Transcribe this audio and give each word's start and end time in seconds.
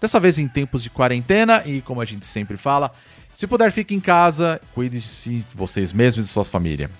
Dessa 0.00 0.20
vez 0.20 0.38
em 0.38 0.46
tempos 0.48 0.82
de 0.82 0.90
quarentena 0.90 1.62
e 1.64 1.80
como 1.80 2.00
a 2.00 2.04
gente 2.04 2.26
sempre 2.26 2.56
fala, 2.56 2.90
se 3.34 3.46
puder 3.46 3.70
fique 3.72 3.94
em 3.94 4.00
casa, 4.00 4.60
cuide-se 4.74 5.30
de 5.30 5.44
vocês 5.54 5.92
mesmos 5.92 6.24
e 6.24 6.28
de 6.28 6.32
sua 6.32 6.44
família. 6.44 6.90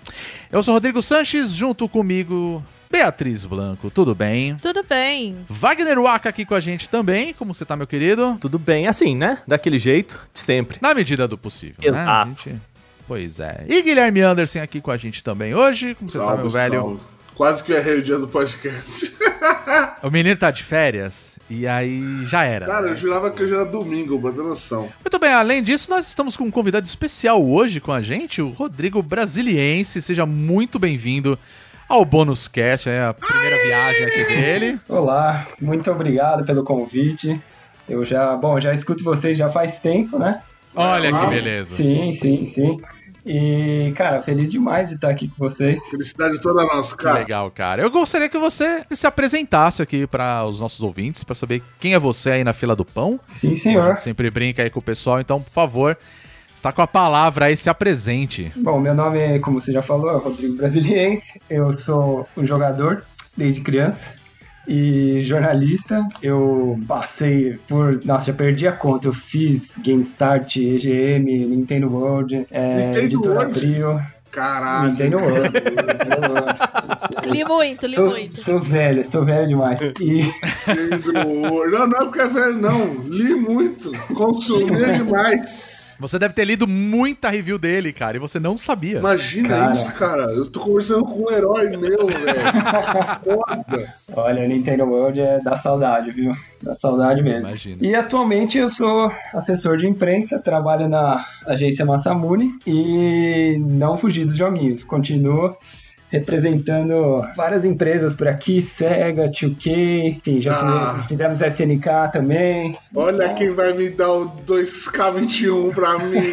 Eu 0.50 0.62
sou 0.62 0.74
Rodrigo 0.74 1.00
Sanches, 1.02 1.50
junto 1.52 1.88
comigo 1.88 2.62
Beatriz 2.90 3.44
Blanco, 3.44 3.90
tudo 3.90 4.14
bem? 4.14 4.56
Tudo 4.56 4.82
bem. 4.88 5.36
Wagner 5.48 5.98
Waka 6.00 6.28
aqui 6.28 6.44
com 6.44 6.54
a 6.54 6.60
gente 6.60 6.88
também, 6.88 7.34
como 7.34 7.54
você 7.54 7.64
tá, 7.64 7.76
meu 7.76 7.86
querido? 7.86 8.36
Tudo 8.40 8.58
bem, 8.58 8.86
assim, 8.86 9.14
né? 9.16 9.38
Daquele 9.46 9.78
jeito, 9.78 10.20
de 10.32 10.40
sempre. 10.40 10.78
Na 10.80 10.94
medida 10.94 11.26
do 11.28 11.36
possível, 11.36 11.76
né? 11.80 11.88
Exato. 11.88 12.10
A 12.10 12.24
gente- 12.50 12.60
Pois 13.08 13.38
é. 13.38 13.64
E 13.68 13.82
Guilherme 13.82 14.20
Anderson 14.20 14.58
aqui 14.60 14.80
com 14.80 14.90
a 14.90 14.96
gente 14.96 15.22
também 15.22 15.54
hoje, 15.54 15.94
como 15.94 16.10
você 16.10 16.18
tá, 16.18 16.36
meu 16.36 16.50
velho? 16.50 16.80
salve. 16.80 17.00
Quase 17.36 17.62
que 17.62 17.70
eu 17.70 17.76
errei 17.76 17.98
o 17.98 18.02
dia 18.02 18.18
do 18.18 18.26
podcast. 18.26 19.14
O 20.02 20.10
menino 20.10 20.36
tá 20.36 20.50
de 20.50 20.62
férias 20.62 21.38
e 21.48 21.66
aí 21.66 22.24
já 22.26 22.44
era. 22.44 22.66
Cara, 22.66 22.86
né? 22.86 22.92
eu 22.92 22.96
jurava 22.96 23.30
que 23.30 23.42
hoje 23.42 23.54
era 23.54 23.64
domingo, 23.64 24.20
ter 24.32 24.42
noção. 24.42 24.88
Muito 25.04 25.18
bem, 25.18 25.32
além 25.32 25.62
disso, 25.62 25.90
nós 25.90 26.06
estamos 26.06 26.36
com 26.36 26.44
um 26.44 26.50
convidado 26.50 26.86
especial 26.86 27.44
hoje 27.44 27.80
com 27.80 27.92
a 27.92 28.00
gente, 28.00 28.40
o 28.40 28.50
Rodrigo 28.50 29.02
Brasiliense. 29.02 30.00
Seja 30.00 30.24
muito 30.24 30.78
bem-vindo 30.78 31.38
ao 31.88 32.04
Bônus 32.04 32.46
Cast, 32.46 32.88
é 32.88 33.06
a 33.06 33.14
primeira 33.14 33.56
viagem 33.64 34.04
aqui 34.04 34.24
dele. 34.24 34.80
Olá, 34.88 35.46
muito 35.60 35.90
obrigado 35.90 36.44
pelo 36.44 36.62
convite. 36.62 37.40
Eu 37.88 38.04
já, 38.04 38.36
bom, 38.36 38.60
já 38.60 38.72
escuto 38.72 39.02
vocês 39.02 39.36
já 39.36 39.48
faz 39.48 39.80
tempo, 39.80 40.18
né? 40.18 40.40
Olha 40.74 41.10
que 41.10 41.24
Ah, 41.24 41.28
beleza. 41.28 41.74
Sim, 41.74 42.12
sim, 42.12 42.44
sim. 42.44 42.76
E, 43.28 43.92
cara, 43.96 44.22
feliz 44.22 44.52
demais 44.52 44.88
de 44.88 44.94
estar 44.94 45.10
aqui 45.10 45.26
com 45.26 45.34
vocês. 45.38 45.88
Felicidade 45.88 46.40
toda 46.40 46.64
nossa, 46.64 46.96
Que 46.96 47.02
cara. 47.02 47.18
legal, 47.18 47.50
cara. 47.50 47.82
Eu 47.82 47.90
gostaria 47.90 48.28
que 48.28 48.38
você 48.38 48.84
se 48.92 49.04
apresentasse 49.04 49.82
aqui 49.82 50.06
para 50.06 50.46
os 50.46 50.60
nossos 50.60 50.80
ouvintes, 50.80 51.24
para 51.24 51.34
saber 51.34 51.60
quem 51.80 51.92
é 51.94 51.98
você 51.98 52.30
aí 52.30 52.44
na 52.44 52.52
fila 52.52 52.76
do 52.76 52.84
pão. 52.84 53.18
Sim, 53.26 53.52
A 53.52 53.56
senhor. 53.56 53.86
gente 53.88 54.00
sempre 54.02 54.30
brinca 54.30 54.62
aí 54.62 54.70
com 54.70 54.78
o 54.78 54.82
pessoal, 54.82 55.18
então, 55.20 55.42
por 55.42 55.50
favor, 55.50 55.98
está 56.54 56.70
com 56.70 56.82
a 56.82 56.86
palavra 56.86 57.46
aí, 57.46 57.56
se 57.56 57.68
apresente. 57.68 58.52
Bom, 58.54 58.78
meu 58.78 58.94
nome 58.94 59.18
é, 59.18 59.38
como 59.40 59.60
você 59.60 59.72
já 59.72 59.82
falou, 59.82 60.08
é 60.10 60.16
Rodrigo 60.16 60.54
Brasiliense. 60.54 61.42
Eu 61.50 61.72
sou 61.72 62.28
um 62.36 62.46
jogador 62.46 63.02
desde 63.36 63.60
criança 63.60 64.14
e 64.66 65.22
jornalista. 65.22 66.06
Eu 66.22 66.78
passei 66.86 67.58
por. 67.68 68.04
Nossa, 68.04 68.26
já 68.26 68.32
perdi 68.32 68.66
a 68.66 68.72
conta. 68.72 69.08
Eu 69.08 69.12
fiz 69.12 69.78
GameStart, 69.78 70.56
EGM, 70.56 71.46
Nintendo 71.46 71.92
World, 71.92 72.46
é, 72.50 72.86
Nintendo 72.86 72.98
Editora 72.98 73.34
World? 73.40 73.58
Abril. 73.58 74.00
Caralho. 74.36 74.90
Nintendo 74.90 75.16
World. 75.16 75.48
Nintendo 75.48 76.32
World. 76.32 77.26
Li 77.26 77.44
muito, 77.44 77.86
li 77.86 77.94
Sou, 77.94 78.06
muito. 78.10 78.38
sou 78.38 78.58
velho, 78.60 79.04
sou 79.04 79.24
velho 79.24 79.48
demais. 79.48 79.80
E 79.98 80.22
Não, 81.70 81.86
não 81.88 81.98
é 81.98 82.04
porque 82.04 82.20
é 82.20 82.28
velho, 82.28 82.58
não. 82.58 83.02
Li 83.04 83.34
muito. 83.34 83.92
Consumia 84.14 84.92
demais. 84.92 85.96
Você 85.98 86.18
deve 86.18 86.34
ter 86.34 86.44
lido 86.44 86.68
muita 86.68 87.30
review 87.30 87.58
dele, 87.58 87.92
cara, 87.94 88.18
e 88.18 88.20
você 88.20 88.38
não 88.38 88.58
sabia. 88.58 88.98
Imagina 88.98 89.48
Cara. 89.48 89.72
isso, 89.72 89.92
cara. 89.92 90.22
Eu 90.24 90.46
tô 90.50 90.60
conversando 90.60 91.04
com 91.06 91.24
um 91.24 91.32
herói 91.32 91.70
meu, 91.70 92.06
velho. 92.06 93.16
Foda. 93.24 93.94
olha, 94.14 94.44
o 94.44 94.48
Nintendo 94.48 94.84
World 94.84 95.20
é 95.20 95.38
da 95.40 95.56
saudade, 95.56 96.10
viu? 96.10 96.34
Da 96.62 96.74
saudade 96.74 97.22
mesmo. 97.22 97.48
Imagino. 97.48 97.78
E 97.80 97.94
atualmente 97.94 98.58
eu 98.58 98.68
sou 98.68 99.10
assessor 99.32 99.78
de 99.78 99.86
imprensa, 99.86 100.38
trabalho 100.38 100.88
na 100.88 101.24
agência 101.46 101.84
Massamune 101.84 102.58
e 102.66 103.56
não 103.60 103.96
fugi 103.96 104.24
dos 104.26 104.36
joguinhos. 104.36 104.84
Continuo 104.84 105.56
representando 106.08 107.20
várias 107.36 107.64
empresas 107.64 108.14
por 108.14 108.28
aqui, 108.28 108.62
Sega, 108.62 109.28
2K, 109.28 110.06
enfim, 110.06 110.40
já 110.40 110.54
Ah. 110.56 111.04
fizemos 111.08 111.40
SNK 111.40 112.08
também. 112.12 112.78
Olha 112.94 113.34
quem 113.34 113.52
vai 113.52 113.72
me 113.72 113.90
dar 113.90 114.12
o 114.12 114.26
2K21 114.46 115.74
pra 115.74 115.98
mim. 115.98 116.20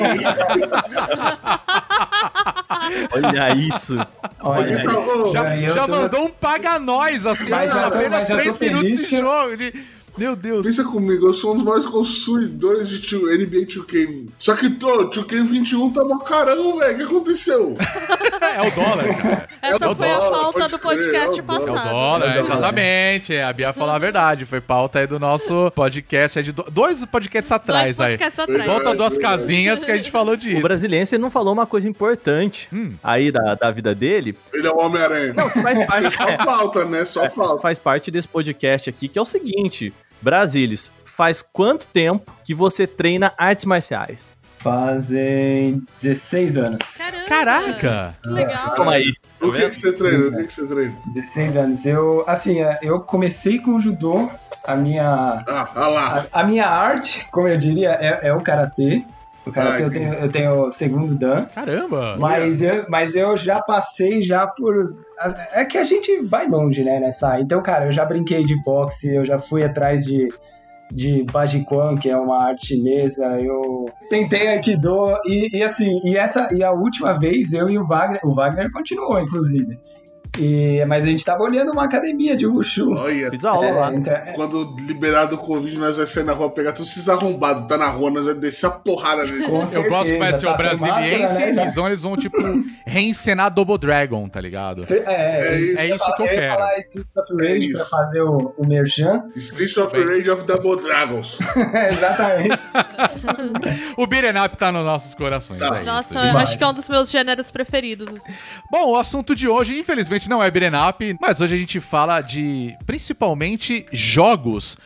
Olha 3.14 3.56
isso. 3.56 3.98
Olha, 4.42 4.82
Por 4.84 4.94
favor. 4.94 5.28
Já, 5.32 5.58
eu 5.58 5.74
já 5.74 5.86
tô- 5.86 5.92
mandou 5.96 6.26
um 6.26 6.30
paga 6.30 6.78
nós, 6.80 7.26
assim, 7.26 7.50
Mas 7.50 7.72
já 7.72 7.90
tô- 7.90 7.98
apenas 7.98 8.28
já 8.28 8.36
tô 8.36 8.42
3 8.42 8.60
minutos 8.60 9.08
de 9.08 9.16
eu- 9.16 9.22
jogo. 9.22 9.58
de- 9.58 9.74
Meu 10.18 10.36
Deus. 10.36 10.66
Pensa 10.66 10.84
comigo, 10.84 11.26
eu 11.28 11.34
sou 11.34 11.52
um 11.52 11.56
dos 11.56 11.64
maiores 11.64 11.86
consumidores 11.88 12.88
de 12.88 13.00
2 13.18 13.40
NBA 13.40 13.66
2K. 13.66 14.28
Só 14.38 14.56
que, 14.56 14.70
tô, 14.70 15.10
2K21 15.10 15.94
tá 15.94 16.04
mó 16.04 16.18
caramba, 16.20 16.80
velho. 16.80 16.94
O 16.94 16.98
que 16.98 17.04
aconteceu? 17.04 17.76
É 18.54 18.62
o 18.62 18.70
dólar, 18.72 19.16
cara. 19.18 19.50
Essa 19.64 19.86
É 19.86 19.90
o 19.90 19.96
foi 19.96 20.12
a 20.12 20.18
dólar, 20.18 20.32
pauta 20.40 20.60
pode 20.60 20.72
do 20.74 20.80
crer, 20.80 20.92
podcast 20.98 21.40
é 21.40 21.42
o 21.42 21.46
dólar. 21.46 21.60
É 21.60 21.64
o 21.64 21.74
passado. 21.74 21.90
dólar, 21.90 22.38
exatamente. 22.38 23.38
A 23.38 23.54
Bia 23.54 23.74
falou 23.74 23.96
a 23.96 23.98
verdade. 23.98 24.46
Foi 24.46 24.62
pauta 24.62 25.00
aí 25.00 25.08
do 25.08 25.18
nosso 25.20 25.72
podcast. 25.72 26.38
É 26.38 26.42
de 26.44 26.52
do- 26.52 26.66
dois 26.70 27.04
podcasts 27.06 27.52
atrás 27.52 27.98
Dois 27.98 28.00
aí. 28.02 28.12
podcasts 28.18 28.40
atrás. 28.40 28.66
Volta 28.70 28.94
duas 28.94 29.18
casinhas 29.18 29.84
que 29.84 29.90
a 29.92 29.98
gente 29.98 30.12
falou 30.12 30.36
O 30.36 30.38
disso. 30.38 30.62
brasiliense 30.62 31.18
não 31.18 31.32
falou 31.32 31.52
uma 31.54 31.66
coisa 31.66 31.90
importante 31.90 32.70
Hum. 32.72 32.90
aí 33.04 33.32
da, 33.32 33.56
da 33.56 33.72
vida 33.72 33.96
dele. 33.96 34.36
Ele 34.54 34.68
é 34.68 34.72
o 34.72 34.78
Homem-Aranha. 34.78 35.34
Não, 35.34 35.50
que 35.50 35.60
faz 35.60 35.84
parte, 35.84 36.12
Só 36.16 36.38
falta, 36.44 36.86
né? 36.86 37.06
Só 37.06 37.28
falta. 37.30 37.60
faz 37.62 37.80
parte 37.80 38.12
desse 38.12 38.28
podcast 38.28 38.88
aqui, 38.90 39.08
que 39.08 39.18
é 39.18 39.22
o 39.22 39.26
seguinte: 39.26 39.92
Brasilis, 40.24 40.92
faz 41.04 41.42
quanto 41.42 41.86
tempo 41.86 42.32
que 42.44 42.54
você 42.54 42.88
treina 42.88 43.34
artes 43.38 43.66
marciais? 43.66 44.32
fazem 44.64 45.84
16 46.02 46.56
anos. 46.56 46.98
Caramba. 46.98 47.26
Caraca! 47.28 48.16
Que 48.24 48.30
legal. 48.30 48.74
Calma 48.74 48.94
aí. 48.94 49.14
O 49.42 49.52
que, 49.52 49.70
que 49.70 49.76
você 49.76 49.92
treina? 49.92 50.28
O 50.28 50.38
que, 50.38 50.44
que 50.46 50.54
você 50.54 50.66
treina? 50.66 50.96
16 51.08 51.56
anos. 51.58 51.86
Eu, 51.86 52.24
assim, 52.26 52.62
é, 52.62 52.80
eu 52.82 53.02
comecei 53.02 53.60
com 53.60 53.76
o 53.76 53.82
judô. 53.82 54.32
A 54.64 54.78
minha, 54.78 55.44
Ah, 55.46 55.70
ah 55.76 55.88
lá. 55.88 56.26
a, 56.32 56.40
a 56.40 56.44
minha 56.46 56.66
arte, 56.66 57.28
como 57.30 57.50
eu 57.50 57.58
diria, 57.58 57.90
é, 58.00 58.30
é 58.30 58.34
o 58.34 58.40
karatê. 58.40 59.04
O 59.46 59.52
karatê 59.52 59.76
Ai, 59.76 59.84
eu, 59.84 59.92
tenho, 59.92 60.14
eu 60.14 60.32
tenho 60.32 60.68
o 60.68 60.72
segundo 60.72 61.16
dan. 61.16 61.46
Caramba! 61.54 62.16
Mas 62.18 62.62
eu, 62.62 62.86
mas 62.90 63.16
eu 63.16 63.36
já 63.36 63.62
passei 63.62 64.22
já 64.22 64.48
por. 64.48 64.96
É 65.52 65.66
que 65.66 65.78
a 65.78 65.84
gente 65.84 66.22
vai 66.24 66.48
longe, 66.48 66.84
né, 66.84 67.00
nessa. 67.00 67.40
Então, 67.40 67.62
cara, 67.62 67.86
eu 67.86 67.92
já 67.92 68.06
brinquei 68.06 68.44
de 68.44 68.56
boxe, 68.64 69.14
eu 69.14 69.26
já 69.26 69.38
fui 69.38 69.64
atrás 69.64 70.06
de, 70.06 70.30
de 70.92 71.24
Bajiquan, 71.32 71.96
que 71.96 72.10
é 72.10 72.18
uma 72.18 72.48
arte 72.48 72.68
chinesa. 72.68 73.26
Eu 73.40 73.86
tentei 74.10 74.48
Aikido 74.48 75.18
e, 75.26 75.58
e 75.58 75.64
assim, 75.64 76.00
e 76.06 76.18
essa 76.18 76.48
e 76.54 76.64
a 76.64 76.72
última 76.72 77.14
vez 77.14 77.52
eu 77.52 77.70
e 77.70 77.78
o 77.78 77.86
Wagner, 77.86 78.22
o 78.24 78.34
Wagner 78.34 78.72
continuou, 78.72 79.20
inclusive. 79.20 79.78
E, 80.40 80.84
mas 80.88 81.04
a 81.04 81.08
gente 81.08 81.24
tava 81.24 81.44
olhando 81.44 81.72
uma 81.72 81.84
academia 81.86 82.36
de 82.36 82.48
Wushu. 82.48 82.92
Olha, 82.96 83.30
Fiz 83.32 83.46
aula 83.46 83.70
lá. 83.72 83.94
então, 83.94 84.14
é- 84.14 84.34
quando 84.34 84.76
liberado 84.80 85.36
o 85.36 85.38
Covid, 85.38 85.78
nós 85.78 85.96
vamos 85.96 86.10
sair 86.10 86.24
na 86.24 86.34
rua, 86.34 86.50
pegar 86.50 86.72
todos 86.72 86.90
esses 86.90 87.08
arrombados, 87.08 87.68
tá 87.68 87.78
na 87.78 87.88
rua, 87.90 88.10
nós 88.10 88.26
vamos 88.26 88.40
descer 88.40 88.66
a 88.66 88.72
porrada 88.72 89.24
nele. 89.26 89.46
com 89.46 89.62
Eu 89.64 89.90
gosto 89.90 90.12
que 90.14 90.18
vai 90.20 90.34
certeza, 90.34 90.40
ser 90.40 90.48
o 90.48 90.50
tá 90.50 90.58
sem 90.58 90.66
brasiliense 90.88 91.22
máscara, 91.22 91.46
né, 91.50 91.54
já. 91.56 91.62
eles, 91.62 91.76
vão, 91.76 91.88
eles 91.88 92.02
vão, 92.02 92.18
tipo, 92.18 92.38
reencenar 92.86 93.54
Double 93.54 93.78
Dragon, 93.78 94.28
tá 94.28 94.42
ligado? 94.42 94.86
É, 94.92 94.96
é, 95.56 95.60
isso. 95.60 95.78
É 95.80 95.86
isso 95.96 96.16
que 96.16 96.22
eu 96.24 96.26
ia 96.26 96.32
quero. 96.34 96.54
falar 96.54 96.80
Street 96.80 97.08
of 97.16 97.34
É 97.46 97.48
Rage 97.48 97.72
isso. 97.72 97.90
pra 97.90 98.00
fazer 98.00 98.22
o, 98.22 98.54
o 98.58 98.68
merchan. 98.68 99.24
Streets 99.36 99.78
of 99.78 100.04
Rage 100.04 100.30
of 100.32 100.44
Double 100.46 100.82
Dragons. 100.82 101.38
Exatamente. 101.92 102.60
O 103.98 104.04
Up 104.04 104.58
tá 104.58 104.72
nos 104.72 104.84
nossos 104.84 105.14
corações. 105.14 105.60
Tá. 105.60 105.78
é. 105.78 105.84
Nossa, 105.84 106.20
eu 106.20 106.38
acho 106.38 106.58
que 106.58 106.64
é 106.64 106.68
um 106.68 106.74
dos 106.74 106.90
meus 106.90 107.10
gêneros 107.10 107.52
preferidos. 107.52 108.08
assim. 108.08 108.34
Bom, 108.72 108.92
o 108.92 108.96
assunto 108.98 109.36
de 109.36 109.48
hoje, 109.48 109.78
infelizmente, 109.78 110.23
não 110.30 110.42
é 110.42 110.48
Up, 110.90 111.18
mas 111.20 111.42
hoje 111.42 111.56
a 111.56 111.58
gente 111.58 111.80
fala 111.80 112.22
de, 112.22 112.76
principalmente, 112.86 113.86
jogos 113.92 114.78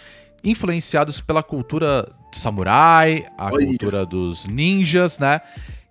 influenciados 0.43 1.19
pela 1.19 1.43
cultura 1.43 2.03
do 2.31 2.35
samurai, 2.37 3.25
a 3.37 3.47
Olha. 3.47 3.65
cultura 3.65 4.05
dos 4.05 4.45
ninjas, 4.45 5.19
né? 5.19 5.41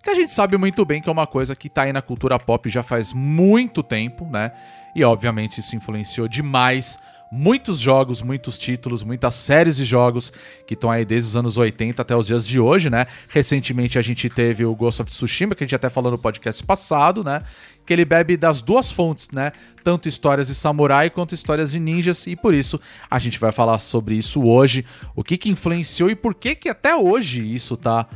Que 0.03 0.09
a 0.09 0.15
gente 0.15 0.31
sabe 0.31 0.57
muito 0.57 0.85
bem 0.85 1.01
que 1.01 1.09
é 1.09 1.11
uma 1.11 1.27
coisa 1.27 1.55
que 1.55 1.69
tá 1.69 1.83
aí 1.83 1.93
na 1.93 2.01
cultura 2.01 2.39
pop 2.39 2.69
já 2.69 2.81
faz 2.83 3.11
muito 3.13 3.83
tempo, 3.83 4.25
né? 4.25 4.51
E, 4.95 5.03
obviamente, 5.03 5.59
isso 5.59 5.75
influenciou 5.75 6.27
demais 6.27 6.97
muitos 7.31 7.79
jogos, 7.79 8.21
muitos 8.21 8.57
títulos, 8.57 9.03
muitas 9.03 9.35
séries 9.35 9.75
de 9.75 9.85
jogos 9.85 10.31
que 10.65 10.73
estão 10.73 10.89
aí 10.89 11.05
desde 11.05 11.29
os 11.29 11.37
anos 11.37 11.57
80 11.57 12.01
até 12.01 12.15
os 12.15 12.27
dias 12.27 12.45
de 12.45 12.59
hoje, 12.59 12.89
né? 12.89 13.05
Recentemente 13.27 13.99
a 13.99 14.01
gente 14.01 14.29
teve 14.29 14.65
o 14.65 14.75
Ghost 14.75 15.01
of 15.01 15.11
Tsushima, 15.11 15.55
que 15.55 15.63
a 15.63 15.65
gente 15.65 15.75
até 15.75 15.89
falou 15.89 16.11
no 16.11 16.17
podcast 16.17 16.63
passado, 16.63 17.23
né? 17.23 17.41
Que 17.85 17.93
ele 17.93 18.05
bebe 18.05 18.37
das 18.37 18.61
duas 18.61 18.91
fontes, 18.91 19.29
né? 19.31 19.51
Tanto 19.83 20.09
histórias 20.09 20.47
de 20.47 20.55
samurai 20.55 21.09
quanto 21.09 21.35
histórias 21.35 21.71
de 21.71 21.79
ninjas, 21.79 22.27
e 22.27 22.35
por 22.35 22.53
isso 22.53 22.79
a 23.09 23.19
gente 23.19 23.39
vai 23.39 23.51
falar 23.51 23.79
sobre 23.79 24.15
isso 24.15 24.43
hoje, 24.43 24.85
o 25.15 25.23
que 25.23 25.37
que 25.37 25.49
influenciou 25.49 26.09
e 26.09 26.15
por 26.15 26.35
que 26.35 26.55
que 26.55 26.69
até 26.69 26.95
hoje 26.95 27.53
isso 27.53 27.75
tá 27.75 28.07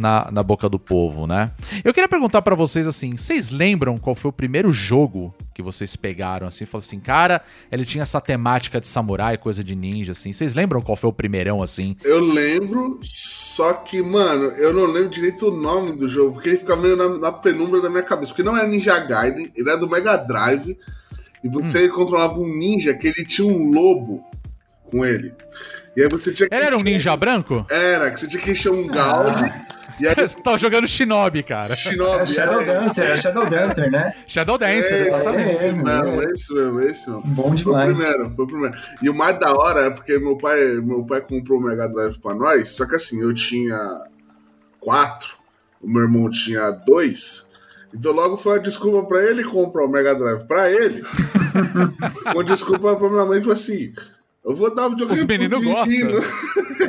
na, 0.00 0.28
na 0.32 0.42
boca 0.42 0.68
do 0.68 0.78
povo, 0.78 1.26
né? 1.26 1.50
Eu 1.84 1.92
queria 1.92 2.08
perguntar 2.08 2.42
pra 2.42 2.54
vocês 2.54 2.86
assim, 2.86 3.16
vocês 3.16 3.50
lembram 3.50 3.98
qual 3.98 4.16
foi 4.16 4.30
o 4.30 4.32
primeiro 4.32 4.72
jogo 4.72 5.34
que 5.54 5.62
vocês 5.62 5.94
pegaram 5.94 6.46
assim, 6.46 6.64
falaram 6.64 6.86
assim, 6.86 6.98
cara, 6.98 7.42
ele 7.70 7.84
tinha 7.84 8.02
essa 8.02 8.20
temática 8.20 8.80
de 8.80 8.86
samurai, 8.86 9.36
coisa 9.36 9.62
de 9.62 9.76
ninja 9.76 10.12
assim. 10.12 10.32
Vocês 10.32 10.54
lembram 10.54 10.80
qual 10.80 10.96
foi 10.96 11.10
o 11.10 11.12
primeirão 11.12 11.62
assim? 11.62 11.96
Eu 12.02 12.20
lembro, 12.20 12.98
só 13.02 13.74
que, 13.74 14.00
mano, 14.00 14.44
eu 14.52 14.72
não 14.72 14.86
lembro 14.86 15.10
direito 15.10 15.48
o 15.48 15.56
nome 15.56 15.92
do 15.92 16.08
jogo, 16.08 16.32
porque 16.32 16.48
ele 16.48 16.58
fica 16.58 16.74
meio 16.74 16.96
na, 16.96 17.08
na 17.18 17.32
penumbra 17.32 17.82
da 17.82 17.90
minha 17.90 18.02
cabeça. 18.02 18.32
Porque 18.32 18.42
não 18.42 18.56
é 18.56 18.66
Ninja 18.66 18.98
Gaiden, 18.98 19.52
ele 19.54 19.70
é 19.70 19.76
do 19.76 19.88
Mega 19.88 20.16
Drive, 20.16 20.78
e 21.44 21.48
você 21.48 21.88
controlava 21.88 22.38
um 22.38 22.46
ninja 22.46 22.94
que 22.94 23.08
ele 23.08 23.24
tinha 23.24 23.46
um 23.46 23.70
lobo 23.70 24.24
com 24.84 25.04
ele. 25.04 25.32
E 25.96 26.02
aí 26.02 26.08
você 26.08 26.32
tinha 26.32 26.48
que. 26.48 26.54
Ele 26.54 26.64
era 26.64 26.76
um 26.76 26.82
ninja 26.82 27.16
branco? 27.16 27.66
Era, 27.70 28.10
que 28.10 28.20
você 28.20 28.28
tinha 28.28 28.42
que 28.42 28.52
encher 28.52 28.72
um 28.72 28.86
galde. 28.86 29.52
E 30.00 30.08
aí, 30.08 30.14
Você 30.28 30.40
tá 30.40 30.56
jogando 30.56 30.88
Shinobi, 30.88 31.42
cara. 31.42 31.72
É 31.72 31.76
Shinobi. 31.76 32.26
Shadow 32.26 32.60
é, 32.60 32.64
Dancer, 32.64 33.04
é 33.10 33.16
Shadow 33.16 33.46
Dancer, 33.48 33.90
né? 33.90 34.14
Shadow 34.26 34.58
Dancer, 34.58 34.74
É, 34.92 35.00
esse 35.08 35.08
exatamente. 35.08 35.50
esse 35.54 35.62
mesmo, 35.64 35.84
mesmo, 35.84 36.22
esse 36.22 36.54
mesmo, 36.54 36.80
esse 36.80 37.10
mesmo. 37.10 37.22
Bom 37.26 37.42
Foi 37.42 37.52
o 37.52 37.54
demais. 37.56 37.92
primeiro, 37.92 38.32
foi 38.34 38.44
o 38.44 38.48
primeiro. 38.48 38.78
E 39.02 39.10
o 39.10 39.14
mais 39.14 39.38
da 39.38 39.52
hora 39.52 39.86
é 39.86 39.90
porque 39.90 40.18
meu 40.18 40.36
pai, 40.36 40.58
meu 40.80 41.04
pai 41.04 41.20
comprou 41.20 41.58
o 41.58 41.62
Mega 41.62 41.88
Drive 41.88 42.18
pra 42.18 42.34
nós, 42.34 42.68
só 42.70 42.86
que 42.86 42.96
assim, 42.96 43.20
eu 43.20 43.34
tinha 43.34 43.76
quatro, 44.78 45.36
o 45.80 45.88
meu 45.88 46.02
irmão 46.02 46.30
tinha 46.30 46.70
dois, 46.86 47.48
então 47.92 48.12
logo 48.12 48.36
foi 48.36 48.58
a 48.58 48.62
desculpa 48.62 49.06
pra 49.06 49.22
ele 49.24 49.44
comprar 49.44 49.84
o 49.84 49.88
Mega 49.88 50.14
Drive 50.14 50.44
pra 50.46 50.70
ele. 50.70 51.02
com 52.32 52.44
desculpa 52.44 52.96
pra 52.96 53.08
minha 53.10 53.24
mãe, 53.26 53.40
tipo 53.40 53.52
assim, 53.52 53.92
eu 54.44 54.54
vou 54.56 54.74
dar 54.74 54.86
o 54.86 54.90
videogame 54.90 55.20
Os 55.20 55.26
meninos 55.26 55.60
meninos. 55.60 56.24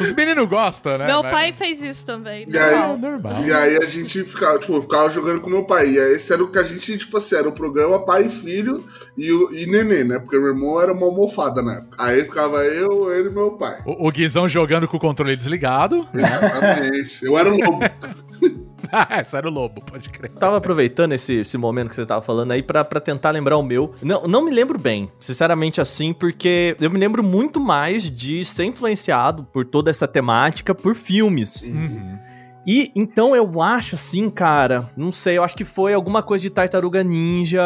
Os 0.00 0.12
meninos 0.12 0.48
gostam, 0.48 0.98
né? 0.98 1.06
Meu 1.06 1.22
Mas- 1.22 1.32
pai 1.32 1.52
fez 1.52 1.82
isso 1.82 2.04
também. 2.04 2.46
E 2.48 2.58
aí, 2.58 2.74
É 2.74 2.96
normal. 2.96 3.44
e 3.44 3.52
aí 3.52 3.76
a 3.76 3.86
gente 3.88 4.22
ficava, 4.24 4.58
tipo, 4.58 4.80
ficava 4.82 5.10
jogando 5.10 5.40
com 5.40 5.50
meu 5.50 5.64
pai. 5.64 5.90
E 5.92 5.98
aí 5.98 6.12
esse 6.12 6.32
era 6.32 6.42
o 6.42 6.48
que 6.50 6.58
a 6.58 6.62
gente, 6.62 6.96
tipo 6.98 7.16
assim, 7.16 7.36
era 7.36 7.48
o 7.48 7.52
programa 7.52 8.04
pai 8.04 8.26
e 8.26 8.28
filho 8.28 8.84
e, 9.16 9.30
o, 9.32 9.52
e 9.54 9.66
neném, 9.66 10.04
né? 10.04 10.18
Porque 10.18 10.38
meu 10.38 10.48
irmão 10.48 10.80
era 10.80 10.92
uma 10.92 11.06
almofada 11.06 11.62
na 11.62 11.74
época. 11.76 11.96
Aí 12.02 12.22
ficava 12.24 12.64
eu, 12.64 13.12
ele 13.12 13.28
e 13.28 13.32
meu 13.32 13.52
pai. 13.52 13.82
O, 13.86 14.08
o 14.08 14.12
Guizão 14.12 14.46
jogando 14.48 14.86
com 14.86 14.96
o 14.96 15.00
controle 15.00 15.36
desligado. 15.36 16.06
Exatamente. 16.14 17.24
Eu 17.24 17.38
era 17.38 17.48
o 17.52 17.56
lobo. 17.56 17.80
Ah, 17.82 17.92
Essa 19.10 19.38
era 19.38 19.48
o 19.48 19.50
lobo, 19.50 19.80
pode 19.82 20.08
crer. 20.10 20.30
Tava 20.32 20.56
aproveitando 20.56 21.12
esse, 21.12 21.34
esse 21.40 21.56
momento 21.58 21.88
que 21.88 21.94
você 21.94 22.06
tava 22.06 22.22
falando 22.22 22.52
aí 22.52 22.62
pra, 22.62 22.84
pra 22.84 23.00
tentar 23.00 23.30
lembrar 23.30 23.56
o 23.56 23.62
meu. 23.62 23.94
Não, 24.02 24.26
não 24.26 24.44
me 24.44 24.50
lembro 24.50 24.78
bem, 24.78 25.10
sinceramente 25.20 25.80
assim, 25.80 26.12
porque 26.12 26.76
eu 26.80 26.90
me 26.90 26.98
lembro 26.98 27.22
muito 27.22 27.60
mais 27.60 28.10
de 28.10 28.44
ser 28.44 28.64
influenciado 28.64 29.44
por 29.44 29.64
toda 29.64 29.90
essa 29.90 30.06
temática 30.08 30.74
por 30.74 30.94
filmes. 30.94 31.62
Uhum. 31.64 32.18
E 32.66 32.90
então 32.96 33.36
eu 33.36 33.60
acho 33.60 33.94
assim, 33.94 34.30
cara, 34.30 34.88
não 34.96 35.12
sei, 35.12 35.36
eu 35.36 35.44
acho 35.44 35.54
que 35.54 35.66
foi 35.66 35.92
alguma 35.92 36.22
coisa 36.22 36.40
de 36.40 36.48
Tartaruga 36.48 37.04
Ninja 37.04 37.60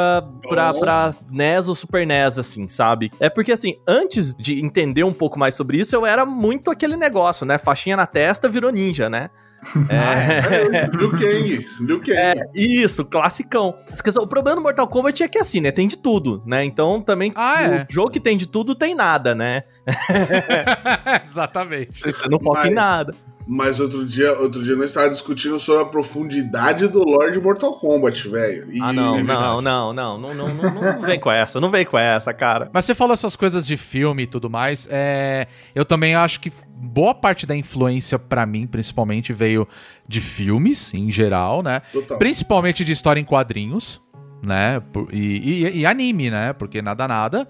pra, 0.48 0.72
Oh. 0.74 0.80
pra 0.80 1.10
NES 1.30 1.68
ou 1.68 1.74
Super 1.76 2.04
NES, 2.04 2.36
assim, 2.36 2.68
sabe? 2.68 3.12
É 3.20 3.30
porque 3.30 3.52
assim, 3.52 3.76
antes 3.86 4.34
de 4.34 4.60
entender 4.60 5.04
um 5.04 5.12
pouco 5.12 5.38
mais 5.38 5.54
sobre 5.54 5.78
isso, 5.78 5.94
eu 5.94 6.04
era 6.04 6.26
muito 6.26 6.68
aquele 6.68 6.96
negócio, 6.96 7.46
né? 7.46 7.58
Faixinha 7.58 7.96
na 7.96 8.06
testa 8.06 8.48
virou 8.48 8.72
ninja, 8.72 9.08
né? 9.08 9.30
É. 9.88 10.78
É, 10.78 10.86
Liu 10.86 11.10
Kang. 11.10 11.68
Liu 11.80 11.98
Kang. 12.00 12.12
É, 12.12 12.34
isso, 12.54 13.04
classicão. 13.04 13.74
Esqueci, 13.92 14.18
O 14.18 14.26
problema 14.26 14.56
do 14.56 14.62
Mortal 14.62 14.86
Kombat 14.88 15.22
é 15.22 15.28
que 15.28 15.38
assim, 15.38 15.60
né? 15.60 15.70
Tem 15.70 15.86
de 15.86 15.96
tudo, 15.98 16.42
né? 16.46 16.64
Então 16.64 17.00
também 17.00 17.32
Ah, 17.34 17.62
é. 17.62 17.86
o 17.88 17.92
jogo 17.92 18.10
que 18.10 18.20
tem 18.20 18.36
de 18.36 18.46
tudo 18.46 18.74
tem 18.74 18.94
nada, 18.94 19.34
né? 19.34 19.62
Exatamente. 21.24 22.00
Você 22.00 22.28
não 22.28 22.40
foca 22.40 22.68
em 22.68 22.74
nada. 22.74 23.14
Mas 23.50 23.80
outro 23.80 24.04
dia, 24.04 24.30
outro 24.40 24.62
dia 24.62 24.76
nós 24.76 24.86
estávamos 24.88 25.16
discutindo 25.16 25.58
sobre 25.58 25.82
a 25.82 25.86
profundidade 25.86 26.86
do 26.86 27.02
lore 27.02 27.32
de 27.32 27.40
Mortal 27.40 27.72
Kombat, 27.72 28.28
velho. 28.28 28.66
Ah, 28.82 28.92
não, 28.92 29.16
é 29.16 29.22
não, 29.22 29.62
não, 29.62 29.92
não, 29.94 30.18
não, 30.18 30.34
não, 30.34 30.48
não, 30.54 30.70
não 30.96 31.00
vem 31.02 31.18
com 31.18 31.32
essa, 31.32 31.58
não 31.58 31.70
vem 31.70 31.86
com 31.86 31.98
essa, 31.98 32.34
cara. 32.34 32.68
Mas 32.74 32.84
você 32.84 32.94
falou 32.94 33.14
essas 33.14 33.34
coisas 33.36 33.66
de 33.66 33.78
filme 33.78 34.24
e 34.24 34.26
tudo 34.26 34.50
mais. 34.50 34.86
É, 34.90 35.46
eu 35.74 35.86
também 35.86 36.14
acho 36.14 36.40
que 36.40 36.52
boa 36.76 37.14
parte 37.14 37.46
da 37.46 37.56
influência 37.56 38.18
pra 38.18 38.44
mim, 38.44 38.66
principalmente, 38.66 39.32
veio 39.32 39.66
de 40.06 40.20
filmes 40.20 40.92
em 40.92 41.10
geral, 41.10 41.62
né? 41.62 41.80
Total. 41.90 42.18
Principalmente 42.18 42.84
de 42.84 42.92
história 42.92 43.18
em 43.18 43.24
quadrinhos, 43.24 43.98
né? 44.42 44.82
E, 45.10 45.64
e- 45.64 45.78
e 45.78 45.86
anime, 45.86 46.28
né? 46.30 46.52
Porque 46.52 46.82
nada, 46.82 47.08
nada. 47.08 47.48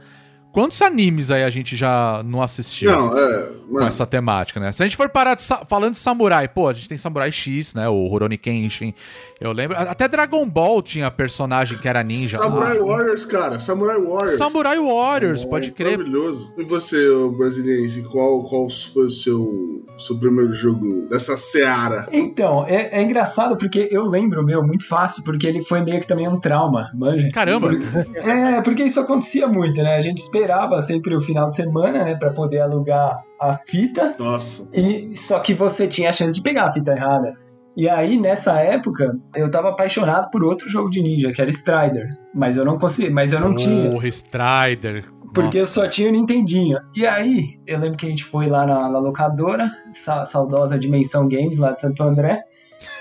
Quantos 0.58 0.82
animes 0.82 1.31
aí 1.31 1.44
a 1.44 1.50
gente 1.50 1.76
já 1.76 2.20
não 2.26 2.43
assistiu? 2.43 2.90
Não, 2.90 3.16
é. 3.16 3.49
com 3.70 3.81
essa 3.81 4.05
temática, 4.05 4.58
né? 4.58 4.72
Se 4.72 4.82
a 4.82 4.87
gente 4.87 4.96
for 4.96 5.08
parar 5.08 5.37
de 5.37 5.44
falando 5.69 5.93
de 5.93 5.99
samurai, 5.99 6.49
pô, 6.49 6.66
a 6.66 6.72
gente 6.72 6.88
tem 6.88 6.99
Samurai 6.99 7.31
X, 7.31 7.75
né? 7.75 7.88
O 7.88 8.08
Rurouni 8.08 8.37
Kenshin. 8.37 8.93
Eu 9.40 9.52
lembro. 9.52 9.76
Até 9.78 10.08
Dragon 10.08 10.44
Ball 10.49 10.82
tinha 10.82 11.08
personagem 11.12 11.78
que 11.78 11.87
era 11.87 12.02
ninja. 12.02 12.38
Samurai 12.38 12.76
Ah, 12.76 12.82
Warriors, 12.82 13.25
cara. 13.25 13.60
Samurai 13.60 14.00
Warriors. 14.00 14.37
Samurai 14.37 14.78
Warriors, 14.81 15.44
pode 15.44 15.70
crer. 15.70 15.96
Maravilhoso. 15.96 16.52
E 16.58 16.64
você, 16.64 17.08
ô 17.08 17.31
brasiliense, 17.31 18.02
qual, 18.02 18.43
qual 18.43 18.69
foi 18.69 19.04
o 19.04 19.11
seu, 19.11 19.84
seu 19.96 20.19
primeiro 20.19 20.52
jogo 20.54 21.06
dessa 21.08 21.37
seara? 21.37 22.08
Então, 22.11 22.66
é, 22.66 22.99
é 22.99 23.02
engraçado 23.02 23.56
porque 23.56 23.88
eu 23.93 24.06
lembro, 24.06 24.43
meu, 24.43 24.66
muito 24.66 24.88
fácil, 24.88 25.22
porque 25.22 25.46
ele 25.46 25.62
foi 25.62 25.82
meio 25.82 26.00
que 26.00 26.06
também 26.08 26.26
um 26.26 26.40
trauma, 26.40 26.90
manja. 26.93 27.31
Caramba! 27.31 27.70
É, 28.16 28.61
porque 28.61 28.82
isso 28.82 28.99
acontecia 28.99 29.46
muito, 29.46 29.81
né? 29.81 29.94
A 29.94 30.00
gente 30.00 30.19
esperava 30.19 30.48
sempre 30.83 31.15
o 31.15 31.21
final 31.21 31.49
de 31.49 31.55
semana, 31.56 32.05
né, 32.05 32.15
pra 32.15 32.31
poder 32.31 32.61
alugar 32.61 33.23
a 33.41 33.55
fita, 33.67 34.15
Nossa. 34.19 34.67
e 34.73 35.17
só 35.17 35.39
que 35.39 35.55
você 35.55 35.87
tinha 35.87 36.09
a 36.09 36.12
chance 36.12 36.37
de 36.37 36.43
pegar 36.43 36.67
a 36.67 36.73
fita 36.73 36.93
errada. 36.93 37.35
E 37.77 37.89
aí, 37.89 38.19
nessa 38.19 38.59
época, 38.61 39.17
eu 39.37 39.49
tava 39.50 39.69
apaixonado 39.69 40.29
por 40.33 40.43
outro 40.43 40.69
jogo 40.69 40.91
de 40.91 41.00
ninja, 41.00 41.31
que 41.31 41.41
era 41.41 41.49
Strider. 41.49 42.09
Mas 42.35 42.56
eu 42.56 42.65
não 42.65 42.77
consegui, 42.77 43.09
mas 43.09 43.33
eu 43.33 43.39
não 43.39 43.55
tinha. 43.55 43.89
Porra, 43.91 44.09
Strider. 44.09 45.05
Porque 45.33 45.59
eu 45.59 45.62
Nossa. 45.62 45.75
só 45.75 45.89
tinha 45.89 46.09
o 46.09 46.12
Nintendinho. 46.12 46.77
E 46.97 47.06
aí, 47.06 47.50
eu 47.67 47.79
lembro 47.79 47.97
que 47.97 48.06
a 48.06 48.09
gente 48.09 48.25
foi 48.25 48.49
lá 48.49 48.67
na, 48.67 48.89
na 48.91 48.99
locadora, 48.99 49.71
sa- 49.93 50.25
saudosa 50.25 50.77
Dimensão 50.77 51.29
Games, 51.29 51.59
lá 51.59 51.71
de 51.71 51.81
Santo 51.81 52.03
André. 52.03 52.43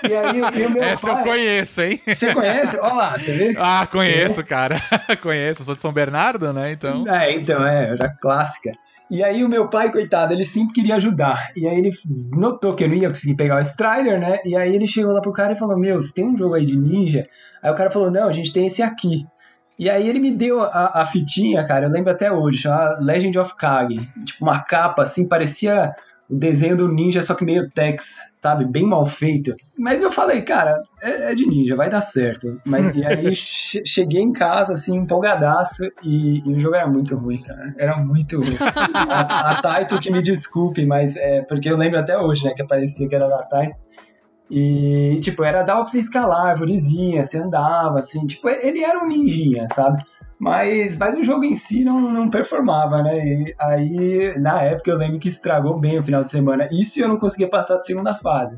E 0.08 0.14
aí, 0.14 0.60
e 0.62 0.66
o 0.66 0.70
meu 0.70 0.82
Essa 0.84 1.10
eu 1.10 1.14
pai... 1.14 1.24
conheço, 1.24 1.80
hein? 1.82 2.00
Você 2.06 2.34
conhece? 2.34 2.78
Olha 2.78 2.94
lá, 2.94 3.18
você 3.18 3.32
vê? 3.32 3.54
Ah, 3.58 3.86
conheço, 3.90 4.44
cara. 4.44 4.80
conheço. 5.22 5.62
Eu 5.62 5.66
sou 5.66 5.74
de 5.74 5.82
São 5.82 5.92
Bernardo, 5.92 6.52
né? 6.52 6.72
Então. 6.72 7.06
É, 7.08 7.32
então, 7.32 7.66
é, 7.66 7.90
era 7.90 8.08
clássica. 8.20 8.72
E 9.10 9.24
aí 9.24 9.42
o 9.42 9.48
meu 9.48 9.68
pai, 9.68 9.90
coitado, 9.90 10.34
ele 10.34 10.44
sempre 10.44 10.74
queria 10.74 10.96
ajudar. 10.96 11.50
E 11.56 11.66
aí 11.66 11.78
ele 11.78 11.90
notou 12.30 12.74
que 12.74 12.84
eu 12.84 12.88
não 12.88 12.94
ia 12.94 13.08
conseguir 13.08 13.36
pegar 13.36 13.56
o 13.56 13.60
Strider, 13.60 14.20
né? 14.20 14.38
E 14.44 14.54
aí 14.54 14.74
ele 14.74 14.86
chegou 14.86 15.12
lá 15.12 15.20
pro 15.20 15.32
cara 15.32 15.54
e 15.54 15.56
falou, 15.56 15.78
meu, 15.78 15.96
você 15.96 16.12
tem 16.12 16.28
um 16.28 16.36
jogo 16.36 16.54
aí 16.54 16.66
de 16.66 16.76
ninja? 16.76 17.26
Aí 17.62 17.70
o 17.70 17.74
cara 17.74 17.90
falou, 17.90 18.10
não, 18.10 18.28
a 18.28 18.32
gente 18.32 18.52
tem 18.52 18.66
esse 18.66 18.82
aqui. 18.82 19.26
E 19.78 19.88
aí 19.88 20.08
ele 20.08 20.18
me 20.18 20.32
deu 20.32 20.60
a, 20.60 21.02
a 21.02 21.06
fitinha, 21.06 21.64
cara, 21.64 21.86
eu 21.86 21.90
lembro 21.90 22.10
até 22.10 22.30
hoje, 22.30 22.58
chama 22.58 22.98
Legend 23.00 23.38
of 23.38 23.54
Kage. 23.54 24.08
Tipo, 24.26 24.44
uma 24.44 24.58
capa, 24.60 25.02
assim, 25.02 25.28
parecia 25.28 25.94
o 26.30 26.36
desenho 26.36 26.76
do 26.76 26.88
ninja, 26.88 27.22
só 27.22 27.34
que 27.34 27.44
meio 27.44 27.70
Tex, 27.70 28.18
sabe? 28.40 28.64
Bem 28.66 28.84
mal 28.84 29.06
feito. 29.06 29.54
Mas 29.78 30.02
eu 30.02 30.12
falei, 30.12 30.42
cara, 30.42 30.82
é, 31.02 31.32
é 31.32 31.34
de 31.34 31.46
ninja, 31.46 31.74
vai 31.74 31.88
dar 31.88 32.02
certo. 32.02 32.60
Mas 32.66 32.94
e 32.94 33.04
aí 33.04 33.32
che- 33.34 33.82
cheguei 33.86 34.20
em 34.20 34.32
casa, 34.32 34.74
assim, 34.74 34.96
empolgadaço, 34.96 35.84
e, 36.02 36.42
e 36.46 36.52
o 36.52 36.58
jogo 36.58 36.74
era 36.76 36.86
muito 36.86 37.16
ruim, 37.16 37.40
cara. 37.40 37.74
Era 37.78 37.96
muito 37.96 38.36
ruim. 38.38 38.56
a, 39.08 39.50
a 39.52 39.62
Taito 39.62 39.98
que 39.98 40.10
me 40.10 40.20
desculpe, 40.20 40.84
mas 40.84 41.16
é 41.16 41.40
porque 41.42 41.70
eu 41.70 41.76
lembro 41.76 41.98
até 41.98 42.18
hoje, 42.18 42.44
né, 42.44 42.52
que 42.54 42.60
aparecia 42.62 43.08
que 43.08 43.14
era 43.14 43.26
da 43.28 43.42
Taito. 43.44 43.76
E, 44.50 45.18
tipo, 45.20 45.44
era 45.44 45.62
dava 45.62 45.80
pra 45.82 45.88
você 45.88 45.98
escalar 45.98 46.46
a 46.46 46.50
arvorezinha, 46.50 47.22
você 47.24 47.36
andava, 47.38 47.98
assim, 47.98 48.26
tipo, 48.26 48.48
ele 48.48 48.82
era 48.82 48.98
um 48.98 49.06
ninjinha, 49.06 49.66
sabe? 49.68 50.02
Mas, 50.38 50.96
mas 50.96 51.16
o 51.16 51.22
jogo 51.24 51.44
em 51.44 51.56
si 51.56 51.82
não, 51.82 52.00
não 52.00 52.30
performava, 52.30 53.02
né? 53.02 53.16
E 53.18 53.54
aí, 53.58 54.38
na 54.38 54.62
época, 54.62 54.90
eu 54.90 54.96
lembro 54.96 55.18
que 55.18 55.28
estragou 55.28 55.78
bem 55.78 55.98
o 55.98 56.02
final 56.02 56.22
de 56.22 56.30
semana. 56.30 56.68
Isso 56.70 57.00
eu 57.00 57.08
não 57.08 57.18
conseguia 57.18 57.48
passar 57.48 57.78
de 57.78 57.86
segunda 57.86 58.14
fase. 58.14 58.56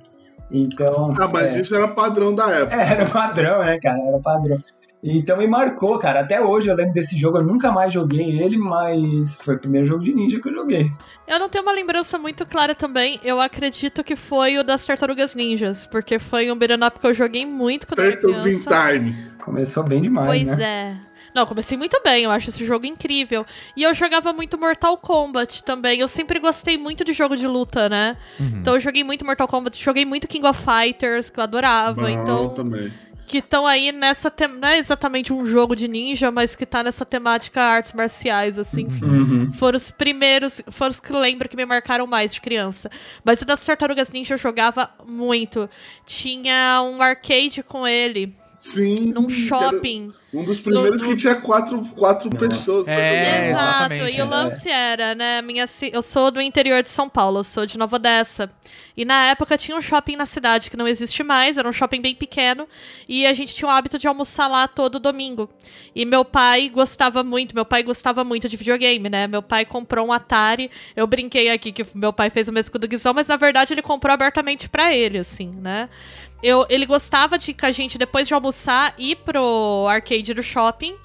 Então. 0.50 1.14
Ah, 1.18 1.28
mas 1.28 1.56
é, 1.56 1.60
isso 1.60 1.74
era 1.74 1.88
padrão 1.88 2.34
da 2.34 2.50
época. 2.50 2.76
era 2.76 3.06
padrão, 3.06 3.64
né, 3.64 3.78
cara? 3.80 3.98
Era 3.98 4.18
padrão. 4.18 4.58
Então 5.02 5.38
me 5.38 5.46
marcou, 5.46 5.98
cara. 5.98 6.20
Até 6.20 6.42
hoje 6.42 6.68
eu 6.68 6.76
lembro 6.76 6.92
desse 6.92 7.16
jogo, 7.16 7.38
eu 7.38 7.42
nunca 7.42 7.72
mais 7.72 7.92
joguei 7.92 8.38
ele, 8.38 8.58
mas 8.58 9.40
foi 9.40 9.54
o 9.54 9.58
primeiro 9.58 9.86
jogo 9.86 10.04
de 10.04 10.12
ninja 10.12 10.38
que 10.38 10.48
eu 10.48 10.52
joguei. 10.52 10.90
Eu 11.26 11.38
não 11.38 11.48
tenho 11.48 11.64
uma 11.64 11.72
lembrança 11.72 12.18
muito 12.18 12.44
clara 12.44 12.74
também. 12.74 13.18
Eu 13.24 13.40
acredito 13.40 14.04
que 14.04 14.14
foi 14.14 14.58
o 14.58 14.62
das 14.62 14.84
Tartarugas 14.84 15.34
Ninjas, 15.34 15.86
porque 15.86 16.18
foi 16.18 16.52
um 16.52 16.56
beat'em 16.56 16.86
up 16.86 16.98
que 16.98 17.06
eu 17.06 17.14
joguei 17.14 17.46
muito 17.46 17.86
quando 17.86 18.00
eu 18.00 18.06
era 18.06 18.20
Turtles 18.20 18.44
in 18.44 18.62
criança. 18.62 18.92
Time. 18.92 19.16
Começou 19.42 19.82
bem 19.84 20.02
demais, 20.02 20.26
Pois 20.26 20.58
né? 20.58 20.62
é. 21.06 21.09
Não, 21.34 21.46
comecei 21.46 21.76
muito 21.76 22.00
bem, 22.02 22.24
eu 22.24 22.30
acho 22.30 22.50
esse 22.50 22.64
jogo 22.64 22.86
incrível. 22.86 23.46
E 23.76 23.82
eu 23.82 23.94
jogava 23.94 24.32
muito 24.32 24.58
Mortal 24.58 24.96
Kombat 24.96 25.62
também. 25.62 26.00
Eu 26.00 26.08
sempre 26.08 26.38
gostei 26.38 26.76
muito 26.76 27.04
de 27.04 27.12
jogo 27.12 27.36
de 27.36 27.46
luta, 27.46 27.88
né? 27.88 28.16
Então 28.38 28.74
eu 28.74 28.80
joguei 28.80 29.04
muito 29.04 29.24
Mortal 29.24 29.46
Kombat, 29.48 29.82
joguei 29.82 30.04
muito 30.04 30.26
King 30.26 30.46
of 30.46 30.60
Fighters, 30.60 31.30
que 31.30 31.38
eu 31.38 31.44
adorava. 31.44 32.02
Bom, 32.02 32.08
então, 32.08 32.48
também. 32.48 32.92
que 33.26 33.38
estão 33.38 33.66
aí 33.66 33.92
nessa. 33.92 34.30
Tem... 34.30 34.48
Não 34.48 34.68
é 34.68 34.78
exatamente 34.78 35.32
um 35.32 35.46
jogo 35.46 35.76
de 35.76 35.86
ninja, 35.86 36.30
mas 36.32 36.56
que 36.56 36.66
tá 36.66 36.82
nessa 36.82 37.04
temática 37.06 37.62
artes 37.62 37.92
marciais, 37.92 38.58
assim. 38.58 38.88
Uhum. 39.02 39.52
Foram 39.52 39.76
os 39.76 39.90
primeiros, 39.90 40.60
foram 40.68 40.90
os 40.90 41.00
que 41.00 41.12
eu 41.12 41.18
lembro 41.18 41.48
que 41.48 41.56
me 41.56 41.64
marcaram 41.64 42.06
mais 42.06 42.34
de 42.34 42.40
criança. 42.40 42.90
Mas 43.24 43.40
o 43.40 43.46
das 43.46 43.64
Tartarugas 43.64 44.10
Ninja 44.10 44.34
eu 44.34 44.38
jogava 44.38 44.90
muito. 45.06 45.70
Tinha 46.04 46.82
um 46.82 47.00
arcade 47.00 47.62
com 47.62 47.86
ele, 47.86 48.34
Sim. 48.60 49.06
num 49.06 49.28
shopping. 49.28 50.12
Um 50.32 50.44
dos 50.44 50.60
primeiros 50.60 51.00
No- 51.02 51.08
que 51.08 51.16
tinha 51.16 51.34
quatro, 51.34 51.82
quatro 51.96 52.30
pessoas. 52.30 52.84
pra 52.84 52.92
É. 52.94 53.50
Exato, 53.50 53.94
exatamente, 53.94 54.16
e 54.16 54.20
o 54.20 54.24
é. 54.24 54.28
lance 54.28 54.68
era, 54.68 55.14
né, 55.14 55.42
minha, 55.42 55.64
eu 55.92 56.02
sou 56.02 56.30
do 56.30 56.40
interior 56.40 56.82
de 56.84 56.90
São 56.90 57.08
Paulo, 57.08 57.40
eu 57.40 57.44
sou 57.44 57.66
de 57.66 57.76
Nova 57.76 57.96
Odessa. 57.96 58.48
E 58.96 59.04
na 59.04 59.26
época 59.26 59.56
tinha 59.56 59.76
um 59.76 59.80
shopping 59.80 60.14
na 60.14 60.26
cidade 60.26 60.70
que 60.70 60.76
não 60.76 60.86
existe 60.86 61.22
mais, 61.24 61.56
era 61.58 61.68
um 61.68 61.72
shopping 61.72 62.00
bem 62.00 62.14
pequeno, 62.14 62.68
e 63.08 63.26
a 63.26 63.32
gente 63.32 63.54
tinha 63.56 63.66
o 63.66 63.70
hábito 63.72 63.98
de 63.98 64.06
almoçar 64.06 64.46
lá 64.46 64.68
todo 64.68 65.00
domingo. 65.00 65.50
E 65.96 66.04
meu 66.04 66.24
pai 66.24 66.68
gostava 66.68 67.24
muito, 67.24 67.52
meu 67.54 67.64
pai 67.64 67.82
gostava 67.82 68.22
muito 68.22 68.48
de 68.48 68.56
videogame, 68.56 69.08
né? 69.08 69.26
Meu 69.26 69.42
pai 69.42 69.64
comprou 69.64 70.06
um 70.06 70.12
Atari, 70.12 70.70
eu 70.94 71.06
brinquei 71.08 71.50
aqui 71.50 71.72
que 71.72 71.84
meu 71.94 72.12
pai 72.12 72.30
fez 72.30 72.46
o 72.46 72.52
mesmo 72.52 72.70
com 72.70 72.78
o 72.78 72.80
do 72.80 72.86
Guizão, 72.86 73.14
mas 73.14 73.26
na 73.26 73.36
verdade 73.36 73.72
ele 73.74 73.82
comprou 73.82 74.12
abertamente 74.12 74.68
pra 74.68 74.94
ele, 74.94 75.18
assim, 75.18 75.50
né? 75.56 75.88
Eu, 76.42 76.66
ele 76.68 76.86
gostava 76.86 77.38
de 77.38 77.52
que 77.52 77.66
a 77.66 77.70
gente, 77.70 77.98
depois 77.98 78.26
de 78.26 78.34
almoçar, 78.34 78.94
ir 78.98 79.16
pro 79.16 79.86
arcade 79.88 80.32
do 80.32 80.42
shopping 80.42 80.96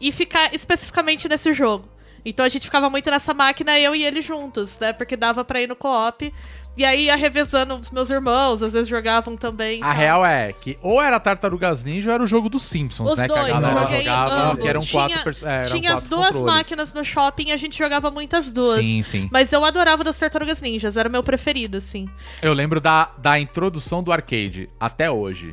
e 0.00 0.10
ficar 0.10 0.54
especificamente 0.54 1.28
nesse 1.28 1.52
jogo. 1.52 1.88
Então 2.24 2.44
a 2.44 2.48
gente 2.48 2.64
ficava 2.64 2.90
muito 2.90 3.10
nessa 3.10 3.32
máquina, 3.32 3.78
eu 3.78 3.94
e 3.94 4.04
ele 4.04 4.20
juntos, 4.20 4.78
né? 4.78 4.92
Porque 4.92 5.16
dava 5.16 5.44
pra 5.44 5.60
ir 5.60 5.66
no 5.66 5.76
co-op. 5.76 6.32
E 6.80 6.84
aí 6.86 7.04
ia 7.04 7.16
revezando 7.16 7.74
os 7.74 7.90
meus 7.90 8.08
irmãos, 8.08 8.62
às 8.62 8.72
vezes 8.72 8.88
jogavam 8.88 9.36
também. 9.36 9.82
A 9.82 9.86
tal. 9.88 9.94
real 9.94 10.24
é 10.24 10.50
que 10.50 10.78
ou 10.80 10.98
era 11.02 11.20
Tartarugas 11.20 11.84
Ninja 11.84 12.08
ou 12.08 12.14
era 12.14 12.22
o 12.24 12.26
jogo 12.26 12.48
dos 12.48 12.62
Simpsons, 12.62 13.10
Os 13.12 13.18
né? 13.18 13.26
dois, 13.28 13.44
que 13.44 13.50
a 13.50 13.60
galera 13.60 13.80
joguei 13.82 14.00
jogava, 14.00 14.34
ambos. 14.44 14.62
que 14.62 14.68
eram 14.68 14.80
Tinha- 14.80 15.08
quatro 15.10 15.46
é, 15.46 15.52
eram 15.66 15.70
Tinha 15.70 15.88
as 15.90 15.94
quatro 16.06 16.08
duas 16.08 16.28
controles. 16.30 16.54
máquinas 16.56 16.94
no 16.94 17.04
shopping 17.04 17.48
e 17.48 17.52
a 17.52 17.56
gente 17.58 17.76
jogava 17.76 18.10
muitas 18.10 18.50
duas. 18.50 18.82
Sim, 18.82 19.02
sim. 19.02 19.28
Mas 19.30 19.52
eu 19.52 19.62
adorava 19.62 20.02
das 20.02 20.18
Tartarugas 20.18 20.62
Ninjas, 20.62 20.96
era 20.96 21.06
o 21.06 21.12
meu 21.12 21.22
preferido, 21.22 21.76
assim. 21.76 22.08
Eu 22.40 22.54
lembro 22.54 22.80
da, 22.80 23.10
da 23.18 23.38
introdução 23.38 24.02
do 24.02 24.10
arcade, 24.10 24.70
até 24.80 25.10
hoje, 25.10 25.52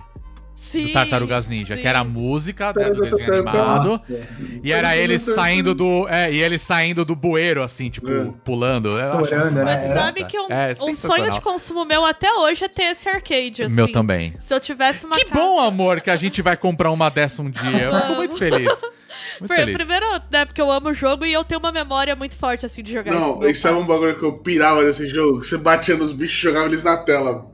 Sim. 0.67 0.88
do 0.88 0.93
Tartarugas 0.93 1.47
Ninja, 1.47 1.75
sim. 1.75 1.81
que 1.81 1.88
era 1.88 2.00
a 2.00 2.03
música 2.03 2.74
né, 2.75 2.91
do 2.91 3.01
desenho 3.01 3.33
animado. 3.33 3.89
Nossa, 3.89 4.19
E 4.63 4.71
era 4.71 4.95
ele 4.95 5.17
saindo 5.19 5.74
do. 5.74 6.07
É, 6.09 6.31
e 6.31 6.41
ele 6.41 6.57
saindo 6.57 7.03
do 7.05 7.15
bueiro, 7.15 7.63
assim, 7.63 7.89
tipo, 7.89 8.12
É. 8.12 8.25
pulando. 8.43 8.89
Estourando, 8.89 9.51
né? 9.51 9.63
Mas 9.63 9.93
sabe 9.93 10.24
que 10.25 10.39
um, 10.39 10.47
É, 10.50 10.74
um 10.81 10.93
sonho 10.93 11.29
de 11.31 11.41
consumo 11.41 11.86
meu 11.86 12.03
até 12.05 12.31
hoje 12.33 12.65
é 12.65 12.67
ter 12.67 12.83
esse 12.91 13.07
arcade, 13.09 13.63
assim. 13.63 13.74
Meu 13.75 13.91
também. 13.91 14.33
Se 14.39 14.53
eu 14.53 14.59
tivesse 14.59 15.05
uma 15.05 15.15
Que 15.15 15.25
casa- 15.25 15.41
bom, 15.41 15.59
amor, 15.59 16.01
que 16.01 16.09
a 16.09 16.15
gente 16.15 16.41
vai 16.41 16.57
comprar 16.57 16.91
uma 16.91 17.09
dessa 17.09 17.41
um 17.41 17.50
dia. 17.50 17.83
Eu 17.83 18.01
fico 18.01 18.15
muito 18.15 18.38
feliz. 18.38 18.81
Muito 19.39 19.50
Por- 19.50 19.57
feliz. 19.57 19.75
Primeiro, 19.77 20.05
né, 20.31 20.45
porque 20.45 20.59
eu 20.62 20.71
amo 20.71 20.89
o 20.89 20.93
jogo 20.93 21.25
e 21.25 21.31
eu 21.31 21.43
tenho 21.43 21.59
uma 21.59 21.71
memória 21.71 22.15
muito 22.15 22.36
forte, 22.36 22.65
assim, 22.65 22.81
de 22.83 22.91
jogar 22.91 23.12
Não, 23.13 23.39
isso. 23.39 23.47
isso 23.50 23.67
é 23.67 23.71
um 23.71 23.86
bagulho 23.86 24.17
que 24.17 24.24
eu 24.25 24.33
pirava 24.33 24.83
nesse 24.83 25.07
jogo. 25.07 25.39
Que 25.39 25.45
você 25.47 25.57
batia 25.57 25.95
nos 25.95 26.12
bichos 26.12 26.38
e 26.38 26.41
jogava 26.41 26.65
eles 26.67 26.83
na 26.83 26.97
tela. 26.97 27.45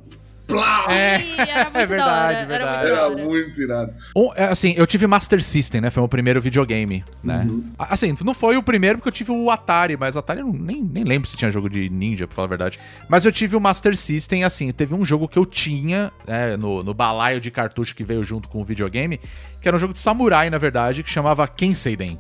Plá! 0.48 0.86
É, 0.90 1.16
era 1.50 1.64
muito 1.72 1.78
é 1.78 1.82
da 1.82 1.86
verdade, 1.86 2.36
hora. 2.36 2.38
Era 2.38 2.46
verdade. 2.46 2.92
muito 2.92 2.96
da 2.96 3.02
Era 3.22 3.30
muito 3.30 3.62
irado. 3.62 3.94
Um, 4.16 4.32
é, 4.36 4.44
assim, 4.46 4.74
eu 4.78 4.86
tive 4.86 5.08
Master 5.08 5.42
System, 5.44 5.82
né? 5.82 5.90
Foi 5.90 6.02
o 6.02 6.04
meu 6.04 6.10
primeiro 6.10 6.42
videogame, 6.42 7.04
né? 7.24 7.48
A- 7.80 7.94
Assim, 7.94 8.14
não 8.24 8.34
foi 8.34 8.58
o 8.58 8.64
primeiro 8.64 8.98
porque 8.98 9.10
eu 9.10 9.14
tive 9.14 9.32
o 9.32 9.50
Atari, 9.50 9.96
mas 9.98 10.18
Atari 10.18 10.42
eu 10.42 10.52
nem, 10.52 10.82
nem 10.84 11.04
lembro 11.04 11.28
se 11.30 11.38
tinha 11.38 11.50
jogo 11.50 11.70
de 11.70 11.90
ninja, 11.90 12.28
pra 12.28 12.36
falar 12.36 12.46
a 12.46 12.50
verdade. 12.50 12.80
Mas 13.08 13.24
eu 13.26 13.32
tive 13.32 13.56
o 13.56 13.62
Master 13.62 13.96
System, 13.96 14.44
assim, 14.44 14.72
teve 14.72 14.94
um 14.94 15.06
jogo 15.06 15.28
que 15.28 15.38
eu 15.40 15.46
tinha 15.46 16.12
é, 16.28 16.58
no, 16.58 16.84
no 16.84 16.94
balaio 16.94 17.40
de 17.40 17.50
cartucho 17.50 17.96
que 17.96 18.04
veio 18.04 18.24
junto 18.24 18.50
com 18.50 18.62
o 18.62 18.66
videogame, 18.66 19.20
que 19.62 19.68
era 19.68 19.78
um 19.78 19.80
jogo 19.80 19.94
de 19.94 20.00
samurai, 20.00 20.50
na 20.50 20.58
verdade, 20.58 21.04
que 21.04 21.10
chamava 21.10 21.48
Kenseiden. 21.48 22.20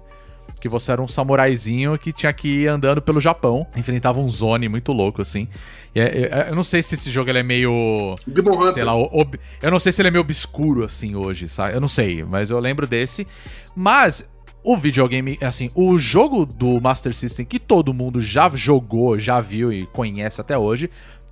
Que 0.63 0.69
você 0.69 0.93
era 0.93 1.01
um 1.01 1.07
samuraizinho 1.09 1.97
que 1.99 2.13
tinha 2.13 2.31
que 2.31 2.47
ir 2.61 2.67
andando 2.69 3.01
pelo 3.01 3.19
Japão, 3.19 3.67
enfrentava 3.75 4.21
um 4.21 4.29
zone 4.29 4.69
muito 4.69 4.93
louco, 4.93 5.21
assim. 5.21 5.49
E 5.93 5.99
é- 5.99 6.03
é- 6.31 6.45
eu 6.51 6.55
não 6.55 6.63
sei 6.63 6.81
se 6.81 6.95
esse 6.95 7.11
jogo 7.11 7.29
ele 7.29 7.39
é 7.39 7.43
meio 7.43 8.15
Demon 8.25 8.55
Hunter. 8.55 8.73
sei 8.75 8.83
lá, 8.85 8.95
ob- 8.95 9.37
eu 9.61 9.69
não 9.69 9.77
sei 9.77 9.91
se 9.91 10.01
ele 10.01 10.07
é 10.07 10.11
meio 10.11 10.21
obscuro 10.21 10.85
assim 10.85 11.15
hoje, 11.15 11.49
sabe? 11.49 11.73
Eu 11.75 11.81
não 11.81 11.89
sei, 11.89 12.23
mas 12.23 12.49
eu 12.49 12.57
lembro 12.61 12.87
desse. 12.87 13.27
Mas 13.75 14.25
o 14.63 14.77
videogame, 14.77 15.37
assim, 15.41 15.69
o 15.75 15.97
jogo 15.97 16.45
do 16.45 16.79
Master 16.79 17.13
System 17.13 17.45
que 17.45 17.59
todo 17.59 17.93
mundo 17.93 18.21
já 18.21 18.49
jogou, 18.55 19.19
já 19.19 19.41
viu 19.41 19.69
e 19.73 19.85
conhece 19.87 20.39
até 20.39 20.57
hoje 20.57 20.89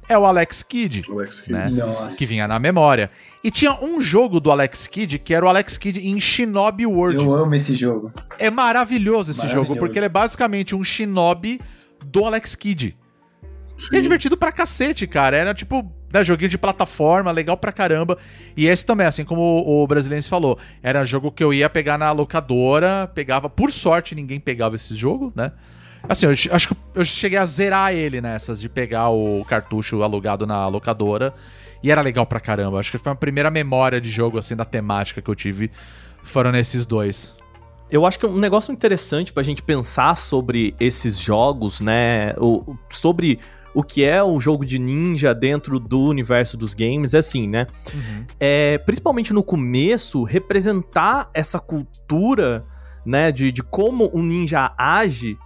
é 0.10 0.17
o 0.17 0.25
Alex 0.25 0.63
Kidd. 0.63 1.03
Alex 1.10 1.41
Kidd. 1.41 1.53
Né? 1.53 1.70
Nossa. 1.70 2.15
Que 2.15 2.25
vinha 2.25 2.48
na 2.48 2.60
memória. 2.60 3.10
E 3.43 3.50
tinha 3.50 3.74
um 3.81 4.01
jogo 4.01 4.39
do 4.39 4.51
Alex 4.51 4.88
Kidd 4.88 5.20
que 5.20 5.34
era 5.34 5.46
o 5.46 5.50
Alex 5.50 5.77
Kidd 5.77 6.00
em 6.05 6.20
Shinobi 6.20 6.86
World. 6.86 7.24
Eu 7.24 7.34
amo 7.34 7.55
esse 7.55 7.75
jogo. 7.75 8.12
É 8.38 8.50
maravilhoso 8.50 9.31
esse 9.31 9.39
Maravilhoso. 9.39 9.67
jogo, 9.70 9.79
porque 9.79 9.98
ele 9.98 10.05
é 10.08 10.10
basicamente 10.10 10.75
um 10.75 10.84
Shinobi 10.84 11.60
do 12.05 12.25
Alex 12.25 12.55
Kidd. 12.55 12.96
E 13.91 13.96
é 13.96 13.98
Sim. 13.98 14.01
divertido 14.01 14.38
pra 14.38 14.51
cacete, 14.51 15.08
cara. 15.08 15.36
Era 15.36 15.53
tipo, 15.55 15.91
né, 16.13 16.24
joguinho 16.24 16.50
de 16.50 16.58
plataforma, 16.58 17.31
legal 17.31 17.58
pra 17.58 17.72
caramba. 17.72 18.17
E 18.55 18.67
esse 18.67 18.86
também, 18.86 19.08
assim 19.08 19.25
como 19.25 19.41
o, 19.41 19.84
o 19.84 19.88
brasileiro 19.88 20.24
falou, 20.25 20.58
era 20.84 21.03
jogo 21.03 21.31
que 21.31 21.43
eu 21.43 21.51
ia 21.53 21.67
pegar 21.70 21.98
na 21.98 22.12
locadora, 22.12 23.10
pegava. 23.15 23.50
Por 23.50 23.72
sorte, 23.72 24.13
ninguém 24.13 24.39
pegava 24.39 24.75
esse 24.75 24.93
jogo, 24.93 25.34
né? 25.36 25.51
Assim, 26.08 26.25
eu 26.25 26.31
acho 26.31 26.67
que 26.67 26.75
eu 26.96 27.05
cheguei 27.05 27.38
a 27.38 27.46
zerar 27.46 27.93
ele 27.93 28.22
nessas, 28.22 28.60
de 28.60 28.67
pegar 28.67 29.10
o 29.10 29.46
cartucho 29.46 30.01
alugado 30.03 30.46
na 30.46 30.67
locadora. 30.67 31.34
E 31.84 31.91
era 31.91 32.01
legal 32.01 32.25
pra 32.25 32.39
caramba. 32.39 32.79
Acho 32.79 32.91
que 32.91 32.98
foi 32.98 33.12
a 33.12 33.15
primeira 33.15 33.50
memória 33.50 34.00
de 34.00 34.10
jogo, 34.10 34.38
assim, 34.38 34.55
da 34.55 34.65
temática 34.65 35.22
que 35.22 35.29
eu 35.29 35.36
tive. 35.36 35.72
Foram 36.24 36.51
nesses 36.51 36.86
dois. 36.86 37.34
Eu 37.89 38.05
acho 38.05 38.20
que 38.20 38.25
um 38.25 38.39
negócio 38.39 38.72
interessante 38.72 39.34
pra 39.34 39.43
gente 39.43 39.62
pensar 39.62 40.15
sobre 40.15 40.75
esses 40.79 41.17
jogos, 41.17 41.81
né? 41.81 42.34
O, 42.38 42.75
sobre 42.89 43.39
o 43.74 43.84
que 43.84 44.03
é 44.03 44.24
um 44.24 44.39
jogo 44.39 44.65
de 44.65 44.77
ninja 44.77 45.34
dentro 45.34 45.79
do 45.79 46.01
universo 46.01 46.55
dos 46.55 46.74
games, 46.74 47.13
é 47.13 47.17
assim, 47.17 47.48
né? 47.48 47.67
É, 48.39 48.77
principalmente 48.79 49.34
no 49.34 49.43
começo, 49.43 50.24
representar 50.24 51.29
essa 51.34 51.60
cultura, 51.60 52.65
né? 53.05 53.31
De, 53.31 53.51
de 53.51 53.63
como 53.63 54.12
um 54.13 54.22
ninja 54.22 54.74
age, 54.77 55.38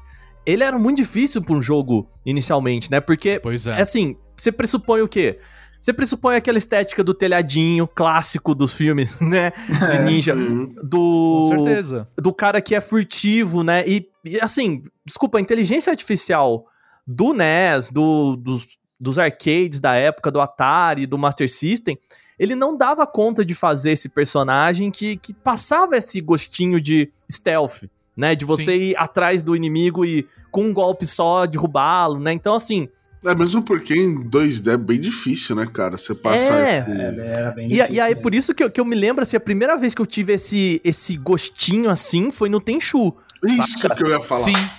ele 0.46 0.64
era 0.64 0.78
muito 0.78 0.98
difícil 0.98 1.42
pra 1.42 1.56
um 1.56 1.62
jogo 1.62 2.10
inicialmente, 2.26 2.90
né? 2.92 3.00
Porque 3.00 3.40
Pois 3.40 3.68
é 3.68 3.82
assim, 3.82 4.16
você 4.38 4.52
pressupõe 4.52 5.02
o 5.02 5.08
quê? 5.08 5.40
Você 5.80 5.94
pressupõe 5.94 6.36
aquela 6.36 6.58
estética 6.58 7.04
do 7.04 7.14
telhadinho 7.14 7.88
clássico 7.88 8.56
dos 8.56 8.74
filmes, 8.74 9.20
né? 9.22 9.52
De 9.92 10.00
ninja. 10.00 10.34
Uhum. 10.34 10.74
Do, 10.84 11.50
Com 11.52 11.66
certeza. 11.66 12.08
do 12.18 12.34
cara 12.34 12.60
que 12.60 12.74
é 12.74 12.82
furtivo, 12.82 13.64
né? 13.64 13.84
E, 13.88 14.10
e, 14.26 14.40
assim, 14.42 14.82
desculpa, 15.06 15.38
a 15.38 15.42
inteligência 15.42 15.92
artificial 15.92 16.66
do 17.06 17.34
NES, 17.34 17.92
do, 17.92 18.36
dos, 18.36 18.66
dos 19.00 19.20
arcades 19.20 19.80
da 19.80 19.94
época, 19.94 20.32
do 20.32 20.42
Atari, 20.42 21.06
do 21.06 21.20
Master 21.20 21.48
System, 21.48 22.00
ele 22.40 22.56
não 22.56 22.76
dava 22.76 23.06
conta 23.06 23.46
de 23.46 23.54
fazer 23.54 23.92
esse 23.92 24.10
personagem 24.10 24.90
que, 24.90 25.18
que 25.18 25.34
passava 25.34 25.96
esse 25.96 26.20
gostinho 26.20 26.82
de 26.82 27.12
stealth, 27.32 27.84
né? 28.16 28.36
De 28.36 28.46
você 28.46 28.64
Sim. 28.66 28.72
ir 28.72 28.98
atrás 28.98 29.42
do 29.44 29.56
inimigo 29.56 30.06
e 30.06 30.28
com 30.52 30.64
um 30.66 30.74
golpe 30.74 31.06
só 31.06 31.46
derrubá-lo, 31.46 32.20
né? 32.20 32.32
Então, 32.34 32.56
assim, 32.56 32.88
É 33.26 33.34
mesmo 33.34 33.64
porque 33.64 33.96
em 33.96 34.24
2D 34.30 34.74
é 34.74 34.78
bem 34.78 35.02
difícil, 35.02 35.56
né, 35.56 35.66
cara? 35.66 35.98
Você 35.98 36.14
passar 36.14 36.60
É. 36.60 36.78
esse- 36.80 36.92
É, 37.22 37.28
era 37.28 37.52
bem 37.52 37.66
E, 37.68 37.72
a- 37.82 37.86
e 37.86 37.88
difícil 37.88 38.04
aí, 38.04 38.10
mesmo. 38.10 38.22
por 38.22 38.36
isso 38.36 38.54
que 38.54 38.64
eu, 38.64 38.70
que 38.70 38.80
eu 38.80 38.86
me 38.86 38.96
lembro, 38.96 39.24
assim, 39.24 39.36
a 39.36 39.40
primeira 39.40 39.76
vez 39.78 39.96
que 39.96 40.02
eu 40.02 40.06
tive 40.06 40.34
esse, 40.34 40.80
esse 40.84 41.18
gostinho 41.18 41.90
assim 41.90 42.32
foi 42.32 42.50
no 42.50 42.60
Tenchu. 42.62 43.16
Isso 43.44 43.90
que 43.96 44.04
eu 44.04 44.10
ia 44.10 44.22
falar. 44.22 44.44
Sim. 44.44 44.70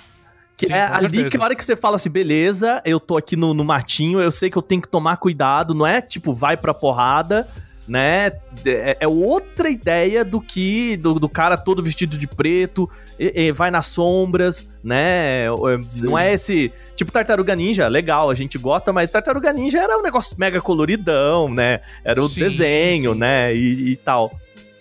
Que 0.57 0.67
Sim, 0.69 0.73
é 0.75 0.83
ali 0.85 1.01
certeza. 1.09 1.29
que 1.31 1.37
a 1.37 1.43
hora 1.43 1.55
que 1.57 1.65
você 1.65 1.75
fala 1.77 1.97
assim, 1.97 2.09
beleza, 2.09 2.81
eu 2.85 2.99
tô 3.01 3.17
aqui 3.17 3.35
no, 3.37 3.53
no 3.53 3.65
matinho, 3.65 4.21
eu 4.21 4.31
sei 4.31 4.49
que 4.49 4.57
eu 4.57 4.63
tenho 4.63 4.81
que 4.81 4.89
tomar 4.89 5.17
cuidado, 5.19 5.75
não 5.75 5.85
é 5.87 6.01
tipo, 6.01 6.33
vai 6.33 6.57
pra 6.57 6.73
porrada, 6.73 7.47
né? 7.87 8.33
É, 8.67 8.97
é 9.01 9.09
outra 9.09 9.69
ideia 9.71 10.25
do 10.25 10.41
que 10.41 10.97
do, 10.97 11.15
do 11.15 11.29
cara 11.29 11.57
todo 11.57 11.83
vestido 11.83 12.19
de 12.19 12.27
preto, 12.27 12.89
e- 13.19 13.47
e 13.47 13.53
vai 13.53 13.71
nas 13.71 13.87
sombras, 13.87 14.67
né? 14.83 15.45
É, 15.47 15.49
Não 16.03 16.19
é 16.19 16.33
esse. 16.33 16.73
Tipo 16.95 17.13
Tartaruga 17.13 17.55
Ninja, 17.55 17.87
legal, 17.89 18.31
a 18.31 18.35
gente 18.35 18.57
gosta, 18.59 18.93
mas 18.93 19.11
Tartaruga 19.11 19.53
Ninja 19.53 19.79
era 19.79 19.99
um 19.99 20.03
negócio 20.03 20.37
mega 20.39 20.61
coloridão, 20.61 21.49
né? 21.49 21.81
Era 22.05 22.23
o 22.23 22.29
Sim, 22.29 22.41
desenho, 22.41 23.13
sim. 23.13 23.19
né? 23.19 23.55
E, 23.55 23.93
e 23.93 23.97
tal. 23.97 24.39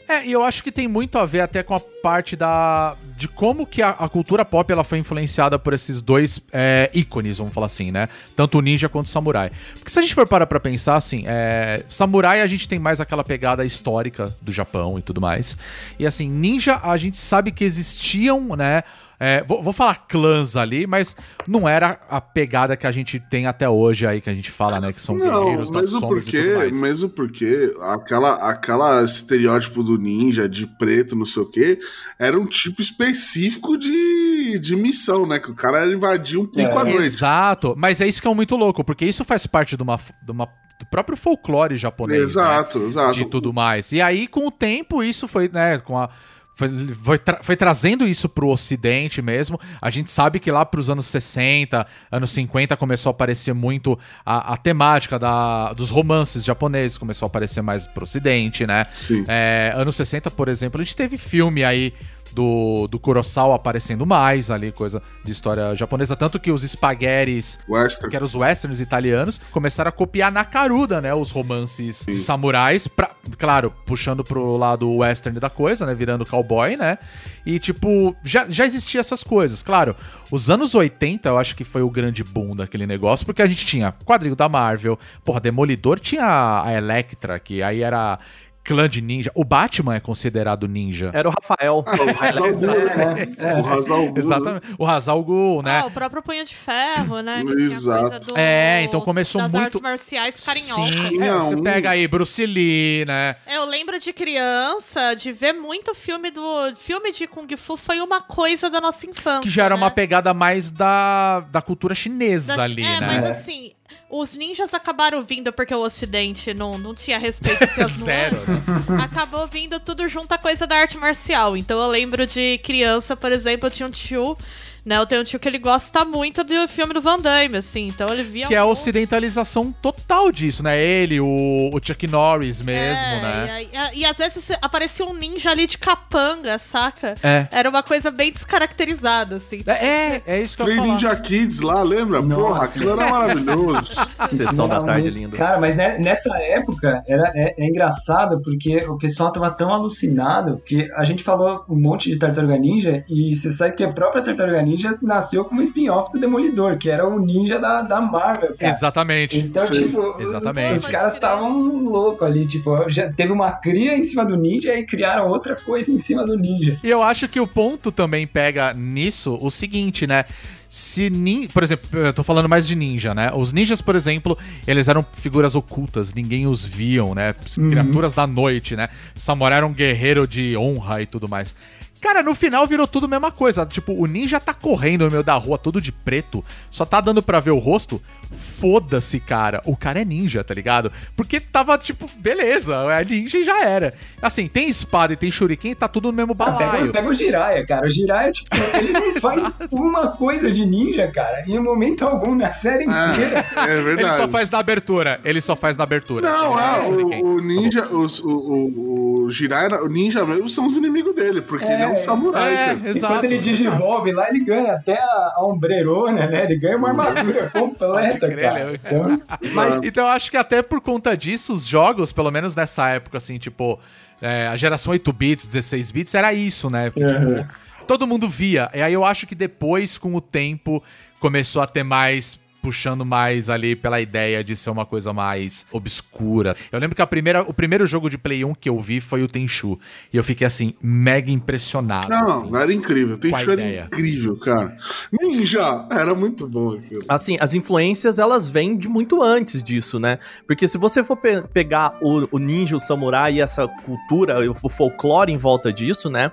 É, 0.07 0.25
e 0.25 0.31
eu 0.31 0.43
acho 0.43 0.63
que 0.63 0.71
tem 0.71 0.87
muito 0.87 1.17
a 1.17 1.25
ver 1.25 1.41
até 1.41 1.63
com 1.63 1.73
a 1.73 1.79
parte 1.79 2.35
da. 2.35 2.95
de 3.17 3.27
como 3.27 3.65
que 3.65 3.81
a, 3.81 3.89
a 3.89 4.07
cultura 4.07 4.45
pop 4.45 4.71
ela 4.71 4.83
foi 4.83 4.99
influenciada 4.99 5.57
por 5.57 5.73
esses 5.73 6.01
dois 6.01 6.39
é, 6.53 6.91
ícones, 6.93 7.39
vamos 7.39 7.53
falar 7.53 7.65
assim, 7.65 7.91
né? 7.91 8.07
Tanto 8.35 8.59
o 8.59 8.61
ninja 8.61 8.87
quanto 8.87 9.07
o 9.07 9.09
samurai. 9.09 9.51
Porque 9.73 9.89
se 9.89 9.97
a 9.97 10.01
gente 10.03 10.13
for 10.13 10.27
parar 10.27 10.45
pra 10.45 10.59
pensar, 10.59 10.95
assim, 10.95 11.23
é, 11.25 11.83
samurai 11.87 12.41
a 12.41 12.47
gente 12.47 12.67
tem 12.67 12.77
mais 12.77 13.01
aquela 13.01 13.23
pegada 13.23 13.65
histórica 13.65 14.35
do 14.41 14.51
Japão 14.51 14.99
e 14.99 15.01
tudo 15.01 15.19
mais. 15.19 15.57
E 15.97 16.05
assim, 16.05 16.29
ninja 16.29 16.79
a 16.83 16.95
gente 16.97 17.17
sabe 17.17 17.51
que 17.51 17.63
existiam, 17.63 18.55
né? 18.55 18.83
É, 19.19 19.43
vou, 19.43 19.63
vou 19.63 19.71
falar 19.71 20.07
clãs 20.07 20.57
ali, 20.57 20.85
mas 20.85 21.15
não 21.47 21.67
era 21.69 21.99
a 22.09 22.19
pegada 22.19 22.75
que 22.75 22.85
a 22.85 22.91
gente 22.91 23.19
tem 23.19 23.47
até 23.47 23.69
hoje 23.69 24.05
aí, 24.05 24.19
que 24.19 24.29
a 24.29 24.33
gente 24.33 24.51
fala, 24.51 24.79
né? 24.79 24.91
Que 24.91 25.01
são 25.01 25.15
Não, 25.15 25.43
guerreiros 25.45 25.71
das 25.71 25.83
mesmo 25.83 25.99
sombras 26.01 26.27
e 26.27 26.31
tudo 26.31 26.41
porque, 26.43 26.55
mais. 26.55 26.81
mesmo 26.81 27.09
porque 27.09 27.73
aquela, 27.81 28.33
aquela 28.49 29.03
estereótipo 29.03 29.81
do 29.83 29.97
ninja 29.97 30.49
de 30.49 30.67
preto, 30.67 31.15
não 31.15 31.25
sei 31.25 31.43
o 31.43 31.45
quê, 31.49 31.79
era 32.19 32.37
um 32.39 32.45
tipo 32.45 32.81
específico 32.81 33.77
de, 33.77 34.59
de 34.59 34.75
missão, 34.75 35.25
né? 35.25 35.39
Que 35.39 35.49
o 35.51 35.55
cara 35.55 35.79
era 35.79 35.93
invadir 35.93 36.37
um 36.37 36.45
pico 36.45 36.73
É. 36.73 36.77
à 36.77 36.83
noite. 36.83 36.97
Exato, 37.05 37.73
mas 37.77 38.01
é 38.01 38.07
isso 38.07 38.21
que 38.21 38.27
é 38.27 38.33
muito 38.33 38.55
louco, 38.55 38.83
porque 38.83 39.05
isso 39.05 39.23
faz 39.23 39.47
parte 39.47 39.77
de 39.77 39.83
uma, 39.83 39.97
de 40.23 40.31
uma- 40.31 40.49
do 40.77 40.85
próprio 40.87 41.17
folclore 41.17 41.77
japonês. 41.77 42.19
né? 42.19 42.25
Exato, 42.25 42.79
exato. 42.89 43.13
De 43.13 43.25
tudo 43.25 43.53
mais. 43.53 43.93
E 43.93 44.01
aí, 44.01 44.27
com 44.27 44.45
o 44.45 44.51
tempo, 44.51 45.01
isso 45.01 45.25
foi, 45.25 45.47
né, 45.47 45.79
com 45.79 45.97
a. 45.97 46.09
Foi, 46.57 46.69
foi, 47.03 47.17
tra- 47.19 47.39
foi 47.43 47.55
trazendo 47.57 48.07
isso 48.07 48.29
pro 48.29 48.47
ocidente 48.47 49.21
mesmo. 49.21 49.59
A 49.81 49.89
gente 49.89 50.09
sabe 50.09 50.39
que 50.39 50.49
lá 50.49 50.65
pros 50.65 50.89
anos 50.89 51.05
60, 51.07 51.85
anos 52.09 52.31
50, 52.31 52.77
começou 52.77 53.09
a 53.09 53.11
aparecer 53.11 53.53
muito 53.53 53.99
a, 54.25 54.53
a 54.53 54.57
temática 54.57 55.19
da, 55.19 55.73
dos 55.73 55.89
romances 55.89 56.45
japoneses, 56.45 56.97
começou 56.97 57.25
a 57.25 57.27
aparecer 57.27 57.61
mais 57.61 57.85
pro 57.85 58.03
ocidente, 58.03 58.65
né? 58.65 58.85
Sim. 58.95 59.25
É, 59.27 59.73
anos 59.75 59.97
60, 59.97 60.31
por 60.31 60.47
exemplo, 60.47 60.79
a 60.79 60.83
gente 60.83 60.95
teve 60.95 61.17
filme 61.17 61.61
aí 61.63 61.93
do, 62.35 62.87
do 62.89 62.99
Kurosawa 62.99 63.55
aparecendo 63.55 64.05
mais 64.05 64.51
ali, 64.51 64.71
coisa 64.71 65.01
de 65.23 65.31
história 65.31 65.73
japonesa. 65.73 66.15
Tanto 66.15 66.37
que 66.37 66.51
os 66.51 66.63
espaguetes, 66.63 67.57
Western. 67.67 68.09
que 68.09 68.15
eram 68.15 68.25
os 68.25 68.35
westerns 68.35 68.81
italianos, 68.81 69.39
começaram 69.51 69.89
a 69.89 69.91
copiar 69.91 70.31
na 70.31 70.43
caruda, 70.43 70.99
né? 70.99 71.13
Os 71.13 71.31
romances 71.31 72.03
de 72.05 72.17
samurais, 72.17 72.87
pra, 72.87 73.11
claro, 73.37 73.71
puxando 73.85 74.23
pro 74.23 74.57
lado 74.57 74.91
western 74.97 75.39
da 75.39 75.49
coisa, 75.49 75.85
né? 75.85 75.95
Virando 75.95 76.25
cowboy, 76.25 76.75
né? 76.75 76.97
E, 77.45 77.57
tipo, 77.57 78.13
já, 78.23 78.45
já 78.49 78.65
existia 78.65 78.99
essas 78.99 79.23
coisas. 79.23 79.63
Claro, 79.63 79.95
os 80.29 80.49
anos 80.49 80.75
80 80.75 81.29
eu 81.29 81.37
acho 81.37 81.55
que 81.55 81.63
foi 81.63 81.81
o 81.81 81.89
grande 81.89 82.23
boom 82.23 82.55
daquele 82.55 82.85
negócio, 82.85 83.25
porque 83.25 83.41
a 83.41 83.47
gente 83.47 83.65
tinha 83.65 83.93
quadrinho 84.03 84.35
da 84.35 84.49
Marvel, 84.49 84.99
porra, 85.23 85.39
Demolidor 85.39 85.99
tinha 85.99 86.63
a 86.63 86.73
Electra, 86.73 87.39
que 87.39 87.63
aí 87.63 87.81
era 87.81 88.19
clã 88.65 88.89
de 88.89 88.99
ninja. 89.01 89.31
O 89.35 89.45
Batman 89.45 89.95
é 89.95 89.99
considerado 89.99 90.67
ninja. 90.67 91.11
Era 91.13 91.29
o 91.29 91.31
Rafael. 91.31 91.85
O 91.85 92.23
Hazal 92.23 92.51
né? 92.51 93.27
É, 93.37 93.61
O 93.61 93.65
Hazal 93.67 94.07
Gu. 94.07 94.19
Exatamente. 94.19 94.65
O 94.77 94.85
Hazal 94.85 95.61
né? 95.63 95.79
Ah, 95.81 95.85
o 95.85 95.91
próprio 95.91 96.21
Punho 96.23 96.43
de 96.43 96.55
Ferro, 96.55 97.21
né? 97.21 97.41
Exato. 97.57 97.99
coisa 98.01 98.19
do, 98.19 98.37
É, 98.37 98.83
então 98.83 98.99
começou 99.01 99.41
das 99.41 99.51
muito- 99.51 99.63
artes 99.65 99.81
marciais 99.81 100.43
carinhosas. 100.43 100.89
Sim, 100.89 101.21
é, 101.21 101.31
você 101.33 101.61
pega 101.61 101.91
aí 101.91 102.07
Bruce 102.07 102.45
Lee, 102.45 103.05
né? 103.05 103.35
Eu 103.47 103.65
lembro 103.65 103.99
de 103.99 104.11
criança, 104.11 105.13
de 105.15 105.31
ver 105.31 105.53
muito 105.53 105.93
filme 105.93 106.31
do. 106.31 106.75
Filme 106.75 107.11
de 107.11 107.27
Kung 107.27 107.47
Fu 107.55 107.77
foi 107.77 108.01
uma 108.01 108.21
coisa 108.21 108.69
da 108.69 108.81
nossa 108.81 109.05
infância. 109.05 109.41
Que 109.41 109.49
já 109.49 109.65
era 109.65 109.75
né? 109.75 109.81
uma 109.81 109.91
pegada 109.91 110.33
mais 110.33 110.71
da, 110.71 111.41
da 111.51 111.61
cultura 111.61 111.93
chinesa 111.93 112.55
Da- 112.57 112.63
ali, 112.63 112.83
é, 112.83 112.99
né? 112.99 113.05
mas 113.07 113.25
assim, 113.25 113.71
os 114.09 114.35
ninjas 114.35 114.73
acabaram 114.73 115.21
vindo 115.23 115.51
porque 115.51 115.73
o 115.73 115.81
Ocidente 115.81 116.53
não, 116.53 116.77
não 116.77 116.93
tinha 116.95 117.17
respeito 117.19 117.63
às 117.63 117.91
Zero. 117.93 118.37
nuances. 118.47 119.03
Acabou 119.03 119.47
vindo 119.47 119.79
tudo 119.79 120.07
junto 120.07 120.31
a 120.31 120.37
coisa 120.37 120.65
da 120.65 120.77
arte 120.77 120.97
marcial. 120.97 121.55
Então 121.57 121.79
eu 121.81 121.87
lembro 121.87 122.25
de 122.25 122.57
criança, 122.59 123.15
por 123.15 123.31
exemplo, 123.31 123.67
eu 123.67 123.71
tinha 123.71 123.87
um 123.87 123.91
tio, 123.91 124.37
né? 124.85 124.97
Eu 124.97 125.05
tenho 125.05 125.21
um 125.21 125.23
tio 125.23 125.39
que 125.39 125.47
ele 125.47 125.57
gosta 125.57 126.05
muito 126.05 126.43
do 126.43 126.67
filme 126.67 126.93
do 126.93 127.01
Van 127.01 127.19
Damme, 127.19 127.57
assim. 127.57 127.87
Então 127.87 128.07
ele 128.09 128.23
via 128.23 128.47
Que 128.47 128.55
é 128.55 128.59
a 128.59 128.65
um 128.65 128.69
ocidentalização 128.69 129.71
total 129.81 130.31
disso, 130.31 130.61
né? 130.63 130.79
Ele, 130.79 131.19
o, 131.19 131.25
o 131.73 131.79
Chuck 131.83 132.05
Norris 132.07 132.61
mesmo, 132.61 132.95
É, 133.03 133.21
né? 133.21 133.65
E, 133.73 133.77
aí- 133.77 133.91
e 133.99 134.05
às 134.05 134.17
vezes 134.17 134.51
aparecia 134.61 135.05
um 135.05 135.13
ninja 135.13 135.49
ali 135.51 135.65
de 135.67 135.77
capanga, 135.77 136.57
saca? 136.57 137.15
É. 137.23 137.47
Era 137.51 137.69
uma 137.69 137.81
coisa 137.83 138.11
bem 138.11 138.31
descaracterizada, 138.31 139.37
assim. 139.37 139.63
É, 139.65 139.85
é, 139.85 140.21
é 140.25 140.41
isso 140.41 140.55
que 140.55 140.61
eu 140.63 140.67
ia 140.67 140.73
Free 140.73 140.81
falar. 140.81 140.93
Ninja 140.93 141.15
Kids 141.15 141.59
lá, 141.61 141.81
lembra? 141.83 142.21
Porra, 142.21 142.35
Nossa. 142.55 142.65
aquilo 142.65 142.91
era 142.91 143.09
maravilhoso. 143.09 143.91
Sessão 144.29 144.67
da 144.67 144.83
tarde 144.83 145.09
linda. 145.09 145.37
Cara, 145.37 145.59
mas 145.59 145.75
ne- 145.75 145.97
nessa 145.99 146.35
época 146.37 147.03
era, 147.07 147.31
é, 147.35 147.55
é 147.57 147.65
engraçado 147.67 148.41
porque 148.43 148.77
o 148.87 148.97
pessoal 148.97 149.31
tava 149.31 149.49
tão 149.51 149.69
alucinado 149.73 150.61
que 150.65 150.87
a 150.95 151.03
gente 151.03 151.23
falou 151.23 151.63
um 151.69 151.79
monte 151.79 152.11
de 152.11 152.17
Tartaruga 152.19 152.57
Ninja 152.57 153.03
e 153.09 153.35
você 153.35 153.51
sabe 153.51 153.75
que 153.75 153.83
a 153.83 153.91
própria 153.91 154.21
Tartaruga 154.23 154.61
Ninja 154.61 154.74
nasceu 155.01 155.45
como 155.45 155.61
spin-off 155.61 156.11
do 156.11 156.19
Demolidor, 156.19 156.77
que 156.77 156.89
era 156.89 157.07
o 157.07 157.19
ninja 157.19 157.59
da, 157.59 157.81
da 157.81 158.01
Marvel, 158.01 158.55
cara. 158.57 158.71
Exatamente. 158.71 159.39
Então, 159.39 159.65
Sim, 159.67 159.73
tipo, 159.73 160.21
exatamente. 160.21 160.73
os 160.75 160.85
caras 160.85 161.13
estavam 161.13 161.83
loucos 161.83 162.27
ali, 162.27 162.45
tipo, 162.45 162.89
já 162.89 163.11
teve 163.11 163.31
uma 163.31 163.51
cria 163.51 163.97
em 163.97 164.03
cima 164.03 164.25
do 164.25 164.35
ninja 164.35 164.77
e 164.77 164.85
criaram 164.85 165.27
outra 165.27 165.55
coisa 165.55 165.91
em 165.91 165.97
cima 165.97 166.25
do 166.25 166.37
ninja. 166.37 166.79
E 166.83 166.89
eu 166.89 167.01
acho 167.01 167.27
que 167.27 167.39
o 167.39 167.47
ponto 167.47 167.91
também 167.91 168.25
pega 168.27 168.73
nisso 168.73 169.37
o 169.41 169.49
seguinte, 169.49 170.05
né? 170.05 170.25
Se 170.67 171.09
nin... 171.09 171.47
Por 171.47 171.63
exemplo, 171.63 171.99
eu 171.99 172.11
tô 172.11 172.23
falando 172.23 172.49
mais 172.49 172.67
de 172.67 172.75
ninja, 172.75 173.13
né? 173.13 173.31
Os 173.33 173.53
ninjas, 173.53 173.81
por 173.81 173.95
exemplo, 173.95 174.37
eles 174.67 174.87
eram 174.87 175.05
figuras 175.13 175.55
ocultas, 175.55 176.13
ninguém 176.13 176.47
os 176.47 176.65
viam, 176.65 177.15
né? 177.15 177.33
Criaturas 177.53 178.13
da 178.13 178.27
noite, 178.27 178.75
né? 178.75 178.89
Samurai 179.15 179.57
era 179.57 179.65
um 179.65 179.71
guerreiro 179.71 180.27
de 180.27 180.57
honra 180.57 181.01
e 181.01 181.05
tudo 181.05 181.29
mais. 181.29 181.55
Cara, 182.01 182.21
no 182.21 182.35
final 182.35 182.67
virou 182.67 182.87
tudo 182.87 183.05
a 183.05 183.09
mesma 183.09 183.31
coisa. 183.31 183.65
Tipo, 183.65 183.93
o 183.93 184.05
ninja 184.05 184.39
tá 184.39 184.53
correndo 184.53 185.05
no 185.05 185.11
meio 185.11 185.23
da 185.23 185.35
rua, 185.35 185.57
todo 185.57 185.81
de 185.81 185.91
preto, 185.91 186.43
só 186.69 186.85
tá 186.85 187.01
dando 187.01 187.23
pra 187.23 187.39
ver 187.39 187.51
o 187.51 187.57
rosto. 187.57 188.01
Foda-se, 188.35 189.19
cara. 189.19 189.61
O 189.65 189.75
cara 189.75 190.01
é 190.01 190.05
ninja, 190.05 190.43
tá 190.43 190.53
ligado? 190.53 190.91
Porque 191.15 191.39
tava, 191.39 191.77
tipo, 191.77 192.09
beleza, 192.17 192.75
é 192.91 193.03
ninja 193.05 193.37
e 193.37 193.43
já 193.43 193.63
era. 193.63 193.93
Assim, 194.21 194.47
tem 194.47 194.67
espada 194.69 195.13
e 195.13 195.15
tem 195.15 195.31
shuriken, 195.31 195.73
tá 195.75 195.87
tudo 195.87 196.11
no 196.11 196.13
mesmo 196.17 196.35
Ah, 196.39 196.51
pega, 196.51 196.71
balaio. 196.71 196.91
pega 196.91 197.07
o 197.07 197.13
Jiraiya, 197.13 197.65
cara. 197.65 197.87
O 197.87 197.89
Jiraiya, 197.89 198.31
tipo, 198.31 198.55
ele 198.77 198.91
não 198.93 199.15
faz 199.21 199.53
uma 199.71 200.11
coisa 200.11 200.51
de 200.51 200.65
ninja, 200.65 201.07
cara. 201.11 201.43
Em 201.47 201.59
momento 201.59 202.05
algum 202.05 202.35
na 202.35 202.51
série 202.51 202.83
inteira. 202.83 203.45
É, 203.55 203.61
é 203.61 203.81
verdade. 203.81 204.01
Ele 204.01 204.11
só 204.11 204.27
faz 204.27 204.49
na 204.49 204.59
abertura. 204.59 205.19
Ele 205.23 205.41
só 205.41 205.55
faz 205.55 205.77
na 205.77 205.83
abertura. 205.83 206.29
Não, 206.29 206.59
é, 206.59 206.81
o, 206.89 207.35
o 207.35 207.41
ninja, 207.41 207.85
os, 207.87 208.19
o, 208.19 208.29
o, 208.29 209.25
o 209.25 209.31
Jiraiya, 209.31 209.81
o 209.83 209.87
ninja 209.87 210.25
mesmo 210.25 210.49
são 210.49 210.65
os 210.65 210.75
inimigos 210.75 211.15
dele, 211.15 211.41
porque 211.41 211.65
ele 211.65 211.83
é 211.83 211.87
um 211.87 211.95
samurai. 211.95 212.53
É, 212.53 212.57
cara. 212.67 212.79
E 212.83 212.89
exato. 212.89 213.13
quando 213.13 213.25
ele 213.25 213.37
digivolve 213.37 214.11
lá, 214.11 214.29
ele 214.29 214.43
ganha 214.43 214.73
até 214.73 214.97
a, 214.97 215.33
a 215.37 215.45
ombrerona, 215.45 216.27
né? 216.27 216.43
Ele 216.45 216.55
ganha 216.57 216.77
uma 216.77 216.89
armadura 216.89 217.49
completa, 217.53 218.24
Pode 218.27 218.35
crer, 218.35 218.49
cara. 218.49 218.59
ele- 218.61 218.79
Então, 218.83 219.21
Mas 219.53 219.79
então 219.83 220.03
eu 220.05 220.09
acho 220.11 220.29
que 220.31 220.37
até 220.37 220.61
por 220.61 220.81
conta 220.81 221.15
disso, 221.15 221.53
os 221.53 221.65
jogos, 221.65 222.11
pelo 222.11 222.31
menos 222.31 222.55
nessa 222.55 222.89
época, 222.89 223.17
assim, 223.17 223.37
tipo, 223.37 223.79
é, 224.21 224.47
a 224.47 224.55
geração 224.55 224.91
8 224.91 225.11
bits, 225.13 225.45
16 225.47 225.91
bits, 225.91 226.13
era 226.13 226.33
isso, 226.33 226.69
né? 226.69 226.89
Porque, 226.89 227.05
Uhum. 227.11 227.35
tipo, 227.43 227.49
todo 227.87 228.07
mundo 228.07 228.27
via. 228.29 228.69
E 228.73 228.81
aí 228.81 228.93
eu 228.93 229.03
acho 229.05 229.27
que 229.27 229.35
depois, 229.35 229.97
com 229.97 230.13
o 230.15 230.21
tempo, 230.21 230.83
começou 231.19 231.61
a 231.61 231.67
ter 231.67 231.83
mais. 231.83 232.39
Puxando 232.65 233.05
mais 233.05 233.47
ali 233.47 233.75
pela 233.75 234.01
ideia 234.01 234.43
de 234.43 234.55
ser 234.55 234.71
uma 234.71 234.87
coisa 234.87 235.13
mais 235.13 235.67
obscura. 235.71 236.55
Eu 236.71 236.79
lembro 236.79 236.95
que 236.95 237.01
a 237.03 237.05
primeira, 237.05 237.43
o 237.43 237.53
primeiro 237.53 237.85
jogo 237.85 238.09
de 238.09 238.17
Play 238.17 238.43
1 238.43 238.55
que 238.55 238.67
eu 238.67 238.81
vi 238.81 238.99
foi 238.99 239.21
o 239.21 239.27
Tenchu. 239.27 239.77
E 240.11 240.17
eu 240.17 240.23
fiquei 240.23 240.47
assim, 240.47 240.73
mega 240.81 241.29
impressionado. 241.29 242.09
Não, 242.09 242.41
assim. 242.45 242.57
era 242.57 242.73
incrível. 242.73 243.19
A 243.31 243.41
era 243.41 243.53
ideia. 243.53 243.83
incrível, 243.85 244.35
cara. 244.37 244.75
Ninja, 245.13 245.85
era 245.91 246.15
muito 246.15 246.47
bom 246.47 246.73
aquilo. 246.73 247.01
Assim, 247.07 247.37
as 247.39 247.53
influências, 247.53 248.17
elas 248.17 248.49
vêm 248.49 248.75
de 248.75 248.87
muito 248.87 249.21
antes 249.21 249.61
disso, 249.61 249.99
né? 249.99 250.17
Porque 250.47 250.67
se 250.67 250.79
você 250.79 251.03
for 251.03 251.17
pe- 251.17 251.43
pegar 251.43 251.99
o, 252.01 252.27
o 252.31 252.39
ninja, 252.39 252.75
o 252.75 252.79
samurai 252.79 253.35
e 253.35 253.41
essa 253.41 253.67
cultura, 253.67 254.39
o 254.49 254.69
folclore 254.69 255.31
em 255.31 255.37
volta 255.37 255.71
disso, 255.71 256.09
né? 256.09 256.31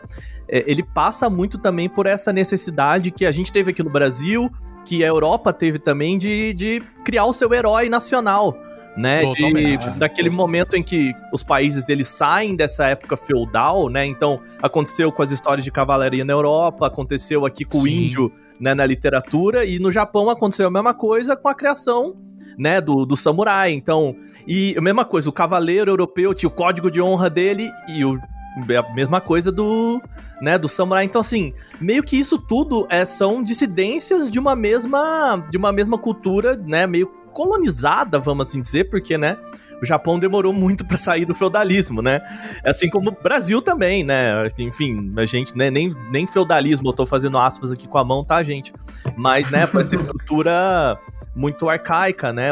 é, 0.49 0.71
ele 0.71 0.83
passa 0.83 1.31
muito 1.31 1.57
também 1.59 1.88
por 1.88 2.07
essa 2.07 2.33
necessidade 2.33 3.11
que 3.11 3.25
a 3.25 3.33
gente 3.33 3.51
teve 3.51 3.71
aqui 3.71 3.83
no 3.83 3.90
Brasil, 3.90 4.51
que 4.85 5.05
a 5.05 5.07
Europa 5.07 5.53
teve 5.53 5.79
também 5.79 6.18
de, 6.18 6.53
de 6.55 6.83
criar 7.05 7.25
o 7.25 7.33
seu 7.33 7.53
herói 7.53 7.88
nacional. 7.88 8.57
Né, 8.95 9.23
de, 9.33 9.79
daquele 9.99 10.29
momento 10.29 10.77
em 10.77 10.83
que 10.83 11.14
os 11.33 11.42
países 11.42 11.88
eles 11.88 12.09
saem 12.09 12.55
dessa 12.55 12.85
época 12.88 13.16
feudal, 13.16 13.88
né? 13.88 14.05
Então 14.05 14.38
aconteceu 14.61 15.11
com 15.11 15.23
as 15.23 15.33
histórias 15.33 15.64
de 15.64 15.71
cavalaria 15.71 16.27
na 16.27 16.35
Europa, 16.35 16.88
aconteceu 16.88 17.47
aqui 17.47 17.64
com 17.64 17.79
o 17.79 17.85
Sim. 17.85 18.05
índio 18.05 18.31
né, 18.61 18.75
na 18.75 18.85
literatura, 18.85 19.64
e 19.64 19.79
no 19.79 19.90
Japão 19.90 20.29
aconteceu 20.29 20.68
a 20.68 20.71
mesma 20.71 20.92
coisa 20.92 21.35
com 21.35 21.49
a 21.49 21.55
criação 21.55 22.14
né, 22.59 22.81
do, 22.81 23.05
do 23.05 23.16
samurai. 23.16 23.73
Então, 23.73 24.14
e 24.47 24.75
a 24.77 24.81
mesma 24.81 25.05
coisa, 25.05 25.29
o 25.29 25.33
cavaleiro 25.33 25.90
europeu 25.90 26.35
tinha 26.35 26.49
o 26.49 26.53
código 26.53 26.90
de 26.90 27.01
honra 27.01 27.31
dele 27.31 27.71
e 27.88 28.05
o, 28.05 28.18
a 28.57 28.95
mesma 28.95 29.21
coisa 29.21 29.51
do, 29.51 30.03
né, 30.41 30.59
do 30.59 30.69
samurai. 30.69 31.05
Então, 31.05 31.21
assim, 31.21 31.53
meio 31.81 32.03
que 32.03 32.17
isso 32.17 32.38
tudo 32.38 32.87
é, 32.91 33.05
são 33.05 33.43
dissidências 33.43 34.31
de 34.31 34.38
uma 34.38 34.55
mesma 34.55 35.45
de 35.49 35.57
uma 35.57 35.73
mesma 35.73 35.99
cultura, 35.99 36.57
né, 36.57 36.87
meio 36.87 37.07
colonizada, 37.33 38.19
vamos 38.19 38.47
assim 38.47 38.61
dizer, 38.61 38.91
porque, 38.91 39.17
né, 39.17 39.38
o 39.83 39.87
Japão 39.87 40.19
demorou 40.19 40.53
muito 40.53 40.85
para 40.87 40.99
sair 40.99 41.25
do 41.25 41.35
feudalismo, 41.35 42.01
né? 42.01 42.21
Assim 42.65 42.88
como 42.88 43.11
o 43.11 43.23
Brasil 43.23 43.61
também, 43.61 44.05
né? 44.05 44.49
Enfim, 44.59 45.12
a 45.17 45.27
gente, 45.27 45.57
né, 45.57 45.71
nem, 45.71 45.93
nem 46.11 46.27
feudalismo, 46.27 46.88
eu 46.88 46.93
tô 46.93 47.07
fazendo 47.07 47.38
aspas 47.38 47.73
aqui 47.73 47.88
com 47.88 47.99
a 47.99 48.05
mão, 48.05 48.25
tá, 48.25 48.43
gente? 48.43 48.73
Mas, 49.17 49.51
né, 49.51 49.65
essa 49.65 49.97
estrutura 49.97 50.99
muito 51.35 51.69
arcaica, 51.69 52.33
né? 52.33 52.51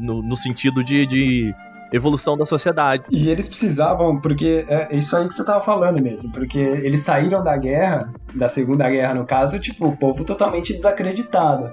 No, 0.00 0.22
no 0.22 0.36
sentido 0.36 0.84
de, 0.84 1.06
de 1.06 1.54
evolução 1.92 2.36
da 2.36 2.44
sociedade. 2.46 3.04
E 3.10 3.28
eles 3.28 3.48
precisavam, 3.48 4.20
porque 4.20 4.64
é 4.68 4.88
isso 4.96 5.16
aí 5.16 5.26
que 5.28 5.34
você 5.34 5.44
tava 5.44 5.60
falando 5.60 6.02
mesmo, 6.02 6.32
porque 6.32 6.58
eles 6.58 7.00
saíram 7.02 7.42
da 7.42 7.56
guerra, 7.56 8.12
da 8.34 8.48
Segunda 8.48 8.88
Guerra 8.90 9.14
no 9.14 9.24
caso, 9.24 9.58
tipo, 9.58 9.86
o 9.86 9.96
povo 9.96 10.24
totalmente 10.24 10.72
desacreditado. 10.74 11.70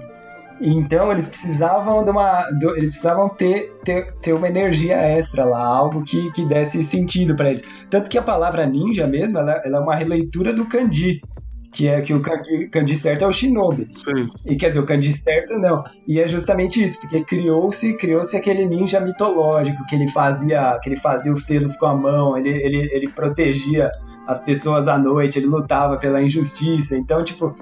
Então 0.60 1.10
eles 1.10 1.26
precisavam 1.26 2.04
de 2.04 2.10
uma. 2.10 2.48
de- 2.52 2.66
eles 2.78 2.90
precisavam 2.90 3.28
ter, 3.28 3.72
ter, 3.84 4.14
ter 4.22 4.32
uma 4.32 4.46
energia 4.46 4.94
extra 4.96 5.44
lá, 5.44 5.58
algo 5.64 6.04
que, 6.04 6.30
que 6.30 6.44
desse 6.46 6.84
sentido 6.84 7.34
pra 7.34 7.50
eles. 7.50 7.64
Tanto 7.90 8.08
que 8.08 8.16
a 8.16 8.22
palavra 8.22 8.64
ninja 8.64 9.04
mesmo, 9.06 9.36
ela, 9.38 9.60
ela 9.64 9.78
é 9.78 9.80
uma 9.80 9.96
releitura 9.96 10.52
do 10.52 10.64
kanji. 10.64 11.20
Que 11.74 11.88
é 11.88 12.00
que 12.00 12.14
o 12.14 12.20
kanji, 12.20 12.68
kanji 12.68 12.94
certo 12.94 13.22
é 13.22 13.26
o 13.26 13.32
shinobi. 13.32 13.90
Sim. 13.96 14.30
E 14.46 14.54
quer 14.54 14.68
dizer, 14.68 14.78
o 14.78 14.86
kanji 14.86 15.12
certo 15.12 15.58
não. 15.58 15.82
E 16.06 16.20
é 16.20 16.28
justamente 16.28 16.82
isso, 16.82 17.00
porque 17.00 17.24
criou-se 17.24 17.94
criou-se 17.94 18.36
aquele 18.36 18.64
ninja 18.64 19.00
mitológico 19.00 19.84
que 19.86 19.96
ele 19.96 20.08
fazia 20.08 20.78
que 20.80 20.88
ele 20.88 20.96
fazia 20.96 21.32
os 21.32 21.44
selos 21.44 21.76
com 21.76 21.86
a 21.86 21.94
mão, 21.94 22.38
ele, 22.38 22.50
ele, 22.50 22.88
ele 22.92 23.08
protegia 23.08 23.90
as 24.24 24.38
pessoas 24.38 24.86
à 24.86 24.96
noite, 24.96 25.38
ele 25.38 25.46
lutava 25.46 25.96
pela 25.96 26.22
injustiça. 26.22 26.96
Então, 26.96 27.24
tipo, 27.24 27.56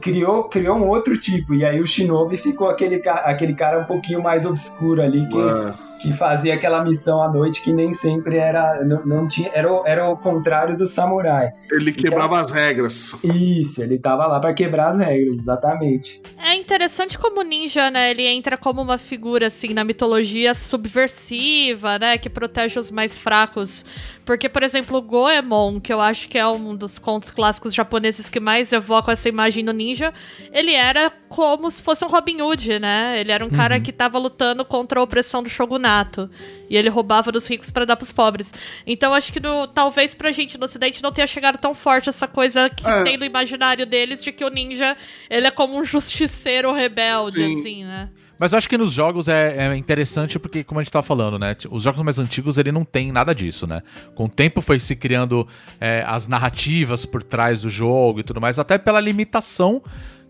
criou, 0.00 0.44
criou 0.48 0.76
um 0.76 0.88
outro 0.88 1.16
tipo. 1.16 1.54
E 1.54 1.64
aí 1.64 1.80
o 1.80 1.86
shinobi 1.86 2.36
ficou 2.36 2.68
aquele, 2.68 3.00
aquele 3.06 3.54
cara 3.54 3.78
um 3.78 3.84
pouquinho 3.84 4.20
mais 4.20 4.44
obscuro 4.44 5.00
ali 5.00 5.26
que, 5.28 5.38
É. 5.38 5.93
que 6.04 6.12
fazia 6.12 6.52
aquela 6.52 6.84
missão 6.84 7.22
à 7.22 7.32
noite 7.32 7.62
que 7.62 7.72
nem 7.72 7.92
sempre 7.94 8.36
era 8.36 8.84
não, 8.84 9.04
não 9.06 9.26
tinha 9.28 9.50
era, 9.54 9.72
o- 9.72 9.86
era 9.86 10.06
o 10.06 10.16
contrário 10.18 10.76
do 10.76 10.86
samurai. 10.86 11.50
Ele 11.72 11.92
quebrava 11.92 12.38
as 12.38 12.50
regras. 12.50 13.16
Isso, 13.24 13.82
ele 13.82 13.98
tava 13.98 14.26
lá 14.26 14.38
pra 14.38 14.52
quebrar 14.52 14.90
as 14.90 14.98
regras, 14.98 15.36
exatamente. 15.36 16.20
É 16.38 16.54
interessante 16.54 17.16
como 17.18 17.40
o 17.40 17.42
ninja, 17.42 17.90
né? 17.90 18.10
Ele 18.10 18.26
entra 18.26 18.58
como 18.58 18.82
uma 18.82 18.98
figura, 18.98 19.46
assim, 19.46 19.72
na 19.72 19.82
mitologia 19.82 20.52
subversiva, 20.52 21.98
né? 21.98 22.18
Que 22.18 22.28
protege 22.28 22.78
os 22.78 22.90
mais 22.90 23.16
fracos. 23.16 23.84
Porque, 24.24 24.48
por 24.48 24.62
exemplo, 24.62 24.98
o 24.98 25.02
Goemon, 25.02 25.80
que 25.80 25.92
eu 25.92 26.00
acho 26.00 26.28
que 26.28 26.38
é 26.38 26.46
um 26.46 26.74
dos 26.74 26.98
contos 26.98 27.30
clássicos 27.30 27.74
japoneses 27.74 28.28
que 28.28 28.40
mais 28.40 28.72
evocam 28.72 29.12
essa 29.12 29.28
imagem 29.28 29.64
do 29.64 29.72
ninja, 29.72 30.12
ele 30.52 30.72
era 30.74 31.10
como 31.34 31.68
se 31.68 31.82
fosse 31.82 32.04
um 32.04 32.08
Robin 32.08 32.40
Hood, 32.40 32.78
né? 32.78 33.18
Ele 33.18 33.32
era 33.32 33.44
um 33.44 33.48
cara 33.50 33.80
que 33.80 33.92
tava 33.92 34.18
lutando 34.20 34.64
contra 34.64 35.00
a 35.00 35.02
opressão 35.02 35.42
do 35.42 35.48
shogunato. 35.48 36.30
E 36.70 36.76
ele 36.76 36.88
roubava 36.88 37.32
dos 37.32 37.48
ricos 37.48 37.72
pra 37.72 37.84
dar 37.84 37.96
pros 37.96 38.12
pobres. 38.12 38.54
Então, 38.86 39.12
acho 39.12 39.32
que 39.32 39.40
no- 39.40 39.66
talvez 39.66 40.14
pra 40.14 40.30
gente 40.30 40.56
no 40.56 40.64
ocidente 40.66 41.02
não 41.02 41.10
tenha 41.10 41.26
chegado 41.26 41.58
tão 41.58 41.74
forte 41.74 42.08
essa 42.08 42.28
coisa 42.28 42.70
que 42.70 42.86
É. 42.86 43.02
tem 43.02 43.16
no 43.16 43.24
imaginário 43.24 43.84
deles 43.84 44.22
de 44.22 44.30
que 44.30 44.44
o 44.44 44.48
ninja, 44.48 44.96
ele 45.28 45.48
é 45.48 45.50
como 45.50 45.76
um 45.76 45.84
justiceiro 45.84 46.72
rebelde, 46.72 47.36
Sim. 47.44 47.58
assim, 47.58 47.84
né? 47.84 48.08
Mas 48.38 48.52
eu 48.52 48.58
acho 48.58 48.68
que 48.68 48.76
nos 48.76 48.92
jogos 48.92 49.28
é, 49.28 49.68
é 49.68 49.76
interessante 49.76 50.38
porque, 50.40 50.64
como 50.64 50.78
a 50.80 50.82
gente 50.82 50.92
tava 50.92 51.04
falando, 51.04 51.38
né? 51.38 51.56
Os 51.70 51.82
jogos 51.84 52.02
mais 52.02 52.18
antigos, 52.18 52.58
ele 52.58 52.70
não 52.72 52.84
tem 52.84 53.10
nada 53.12 53.32
disso, 53.34 53.64
né? 53.66 53.80
Com 54.14 54.24
o 54.24 54.28
tempo 54.28 54.60
foi 54.60 54.78
se 54.80 54.94
criando 54.96 55.46
é, 55.80 56.04
as 56.06 56.26
narrativas 56.26 57.04
por 57.06 57.22
trás 57.22 57.62
do 57.62 57.70
jogo 57.70 58.20
e 58.20 58.22
tudo 58.24 58.40
mais, 58.40 58.58
até 58.58 58.76
pela 58.76 59.00
limitação 59.00 59.80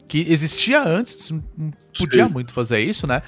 que 0.06 0.26
existia 0.30 0.82
antes, 0.82 1.30
não 1.30 1.42
podia 1.98 2.26
Sim. 2.26 2.32
muito 2.32 2.52
fazer 2.52 2.80
isso, 2.80 3.06
né? 3.06 3.22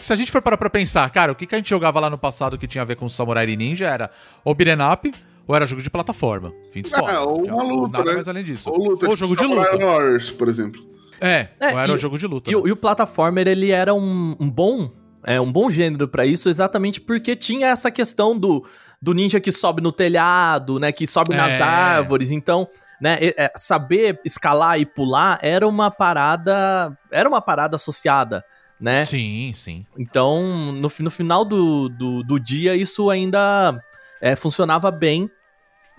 Se 0.00 0.12
a 0.12 0.16
gente 0.16 0.30
for 0.32 0.40
parar 0.40 0.56
pra 0.56 0.70
pensar, 0.70 1.08
cara, 1.10 1.32
o 1.32 1.34
que, 1.34 1.46
que 1.46 1.54
a 1.54 1.58
gente 1.58 1.68
jogava 1.68 2.00
lá 2.00 2.08
no 2.08 2.16
passado 2.18 2.56
que 2.56 2.66
tinha 2.66 2.82
a 2.82 2.84
ver 2.84 2.96
com 2.96 3.08
Samurai 3.08 3.48
e 3.48 3.56
Ninja 3.56 3.86
era 3.86 4.10
ou 4.44 4.54
beat'em 4.54 4.78
up 4.92 5.12
ou 5.46 5.54
era 5.54 5.66
jogo 5.66 5.82
de 5.82 5.90
plataforma. 5.90 6.52
Fim 6.72 6.82
de 6.82 6.88
história. 6.88 7.12
É, 7.14 7.18
ou 7.20 7.42
uma 7.46 7.62
luta, 7.62 7.98
nada 7.98 8.10
né? 8.10 8.14
mais 8.16 8.28
além 8.28 8.44
disso. 8.44 8.68
Ou 8.70 8.76
luta. 8.78 9.06
Ou 9.06 9.14
tipo 9.14 9.16
jogo 9.16 9.36
de 9.36 9.44
luta. 9.44 9.78
Warriors, 9.78 10.30
por 10.30 10.48
exemplo. 10.48 10.86
É, 11.20 11.48
É, 11.58 11.72
ou 11.72 11.78
era 11.78 11.88
e- 11.92 11.94
o 11.94 11.96
jogo 11.98 12.18
de 12.18 12.26
luta. 12.26 12.50
E, 12.50 12.56
o- 12.56 12.62
né? 12.64 12.68
e 12.68 12.72
o 12.72 12.76
plataformer, 12.76 13.46
ele 13.48 13.70
era 13.70 13.92
um, 13.94 14.34
um 14.40 14.48
bom 14.50 14.90
é, 15.24 15.38
um 15.40 15.50
bom 15.50 15.68
gênero 15.68 16.06
pra 16.08 16.24
isso, 16.24 16.48
exatamente 16.48 17.00
porque 17.00 17.34
tinha 17.34 17.66
essa 17.66 17.90
questão 17.90 18.38
do, 18.38 18.64
do 19.02 19.12
ninja 19.12 19.40
que 19.40 19.50
sobe 19.52 19.82
no 19.82 19.90
telhado, 19.92 20.78
né, 20.78 20.92
que 20.92 21.06
sobe 21.08 21.34
nas 21.34 21.50
É. 21.50 21.60
árvores, 21.60 22.30
então, 22.30 22.66
né, 23.00 23.18
é, 23.20 23.52
saber 23.56 24.20
escalar 24.24 24.78
e 24.78 24.86
pular 24.86 25.38
era 25.42 25.66
uma 25.66 25.90
parada, 25.90 26.96
era 27.10 27.28
uma 27.28 27.40
parada 27.40 27.76
associada, 27.76 28.44
né? 28.80 29.04
Sim, 29.04 29.52
sim. 29.54 29.86
Então, 29.98 30.72
no, 30.72 30.90
no 31.00 31.10
final 31.10 31.44
do, 31.44 31.88
do, 31.88 32.22
do 32.22 32.40
dia, 32.40 32.74
isso 32.74 33.10
ainda 33.10 33.78
é, 34.20 34.34
funcionava 34.34 34.90
bem 34.90 35.30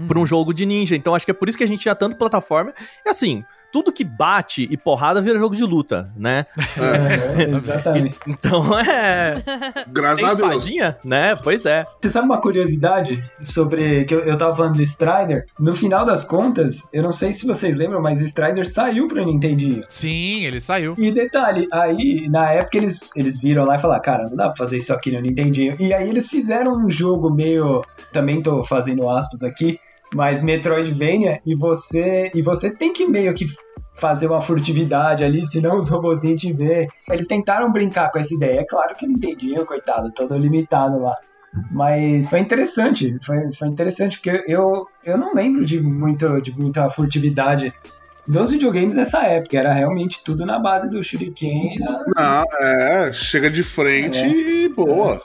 pra 0.08 0.20
um 0.20 0.26
jogo 0.26 0.54
de 0.54 0.66
ninja. 0.66 0.96
Então, 0.96 1.14
acho 1.16 1.26
que 1.26 1.32
é 1.32 1.34
por 1.34 1.50
isso 1.50 1.58
que 1.58 1.64
a 1.64 1.68
gente 1.68 1.82
tinha 1.82 1.96
tanto 1.96 2.16
plataforma. 2.18 2.74
E 3.06 3.10
assim, 3.10 3.44
tudo 3.72 3.92
que 3.92 4.04
bate 4.04 4.68
e 4.70 4.78
porrada 4.78 5.22
vira 5.22 5.40
jogo 5.40 5.56
de 5.56 5.64
luta, 5.64 6.12
né? 6.16 6.46
É, 7.38 7.44
exatamente. 7.56 8.18
Então, 8.28 8.78
é... 8.80 9.42
Graças 9.88 10.24
a 10.24 10.36
Tem 10.36 10.50
Deus. 10.50 10.70
né? 11.06 11.36
Pois 11.36 11.66
é. 11.66 11.84
Você 12.02 12.10
sabe 12.10 12.26
uma 12.26 12.42
curiosidade 12.42 13.24
sobre 13.44 14.06
que 14.06 14.14
eu, 14.14 14.22
eu 14.22 14.38
tava 14.38 14.56
falando 14.56 14.76
do 14.76 14.82
Strider? 14.82 15.46
No 15.60 15.76
final 15.76 16.06
das 16.06 16.24
contas, 16.24 16.88
eu 16.94 17.04
não 17.04 17.12
sei 17.12 17.34
se 17.34 17.46
vocês 17.46 17.76
lembram, 17.78 18.02
mas 18.02 18.22
o 18.22 18.26
Strider 18.26 18.68
saiu 18.70 19.08
pro 19.08 19.24
Nintendinho. 19.24 19.84
Sim, 19.90 20.44
ele 20.46 20.62
saiu. 20.62 20.94
E 20.98 21.12
detalhe, 21.12 21.68
aí 21.72 22.28
na 22.30 22.52
época 22.52 22.78
eles, 22.78 23.16
eles 23.16 23.40
viram 23.40 23.66
lá 23.66 23.76
e 23.76 23.80
falaram, 23.80 24.02
cara, 24.02 24.24
não 24.26 24.36
dá 24.36 24.48
pra 24.48 24.58
fazer 24.58 24.78
isso 24.78 24.94
aqui 24.94 25.12
no 25.12 25.22
Nintendinho. 25.22 25.76
E 25.80 25.94
aí 25.94 26.10
eles 26.10 26.28
fizeram 26.28 26.74
um 26.74 26.90
jogo 26.90 27.30
meio. 27.30 27.84
Também 28.12 28.42
tô 28.42 28.64
fazendo 28.64 29.08
aspas 29.10 29.44
aqui, 29.44 29.80
mas 30.14 30.42
Metroidvania, 30.42 31.40
e 31.46 31.56
você. 31.56 32.32
E 32.34 32.42
você 32.42 32.76
tem 32.76 32.92
que 32.94 33.06
meio 33.06 33.34
que 33.34 33.46
fazer 33.94 34.28
uma 34.28 34.40
furtividade 34.42 35.24
ali, 35.24 35.46
senão 35.46 35.78
os 35.78 35.90
robozinhos 35.90 36.42
te 36.42 36.54
vê. 36.54 36.88
Eles 37.12 37.28
tentaram 37.28 37.72
brincar 37.72 38.12
com 38.12 38.20
essa 38.20 38.34
ideia. 38.34 38.62
É 38.62 38.66
claro 38.66 38.96
que 38.96 39.06
o 39.06 39.08
Nintendinho, 39.10 39.66
coitado, 39.66 40.12
todo 40.14 40.38
limitado 40.38 41.00
lá. 41.00 41.18
Mas 41.72 42.30
foi 42.30 42.40
interessante, 42.40 43.18
foi, 43.26 43.52
foi 43.52 43.68
interessante, 43.68 44.18
porque 44.20 44.44
eu, 44.48 44.86
eu 45.04 45.18
não 45.18 45.34
lembro 45.34 45.66
de, 45.66 45.82
muito, 45.82 46.40
de 46.42 46.58
muita 46.58 46.90
furtividade 46.92 47.74
dos 48.28 48.52
videogames 48.52 48.94
nessa 48.96 49.24
época. 49.26 49.58
Era 49.58 49.74
realmente 49.74 50.24
tudo 50.24 50.46
na 50.46 50.60
base 50.60 50.90
do 50.90 51.04
Shuriken 51.04 51.76
e 51.76 51.80
da- 51.80 52.06
Não, 52.16 52.44
é, 52.68 53.12
chega 53.12 53.50
de 53.50 53.64
frente 53.64 54.20
É. 54.24 54.28
e 54.30 54.70
boa. 54.70 55.22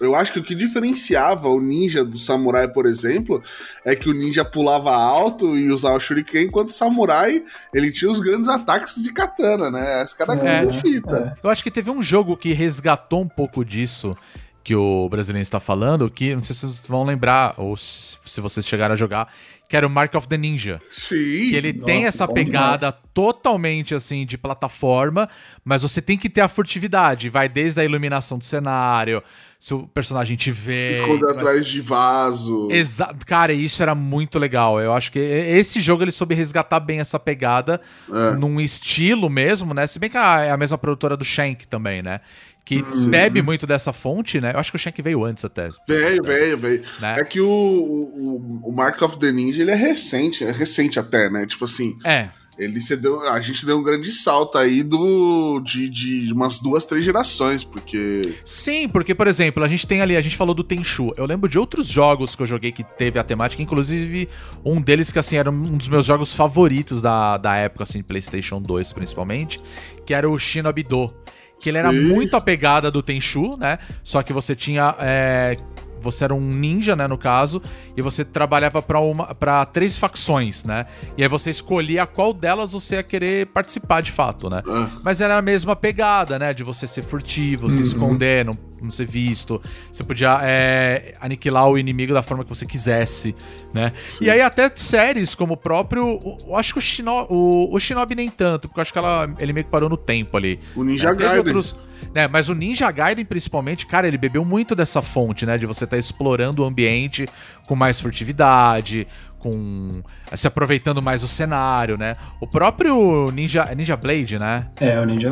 Eu 0.00 0.14
acho 0.14 0.32
que 0.32 0.38
o 0.38 0.42
que 0.42 0.54
diferenciava 0.54 1.48
o 1.48 1.60
ninja 1.60 2.04
do 2.04 2.18
samurai, 2.18 2.68
por 2.68 2.86
exemplo, 2.86 3.42
é 3.84 3.96
que 3.96 4.08
o 4.08 4.12
ninja 4.12 4.44
pulava 4.44 4.94
alto 4.94 5.56
e 5.56 5.70
usava 5.70 5.96
o 5.96 6.00
shuriken, 6.00 6.44
enquanto 6.44 6.68
o 6.68 6.72
samurai, 6.72 7.42
ele 7.72 7.90
tinha 7.90 8.10
os 8.10 8.20
grandes 8.20 8.48
ataques 8.48 8.96
de 9.02 9.12
katana, 9.12 9.70
né? 9.70 10.02
Essa 10.02 10.16
cara 10.16 10.34
É. 10.46 10.64
é, 10.64 10.72
fita. 10.72 11.38
Eu 11.42 11.48
acho 11.48 11.62
que 11.62 11.70
teve 11.70 11.90
um 11.90 12.02
jogo 12.02 12.36
que 12.36 12.52
resgatou 12.52 13.22
um 13.22 13.28
pouco 13.28 13.64
disso 13.64 14.16
que 14.62 14.74
o 14.74 15.08
brasileiro 15.08 15.42
está 15.44 15.60
falando, 15.60 16.10
que 16.10 16.34
não 16.34 16.42
sei 16.42 16.52
se 16.54 16.62
vocês 16.66 16.86
vão 16.88 17.04
lembrar, 17.04 17.54
ou 17.56 17.76
se 17.76 18.40
vocês 18.40 18.66
chegaram 18.66 18.94
a 18.94 18.96
jogar, 18.96 19.32
que 19.68 19.76
era 19.76 19.86
o 19.86 19.90
Mark 19.90 20.12
of 20.16 20.26
the 20.26 20.36
Ninja. 20.36 20.82
Sim. 20.90 21.14
Que 21.50 21.54
ele 21.54 21.72
tem 21.72 21.98
Nossa, 21.98 22.08
essa 22.08 22.26
bom 22.26 22.34
pegada 22.34 22.90
totalmente 23.14 23.94
assim 23.94 24.26
de 24.26 24.36
plataforma, 24.36 25.28
mas 25.64 25.82
você 25.82 26.02
tem 26.02 26.18
que 26.18 26.28
ter 26.28 26.40
a 26.40 26.48
furtividade. 26.48 27.28
Vai 27.30 27.48
desde 27.48 27.80
a 27.80 27.84
iluminação 27.84 28.38
do 28.38 28.44
cenário, 28.44 29.22
se 29.58 29.74
o 29.74 29.86
personagem 29.88 30.36
te 30.36 30.52
vê. 30.52 30.92
Esconder 30.94 31.20
mas- 31.26 31.36
atrás 31.36 31.66
de 31.66 31.80
vaso. 31.80 32.68
Exato, 32.70 33.24
cara, 33.26 33.52
isso 33.52 33.82
era 33.82 33.94
muito 33.94 34.38
legal. 34.38 34.80
Eu 34.80 34.92
acho 34.92 35.10
que 35.10 35.18
esse 35.18 35.80
jogo 35.80 36.02
ele 36.04 36.12
soube 36.12 36.34
resgatar 36.34 36.80
bem 36.80 37.00
essa 37.00 37.18
pegada 37.18 37.80
É. 38.12 38.36
num 38.36 38.60
estilo 38.60 39.28
mesmo, 39.30 39.72
né? 39.74 39.86
Se 39.86 39.98
bem 39.98 40.10
que 40.10 40.16
é 40.16 40.50
a 40.50 40.56
mesma 40.56 40.76
produtora 40.78 41.16
do 41.16 41.24
Shank 41.24 41.66
também, 41.66 42.02
né? 42.02 42.20
Que 42.64 42.82
Uhum. 42.82 43.08
bebe 43.10 43.42
muito 43.42 43.64
dessa 43.64 43.92
fonte, 43.92 44.40
né? 44.40 44.50
Eu 44.52 44.58
acho 44.58 44.72
que 44.72 44.76
o 44.76 44.78
Shank 44.78 45.00
veio 45.00 45.24
antes 45.24 45.44
até. 45.44 45.68
Veio, 45.86 46.22
veio, 46.22 46.58
veio. 46.58 46.82
Né? 47.00 47.16
É 47.20 47.22
que 47.24 47.40
o, 47.40 47.48
o, 47.48 48.60
o 48.64 48.72
Mark 48.72 49.00
of 49.02 49.18
the 49.20 49.30
Ninja, 49.30 49.62
ele 49.62 49.70
é 49.70 49.74
recente, 49.76 50.42
é 50.44 50.50
recente 50.50 50.98
até, 50.98 51.30
né? 51.30 51.46
Tipo 51.46 51.64
assim, 51.64 51.96
É, 52.04 52.28
ele 52.58 52.80
se 52.80 52.96
deu, 52.96 53.20
a 53.28 53.40
gente 53.40 53.66
deu 53.66 53.78
um 53.78 53.82
grande 53.82 54.10
salto 54.10 54.56
aí 54.56 54.82
do, 54.82 55.60
de, 55.60 55.88
de 55.88 56.32
umas 56.32 56.58
duas, 56.58 56.84
três 56.84 57.04
gerações, 57.04 57.62
porque... 57.62 58.34
Sim, 58.44 58.88
porque, 58.88 59.14
por 59.14 59.26
exemplo, 59.26 59.62
a 59.62 59.68
gente 59.68 59.86
tem 59.86 60.00
ali, 60.00 60.16
a 60.16 60.20
gente 60.20 60.36
falou 60.36 60.54
do 60.54 60.64
Tenchu. 60.64 61.12
Eu 61.16 61.26
lembro 61.26 61.48
de 61.48 61.58
outros 61.58 61.86
jogos 61.86 62.34
que 62.34 62.42
eu 62.42 62.46
joguei 62.46 62.72
que 62.72 62.82
teve 62.82 63.18
a 63.18 63.24
temática, 63.24 63.62
inclusive 63.62 64.28
um 64.64 64.80
deles 64.80 65.12
que, 65.12 65.18
assim, 65.18 65.36
era 65.36 65.50
um 65.50 65.76
dos 65.76 65.88
meus 65.88 66.06
jogos 66.06 66.32
favoritos 66.32 67.02
da, 67.02 67.36
da 67.36 67.56
época, 67.56 67.82
assim, 67.82 68.02
PlayStation 68.02 68.60
2 68.60 68.92
principalmente, 68.92 69.60
que 70.06 70.14
era 70.14 70.28
o 70.28 70.38
Shinobi 70.38 70.82
Do. 70.82 71.12
Que 71.60 71.70
ele 71.70 71.78
era 71.78 71.90
Sim. 71.90 72.00
muito 72.00 72.36
a 72.36 72.40
pegada 72.40 72.90
do 72.90 73.02
Tenchu, 73.02 73.56
né? 73.56 73.78
Só 74.02 74.22
que 74.22 74.32
você 74.32 74.54
tinha 74.54 74.94
é, 74.98 75.56
você 76.00 76.24
era 76.24 76.34
um 76.34 76.40
ninja, 76.40 76.94
né, 76.94 77.06
no 77.06 77.18
caso, 77.18 77.62
e 77.96 78.02
você 78.02 78.24
trabalhava 78.24 78.82
pra 78.82 79.00
uma 79.00 79.34
para 79.34 79.64
três 79.66 79.98
facções, 79.98 80.64
né? 80.64 80.86
E 81.16 81.22
aí 81.22 81.28
você 81.28 81.50
escolhia 81.50 82.06
qual 82.06 82.32
delas 82.32 82.72
você 82.72 82.96
ia 82.96 83.02
querer 83.02 83.46
participar 83.46 84.00
de 84.00 84.12
fato, 84.12 84.48
né? 84.48 84.62
Ah. 84.66 84.88
Mas 85.02 85.20
era 85.20 85.36
a 85.36 85.42
mesma 85.42 85.74
pegada, 85.76 86.38
né, 86.38 86.52
de 86.54 86.62
você 86.62 86.86
ser 86.86 87.02
furtivo, 87.02 87.70
se 87.70 87.80
esconder, 87.80 88.44
não, 88.44 88.56
não 88.84 88.90
ser 88.90 89.06
visto. 89.06 89.60
Você 89.92 90.04
podia 90.04 90.38
é, 90.42 91.14
aniquilar 91.20 91.68
o 91.68 91.78
inimigo 91.78 92.12
da 92.12 92.22
forma 92.22 92.44
que 92.44 92.48
você 92.50 92.66
quisesse, 92.66 93.34
né? 93.72 93.92
E 94.20 94.30
aí 94.30 94.40
até 94.40 94.70
séries 94.74 95.34
como 95.34 95.54
o 95.54 95.56
próprio, 95.56 96.20
eu 96.46 96.56
acho 96.56 96.72
que 96.74 96.78
o 96.78 96.82
Shinobi, 96.82 97.26
o, 97.30 97.68
o 97.74 97.80
Shinobi 97.80 98.14
nem 98.14 98.30
tanto, 98.30 98.68
porque 98.68 98.80
eu 98.80 98.82
acho 98.82 98.92
que 98.92 98.98
ela, 98.98 99.34
ele 99.38 99.52
meio 99.52 99.64
que 99.64 99.70
parou 99.70 99.88
no 99.88 99.96
tempo 99.96 100.36
ali. 100.36 100.60
O 100.74 100.84
Ninja 100.84 101.10
É, 101.10 101.14
Gaiden. 101.14 101.38
outros- 101.38 101.76
né, 102.14 102.28
mas 102.28 102.48
o 102.50 102.54
Ninja 102.54 102.90
Gaiden, 102.90 103.24
principalmente, 103.24 103.86
cara, 103.86 104.06
ele 104.06 104.18
bebeu 104.18 104.44
muito 104.44 104.74
dessa 104.74 105.00
fonte, 105.00 105.46
né? 105.46 105.56
De 105.56 105.64
você 105.66 105.84
estar 105.84 105.96
explorando 105.96 106.62
o 106.62 106.66
ambiente 106.66 107.26
com 107.66 107.74
mais 107.74 107.98
furtividade, 108.00 109.06
com. 109.46 110.02
se 110.34 110.48
aproveitando 110.48 111.00
mais 111.00 111.20
do 111.20 111.28
cenário, 111.28 111.96
né? 111.96 112.16
O 112.40 112.46
próprio 112.46 113.30
Ninja, 113.30 113.72
Ninja 113.76 113.96
Blade, 113.96 114.38
né? 114.38 114.66
É, 114.80 114.98
o 114.98 115.04
Ninja... 115.04 115.30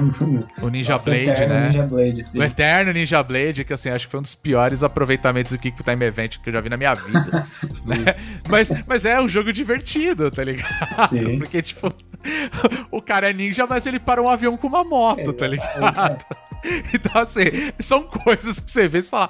O 0.63 0.69
Ninja 0.69 0.93
Nossa, 0.93 1.11
Blade, 1.11 1.31
eterno 1.31 1.55
né? 1.55 1.67
Ninja 1.67 1.83
Blade, 1.83 2.25
sim. 2.25 2.39
O 2.39 2.43
Eterno 2.45 2.93
Ninja 2.93 3.23
Blade, 3.23 3.65
que 3.65 3.73
assim, 3.73 3.91
acho 3.91 4.07
que 4.07 4.13
foi 4.13 4.21
um 4.21 4.23
dos 4.23 4.35
piores 4.35 4.85
aproveitamentos 4.85 5.53
do 5.53 5.59
Kick 5.59 5.83
Time 5.83 6.05
Event 6.05 6.39
que 6.39 6.49
eu 6.49 6.53
já 6.53 6.61
vi 6.61 6.69
na 6.69 6.77
minha 6.77 6.95
vida. 6.95 7.47
né? 7.85 8.15
mas, 8.49 8.71
mas 8.87 9.05
é 9.05 9.21
um 9.21 9.29
jogo 9.29 9.53
divertido, 9.53 10.31
tá 10.31 10.45
ligado? 10.45 11.09
Sim. 11.11 11.39
Porque, 11.39 11.61
tipo, 11.61 11.93
o 12.91 13.03
cara 13.03 13.31
é 13.31 13.33
ninja, 13.33 13.67
mas 13.67 13.85
ele 13.87 13.99
para 13.99 14.23
um 14.23 14.29
avião 14.29 14.57
com 14.57 14.69
uma 14.69 14.85
moto, 14.85 15.33
tá 15.33 15.47
ligado? 15.47 16.25
Então, 16.95 17.21
assim, 17.21 17.43
são 17.79 18.05
coisas 18.05 18.59
que 18.59 18.71
você 18.71 18.89
vê 18.89 19.01
e 19.01 19.03
fala, 19.03 19.29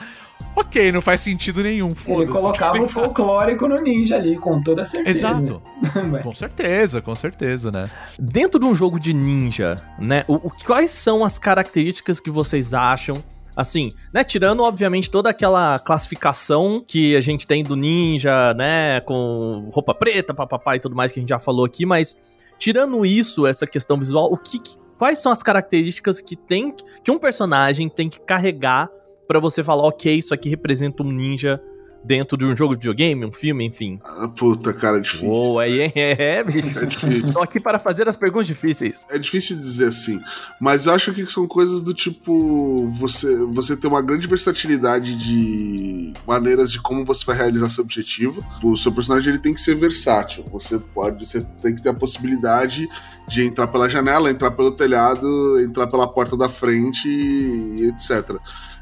ok, 0.57 0.93
não 0.93 1.01
faz 1.01 1.21
sentido 1.21 1.63
nenhum. 1.63 1.93
Ele 2.07 2.27
colocava 2.27 2.73
o 2.79 2.83
ligado? 2.83 2.89
folclórico 2.93 3.67
no 3.69 3.77
ninja 3.77 4.17
ali, 4.17 4.37
com 4.37 4.63
toda 4.63 4.85
certeza. 4.85 5.11
Exato. 5.29 5.63
Com 6.23 6.33
certeza, 6.33 7.01
com 7.03 7.15
certeza, 7.15 7.71
né? 7.71 7.85
Dentro 8.19 8.59
de 8.61 8.67
um 8.67 8.75
jogo 8.75 8.99
de 8.99 9.13
ninja, 9.13 9.77
né? 9.99 10.25
O, 10.29 10.35
o- 10.35 10.53
quais 10.65 10.91
são 10.91 11.25
as 11.25 11.39
características 11.39 12.19
que 12.21 12.31
vocês 12.31 12.73
acham? 12.73 13.23
Assim, 13.57 13.91
né? 14.13 14.25
Tirando, 14.25 14.63
obviamente, 14.65 15.09
toda 15.11 15.31
aquela 15.31 15.79
classificação 15.79 16.83
que 16.87 17.15
a 17.17 17.21
gente 17.21 17.47
tem 17.47 17.63
do 17.63 17.77
ninja, 17.77 18.53
né? 18.55 19.01
Com 19.03 19.69
roupa 19.73 19.95
preta, 19.95 20.33
papapá 20.35 20.77
e 20.77 20.81
tudo 20.81 20.95
mais 20.97 21.13
que 21.13 21.19
a 21.19 21.23
gente 21.23 21.29
já 21.29 21.39
falou 21.39 21.65
aqui, 21.65 21.85
mas 21.87 22.17
tirando 22.59 23.05
isso, 23.05 23.47
essa 23.47 23.67
questão 23.67 23.97
visual, 23.99 24.33
o 24.33 24.37
que- 24.37 24.61
quais 24.99 25.19
são 25.21 25.31
as 25.31 25.43
características 25.43 26.21
que 26.21 26.35
tem 26.37 26.75
que 27.03 27.11
um 27.11 27.19
personagem 27.19 27.89
tem 27.89 28.09
que 28.09 28.21
carregar 28.21 28.89
pra 29.27 29.41
você 29.41 29.63
falar, 29.65 29.83
ok, 29.83 30.17
isso 30.17 30.35
aqui 30.35 30.49
representa 30.49 31.03
um 31.03 31.11
ninja 31.11 31.61
dentro 32.05 32.37
de 32.37 32.45
um 32.45 32.55
jogo 32.55 32.75
de 32.75 32.81
videogame, 32.81 33.25
um 33.25 33.33
filme, 33.33 33.65
enfim. 33.65 33.99
Ah, 34.05 34.29
puta, 34.29 34.73
cara, 34.73 34.99
é 34.99 35.01
difícil. 35.01 35.29
Uou, 35.29 35.59
aí 35.59 35.81
é, 35.81 35.93
é, 35.95 36.37
é, 36.37 36.45
bicho. 36.45 36.79
É 36.79 36.85
difícil. 36.85 37.41
Aqui 37.41 37.59
para 37.59 37.79
fazer 37.79 38.09
as 38.09 38.17
perguntas 38.17 38.47
difíceis. 38.47 39.07
É 39.09 39.19
difícil 39.19 39.57
dizer 39.57 39.89
assim, 39.89 40.21
mas 40.61 40.87
eu 40.87 40.93
acho 40.93 41.13
que 41.13 41.25
são 41.27 41.47
coisas 41.47 41.81
do 41.81 41.95
tipo 41.95 42.87
você 42.91 43.37
você 43.47 43.77
ter 43.77 43.87
uma 43.87 44.03
grande 44.03 44.27
versatilidade 44.27 45.15
de 45.17 46.13
maneiras 46.27 46.71
de 46.71 46.81
como 46.81 47.05
você 47.05 47.25
vai 47.25 47.37
realizar 47.37 47.71
seu 47.71 47.83
objetivo. 47.83 48.45
O 48.63 48.77
seu 48.77 48.93
personagem 48.93 49.31
ele 49.31 49.39
tem 49.39 49.55
que 49.55 49.61
ser 49.61 49.75
versátil. 49.75 50.45
Você 50.53 50.79
pode, 50.79 51.27
você 51.27 51.41
tem 51.63 51.75
que 51.75 51.83
ter 51.83 51.89
a 51.89 51.95
possibilidade 51.95 52.87
de 53.27 53.47
entrar 53.47 53.67
pela 53.69 53.89
janela, 53.89 54.31
entrar 54.31 54.51
pelo 54.51 54.71
telhado, 54.71 55.59
entrar 55.61 55.87
pela 55.87 56.07
porta 56.07 56.37
da 56.37 56.49
frente 56.49 57.09
e 57.09 57.89
etc. 57.89 58.39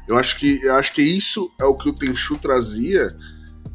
Eu 0.07 0.17
acho 0.17 0.37
que 0.37 0.61
eu 0.63 0.75
acho 0.75 0.93
que 0.93 1.01
isso 1.01 1.51
é 1.59 1.65
o 1.65 1.75
que 1.75 1.89
o 1.89 1.93
Tenchu 1.93 2.37
trazia 2.37 3.15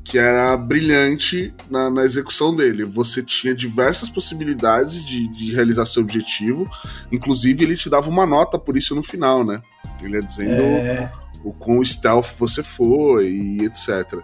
que 0.04 0.16
era 0.18 0.56
brilhante 0.56 1.52
na, 1.68 1.90
na 1.90 2.02
execução 2.02 2.56
dele. 2.56 2.82
Você 2.82 3.22
tinha 3.22 3.54
diversas 3.54 4.08
possibilidades 4.08 5.04
de, 5.04 5.28
de 5.28 5.52
realizar 5.52 5.84
seu 5.84 6.02
objetivo, 6.02 6.66
inclusive 7.12 7.62
ele 7.62 7.76
te 7.76 7.90
dava 7.90 8.08
uma 8.08 8.24
nota 8.24 8.58
por 8.58 8.74
isso 8.76 8.94
no 8.94 9.02
final, 9.02 9.44
né? 9.44 9.60
Ele 10.00 10.16
ia 10.16 10.22
dizendo 10.22 10.62
É, 10.62 11.12
o 11.44 11.52
quão 11.52 11.84
stealth 11.84 12.30
você 12.38 12.62
foi 12.62 13.28
e 13.28 13.64
etc. 13.66 14.18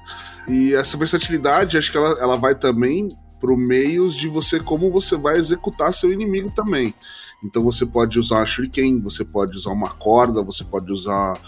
E 0.49 0.75
essa 0.75 0.97
versatilidade, 0.97 1.77
acho 1.77 1.91
que 1.91 1.99
ela, 1.99 2.19
ela 2.19 2.37
vai 2.37 2.55
também 2.55 3.09
pro 3.39 3.57
meios 3.57 4.15
de 4.15 4.27
você, 4.27 4.59
como 4.59 4.91
você 4.91 5.17
vai 5.17 5.37
executar 5.37 5.93
seu 5.93 6.11
inimigo 6.11 6.51
também. 6.55 6.95
Então 7.43 7.63
você 7.63 7.85
pode 7.85 8.19
usar 8.19 8.41
a 8.41 8.47
shuriken, 8.47 9.03
você 9.03 9.23
pode 9.23 9.55
usar 9.55 9.71
uma 9.71 9.91
corda, 9.91 10.43
você 10.43 10.65
pode 10.65 10.91
usar 10.91 11.39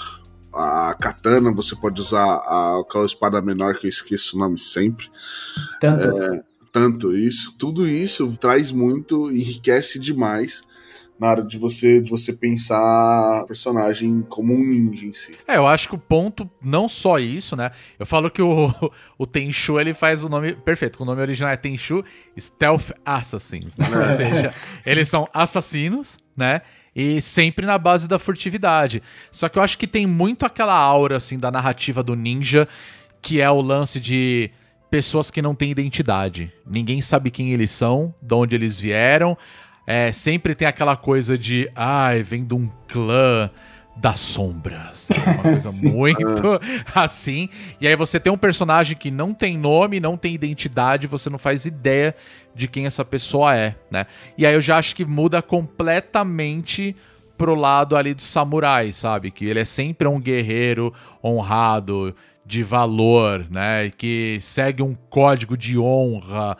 a 0.57 0.95
katana, 0.95 1.53
você 1.53 1.77
pode 1.77 2.01
usar 2.01 2.25
a, 2.25 2.81
aquela 2.81 3.07
espada 3.07 3.41
menor 3.43 3.79
que 3.79 3.87
eu 3.87 3.91
esqueço 3.91 4.37
o 4.37 4.41
nome 4.41 4.59
sempre. 4.59 5.09
tanto. 5.81 6.45
Tanto 6.73 7.17
isso, 7.17 7.57
tudo 7.57 7.89
isso 7.89 8.37
traz 8.37 8.71
muito, 8.71 9.31
enriquece 9.31 9.99
demais 9.99 10.63
na 11.19 11.29
hora 11.29 11.43
de 11.43 11.57
você 11.59 12.01
de 12.01 12.11
você 12.11 12.33
pensar 12.33 13.43
o 13.43 13.47
personagem 13.47 14.23
como 14.29 14.53
um 14.53 14.63
ninja 14.63 15.07
em 15.07 15.13
si. 15.13 15.35
É, 15.47 15.57
eu 15.57 15.67
acho 15.67 15.89
que 15.89 15.95
o 15.95 15.99
ponto, 15.99 16.49
não 16.63 16.89
só 16.89 17.19
isso, 17.19 17.57
né? 17.57 17.71
Eu 17.99 18.07
falo 18.07 18.31
que 18.31 18.43
o, 18.43 18.71
o 19.19 19.27
Tenchu, 19.27 19.81
ele 19.81 19.95
faz 19.95 20.23
o 20.23 20.29
nome 20.29 20.55
perfeito, 20.55 20.99
que 20.99 21.03
o 21.03 21.07
nome 21.07 21.21
original 21.21 21.51
é 21.51 21.57
Tenchu 21.57 22.05
Stealth 22.39 22.93
Assassins, 23.05 23.77
né? 23.77 23.87
Ou 23.95 24.13
seja, 24.15 24.55
eles 24.85 25.09
são 25.09 25.27
assassinos, 25.33 26.19
né? 26.37 26.61
E 26.97 27.21
sempre 27.21 27.67
na 27.67 27.77
base 27.77 28.09
da 28.09 28.19
furtividade. 28.19 29.03
Só 29.31 29.51
que 29.51 29.59
eu 29.59 29.63
acho 29.63 29.77
que 29.77 29.87
tem 29.87 30.07
muito 30.07 30.47
aquela 30.47 30.73
aura, 30.73 31.19
assim, 31.19 31.39
da 31.39 31.51
narrativa 31.51 32.03
do 32.03 32.17
ninja, 32.17 32.67
que 33.21 33.39
é 33.39 33.51
o 33.51 33.61
lance 33.61 34.01
de 34.01 34.51
pessoas 34.91 35.31
que 35.31 35.43
não 35.43 35.55
têm 35.55 35.71
identidade. 35.71 36.51
Ninguém 36.67 37.03
sabe 37.03 37.31
quem 37.31 37.53
eles 37.53 37.71
são, 37.71 38.15
de 38.23 38.35
onde 38.35 38.57
eles 38.57 38.81
vieram. 38.81 39.37
É, 39.87 40.11
sempre 40.11 40.55
tem 40.55 40.67
aquela 40.67 40.97
coisa 40.97 41.37
de, 41.37 41.71
ai, 41.77 42.23
vem 42.23 42.45
de 42.45 42.55
um 42.55 42.71
clã 42.89 43.51
das 43.97 44.21
sombras. 44.21 45.09
É 45.11 45.31
uma 45.31 45.43
coisa 45.43 45.73
muito 45.89 46.61
assim. 46.95 47.49
E 47.81 47.89
aí 47.89 47.97
você 47.97 48.21
tem 48.21 48.33
um 48.33 48.39
personagem 48.39 48.97
que 48.97 49.11
não 49.11 49.33
tem 49.33 49.57
nome, 49.57 49.99
não 49.99 50.17
tem 50.17 50.35
identidade, 50.35 51.07
você 51.07 51.31
não 51.31 51.39
faz 51.39 51.65
ideia 51.65 52.15
de 52.55 52.69
quem 52.69 52.87
essa 52.87 53.05
pessoa 53.05 53.57
é, 53.57 53.75
né? 53.91 54.07
E 54.37 54.47
aí 54.47 54.55
eu 54.55 54.61
já 54.61 54.79
acho 54.79 54.95
que 54.95 55.05
muda 55.05 55.41
completamente 55.43 56.95
pro 57.37 57.55
lado 57.55 57.97
ali 57.97 58.15
do 58.15 58.23
samurai, 58.23 58.93
sabe? 58.93 59.31
Que 59.31 59.47
ele 59.47 59.61
é 59.61 59.65
sempre 59.65 60.09
um 60.09 60.21
guerreiro 60.21 60.93
honrado, 61.23 62.15
de 62.47 62.63
valor, 62.63 63.45
né? 63.51 63.91
Que 63.91 64.39
segue 64.41 64.83
um 64.83 64.95
código 65.11 65.57
de 65.57 65.77
honra. 65.77 66.57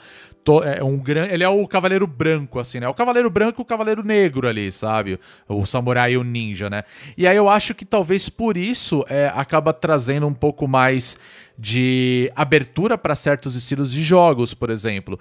To- 0.47 0.63
é 0.63 0.81
um 0.83 0.97
gran... 0.97 1.27
Ele 1.27 1.43
é 1.43 1.49
o 1.49 1.67
cavaleiro 1.67 2.07
branco, 2.07 2.61
assim, 2.61 2.79
né? 2.79 2.89
O 2.89 2.95
cavaleiro 2.95 3.29
branco 3.29 3.61
e 3.61 3.63
o 3.63 3.65
cavaleiro 3.65 4.05
negro 4.05 4.47
ali, 4.47 4.71
sabe? 4.71 5.19
O 5.49 5.67
samurai 5.67 6.13
e 6.13 6.17
o 6.17 6.23
ninja, 6.23 6.71
né? 6.71 6.85
E 7.19 7.27
aí 7.27 7.37
eu 7.37 7.49
acho 7.49 7.75
que 7.75 7.85
talvez 7.85 8.29
por 8.29 8.57
isso 8.57 9.05
é, 9.09 9.27
acaba 9.35 9.73
trazendo 9.73 10.25
um 10.25 10.33
pouco 10.33 10.69
mais 10.69 11.19
de 11.59 12.31
abertura 12.37 12.97
para 12.97 13.17
certos 13.17 13.57
estilos 13.57 13.91
de 13.93 14.03
jogos, 14.05 14.55
por 14.55 14.71
exemplo. 14.71 15.19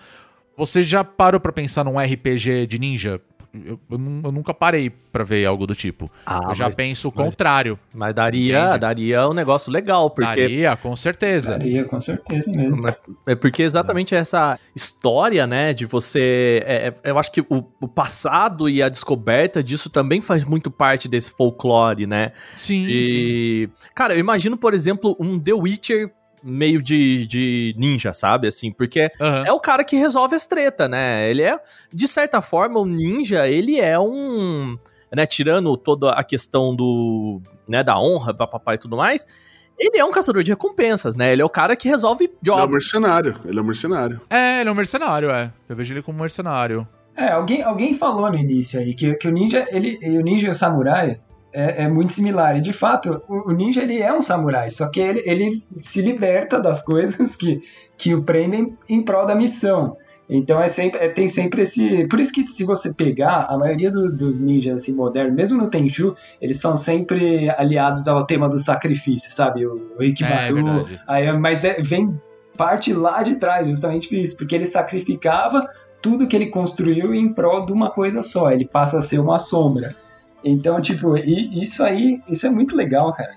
Você 0.56 0.84
já 0.84 1.04
parou 1.04 1.42
pra 1.42 1.52
pensar 1.52 1.84
num 1.84 1.98
RPG 2.00 2.68
de 2.68 2.78
ninja? 2.78 3.20
Eu, 3.66 3.80
eu 3.90 4.00
eu 4.26 4.32
nunca 4.32 4.54
parei 4.54 4.90
pra 4.90 5.24
ver 5.24 5.46
algo 5.46 5.66
do 5.68 5.76
tipo. 5.76 6.12
Ah, 6.26 6.48
eu 6.50 6.56
já 6.56 6.66
mas- 6.66 6.76
penso 6.76 7.10
o 7.10 7.14
mas- 7.16 7.26
contrário. 7.26 7.80
Mas 7.94 8.14
daria, 8.14 8.60
Entendi. 8.66 8.80
daria 8.80 9.30
um 9.30 9.34
negócio 9.34 9.72
legal, 9.72 10.10
porque 10.10 10.26
Daria, 10.42 10.76
com 10.76 10.96
certeza. 10.96 11.58
Daria, 11.58 11.86
com 11.86 12.00
certeza 12.02 12.52
mesmo. 12.52 12.88
É 13.28 13.36
porque 13.36 13.64
exatamente 13.64 14.14
essa 14.16 14.60
história, 14.76 15.46
né, 15.48 15.74
de 15.74 15.86
você. 15.86 16.62
é- 16.66 16.88
é- 16.88 17.10
eu 17.12 17.18
acho 17.18 17.32
que 17.32 17.42
o, 17.42 17.64
o 17.80 17.88
passado 17.88 18.68
e 18.70 18.82
a 18.84 18.90
descoberta 18.90 19.64
disso 19.64 19.90
também 19.90 20.22
faz 20.22 20.44
muito 20.44 20.70
parte 20.72 21.08
desse 21.08 21.32
folclore, 21.36 22.06
né? 22.06 22.32
Sim, 22.56 22.86
sim. 22.86 22.92
E. 22.92 23.70
Cara, 23.94 24.14
eu 24.16 24.20
imagino, 24.20 24.58
por 24.58 24.74
exemplo, 24.74 25.16
um 25.20 25.40
The 25.40 25.54
Witcher 25.54 26.12
meio 26.46 26.82
de, 26.82 27.26
de 27.26 27.76
ninja, 27.78 28.14
sabe? 28.14 28.48
Assim, 28.48 28.72
porque 28.72 29.12
Aham. 29.20 29.44
é 29.46 29.52
o 29.52 29.60
cara 29.60 29.84
que 29.84 29.96
resolve 29.96 30.36
as 30.36 30.46
treta, 30.46 30.88
né? 30.88 31.30
Ele 31.30 31.42
é, 31.42 31.60
de 31.92 32.08
certa 32.08 32.42
forma, 32.42 32.80
o 32.80 32.86
ninja, 32.86 33.48
ele 33.48 33.80
é 33.80 34.00
um. 34.00 34.78
Né, 35.16 35.26
tirando 35.26 35.76
toda 35.78 36.12
a 36.12 36.24
questão 36.24 36.76
do. 36.76 37.42
Né, 37.68 37.84
da 37.84 37.98
honra, 37.98 38.34
papapá 38.34 38.76
e 38.76 38.78
tudo 38.78 38.96
mais. 38.96 39.26
Ele 39.78 39.98
é 39.98 40.06
um 40.06 40.12
caçador 40.12 40.42
de 40.44 40.52
recompensas, 40.52 41.16
né? 41.16 41.34
Ele 41.34 41.42
é 41.42 41.46
o 41.46 41.50
cara 41.50 41.76
que 41.76 41.90
resolve 41.90 42.26
Ele 42.26 42.34
é 42.34 42.54
um 42.54 42.58
jobs. 42.58 42.72
mercenário, 42.72 43.40
ele 43.46 43.60
é 43.60 43.62
um 43.62 43.66
mercenário. 43.66 44.22
É, 44.30 44.62
ele 44.62 44.70
é 44.70 44.72
um 44.72 44.76
mercenário, 44.76 45.30
é. 45.32 45.52
Eu 45.68 45.76
vejo 45.76 45.94
ele 45.94 46.02
como 46.02 46.20
mercenário. 46.20 46.88
É, 47.16 47.32
alguém, 47.32 47.62
alguém 47.62 47.94
falou 47.94 48.30
no 48.30 48.38
início 48.38 48.80
aí 48.80 48.94
que, 48.94 49.16
que 49.16 49.28
o 49.28 49.32
ninja, 49.32 49.68
ele, 49.72 49.98
o 50.18 50.22
ninja 50.22 50.48
e 50.48 50.50
o 50.50 50.54
samurai 50.54 51.20
é, 51.56 51.84
é 51.84 51.88
muito 51.88 52.14
similar. 52.14 52.58
E 52.58 52.62
de 52.62 52.74
fato, 52.74 53.22
o, 53.30 53.50
o 53.50 53.54
ninja 53.54 53.82
ele 53.82 54.00
é 54.02 54.14
um 54.14 54.22
samurai, 54.22 54.70
só 54.70 54.90
que 54.90 55.00
ele, 55.00 55.24
ele 55.26 55.64
se 55.78 56.02
liberta 56.02 56.60
das 56.60 56.84
coisas 56.84 57.36
que, 57.36 57.62
que 57.98 58.14
o 58.14 58.24
prendem 58.24 58.78
em 58.90 59.02
prol 59.02 59.26
da 59.26 59.34
missão. 59.36 59.96
Então 60.28 60.60
é 60.60 60.68
sempre, 60.68 61.00
é- 61.06 61.10
tem 61.10 61.28
sempre 61.28 61.62
esse. 61.62 62.08
Por 62.08 62.20
isso 62.20 62.34
que 62.34 62.48
se 62.48 62.64
você 62.66 62.92
pegar, 62.94 63.46
a 63.48 63.58
maioria 63.58 63.92
do- 63.92 64.12
dos 64.12 64.40
ninjas 64.40 64.82
assim, 64.82 64.96
modernos, 64.96 65.36
mesmo 65.36 65.58
no 65.62 65.70
Tenchu, 65.70 66.16
eles 66.42 66.60
são 66.60 66.76
sempre 66.76 67.48
aliados 67.52 68.08
ao 68.08 68.26
tema 68.26 68.50
do 68.50 68.58
sacrifício, 68.58 69.32
sabe? 69.32 69.66
O, 69.68 69.94
o 70.00 70.02
É, 70.04 70.08
Ikimaru. 70.08 70.56
verdade. 70.56 71.02
aí, 71.08 71.32
mas 71.38 71.64
é- 71.64 71.80
vem 71.80 72.20
parte 72.58 72.92
lá 72.92 73.22
de 73.22 73.36
trás, 73.36 73.68
justamente 73.68 74.08
por 74.08 74.18
isso, 74.18 74.36
porque 74.38 74.56
ele 74.56 74.66
sacrificava 74.66 75.70
tudo 76.02 76.26
que 76.28 76.36
ele 76.36 76.48
construiu 76.48 77.14
em 77.14 77.32
prol 77.32 77.66
de 77.66 77.72
uma 77.72 77.92
coisa 77.92 78.22
só. 78.24 78.50
Ele 78.52 78.66
passa 78.68 78.98
a 79.00 79.02
ser 79.04 79.20
uma 79.20 79.38
sombra. 79.38 79.96
Então, 80.48 80.80
tipo, 80.80 81.18
e 81.18 81.64
isso 81.64 81.84
aí, 81.84 82.22
isso 82.30 82.46
é 82.46 82.50
muito 82.52 82.76
legal, 82.76 83.12
cara. 83.14 83.34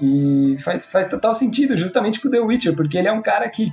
E 0.00 0.56
faz, 0.58 0.86
faz 0.86 1.08
total 1.08 1.32
sentido, 1.34 1.74
justamente 1.76 2.20
com 2.20 2.28
o 2.28 2.30
The 2.30 2.38
Witcher, 2.40 2.76
porque 2.76 2.98
ele 2.98 3.08
é 3.08 3.12
um 3.12 3.22
cara 3.22 3.48
que. 3.48 3.72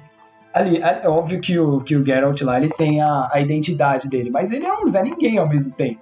Ali, 0.53 0.77
é 0.77 1.01
é 1.03 1.09
óbvio 1.09 1.39
que 1.41 1.59
o, 1.59 1.81
que 1.81 1.95
o 1.95 2.03
Geralt 2.05 2.41
lá 2.41 2.57
ele 2.57 2.69
tem 2.69 3.01
a, 3.01 3.29
a 3.31 3.41
identidade 3.41 4.09
dele, 4.09 4.29
mas 4.29 4.51
ele 4.51 4.65
é 4.65 4.73
um 4.73 4.87
Zé 4.87 5.03
Ninguém 5.03 5.37
ao 5.37 5.47
mesmo 5.47 5.73
tempo. 5.73 5.99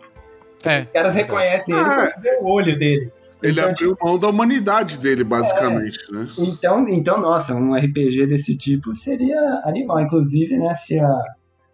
É, 0.63 0.81
Os 0.81 0.89
caras 0.91 1.15
reconhecem 1.15 1.75
ele 1.75 1.85
Ah, 1.87 2.13
o 2.41 2.49
olho 2.49 2.77
dele. 2.77 3.11
Ele 3.43 3.59
Então, 3.59 3.69
abriu 3.71 3.97
mão 4.01 4.17
da 4.17 4.29
humanidade 4.29 4.97
dele, 4.97 5.23
basicamente, 5.23 5.99
É. 6.09 6.11
né? 6.13 6.27
Então, 6.37 6.87
então, 6.87 7.19
nossa, 7.19 7.53
um 7.53 7.75
RPG 7.75 8.27
desse 8.27 8.55
tipo 8.57 8.95
seria 8.95 9.39
animal. 9.65 9.99
Inclusive, 10.01 10.57
né, 10.57 10.73
se 10.73 10.99
a. 10.99 11.21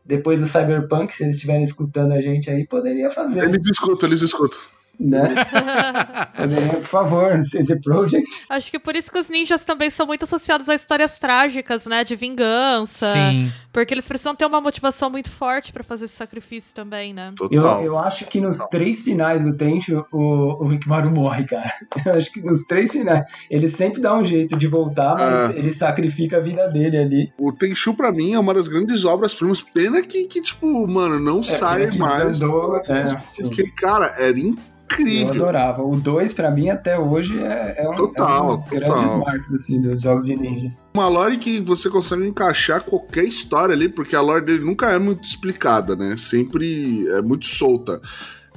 Depois 0.03 0.39
do 0.39 0.47
Cyberpunk, 0.47 1.13
se 1.13 1.23
eles 1.23 1.35
estiverem 1.35 1.61
escutando 1.63 2.11
a 2.13 2.19
gente 2.19 2.49
aí, 2.49 2.65
poderia 2.65 3.09
fazer, 3.09 3.43
Eles 3.43 3.65
escutam, 3.69 4.09
eles 4.09 4.21
escutam. 4.21 4.59
Né? 4.99 5.33
Poderia, 6.37 6.69
por 6.73 6.83
favor, 6.83 7.43
CD 7.45 7.75
Projekt. 7.79 8.27
Acho 8.49 8.71
que 8.71 8.79
por 8.79 8.95
isso 8.95 9.11
que 9.11 9.19
os 9.19 9.29
ninjas 9.29 9.63
também 9.65 9.89
são 9.89 10.05
muito 10.05 10.23
associados 10.25 10.67
a 10.69 10.75
histórias 10.75 11.17
trágicas, 11.17 11.85
né? 11.85 12.03
De 12.03 12.15
vingança. 12.15 13.11
Sim. 13.13 13.51
Porque 13.73 13.93
eles 13.93 14.07
precisam 14.07 14.35
ter 14.35 14.45
uma 14.45 14.59
motivação 14.59 15.09
muito 15.09 15.29
forte 15.31 15.71
pra 15.71 15.83
fazer 15.83 16.05
esse 16.05 16.15
sacrifício 16.15 16.75
também, 16.75 17.13
né? 17.13 17.33
Eu, 17.39 17.61
Total. 17.61 17.83
eu 17.83 17.97
acho 17.97 18.25
que 18.25 18.41
nos 18.41 18.57
três 18.67 18.99
finais 18.99 19.45
do 19.45 19.55
Tenchu, 19.55 20.05
o, 20.11 20.63
o 20.63 20.67
Rikimaru 20.67 21.09
morre, 21.09 21.45
cara. 21.45 21.71
Eu 22.05 22.13
acho 22.15 22.31
que 22.31 22.41
nos 22.41 22.63
três 22.63 22.91
finais. 22.91 23.23
Ele 23.49 23.69
sempre 23.69 24.01
dá 24.01 24.13
um 24.17 24.25
jeito 24.25 24.57
de 24.57 24.67
voltar, 24.67 25.15
mas 25.17 25.51
Ah. 25.51 25.53
ele 25.55 25.71
sacrifica 25.71 26.37
a 26.37 26.39
vida 26.39 26.67
dele 26.67 26.97
ali. 26.97 27.33
O 27.37 27.51
Tenchu, 27.53 27.93
pra 27.93 28.11
mim, 28.11 28.33
é 28.33 28.39
uma 28.39 28.53
das 28.53 28.67
grandes 28.67 29.05
obras-primas. 29.05 29.61
Pena 29.61 30.01
que, 30.01 30.25
que, 30.25 30.41
tipo, 30.41 30.85
mano, 30.87 31.19
não 31.19 31.41
sai 31.41 31.83
É, 31.83 31.87
que 31.87 31.97
mais. 31.97 32.27
desandou, 32.27 32.75
é, 32.77 33.07
sim. 33.21 33.43
Porque, 33.43 33.69
cara, 33.71 34.07
era 34.17 34.37
Eu 34.37 34.90
incrível. 34.93 35.33
adorava. 35.43 35.83
O 35.83 35.95
2, 35.95 36.33
pra 36.33 36.51
mim, 36.51 36.69
até 36.69 36.97
hoje, 36.97 37.39
é, 37.39 37.75
é 37.79 37.89
um, 37.89 37.95
Total, 37.95 38.27
é 38.27 38.41
um 38.41 38.45
dos 38.45 38.55
total. 38.55 38.69
grandes 38.79 39.13
marcos, 39.15 39.53
assim, 39.53 39.81
dos 39.81 40.01
jogos 40.01 40.25
de 40.25 40.35
ninja. 40.35 40.75
Uma 40.93 41.07
lore 41.07 41.37
que 41.37 41.59
você 41.61 41.89
consegue 41.89 42.25
encaixar 42.25 42.81
qualquer 42.83 43.23
história 43.23 43.73
ali, 43.73 43.87
porque 43.87 44.15
a 44.15 44.21
lore 44.21 44.45
dele 44.45 44.63
nunca 44.63 44.91
é 44.91 44.99
muito 44.99 45.23
explicada, 45.23 45.95
né? 45.95 46.15
Sempre 46.17 47.07
é 47.09 47.21
muito 47.21 47.45
solta, 47.45 48.01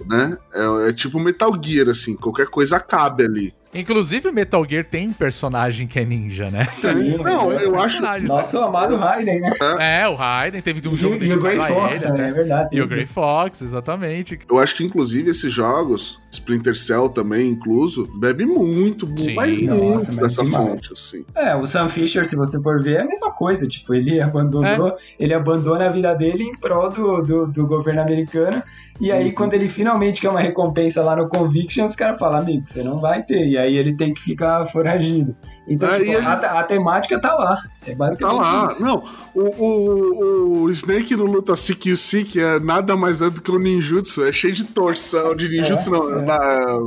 né? 0.07 0.37
É, 0.53 0.89
é 0.89 0.93
tipo 0.93 1.19
Metal 1.21 1.53
Gear, 1.63 1.89
assim, 1.89 2.15
qualquer 2.17 2.47
coisa 2.47 2.81
cabe 2.81 3.25
ali. 3.25 3.55
Inclusive, 3.75 4.31
Metal 4.31 4.65
Gear 4.69 4.85
tem 4.85 5.11
personagem 5.11 5.87
que 5.87 5.99
é 5.99 6.05
ninja, 6.05 6.51
né? 6.51 6.67
Sim, 6.71 7.19
Não, 7.19 7.53
é. 7.53 7.65
eu 7.65 7.75
acho. 7.77 7.95
Personagem, 7.95 8.27
Nosso 8.29 8.59
amado 8.59 8.97
Raiden, 8.97 9.41
né? 9.41 9.51
É, 9.81 10.09
o 10.09 10.15
Raiden 10.15 10.61
teve 10.63 10.87
um 10.89 10.93
E, 10.93 10.97
jogo 10.97 11.17
e 11.23 11.33
o 11.33 11.41
Grey 11.41 11.59
Fox 11.59 11.97
ele, 12.03 12.11
até. 12.13 12.29
é 12.29 12.33
verdade. 12.33 12.69
E 12.77 12.81
o 12.81 12.87
Grey 12.87 13.07
Fox, 13.07 13.63
exatamente. 13.63 14.39
Eu 14.51 14.59
acho 14.59 14.75
que, 14.77 14.85
inclusive, 14.85 15.31
esses 15.31 15.53
jogos, 15.53 16.21
Splinter 16.31 16.77
Cell 16.77 17.09
também 17.09 17.49
incluso, 17.49 18.09
bebe 18.19 18.45
muito, 18.47 19.07
mu- 19.07 19.19
Sim. 19.19 19.35
mas 19.35 19.61
Nossa, 19.63 19.83
muito 19.83 20.07
mas 20.07 20.17
dessa 20.17 20.43
demais. 20.45 20.71
fonte, 20.71 20.93
assim. 20.93 21.25
É, 21.35 21.55
o 21.57 21.67
Sam 21.67 21.89
Fisher, 21.89 22.27
se 22.27 22.37
você 22.37 22.61
for 22.63 22.83
ver, 22.83 22.97
é 22.97 23.01
a 23.03 23.05
mesma 23.07 23.31
coisa. 23.33 23.67
Tipo, 23.67 23.95
ele 23.95 24.21
abandonou, 24.21 24.97
ele 25.19 25.35
abandona 25.35 25.87
a 25.87 25.89
vida 25.89 26.15
dele 26.15 26.45
em 26.45 26.57
prol 26.57 26.91
do, 26.91 27.23
do, 27.23 27.47
do 27.47 27.67
governo 27.67 28.01
americano. 28.03 28.63
E 29.01 29.11
aí, 29.11 29.27
Uhum. 29.27 29.33
quando 29.35 29.55
ele 29.55 29.69
finalmente 29.69 30.21
quer 30.21 30.29
uma 30.31 30.41
recompensa 30.41 31.03
lá 31.03 31.17
no 31.17 31.29
Conviction, 31.29 31.85
os 31.87 31.97
caras 31.97 32.19
falam, 32.19 32.39
amigo, 32.41 32.65
você 32.65 32.83
não 32.83 33.01
vai 33.01 33.23
ter. 33.25 33.45
E 33.47 33.59
aí 33.59 33.77
ele 33.77 33.93
tem 33.97 34.15
que 34.15 34.21
ficar 34.23 34.65
foragido. 34.67 35.35
Então, 35.67 35.89
tipo, 35.95 36.03
ele- 36.13 36.17
a, 36.27 36.61
a 36.61 36.63
temática 36.63 37.21
tá 37.21 37.35
lá. 37.35 37.59
É 37.87 37.91
Tá 37.91 37.97
basicamente 37.97 38.37
lá. 38.41 38.69
isso. 38.73 38.83
Não, 38.85 39.05
o, 39.35 39.41
o, 39.43 40.63
o 40.65 40.71
Snake 40.71 41.17
no 41.17 41.25
luta 41.25 41.55
Seek 41.57 42.39
é 42.39 42.61
nada 42.61 42.97
mais 42.97 43.21
é 43.21 43.29
do 43.31 43.41
que 43.43 43.51
o 43.51 43.59
ninjutsu. 43.59 44.25
É 44.25 44.31
cheio 44.33 44.55
de 44.55 44.65
torção, 44.65 45.35
de 45.35 45.49
ninjutsu, 45.49 45.89
É, 45.89 45.99
não. 45.99 46.19
é. 46.21 46.23
da- 46.25 46.79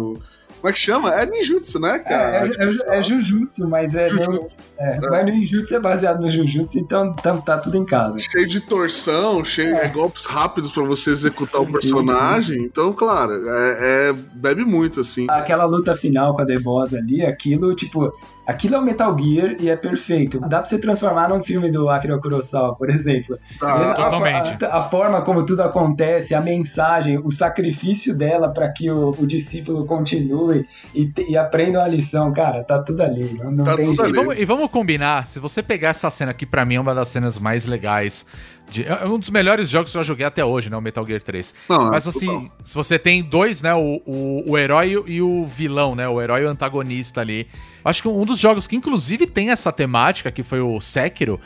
como 0.67 0.69
é 0.69 0.73
que 0.73 0.79
chama? 0.79 1.13
É 1.15 1.25
ninjutsu, 1.25 1.79
né, 1.79 1.95
É, 1.95 1.99
cara? 1.99 2.45
é, 2.47 2.95
é, 2.95 2.99
é 2.99 3.03
Jujutsu, 3.03 3.69
mas 3.69 3.95
é. 3.95 4.09
Jujutsu. 4.09 4.57
é, 4.77 4.99
Mas 4.99 5.25
no 5.25 5.31
Ninjutsu 5.31 5.75
é 5.75 5.79
baseado 5.79 6.21
no 6.21 6.29
Jujutsu, 6.29 6.77
então 6.79 7.13
tá, 7.13 7.37
tá 7.37 7.57
tudo 7.57 7.77
em 7.77 7.85
casa. 7.85 8.17
Cheio 8.19 8.45
de 8.47 8.59
torção, 8.59 9.45
cheio 9.45 9.79
de 9.81 9.87
golpes 9.89 10.25
rápidos 10.25 10.71
pra 10.71 10.83
você 10.83 11.11
executar 11.11 11.61
o 11.61 11.65
Sim, 11.65 11.71
personagem. 11.71 12.63
Então, 12.63 12.91
claro, 12.91 13.47
é, 13.47 14.09
é- 14.09 14.13
bebe 14.13 14.65
muito, 14.65 14.99
assim. 14.99 15.25
Aquela 15.29 15.65
luta 15.65 15.95
final 15.95 16.35
com 16.35 16.41
a 16.41 16.59
Boss 16.59 16.93
ali, 16.93 17.25
aquilo, 17.25 17.73
tipo, 17.73 18.11
aquilo 18.47 18.75
é 18.75 18.79
o 18.79 18.81
Metal 18.81 19.15
Gear 19.19 19.55
e 19.59 19.69
é 19.69 19.75
perfeito. 19.75 20.39
Dá 20.39 20.57
pra 20.59 20.65
você 20.65 20.79
transformar 20.79 21.29
num 21.29 21.43
filme 21.43 21.69
do 21.69 21.89
Akira 21.89 22.17
Kurosawa, 22.17 22.75
por 22.75 22.89
exemplo. 22.89 23.37
Tá. 23.59 23.91
A- 23.91 23.93
totalmente. 23.93 24.65
A, 24.65 24.77
a 24.77 24.81
forma 24.89 25.21
como 25.21 25.45
tudo 25.45 25.61
acontece, 25.61 26.33
a 26.33 26.41
mensagem, 26.41 27.17
o 27.23 27.31
sacrifício 27.31 28.17
dela 28.17 28.49
pra 28.49 28.69
que 28.71 28.89
o, 28.89 29.09
o 29.19 29.27
discípulo 29.27 29.85
continue 29.85 30.65
e, 30.95 31.11
e 31.29 31.37
aprenda 31.37 31.79
uma 31.79 31.87
lição, 31.87 32.31
cara, 32.31 32.63
tá 32.63 32.81
tudo 32.81 33.01
ali. 33.03 33.37
Não, 33.37 33.51
não 33.51 33.63
Tá 33.65 33.75
tem 33.75 33.85
tudo 33.85 34.03
jeito. 34.05 34.09
E 34.09 34.13
vamos, 34.13 34.39
e 34.39 34.45
vamos 34.45 34.67
combinar, 34.69 35.25
se 35.27 35.39
você 35.39 35.61
pegar 35.61 35.89
essa 35.89 36.09
cena 36.09 36.33
que 36.33 36.45
pra 36.45 36.63
mim 36.65 36.75
é 36.75 36.79
uma 36.79 36.95
das 36.95 37.09
cenas 37.09 37.37
mais 37.37 37.65
legais, 37.65 38.25
de- 38.69 38.83
é 38.85 39.05
um 39.05 39.17
dos 39.17 39.29
melhores 39.29 39.69
jogos 39.69 39.91
que 39.91 39.97
eu 39.97 40.03
já 40.03 40.07
joguei 40.07 40.25
até 40.25 40.43
hoje, 40.43 40.69
né, 40.69 40.77
o 40.77 40.81
Metal 40.81 41.05
Gear 41.05 41.21
3. 41.21 41.53
Não, 41.69 41.87
Mas 41.89 42.05
é 42.05 42.09
assim, 42.09 42.25
total. 42.27 42.51
se 42.65 42.75
você 42.75 42.99
tem 42.99 43.23
dois, 43.23 43.61
né, 43.61 43.73
o, 43.73 44.01
o, 44.05 44.43
o 44.51 44.57
herói 44.57 45.01
e 45.07 45.21
o 45.21 45.45
vilão, 45.45 45.95
né, 45.95 46.07
o 46.07 46.21
herói 46.21 46.41
e 46.41 46.45
o 46.45 46.49
antagonista 46.49 47.21
ali. 47.21 47.47
Acho 47.83 48.01
que 48.01 48.07
um 48.07 48.25
dos 48.25 48.37
jogos 48.39 48.67
que 48.67 48.75
inclusive 48.75 49.25
tem 49.25 49.49
essa 49.51 49.71
temática, 49.71 50.31
que 50.31 50.43
foi 50.43 50.59
o 50.59 50.79
Sekiro, 50.81 51.39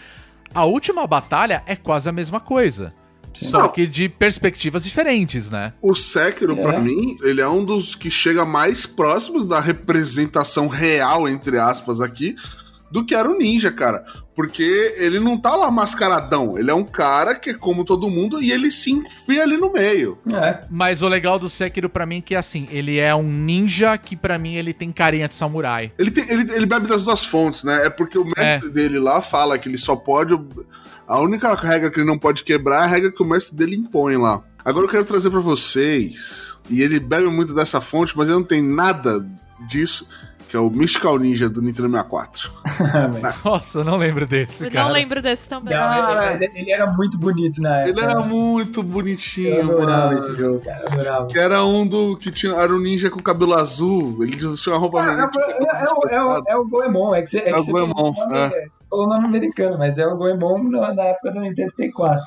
a 0.53 0.65
última 0.65 1.05
batalha 1.07 1.63
é 1.65 1.75
quase 1.75 2.09
a 2.09 2.11
mesma 2.11 2.39
coisa. 2.39 2.93
Só 3.33 3.61
Não. 3.61 3.69
que 3.69 3.87
de 3.87 4.09
perspectivas 4.09 4.83
diferentes, 4.83 5.49
né? 5.49 5.71
O 5.81 5.95
Sekiro, 5.95 6.51
É. 6.59 6.61
pra 6.61 6.79
mim, 6.81 7.17
ele 7.23 7.39
é 7.39 7.47
um 7.47 7.63
dos 7.63 7.95
que 7.95 8.11
chega 8.11 8.43
mais 8.45 8.85
próximos 8.85 9.45
da 9.45 9.57
representação 9.61 10.67
real, 10.67 11.29
entre 11.29 11.57
aspas, 11.57 12.01
aqui, 12.01 12.35
do 12.91 13.05
que 13.05 13.15
era 13.15 13.29
o 13.31 13.37
Ninja, 13.37 13.71
cara. 13.71 14.03
Porque 14.33 14.95
ele 14.97 15.19
não 15.19 15.37
tá 15.37 15.55
lá 15.55 15.69
mascaradão. 15.69 16.57
Ele 16.57 16.71
é 16.71 16.73
um 16.73 16.85
cara 16.85 17.35
que 17.35 17.49
é 17.49 17.53
como 17.53 17.83
todo 17.83 18.09
mundo 18.09 18.41
e 18.41 18.51
ele 18.51 18.71
se 18.71 18.89
enfia 18.91 19.43
ali 19.43 19.57
no 19.57 19.71
meio. 19.73 20.17
É, 20.33 20.61
Mas 20.69 21.01
o 21.01 21.07
legal 21.09 21.37
do 21.37 21.49
Sekiro 21.49 21.89
pra 21.89 22.05
mim 22.05 22.19
é 22.19 22.21
que 22.21 22.35
assim, 22.35 22.65
ele 22.71 22.97
é 22.97 23.13
um 23.13 23.23
ninja 23.29 23.97
que 23.97 24.15
pra 24.15 24.37
mim 24.37 24.55
ele 24.55 24.73
tem 24.73 24.89
carinha 24.91 25.27
de 25.27 25.35
samurai. 25.35 25.91
Ele, 25.99 26.09
tem- 26.11 26.25
ele, 26.29 26.49
ele 26.53 26.65
bebe 26.65 26.87
das 26.87 27.03
duas 27.03 27.25
fontes, 27.25 27.63
né? 27.65 27.85
É 27.85 27.89
porque 27.89 28.17
o 28.17 28.25
mestre 28.25 28.69
dele 28.69 28.99
lá 28.99 29.21
fala 29.21 29.57
que 29.59 29.67
ele 29.67 29.77
só 29.77 29.95
pode. 29.97 30.39
A 31.07 31.19
única 31.19 31.53
regra 31.53 31.91
que 31.91 31.99
ele 31.99 32.07
não 32.07 32.17
pode 32.17 32.43
quebrar 32.45 32.83
é 32.83 32.85
a 32.85 32.87
regra 32.87 33.11
que 33.11 33.21
o 33.21 33.25
mestre 33.25 33.55
dele 33.57 33.75
impõe 33.75 34.15
lá. 34.17 34.41
Agora 34.63 34.85
eu 34.85 34.89
quero 34.89 35.03
trazer 35.03 35.29
pra 35.29 35.41
vocês. 35.41 36.57
E 36.69 36.81
ele 36.81 36.99
bebe 36.99 37.25
muito 37.27 37.53
dessa 37.53 37.81
fonte, 37.81 38.15
mas 38.17 38.27
ele 38.27 38.35
não 38.37 38.43
tem 38.45 38.61
nada 38.61 39.27
disso. 39.67 40.07
Que 40.51 40.57
é 40.57 40.59
o 40.59 40.69
Mystical 40.69 41.17
Ninja 41.17 41.47
do 41.49 41.61
Nintendo 41.61 41.87
64. 41.89 42.51
Nossa, 43.45 43.79
eu 43.79 43.83
não 43.85 43.95
lembro 43.95 44.27
desse, 44.27 44.65
Eu 44.65 44.71
cara. 44.71 44.83
não 44.85 44.91
lembro 44.91 45.21
desse 45.21 45.47
também. 45.47 45.73
Não, 45.73 46.23
ele, 46.33 46.51
ele 46.53 46.71
era 46.71 46.91
muito 46.91 47.17
bonito 47.17 47.61
na 47.61 47.83
Ele 47.83 47.91
época. 47.91 48.05
era 48.05 48.19
muito 48.19 48.81
Eu 48.81 48.83
bonitinho, 48.83 49.61
adorava 49.61 50.05
mano. 50.07 50.17
esse 50.17 50.35
jogo, 50.35 50.59
cara. 50.59 50.81
eu 50.81 50.87
Adorava. 50.91 51.27
Que 51.27 51.39
era 51.39 51.63
um 51.63 51.87
do. 51.87 52.17
que 52.17 52.29
tinha. 52.31 52.51
Era 52.51 52.73
um 52.75 52.79
ninja 52.79 53.09
com 53.09 53.21
cabelo 53.21 53.53
azul. 53.53 54.17
Ele 54.25 54.35
tinha 54.35 54.73
uma 54.75 54.77
roupa 54.77 54.99
É, 54.99 55.03
é, 55.03 55.05
vermelha, 55.05 55.29
é, 55.31 55.83
é, 55.83 55.93
o- 55.93 56.09
é, 56.09 56.23
o- 56.25 56.43
é 56.49 56.57
o 56.57 56.67
Goemon, 56.67 57.15
é 57.15 57.21
que 57.21 57.29
você, 57.29 57.37
é 57.39 57.49
É 57.49 57.53
que 57.53 57.59
o 57.59 57.65
Goemon, 57.67 57.93
o 58.11 58.11
nome, 58.13 58.35
é. 58.37 58.65
o 58.91 59.07
nome 59.07 59.25
americano, 59.27 59.77
mas 59.77 59.97
é 59.97 60.05
o 60.05 60.17
Goemon 60.17 60.63
na, 60.63 60.93
na 60.93 61.03
época 61.03 61.31
do 61.31 61.39
Nintendo 61.39 61.69
64. 61.69 62.21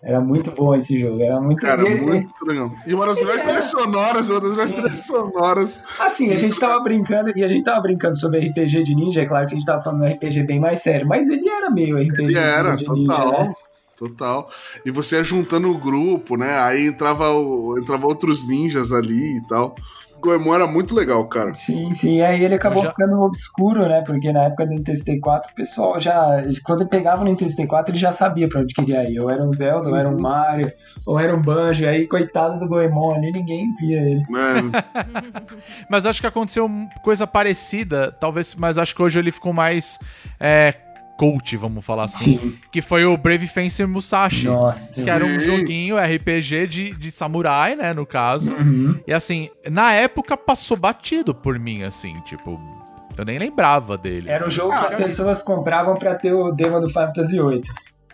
Era 0.00 0.20
muito 0.20 0.52
bom 0.52 0.74
esse 0.76 0.98
jogo, 1.00 1.20
era 1.20 1.40
muito 1.40 1.60
Cara, 1.60 1.82
e 1.82 1.86
ele- 1.92 2.00
muito 2.00 2.44
legal. 2.46 2.70
E 2.86 2.94
uma 2.94 3.04
das 3.06 3.16
melhores 3.18 3.42
trilhas 3.42 3.64
sonoras, 3.64 4.30
uma 4.30 4.40
das 4.40 4.50
melhores 4.50 4.72
trilhas 4.72 5.04
sonoras. 5.04 5.82
Assim, 5.98 6.32
a 6.32 6.36
gente 6.36 6.58
tava 6.60 6.78
brincando, 6.80 7.36
e 7.36 7.42
a 7.42 7.48
gente 7.48 7.64
tava 7.64 7.80
brincando 7.80 8.16
sobre 8.16 8.38
RPG 8.38 8.84
de 8.84 8.94
ninja, 8.94 9.22
é 9.22 9.26
claro 9.26 9.46
que 9.48 9.54
a 9.54 9.58
gente 9.58 9.66
tava 9.66 9.80
falando 9.82 10.02
um 10.02 10.06
RPG 10.06 10.44
bem 10.44 10.60
mais 10.60 10.82
sério, 10.82 11.06
mas 11.06 11.28
ele 11.28 11.48
era 11.48 11.68
meio 11.68 11.96
RPG 11.98 12.22
Ele 12.22 12.38
era, 12.38 12.76
de 12.76 12.88
ninja, 12.88 13.06
total. 13.16 13.32
né? 13.32 13.54
Total. 13.96 14.48
E 14.86 14.90
você 14.92 15.16
ia 15.16 15.24
juntando 15.24 15.68
o 15.68 15.76
grupo, 15.76 16.36
né? 16.36 16.56
Aí 16.60 16.86
entrava, 16.86 17.30
o- 17.32 17.76
entrava 17.76 18.06
outros 18.06 18.46
ninjas 18.46 18.92
ali 18.92 19.38
e 19.38 19.42
tal. 19.48 19.74
Goemon 20.20 20.54
era 20.54 20.66
muito 20.66 20.94
legal, 20.94 21.26
cara. 21.28 21.54
Sim, 21.54 21.92
sim, 21.92 22.16
e 22.16 22.22
aí 22.22 22.44
ele 22.44 22.54
acabou 22.54 22.82
já- 22.82 22.90
ficando 22.90 23.20
obscuro, 23.20 23.88
né? 23.88 24.02
Porque 24.04 24.32
na 24.32 24.44
época 24.44 24.66
do 24.66 24.70
Nintendo 24.72 24.98
64, 24.98 25.52
o 25.52 25.54
pessoal 25.54 26.00
já. 26.00 26.44
Quando 26.64 26.80
ele 26.82 26.90
pegava 26.90 27.22
o 27.22 27.24
Nintendo 27.24 27.50
64, 27.50 27.92
ele 27.92 27.98
já 28.00 28.12
sabia 28.12 28.48
pra 28.48 28.60
onde 28.60 28.74
queria 28.74 29.08
ir. 29.08 29.18
Ou 29.20 29.30
era 29.30 29.42
um 29.42 29.50
Zelda, 29.50 29.88
ou 29.88 29.96
era 29.96 30.08
um 30.08 30.18
Mario, 30.18 30.72
ou 31.06 31.18
era 31.18 31.34
um 31.34 31.40
Banjo. 31.40 31.86
Aí, 31.86 32.06
coitado 32.06 32.58
do 32.58 32.68
Goemon 32.68 33.14
ali, 33.14 33.32
ninguém 33.32 33.72
via 33.80 34.00
ele. 34.00 34.24
Né? 34.28 34.82
Mas 35.88 36.06
acho 36.06 36.20
que 36.20 36.26
aconteceu 36.26 36.68
coisa 37.02 37.26
parecida, 37.26 38.12
talvez, 38.12 38.54
mas 38.54 38.78
acho 38.78 38.94
que 38.94 39.02
hoje 39.02 39.18
ele 39.18 39.30
ficou 39.30 39.52
mais 39.52 39.98
é, 40.40 40.72
cult, 41.18 41.56
vamos 41.56 41.84
falar 41.84 42.04
assim. 42.04 42.38
Sim. 42.38 42.58
Que 42.70 42.80
foi 42.80 43.04
o 43.04 43.16
Brave 43.16 43.48
Fencer 43.48 43.86
Musashi. 43.88 44.46
Nossa. 44.46 45.04
Que 45.04 45.10
era 45.10 45.24
um 45.24 45.38
joguinho 45.40 45.96
RPG 45.98 46.66
de, 46.68 46.90
de 46.92 47.10
samurai, 47.10 47.74
né, 47.74 47.92
no 47.92 48.06
caso. 48.06 48.54
Uhum. 48.54 48.98
E 49.06 49.12
assim, 49.12 49.50
na 49.68 49.92
época 49.92 50.36
passou 50.36 50.76
batido 50.76 51.34
por 51.34 51.58
mim, 51.58 51.82
assim, 51.82 52.14
tipo, 52.20 52.58
eu 53.16 53.24
nem 53.24 53.38
lembrava 53.38 53.98
dele. 53.98 54.30
Era 54.30 54.46
um 54.46 54.50
jogo 54.50 54.70
que 54.70 54.86
as 54.86 54.94
pessoas 54.94 55.42
compravam 55.42 55.96
pra 55.96 56.14
ter 56.14 56.32
o 56.32 56.52
demo 56.52 56.78
do 56.80 56.88
Final 56.88 57.08
Fantasy 57.08 57.36
VIII. 57.36 57.62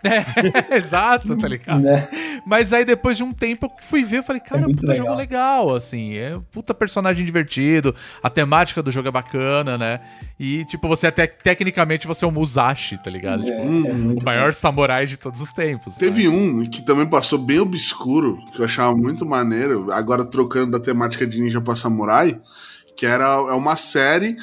Exato, 0.75 1.35
tá 1.37 1.47
ligado? 1.47 1.81
Né? 1.81 2.07
Mas 2.45 2.73
aí 2.73 2.85
depois 2.85 3.17
de 3.17 3.23
um 3.23 3.33
tempo 3.33 3.65
eu 3.65 3.71
fui 3.83 4.03
ver, 4.03 4.19
eu 4.19 4.23
falei, 4.23 4.41
cara, 4.41 4.63
muito 4.63 4.79
puta 4.79 4.91
legal. 4.91 5.07
jogo 5.07 5.17
legal, 5.17 5.75
assim, 5.75 6.15
é 6.17 6.37
um 6.37 6.41
puta 6.41 6.73
personagem 6.73 7.25
divertido, 7.25 7.95
a 8.21 8.29
temática 8.29 8.81
do 8.81 8.91
jogo 8.91 9.07
é 9.07 9.11
bacana, 9.11 9.77
né? 9.77 9.99
E 10.39 10.65
tipo, 10.65 10.87
você 10.87 11.07
até 11.07 11.27
tecnicamente 11.27 12.07
você 12.07 12.25
é 12.25 12.27
um 12.27 12.31
Musashi, 12.31 12.97
tá 13.01 13.09
ligado? 13.09 13.47
É, 13.47 13.55
Tipo, 13.55 13.61
é 13.61 14.21
o 14.21 14.23
maior 14.23 14.53
samurai 14.53 15.05
de 15.05 15.17
todos 15.17 15.41
os 15.41 15.51
tempos. 15.51 15.95
Teve 15.95 16.27
né? 16.27 16.29
um 16.29 16.65
que 16.65 16.81
também 16.81 17.05
passou 17.05 17.39
bem 17.39 17.59
obscuro, 17.59 18.37
que 18.53 18.61
eu 18.61 18.65
achava 18.65 18.95
muito 18.95 19.25
maneiro, 19.25 19.91
agora 19.91 20.23
trocando 20.25 20.71
da 20.71 20.79
temática 20.79 21.25
de 21.25 21.39
ninja 21.39 21.61
pra 21.61 21.75
samurai, 21.75 22.39
que 22.97 23.05
era 23.05 23.25
é 23.25 23.53
uma 23.53 23.75
série 23.75 24.37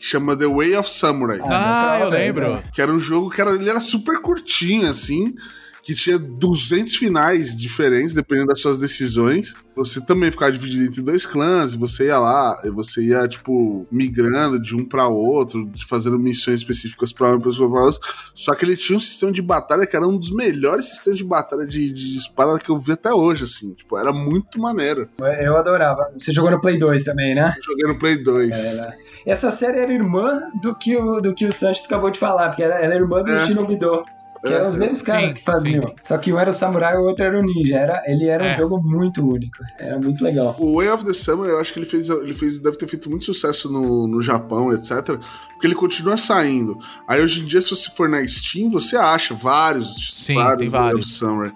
que 0.00 0.06
chama 0.06 0.34
The 0.34 0.46
Way 0.46 0.76
of 0.76 0.88
Samurai. 0.90 1.38
Ah, 1.44 1.98
eu 2.00 2.08
legal, 2.08 2.10
lembro. 2.10 2.54
né? 2.54 2.62
Que 2.72 2.80
era 2.80 2.90
um 2.90 2.98
jogo 2.98 3.28
que 3.28 3.38
era, 3.40 3.50
ele 3.54 3.68
era 3.68 3.80
super 3.80 4.18
curtinho, 4.22 4.88
assim, 4.88 5.34
que 5.82 5.94
tinha 5.94 6.18
200 6.18 6.96
finais 6.96 7.54
diferentes, 7.56 8.14
dependendo 8.14 8.48
das 8.48 8.60
suas 8.60 8.78
decisões. 8.78 9.54
Você 9.76 10.00
também 10.04 10.30
ficava 10.30 10.50
dividido 10.52 10.84
entre 10.84 11.02
dois 11.02 11.26
clãs, 11.26 11.74
e 11.74 11.76
você 11.76 12.06
ia 12.06 12.18
lá, 12.18 12.58
e 12.64 12.70
você 12.70 13.02
ia, 13.02 13.28
tipo, 13.28 13.86
migrando 13.92 14.58
de 14.60 14.74
um 14.74 14.86
pra 14.86 15.06
outro, 15.06 15.70
fazendo 15.86 16.18
missões 16.18 16.60
específicas 16.60 17.12
pra 17.12 17.28
uma 17.30 17.40
pessoa 17.40 17.70
pra 17.70 17.82
outra. 17.82 18.00
Só 18.34 18.54
que 18.54 18.64
ele 18.64 18.76
tinha 18.76 18.96
um 18.96 19.00
sistema 19.00 19.30
de 19.32 19.42
batalha 19.42 19.86
que 19.86 19.96
era 19.96 20.06
um 20.06 20.16
dos 20.16 20.30
melhores 20.34 20.86
sistemas 20.86 21.18
de 21.18 21.24
batalha 21.24 21.66
de, 21.66 21.92
de 21.92 22.16
espada 22.16 22.58
que 22.58 22.70
eu 22.70 22.78
vi 22.78 22.92
até 22.92 23.12
hoje, 23.12 23.44
assim. 23.44 23.74
Tipo, 23.74 23.98
era 23.98 24.12
muito 24.14 24.58
maneiro. 24.58 25.08
Eu 25.40 25.56
adorava. 25.58 26.10
Você 26.16 26.32
jogou 26.32 26.50
no 26.50 26.60
Play 26.60 26.78
2 26.78 27.04
também, 27.04 27.34
né? 27.34 27.54
Eu 27.58 27.62
joguei 27.62 27.86
no 27.86 27.98
Play 27.98 28.16
2. 28.16 28.50
Era- 28.50 29.09
Essa 29.26 29.50
série 29.50 29.78
era 29.78 29.92
irmã 29.92 30.40
do 30.54 30.74
que 30.74 30.96
o, 30.96 31.20
do 31.20 31.34
que 31.34 31.46
o 31.46 31.52
Sanches 31.52 31.84
acabou 31.86 32.10
de 32.10 32.18
falar, 32.18 32.48
porque 32.48 32.62
ela, 32.62 32.74
ela 32.76 32.94
é 32.94 32.96
irmã 32.96 33.22
do 33.22 33.32
É. 33.32 33.46
Shinobido. 33.46 34.02
Que 34.42 34.48
eram 34.48 34.68
os 34.68 34.74
mesmos 34.74 35.02
caras 35.02 35.32
Sim, 35.32 35.36
que 35.36 35.44
faziam. 35.44 35.94
Só 36.02 36.16
que 36.16 36.32
um 36.32 36.38
era 36.38 36.48
o 36.48 36.52
samurai 36.54 36.94
e 36.94 36.96
o 36.96 37.02
outro 37.02 37.22
era 37.22 37.38
o 37.38 37.42
ninja. 37.42 37.76
Era, 37.76 38.02
ele 38.06 38.26
era 38.26 38.42
É. 38.46 38.54
um 38.54 38.58
jogo 38.58 38.80
muito 38.82 39.22
único. 39.22 39.58
Era 39.78 39.98
muito 39.98 40.24
legal. 40.24 40.56
O 40.58 40.76
Way 40.78 40.88
of 40.88 41.04
the 41.04 41.12
Summer, 41.12 41.50
eu 41.50 41.60
acho 41.60 41.74
que 41.74 41.78
ele 41.78 41.84
fez, 41.84 42.08
ele 42.08 42.32
fez, 42.32 42.58
deve 42.58 42.78
ter 42.78 42.88
feito 42.88 43.10
muito 43.10 43.26
sucesso 43.26 43.70
no, 43.70 44.06
no 44.06 44.22
Japão, 44.22 44.72
etc. 44.72 45.18
Porque 45.52 45.66
ele 45.66 45.74
continua 45.74 46.16
saindo. 46.16 46.78
Aí 47.06 47.20
hoje 47.20 47.42
em 47.42 47.44
dia, 47.44 47.60
se 47.60 47.68
você 47.68 47.90
for 47.90 48.08
na 48.08 48.26
Steam, 48.26 48.70
você 48.70 48.96
acha 48.96 49.34
vários, 49.34 50.24
Sim, 50.24 50.36
vários 50.36 50.56
tem 50.58 50.68
Way 50.70 50.80
of 50.80 50.88
vários. 50.92 51.12
Summer. 51.18 51.52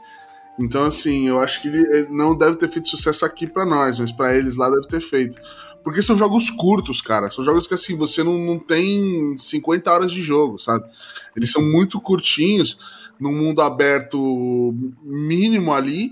Então, 0.60 0.84
assim, 0.84 1.26
eu 1.26 1.40
acho 1.40 1.62
que 1.62 1.68
ele 1.68 1.80
ele 1.90 2.08
não 2.10 2.36
deve 2.36 2.56
ter 2.56 2.68
feito 2.68 2.86
sucesso 2.90 3.24
aqui 3.24 3.46
pra 3.46 3.64
nós, 3.64 3.98
mas 3.98 4.12
pra 4.12 4.36
eles 4.36 4.56
lá 4.58 4.68
deve 4.68 4.86
ter 4.88 5.00
feito. 5.00 5.40
Porque 5.84 6.00
são 6.00 6.16
jogos 6.16 6.48
curtos, 6.48 7.02
cara. 7.02 7.30
São 7.30 7.44
jogos 7.44 7.66
que, 7.66 7.74
assim, 7.74 7.94
você 7.94 8.24
não, 8.24 8.38
não 8.38 8.58
tem 8.58 9.36
50 9.36 9.92
horas 9.92 10.10
de 10.10 10.22
jogo, 10.22 10.58
sabe? 10.58 10.84
Eles 11.36 11.52
são 11.52 11.62
muito 11.62 12.00
curtinhos, 12.00 12.78
num 13.20 13.32
mundo 13.32 13.60
aberto 13.60 14.74
mínimo 15.02 15.74
ali. 15.74 16.10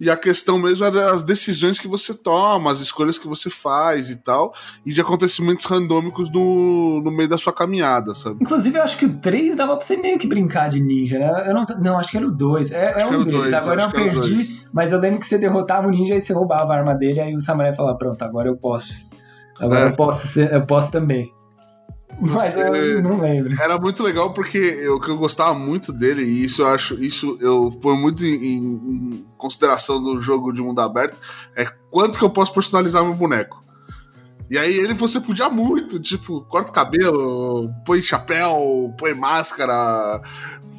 E 0.00 0.08
a 0.08 0.16
questão 0.16 0.58
mesmo 0.58 0.84
é 0.84 0.90
das 0.92 1.22
decisões 1.24 1.78
que 1.78 1.88
você 1.88 2.14
toma, 2.14 2.70
as 2.70 2.80
escolhas 2.80 3.18
que 3.18 3.26
você 3.26 3.50
faz 3.50 4.10
e 4.10 4.16
tal, 4.16 4.54
e 4.86 4.92
de 4.92 5.00
acontecimentos 5.00 5.64
randômicos 5.64 6.30
no, 6.30 7.00
no 7.02 7.10
meio 7.10 7.28
da 7.28 7.36
sua 7.36 7.52
caminhada, 7.52 8.14
sabe? 8.14 8.36
Inclusive, 8.40 8.78
eu 8.78 8.82
acho 8.84 8.96
que 8.96 9.06
o 9.06 9.14
3 9.18 9.56
dava 9.56 9.76
pra 9.76 9.84
você 9.84 9.96
meio 9.96 10.16
que 10.18 10.26
brincar 10.28 10.70
de 10.70 10.80
ninja, 10.80 11.18
né? 11.18 11.44
Eu 11.48 11.54
não, 11.54 11.66
não 11.80 11.98
acho 11.98 12.10
que 12.12 12.16
era 12.16 12.26
o 12.26 12.30
2. 12.30 12.70
É, 12.70 12.76
é 12.76 12.88
Acho 12.90 12.94
que 12.94 13.00
era 13.02 13.18
um 13.18 13.20
o 13.20 13.24
deles. 13.24 13.40
dois, 13.40 13.52
agora 13.52 13.80
eu 13.82 13.88
era 13.88 13.88
o 13.88 13.92
perdi, 13.92 14.64
mas 14.72 14.92
eu 14.92 15.00
lembro 15.00 15.18
que 15.20 15.26
você 15.26 15.36
derrotava 15.38 15.88
o 15.88 15.90
ninja 15.90 16.14
e 16.14 16.20
você 16.20 16.32
roubava 16.32 16.72
a 16.72 16.76
arma 16.76 16.94
dele, 16.94 17.20
aí 17.20 17.34
o 17.34 17.40
samurai 17.40 17.74
falava, 17.74 17.98
pronto, 17.98 18.22
agora 18.22 18.48
eu 18.48 18.56
posso. 18.56 18.94
Agora 19.60 19.80
É. 19.80 19.86
eu 19.88 19.96
posso 19.96 20.28
ser, 20.28 20.52
eu 20.52 20.64
posso 20.64 20.92
também. 20.92 21.32
Mas 22.20 22.54
Você- 22.54 22.62
eu 22.62 23.02
não 23.02 23.20
lembro. 23.20 23.54
Era 23.60 23.78
muito 23.78 24.02
legal 24.02 24.32
porque 24.32 24.58
eu, 24.58 24.96
o 24.96 25.00
que 25.00 25.08
eu 25.10 25.16
gostava 25.16 25.54
muito 25.54 25.92
dele, 25.92 26.22
e 26.22 26.44
isso 26.44 26.62
eu 26.62 26.66
acho, 26.66 26.94
isso 27.02 27.38
eu 27.40 27.70
ponho 27.80 27.96
muito 27.96 28.24
em, 28.26 28.54
em 28.56 29.26
consideração 29.36 30.02
do 30.02 30.20
jogo 30.20 30.52
de 30.52 30.60
mundo 30.60 30.80
aberto, 30.80 31.18
é 31.56 31.64
quanto 31.90 32.18
que 32.18 32.24
eu 32.24 32.30
posso 32.30 32.52
personalizar 32.52 33.04
meu 33.04 33.14
boneco. 33.14 33.62
E 34.50 34.56
aí 34.56 34.74
ele 34.74 34.94
você 34.94 35.20
podia 35.20 35.48
muito, 35.48 36.00
tipo, 36.00 36.40
corta 36.42 36.70
o 36.70 36.74
cabelo, 36.74 37.70
põe 37.84 38.00
chapéu, 38.00 38.94
põe 38.96 39.12
máscara, 39.12 40.22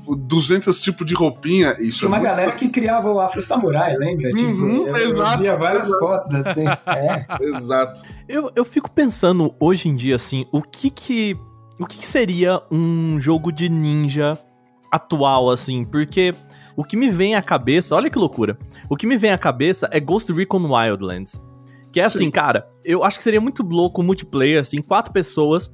200 0.08 0.82
tipos 0.82 1.06
de 1.06 1.14
roupinha. 1.14 1.76
Isso 1.80 2.00
Tinha 2.00 2.08
é 2.08 2.10
uma 2.10 2.18
muito 2.18 2.30
galera 2.30 2.52
que 2.54 2.70
criava 2.70 3.12
o 3.12 3.20
Afro 3.20 3.42
Samurai, 3.42 3.96
lembra? 3.96 4.30
Uhum, 4.30 4.86
tipo, 4.86 4.98
eu, 4.98 4.98
exato, 4.98 5.34
eu 5.34 5.40
via 5.40 5.56
várias 5.56 5.88
exato. 5.88 6.00
fotos 6.00 6.34
assim. 6.34 6.66
É. 6.88 7.26
Exato. 7.42 8.02
Eu, 8.28 8.52
eu 8.56 8.66
fico 8.66 8.90
pensando 8.90 9.54
hoje 9.60 9.88
em 9.88 9.96
dia, 9.96 10.16
assim, 10.16 10.46
o 10.52 10.62
que 10.62 10.90
que. 10.90 11.38
O 11.80 11.86
que 11.86 12.00
que 12.00 12.06
seria 12.06 12.62
um 12.70 13.22
jogo 13.22 13.54
de 13.54 13.70
ninja 13.70 14.38
atual, 14.92 15.50
assim? 15.50 15.86
Porque 15.86 16.36
o 16.76 16.84
que 16.84 16.98
me 16.98 17.10
vem 17.10 17.36
à 17.36 17.42
cabeça, 17.42 17.96
olha 17.96 18.10
que 18.10 18.20
loucura. 18.20 18.58
O 18.90 18.98
que 18.98 19.08
me 19.08 19.16
vem 19.16 19.32
à 19.32 19.38
cabeça 19.38 19.88
é 19.92 20.00
Ghost 20.00 20.32
Recon 20.34 20.66
Wildlands. 20.70 21.42
Que 21.92 22.00
é 22.02 22.06
assim, 22.06 22.26
Sim. 22.26 22.32
cara, 22.32 22.70
eu 22.84 23.04
acho 23.04 23.18
que 23.18 23.24
seria 23.24 23.42
muito 23.42 23.64
louco 23.64 24.04
multiplayer, 24.04 24.60
assim, 24.60 24.82
quatro 24.82 25.12
pessoas, 25.12 25.70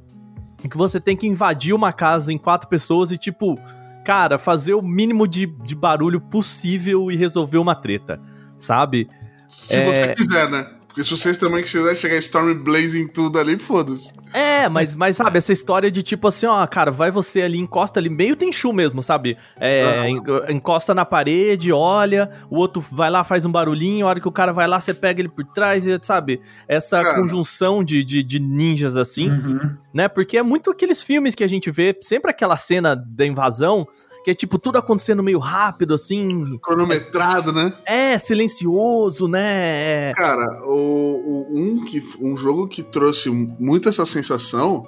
em 0.63 0.69
que 0.69 0.77
você 0.77 0.99
tem 0.99 1.15
que 1.15 1.27
invadir 1.27 1.73
uma 1.73 1.91
casa 1.91 2.31
em 2.31 2.37
quatro 2.37 2.69
pessoas 2.69 3.11
e, 3.11 3.17
tipo, 3.17 3.59
cara, 4.05 4.37
fazer 4.37 4.73
o 4.73 4.81
mínimo 4.81 5.27
de, 5.27 5.45
de 5.45 5.75
barulho 5.75 6.21
possível 6.21 7.11
e 7.11 7.17
resolver 7.17 7.57
uma 7.57 7.75
treta, 7.75 8.21
sabe? 8.57 9.09
Se 9.49 9.75
É. 9.75 9.85
você 9.85 10.13
quiser, 10.13 10.49
né? 10.49 10.65
Porque 10.95 11.03
se 11.03 11.09
vocês 11.11 11.35
também 11.35 11.61
quiserem 11.61 11.93
chegar 11.97 12.15
Storm 12.19 12.53
Blaze 12.53 12.97
em 12.97 13.05
tudo 13.05 13.37
ali, 13.37 13.57
foda-se. 13.59 14.13
É, 14.31 14.69
mas, 14.69 14.95
mas 14.95 15.17
sabe, 15.17 15.37
essa 15.37 15.51
história 15.51 15.91
de 15.91 16.01
tipo 16.01 16.25
assim, 16.29 16.45
ó, 16.45 16.65
cara, 16.67 16.89
vai 16.89 17.11
você 17.11 17.41
ali, 17.41 17.57
encosta 17.57 17.99
ali, 17.99 18.09
meio 18.09 18.33
Tenchu 18.35 18.71
mesmo, 18.71 19.03
sabe? 19.03 19.37
É, 19.59 20.07
en- 20.09 20.21
encosta 20.49 20.93
na 20.93 21.03
parede, 21.03 21.69
olha, 21.73 22.31
o 22.49 22.57
outro 22.57 22.79
vai 22.81 23.09
lá, 23.09 23.25
faz 23.25 23.43
um 23.43 23.51
barulhinho, 23.51 24.05
a 24.05 24.09
hora 24.09 24.19
que 24.21 24.27
o 24.27 24.31
cara 24.31 24.53
vai 24.53 24.67
lá, 24.67 24.79
você 24.79 24.93
pega 24.93 25.19
ele 25.21 25.27
por 25.29 25.43
trás, 25.45 25.85
e, 25.85 25.99
sabe? 26.01 26.39
Essa 26.65 27.03
Cara. 27.03 27.19
conjunção 27.19 27.83
de, 27.83 28.01
de, 28.01 28.23
de 28.23 28.39
ninjas 28.39 28.95
assim, 28.95 29.29
Uhum. 29.31 29.75
né? 29.93 30.07
Porque 30.07 30.37
é 30.37 30.43
muito 30.43 30.71
aqueles 30.71 31.03
filmes 31.03 31.35
que 31.35 31.43
a 31.43 31.47
gente 31.47 31.69
vê, 31.71 31.93
sempre 32.01 32.31
aquela 32.31 32.55
cena 32.55 32.95
da 32.95 33.25
invasão, 33.25 33.85
que 34.25 34.31
é 34.31 34.33
tipo 34.33 34.57
tudo 34.57 34.79
acontecendo 34.79 35.21
meio 35.21 35.37
rápido, 35.37 35.93
assim, 35.93 36.57
Cronometrado, 36.57 37.53
né? 37.53 37.71
é 37.85 38.17
silencioso, 38.17 39.27
né? 39.27 40.09
É- 40.09 40.13
Cara, 40.15 40.47
o, 40.65 40.73
o- 40.73 41.47
um, 41.55 41.85
que, 41.85 42.01
um 42.19 42.35
jogo 42.35 42.67
que 42.67 42.81
trouxe 42.81 43.29
muito 43.29 43.87
essa 43.87 44.03
sensação 44.03 44.83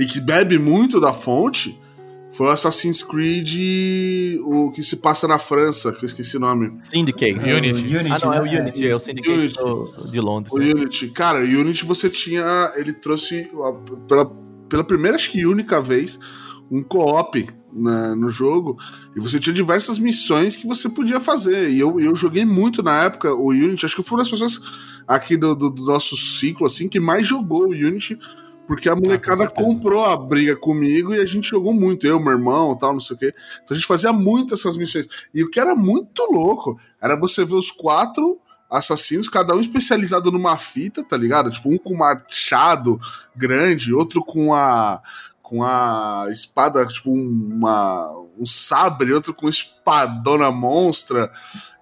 e 0.00 0.04
que 0.04 0.20
bebe 0.20 0.58
muito 0.58 0.98
da 1.00 1.12
fonte 1.12 1.78
foi 2.32 2.48
o 2.48 2.50
Assassin's 2.50 3.04
Creed, 3.04 4.38
o 4.42 4.72
que 4.72 4.82
se 4.82 4.96
passa 4.96 5.28
na 5.28 5.38
França, 5.38 5.92
que 5.92 6.04
eu 6.04 6.06
esqueci 6.06 6.36
o 6.36 6.40
nome. 6.40 6.72
Syndicate. 6.78 7.34
Unity. 7.38 7.94
Ah, 8.10 8.18
não, 8.24 8.32
é 8.34 8.40
o 8.40 8.44
né? 8.44 8.60
Unity, 8.62 8.88
é 8.88 8.94
o 8.96 8.98
Syndicate 8.98 9.38
Unity. 9.38 9.54
do- 9.54 10.10
de 10.10 10.20
Londres. 10.20 10.52
O 10.52 10.58
né? 10.58 10.72
Unity. 10.74 11.08
Cara, 11.10 11.38
o 11.38 11.42
Unity 11.44 11.84
você 11.84 12.10
tinha. 12.10 12.72
Ele 12.74 12.92
trouxe 12.94 13.48
pela, 14.08 14.24
pela 14.68 14.82
primeira, 14.82 15.14
acho 15.14 15.30
que 15.30 15.44
única 15.46 15.80
vez, 15.80 16.18
um 16.70 16.82
co-op 16.82 17.46
na- 17.72 18.14
no 18.14 18.28
jogo. 18.30 18.76
E 19.16 19.20
você 19.20 19.38
tinha 19.40 19.54
diversas 19.54 19.98
missões 19.98 20.54
que 20.56 20.66
você 20.66 20.88
podia 20.88 21.18
fazer. 21.20 21.70
E 21.70 21.80
eu, 21.80 21.98
eu 22.00 22.14
joguei 22.14 22.44
muito 22.44 22.82
na 22.82 23.04
época 23.04 23.32
o 23.34 23.48
Unity. 23.48 23.86
Acho 23.86 23.94
que 23.94 24.00
eu 24.00 24.04
fui 24.04 24.16
uma 24.16 24.22
das 24.22 24.30
pessoas 24.30 24.60
aqui 25.06 25.36
do, 25.36 25.54
do- 25.54 25.70
do 25.70 25.84
nosso 25.84 26.16
ciclo, 26.16 26.66
assim, 26.66 26.88
que 26.88 27.00
mais 27.00 27.26
jogou 27.26 27.64
o 27.68 27.70
Unity. 27.72 28.18
Porque 28.66 28.88
a 28.88 28.94
molecada 28.94 29.44
certeza. 29.44 29.66
comprou 29.66 30.04
a 30.04 30.16
briga 30.16 30.54
comigo 30.56 31.12
e 31.12 31.18
a 31.20 31.26
gente 31.26 31.48
jogou 31.48 31.74
muito. 31.74 32.06
Eu, 32.06 32.20
meu 32.20 32.32
irmão 32.32 32.76
tal, 32.78 32.92
não 32.92 33.00
sei 33.00 33.16
o 33.16 33.18
quê. 33.18 33.34
Então 33.62 33.68
a 33.72 33.74
gente 33.74 33.86
fazia 33.86 34.12
muito 34.12 34.54
essas 34.54 34.76
missões. 34.76 35.06
E 35.34 35.42
o 35.42 35.50
que 35.50 35.58
era 35.58 35.74
muito 35.74 36.22
louco 36.30 36.78
era 37.00 37.18
você 37.18 37.44
ver 37.44 37.54
os 37.56 37.70
quatro 37.72 38.38
assassinos, 38.70 39.28
cada 39.28 39.54
um 39.54 39.60
especializado 39.60 40.32
numa 40.32 40.56
fita, 40.56 41.04
tá 41.04 41.14
ligado? 41.16 41.50
Tipo, 41.50 41.70
um 41.70 41.76
com 41.76 41.94
machado 41.94 42.98
grande, 43.36 43.92
outro 43.92 44.24
com 44.24 44.54
a 44.54 45.02
com 45.52 45.62
a 45.62 46.28
espada, 46.30 46.86
tipo 46.86 47.12
uma, 47.12 48.08
um 48.38 48.46
sabre, 48.46 49.12
outro 49.12 49.34
com 49.34 49.50
espadona 49.50 50.50
monstra 50.50 51.30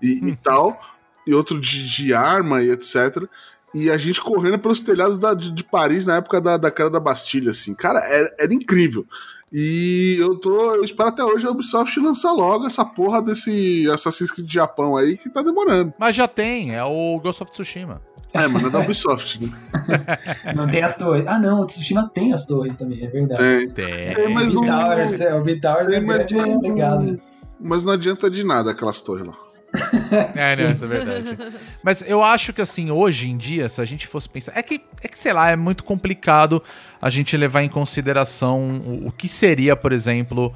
e, 0.02 0.26
e 0.26 0.34
tal, 0.34 0.80
e 1.24 1.32
outro 1.32 1.60
de, 1.60 1.86
de 1.88 2.12
arma 2.12 2.62
e 2.64 2.70
etc. 2.72 3.24
E 3.72 3.88
a 3.88 3.96
gente 3.96 4.20
correndo 4.20 4.58
pelos 4.58 4.80
telhados 4.80 5.18
da- 5.18 5.34
de, 5.34 5.52
de 5.52 5.62
Paris 5.62 6.04
na 6.04 6.16
época 6.16 6.40
da, 6.40 6.56
da 6.56 6.68
cara 6.68 6.90
da 6.90 6.98
Bastilha, 6.98 7.52
assim. 7.52 7.72
Cara, 7.72 8.00
era, 8.00 8.34
era 8.40 8.52
incrível. 8.52 9.06
E 9.52 10.16
eu 10.18 10.34
tô. 10.36 10.74
Eu 10.74 10.82
espero 10.82 11.08
até 11.10 11.22
hoje 11.24 11.46
a 11.46 11.50
Ubisoft 11.50 11.98
lançar 12.00 12.32
logo 12.32 12.66
essa 12.66 12.84
porra 12.84 13.22
desse 13.22 13.88
Assassin's 13.92 14.30
Creed 14.32 14.50
Japão 14.52 14.96
aí 14.96 15.16
que 15.16 15.30
tá 15.30 15.42
demorando. 15.42 15.94
Mas 15.98 16.16
já 16.16 16.26
tem, 16.26 16.74
é 16.74 16.82
o 16.84 17.20
Ghost 17.20 17.42
of 17.42 17.52
Tsushima. 17.52 18.00
É, 18.32 18.46
mano, 18.46 18.68
é 18.68 18.70
da 18.70 18.78
Ubisoft, 18.80 19.42
né? 19.42 19.50
Não 20.54 20.68
tem 20.68 20.82
as 20.82 20.96
torres. 20.96 21.24
Ah, 21.26 21.38
não, 21.38 21.62
o 21.62 21.66
Tsushima 21.66 22.08
tem 22.14 22.32
as 22.32 22.46
torres 22.46 22.78
também, 22.78 23.04
é 23.04 23.08
verdade. 23.08 23.40
Tem. 23.40 23.70
Tem. 23.70 24.32
Mas 24.32 24.48
não- 24.48 24.64
é, 24.64 25.34
o 25.34 25.42
B-Towers 25.42 25.88
é 25.88 26.00
grande 26.00 26.34
não- 26.34 26.60
legado. 26.60 27.20
Mas 27.58 27.84
não 27.84 27.92
adianta 27.92 28.30
de 28.30 28.44
nada 28.44 28.70
aquelas 28.70 29.02
torres 29.02 29.26
lá. 29.26 29.34
É, 30.34 30.56
né? 30.56 30.72
Isso 30.72 30.84
é 30.84 30.88
verdade. 30.88 31.38
Mas 31.82 32.02
eu 32.02 32.22
acho 32.24 32.52
que, 32.52 32.60
assim, 32.60 32.90
hoje 32.90 33.28
em 33.30 33.36
dia, 33.36 33.68
se 33.68 33.80
a 33.80 33.84
gente 33.84 34.06
fosse 34.06 34.28
pensar. 34.28 34.52
É 34.56 34.62
que, 34.62 34.80
é 35.02 35.08
que 35.08 35.18
sei 35.18 35.32
lá, 35.32 35.50
é 35.50 35.56
muito 35.56 35.84
complicado 35.84 36.62
a 37.00 37.08
gente 37.10 37.36
levar 37.36 37.62
em 37.62 37.68
consideração 37.68 38.80
o, 38.84 39.08
o 39.08 39.12
que 39.12 39.28
seria, 39.28 39.76
por 39.76 39.92
exemplo, 39.92 40.52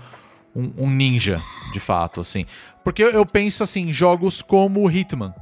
um, 0.55 0.73
um 0.79 0.91
ninja, 0.91 1.41
de 1.73 1.81
fato, 1.81 2.21
assim. 2.21 2.47
Porque 2.83 3.03
eu, 3.03 3.11
eu 3.11 3.25
penso, 3.27 3.63
assim, 3.63 3.89
em 3.89 3.93
jogos 3.93 4.43
como 4.43 4.91
Hitman. 4.91 5.33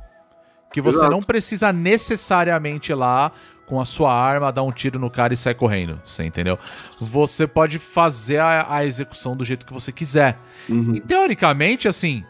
Que 0.73 0.81
você 0.81 0.99
Exato. 0.99 1.13
não 1.13 1.21
precisa 1.21 1.73
necessariamente 1.73 2.93
ir 2.93 2.95
lá 2.95 3.33
com 3.67 3.81
a 3.81 3.85
sua 3.85 4.13
arma, 4.13 4.53
dar 4.53 4.63
um 4.63 4.73
tiro 4.73 4.99
no 4.99 5.11
cara 5.11 5.33
e 5.33 5.37
sair 5.37 5.55
correndo. 5.55 6.01
Você 6.05 6.25
entendeu? 6.25 6.59
Você 7.01 7.47
pode 7.47 7.79
fazer 7.79 8.39
a, 8.39 8.67
a 8.69 8.85
execução 8.85 9.37
do 9.37 9.45
jeito 9.45 9.65
que 9.65 9.73
você 9.73 9.93
quiser. 9.93 10.39
Uhum. 10.69 10.97
E 10.97 11.01
teoricamente, 11.01 11.89
assim, 11.89 12.25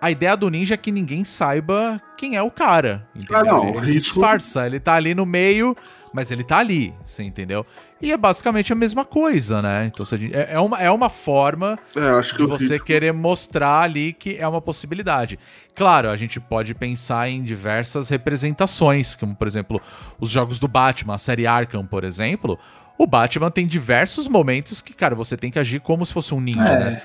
a 0.00 0.10
ideia 0.10 0.36
do 0.36 0.48
ninja 0.48 0.74
é 0.74 0.76
que 0.76 0.92
ninguém 0.92 1.24
saiba 1.24 2.00
quem 2.16 2.36
é 2.36 2.42
o 2.42 2.50
cara. 2.50 3.06
Entendeu? 3.14 3.36
Ah, 3.36 3.44
não, 3.44 3.68
ele 3.68 3.78
ele 3.78 3.88
se 3.88 4.00
disfarça, 4.00 4.66
ele 4.66 4.78
tá 4.78 4.94
ali 4.94 5.14
no 5.14 5.26
meio, 5.26 5.76
mas 6.12 6.30
ele 6.30 6.44
tá 6.44 6.58
ali, 6.58 6.94
você 7.04 7.22
entendeu? 7.22 7.66
E 8.00 8.12
é 8.12 8.16
basicamente 8.16 8.72
a 8.72 8.76
mesma 8.76 9.04
coisa, 9.04 9.60
né? 9.60 9.86
Então 9.92 10.06
se 10.06 10.14
a 10.14 10.18
gente- 10.18 10.34
é, 10.34 10.50
é 10.52 10.60
uma, 10.60 10.78
é 10.80 10.88
uma 10.90 11.10
forma 11.10 11.76
É, 11.96 12.20
que 12.22 12.36
de 12.36 12.42
o 12.44 12.48
você 12.48 12.64
ritmo- 12.74 12.84
querer 12.84 13.12
mostrar 13.12 13.80
ali 13.80 14.12
que 14.12 14.36
é 14.38 14.46
uma 14.46 14.60
possibilidade. 14.60 15.36
Claro, 15.74 16.08
a 16.08 16.16
gente 16.16 16.38
pode 16.38 16.74
pensar 16.74 17.28
em 17.28 17.42
diversas 17.42 18.08
representações, 18.08 19.14
como 19.14 19.34
por 19.34 19.46
exemplo, 19.48 19.80
os 20.20 20.30
jogos 20.30 20.58
do 20.60 20.68
Batman, 20.68 21.14
a 21.14 21.18
série 21.18 21.46
Arkham, 21.46 21.84
por 21.84 22.04
exemplo. 22.04 22.58
O 22.96 23.06
Batman 23.06 23.50
tem 23.50 23.66
diversos 23.66 24.26
momentos 24.28 24.80
que, 24.82 24.92
cara, 24.92 25.14
você 25.14 25.36
tem 25.36 25.50
que 25.50 25.58
agir 25.58 25.80
como 25.80 26.04
se 26.06 26.12
fosse 26.12 26.34
um 26.34 26.40
ninja, 26.40 26.62
É. 26.72 26.78
né? 26.78 27.02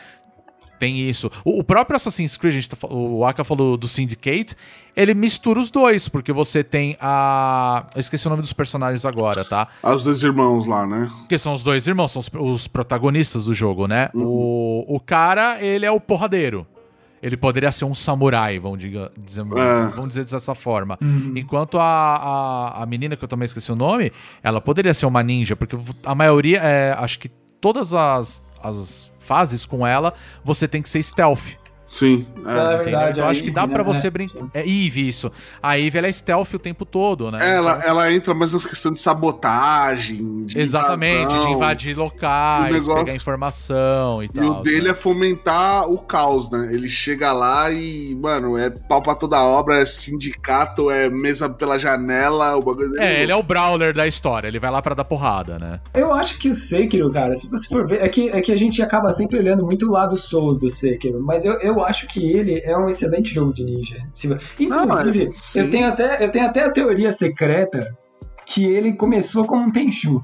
Tem 0.80 1.00
isso. 1.00 1.32
O, 1.46 1.60
o 1.60 1.64
próprio 1.64 1.96
Assassin's 1.96 2.36
Creed, 2.36 2.54
a 2.54 2.56
gente 2.60 2.70
tá 2.70 2.78
o 2.88 3.26
Aka 3.26 3.44
falou 3.44 3.78
do 3.78 3.88
Syndicate, 3.88 4.56
ele 4.96 5.14
mistura 5.14 5.60
os 5.60 5.72
dois, 5.72 6.08
porque 6.10 6.32
você 6.34 6.64
tem 6.64 6.98
a. 7.00 7.86
Eu 7.96 8.00
esqueci 8.02 8.28
o 8.28 8.30
nome 8.30 8.42
dos 8.42 8.54
personagens 8.54 9.06
agora, 9.06 9.46
tá? 9.46 9.68
Os 9.82 10.04
dois 10.04 10.22
irmãos 10.24 10.66
lá, 10.66 10.86
né? 10.86 11.10
Que 11.30 11.38
são 11.38 11.54
os 11.54 11.64
dois 11.64 11.88
irmãos, 11.88 12.12
são 12.12 12.20
os, 12.20 12.30
os 12.34 12.68
protagonistas 12.68 13.46
do 13.46 13.54
jogo, 13.54 13.88
né? 13.88 14.10
O, 14.14 14.84
o 14.88 15.00
cara, 15.00 15.62
ele 15.64 15.86
é 15.86 15.92
o 15.92 16.00
porradeiro. 16.00 16.68
Ele 17.22 17.38
poderia 17.38 17.72
ser 17.72 17.86
um 17.86 17.96
samurai, 17.96 18.60
vamos, 18.60 18.80
diga, 18.80 19.10
dizer, 19.18 19.42
É. 19.56 19.88
vamos 19.96 20.10
dizer 20.10 20.26
dessa 20.26 20.54
forma. 20.54 21.00
Enquanto 21.34 21.80
a, 21.80 21.84
a, 21.86 22.84
a 22.84 22.86
menina, 22.86 23.16
que 23.16 23.24
eu 23.24 23.30
também 23.30 23.46
esqueci 23.46 23.72
o 23.72 23.78
nome, 23.78 24.12
ela 24.44 24.60
poderia 24.60 24.94
ser 24.94 25.06
uma 25.06 25.24
ninja, 25.24 25.56
porque 25.56 25.78
a 26.06 26.14
maioria, 26.14 26.60
é, 26.62 26.94
acho 27.00 27.18
que 27.20 27.30
todas 27.62 27.94
as, 27.94 28.42
as 28.62 29.10
fases 29.24 29.66
com 29.66 29.86
ela, 29.88 30.14
você 30.44 30.68
tem 30.68 30.82
que 30.82 30.90
ser 30.90 31.02
stealth. 31.02 31.63
Sim. 31.86 32.26
É 32.46 32.74
É. 32.74 32.78
verdade, 32.78 33.20
então 33.20 33.30
acho 33.30 33.44
que 33.44 33.52
dá 33.52 33.68
né? 33.68 33.84
você 33.84 34.08
É, 34.08 34.10
brincar. 34.10 34.40
É 34.54 34.62
Eve, 34.62 35.08
isso. 35.08 35.32
A 35.62 35.78
Eve, 35.78 35.98
ela 35.98 36.08
é 36.08 36.12
stealth 36.12 36.54
o 36.54 36.60
tempo 36.60 36.86
todo, 36.86 37.30
né? 37.32 37.56
Ela, 37.56 37.78
Então- 37.78 37.90
ela 37.90 38.12
entra 38.14 38.34
mais 38.34 38.54
nas 38.54 38.66
questões 38.66 38.94
de 38.96 39.00
sabotagem. 39.02 40.44
De 40.46 40.60
Exatamente, 40.60 41.28
de 41.30 41.36
invasão. 41.36 41.52
invadir 41.54 41.98
locais, 41.98 42.72
negócio- 42.74 42.96
pegar 43.06 43.16
informação 43.16 44.22
e 44.24 44.26
E 44.26 44.30
tal. 44.30 44.60
o 44.60 44.64
dele 44.64 44.86
né? 44.86 44.90
é 44.92 44.94
fomentar 44.94 45.90
o 45.90 45.98
caos, 46.00 46.50
né? 46.50 46.70
Ele 46.72 46.90
chega 46.90 47.32
lá 47.32 47.70
e, 47.72 48.16
mano, 48.20 48.58
é 48.58 48.70
pau 48.70 49.02
pra 49.02 49.16
toda 49.16 49.42
obra, 49.44 49.80
é 49.80 49.86
sindicato, 49.86 50.90
é 50.90 51.10
mesa 51.10 51.50
pela 51.50 51.78
janela, 51.78 52.56
o 52.56 52.62
bagulho 52.62 52.90
dele. 52.92 53.04
É, 53.04 53.22
ele 53.22 53.32
é 53.32 53.36
o 53.36 53.44
Brawler 53.44 53.94
da 53.94 54.08
história, 54.08 54.48
ele 54.48 54.60
vai 54.60 54.72
lá 54.72 54.82
pra 54.82 54.96
dar 54.96 55.04
porrada, 55.06 55.60
né? 55.60 55.80
Eu 55.94 56.14
acho 56.14 56.38
que 56.40 56.50
o 56.50 56.54
Sekiro, 56.54 57.12
cara, 57.12 57.36
se 57.36 57.50
você 57.50 57.68
for 57.68 57.86
ver, 57.88 58.02
é 58.02 58.10
que, 58.10 58.30
é 58.30 58.42
que 58.42 58.52
a 58.52 58.56
gente 58.58 58.82
acaba 58.82 59.12
sempre 59.12 59.38
olhando 59.40 59.64
muito 59.66 59.88
o 59.88 59.92
lado 59.92 60.16
Souls 60.18 60.60
do 60.60 60.70
Sekiro, 60.72 61.20
mas 61.22 61.44
eu, 61.46 61.54
eu 61.60 61.73
acho 61.82 62.08
que 62.08 62.32
ele 62.32 62.60
é 62.60 62.78
um 62.78 62.90
excelente 62.90 63.34
jogo 63.34 63.54
de 63.54 63.64
ninja. 63.64 63.98
Inclusive, 64.60 65.30
sim. 65.34 65.60
eu, 65.62 65.72
tenho 65.72 65.88
até, 65.88 66.24
eu 66.24 66.32
tenho 66.32 66.46
até 66.46 66.64
a 66.64 66.72
teoria 66.72 67.12
secreta 67.12 67.96
que 68.46 68.66
ele 68.66 68.94
começou 68.94 69.46
como 69.46 69.64
um 69.64 69.72
Tenchu. 69.72 70.22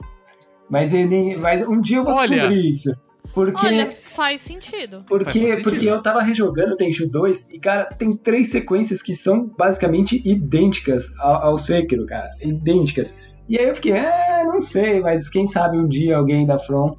Mas 0.69 0.93
ele. 0.93 1.35
Mas 1.37 1.65
um 1.67 1.79
dia 1.79 1.97
eu 1.97 2.03
vou 2.03 2.13
Olha. 2.13 2.29
descobrir 2.29 2.69
isso. 2.69 2.93
Porque. 3.33 3.65
Olha, 3.65 3.91
faz 3.91 4.41
sentido. 4.41 4.97
Faz 4.97 5.05
Porque, 5.07 5.39
sentido. 5.39 5.63
porque 5.63 5.85
eu 5.85 6.01
tava 6.01 6.21
rejogando 6.21 6.73
o 6.73 6.77
Tenchu 6.77 7.07
2 7.07 7.49
e, 7.51 7.59
cara, 7.59 7.85
tem 7.85 8.15
três 8.15 8.49
sequências 8.49 9.01
que 9.01 9.15
são 9.15 9.47
basicamente 9.57 10.21
idênticas 10.25 11.17
ao, 11.19 11.49
ao 11.49 11.57
Sekiro, 11.57 12.05
cara. 12.05 12.27
Idênticas. 12.41 13.17
E 13.47 13.57
aí 13.57 13.67
eu 13.67 13.75
fiquei, 13.75 13.93
é, 13.93 14.43
não 14.45 14.61
sei, 14.61 14.99
mas 14.99 15.29
quem 15.29 15.47
sabe 15.47 15.77
um 15.77 15.87
dia 15.87 16.17
alguém 16.17 16.45
da 16.45 16.59
From 16.59 16.95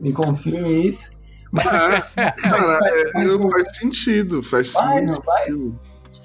me 0.00 0.12
confirme 0.12 0.88
isso. 0.88 1.10
Mas, 1.52 1.64
cara, 1.64 2.06
mas- 2.16 2.96
é, 2.96 3.10
mas- 3.14 3.52
faz 3.52 3.76
sentido, 3.76 4.42
faz 4.42 4.72
Vai, 4.72 4.92
muito 4.94 5.12
não 5.12 5.20
vai? 5.22 5.44
sentido. 5.44 5.78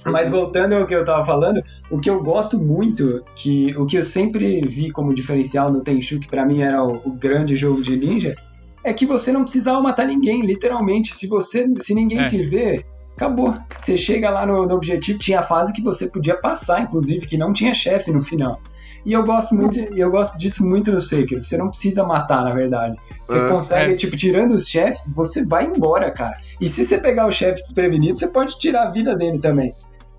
Faz 0.04 0.14
Mas 0.14 0.30
voltando 0.30 0.74
ao 0.76 0.86
que 0.88 0.96
eu 0.96 1.04
tava 1.04 1.26
falando, 1.26 1.62
o 1.90 2.00
que 2.00 2.10
eu 2.10 2.22
gosto 2.24 2.58
muito, 2.58 3.24
que 3.36 3.76
o 3.76 3.86
que 3.86 3.98
eu 3.98 4.04
sempre 4.04 4.62
vi 4.62 4.90
como 4.92 5.14
diferencial 5.14 5.72
no 5.72 5.82
Tenchu, 5.84 6.20
que 6.20 6.28
pra 6.30 6.46
mim 6.46 6.62
era 6.62 6.82
o, 6.84 7.02
o 7.06 7.14
grande 7.14 7.56
jogo 7.58 7.82
de 7.82 7.96
ninja, 7.98 8.34
é 8.84 8.94
que 8.94 9.06
você 9.06 9.32
não 9.32 9.44
precisava 9.44 9.82
matar 9.82 10.06
ninguém, 10.08 10.46
literalmente. 10.46 11.14
Se 11.16 11.28
você, 11.28 11.68
se 11.80 11.94
ninguém 11.94 12.20
É. 12.20 12.26
te 12.26 12.42
vê, 12.44 12.86
acabou. 13.18 13.56
Você 13.78 13.98
chega 13.98 14.30
lá 14.30 14.46
no, 14.46 14.66
no 14.66 14.76
objetivo, 14.76 15.20
tinha 15.20 15.42
fase 15.42 15.74
que 15.74 15.82
você 15.82 16.08
podia 16.08 16.36
passar, 16.38 16.82
inclusive, 16.84 17.26
que 17.28 17.38
não 17.38 17.52
tinha 17.52 17.74
chefe 17.74 18.12
no 18.12 18.22
final. 18.22 18.62
E 19.08 19.14
eu 19.14 19.24
gosto 19.24 19.56
muito, 19.56 19.80
eu 19.80 20.12
gosto 20.12 20.38
disso 20.38 20.66
muito 20.68 20.92
no 20.92 21.00
Sekiro. 21.00 21.42
Você 21.42 21.56
não 21.56 21.70
precisa 21.70 22.04
matar, 22.04 22.44
na 22.44 22.54
verdade. 22.54 22.98
Você 23.24 23.38
É. 23.38 23.50
consegue, 23.50 23.94
É. 23.94 23.96
tipo, 23.96 24.18
tirando 24.18 24.52
os 24.52 24.68
chefes, 24.68 25.14
você 25.16 25.46
vai 25.46 25.66
embora, 25.66 26.12
cara. 26.12 26.38
E 26.60 26.68
se 26.68 26.84
você 26.84 26.98
pegar 26.98 27.26
o 27.26 27.32
chefe 27.32 27.62
desprevenido, 27.64 28.20
você 28.20 28.28
pode 28.28 28.60
tirar 28.60 28.88
a 28.88 28.92
vida 28.92 29.16
dele 29.16 29.40
também. 29.40 29.74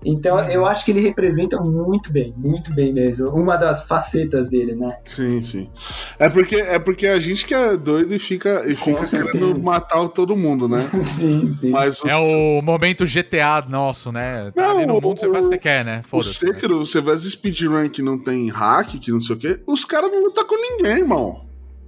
Então, 0.05 0.37
Uhum. 0.37 0.43
eu 0.49 0.65
acho 0.65 0.85
que 0.85 0.91
ele 0.91 1.01
representa 1.01 1.59
muito 1.59 2.11
bem, 2.11 2.33
muito 2.37 2.73
bem 2.73 2.93
mesmo. 2.93 3.29
Uma 3.29 3.57
das 3.57 3.83
facetas 3.83 4.49
dele, 4.49 4.73
né? 4.73 4.97
Sim, 5.03 5.43
sim. 5.43 5.69
É 6.17 6.29
porque, 6.29 6.55
é 6.55 6.79
porque 6.79 7.05
a 7.07 7.19
gente 7.19 7.45
que 7.45 7.53
é 7.53 7.75
doido 7.75 8.13
e 8.15 8.19
fica, 8.19 8.63
e 8.65 8.75
fica 8.75 9.05
querendo 9.05 9.59
matar 9.61 10.07
todo 10.09 10.37
mundo, 10.37 10.69
né? 10.69 10.77
sim, 11.05 11.51
sim. 11.51 11.69
Mas 11.71 12.01
o, 12.01 12.07
É 12.07 12.15
o 12.15 12.61
momento 12.61 13.05
GTA 13.05 13.61
nosso, 13.67 14.11
né? 14.11 14.51
Tá 14.55 14.61
Não, 14.69 14.77
ali 14.77 14.85
no 14.85 14.93
mundo, 15.01 15.19
você 15.19 15.27
o- 15.27 15.33
faz 15.33 15.45
o 15.45 15.49
que 15.49 15.55
você 15.55 15.57
quer, 15.59 15.83
né? 15.83 16.01
o. 16.11 16.23
Sekiro, 16.23 16.79
você 16.85 17.01
vai 17.01 17.17
speedrun 17.17 17.89
que 17.89 18.01
não 18.01 18.17
tem 18.17 18.47
hack, 18.49 18.97
que 18.99 19.11
não 19.11 19.19
sei 19.19 19.35
o 19.35 19.39
quê, 19.39 19.59
os 19.67 19.83
caras 19.83 20.09
não 20.11 20.23
lutam 20.23 20.45
com 20.47 20.55
ninguém, 20.55 20.99
irmão. 20.99 21.41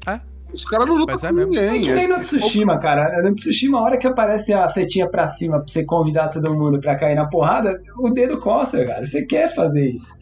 É. 0.05 0.19
Os 0.53 0.65
caras 0.65 0.87
não 0.87 0.95
lutam 0.95 1.13
Mas 1.15 1.23
é 1.23 1.27
com 1.29 1.33
mesmo. 1.33 1.55
É 1.57 1.71
ninguém. 1.71 1.81
que 1.89 1.93
nem 1.95 2.07
no 2.07 2.19
Tsushima, 2.19 2.77
cara. 2.79 3.21
No 3.21 3.33
Tsushima, 3.35 3.79
a 3.79 3.81
hora 3.81 3.97
que 3.97 4.07
aparece 4.07 4.53
a 4.53 4.67
setinha 4.67 5.07
pra 5.09 5.27
cima 5.27 5.57
pra 5.59 5.67
você 5.67 5.83
convidar 5.85 6.27
todo 6.29 6.53
mundo 6.53 6.79
pra 6.79 6.95
cair 6.95 7.15
na 7.15 7.25
porrada, 7.25 7.77
o 7.99 8.09
dedo 8.09 8.37
coça, 8.37 8.83
cara. 8.85 9.05
Você 9.05 9.25
quer 9.25 9.53
fazer 9.53 9.89
isso. 9.89 10.19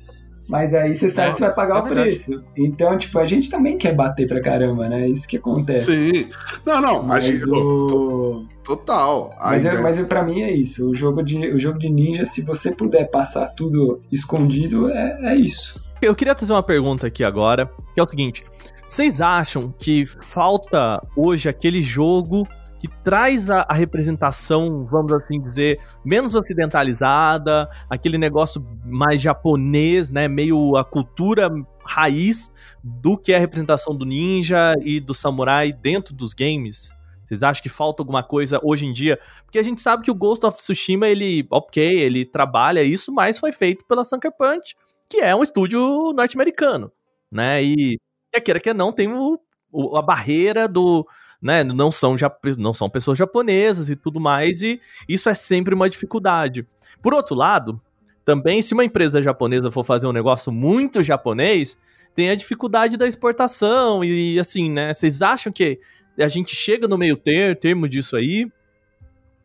Mas 0.48 0.74
aí 0.74 0.96
você 0.96 1.12
sabe 1.12 1.28
É, 1.28 1.32
que 1.32 1.38
você 1.38 1.46
vai 1.46 1.54
pagar 1.54 1.76
é 1.76 1.80
o 1.80 1.84
verdade. 1.84 2.02
preço. 2.10 2.44
Então, 2.58 2.98
tipo, 2.98 3.20
a 3.20 3.26
gente 3.28 3.52
também 3.52 3.78
quer 3.78 3.94
bater 3.94 4.28
pra 4.28 4.42
caramba, 4.42 4.90
né? 4.90 5.08
Isso 5.08 5.28
que 5.28 5.38
acontece. 5.38 5.86
Sim. 6.12 6.28
Não, 6.66 6.82
não, 6.82 6.96
a 7.02 7.04
Mas 7.04 7.26
gente, 7.26 7.48
o... 7.48 8.46
total. 8.64 9.36
Mas, 9.40 9.64
é, 9.64 9.80
mas 9.80 10.00
é, 10.00 10.04
pra 10.04 10.24
mim 10.24 10.42
é 10.42 10.52
isso. 10.52 10.90
O 10.90 10.96
jogo, 10.96 11.22
de, 11.22 11.38
o 11.54 11.60
jogo 11.60 11.78
de 11.78 11.88
ninja, 11.88 12.26
se 12.26 12.42
você 12.42 12.72
puder 12.72 13.12
passar 13.12 13.46
tudo 13.56 14.02
escondido, 14.12 14.90
é, 14.90 15.20
é 15.34 15.36
isso. 15.36 15.80
Eu 16.02 16.16
queria 16.16 16.34
trazer 16.34 16.52
uma 16.54 16.64
pergunta 16.64 17.06
aqui 17.06 17.24
agora, 17.24 17.70
que 17.94 18.00
é 18.00 18.04
o 18.04 18.08
seguinte: 18.08 18.44
vocês 18.90 19.22
acham 19.22 19.72
que 19.72 20.08
falta 20.08 21.00
hoje 21.16 21.48
aquele 21.48 21.80
jogo 21.80 22.48
que 22.80 22.88
traz 23.04 23.48
a, 23.48 23.64
a 23.70 23.74
representação, 23.74 24.84
vamos 24.90 25.14
assim 25.14 25.40
dizer, 25.40 25.80
menos 26.04 26.34
ocidentalizada, 26.34 27.70
aquele 27.88 28.18
negócio 28.18 28.66
mais 28.84 29.22
japonês, 29.22 30.10
né, 30.10 30.28
meio 30.28 30.76
a 30.76 30.84
cultura 30.84 31.52
raiz 31.86 32.50
do 32.84 33.16
que 33.16 33.32
é 33.32 33.36
a 33.36 33.40
representação 33.40 33.96
do 33.96 34.06
ninja 34.06 34.74
e 34.82 35.00
do 35.00 35.14
samurai 35.14 35.72
dentro 35.72 36.16
dos 36.16 36.34
games? 36.34 36.92
Vocês 37.24 37.44
acham 37.44 37.62
que 37.62 37.70
falta 37.70 38.02
alguma 38.02 38.24
coisa 38.24 38.60
hoje 38.64 38.88
em 38.88 38.92
dia? 38.92 39.20
Porque 39.46 39.60
a 39.60 39.64
gente 39.64 39.82
sabe 39.82 40.04
que 40.04 40.10
o 40.10 40.16
Ghost 40.16 40.44
of 40.48 40.58
Tsushima, 40.58 41.08
ele, 41.08 41.46
ok, 41.52 41.84
ele 41.84 42.26
trabalha 42.26 42.82
isso, 42.82 43.14
mas 43.14 43.38
foi 43.38 43.52
feito 43.52 43.86
pela 43.86 44.04
Sucker 44.04 44.32
Punch, 44.36 44.76
que 45.08 45.18
é 45.18 45.36
um 45.36 45.44
estúdio 45.44 46.12
norte-americano, 46.12 46.92
né? 47.32 47.64
E 47.64 48.00
quer 48.32 48.42
queira 48.42 48.60
que 48.60 48.74
não, 48.74 48.92
tem 48.92 49.08
o, 49.12 49.40
o- 49.72 49.98
a 49.98 50.02
barreira 50.02 50.68
do. 50.68 51.08
Né, 51.42 51.64
não, 51.64 51.90
são 51.90 52.18
não 52.58 52.74
são 52.74 52.90
pessoas 52.90 53.18
japonesas 53.18 53.90
e 53.90 53.96
tudo 53.96 54.20
mais, 54.20 54.62
e 54.62 54.82
isso 55.08 55.30
é 55.30 55.34
sempre 55.34 55.74
uma 55.74 55.90
dificuldade. 55.90 56.68
Por 57.02 57.14
outro 57.14 57.34
lado, 57.34 57.82
também, 58.26 58.62
se 58.62 58.74
uma 58.74 58.84
empresa 58.84 59.24
japonesa 59.24 59.72
for 59.72 59.86
fazer 59.86 60.06
um 60.06 60.12
negócio 60.12 60.52
muito 60.52 61.02
japonês, 61.02 61.78
tem 62.14 62.30
a 62.30 62.36
dificuldade 62.36 62.98
da 62.98 63.08
exportação, 63.08 64.04
e 64.04 64.38
assim, 64.38 64.70
né? 64.70 64.92
Vocês 64.94 65.22
acham 65.22 65.50
que 65.52 65.80
a 66.18 66.28
gente 66.28 66.54
chega 66.54 66.90
no 66.90 66.98
meio 66.98 67.16
ter, 67.16 67.58
termo 67.58 67.88
disso 67.88 68.18
aí? 68.18 68.52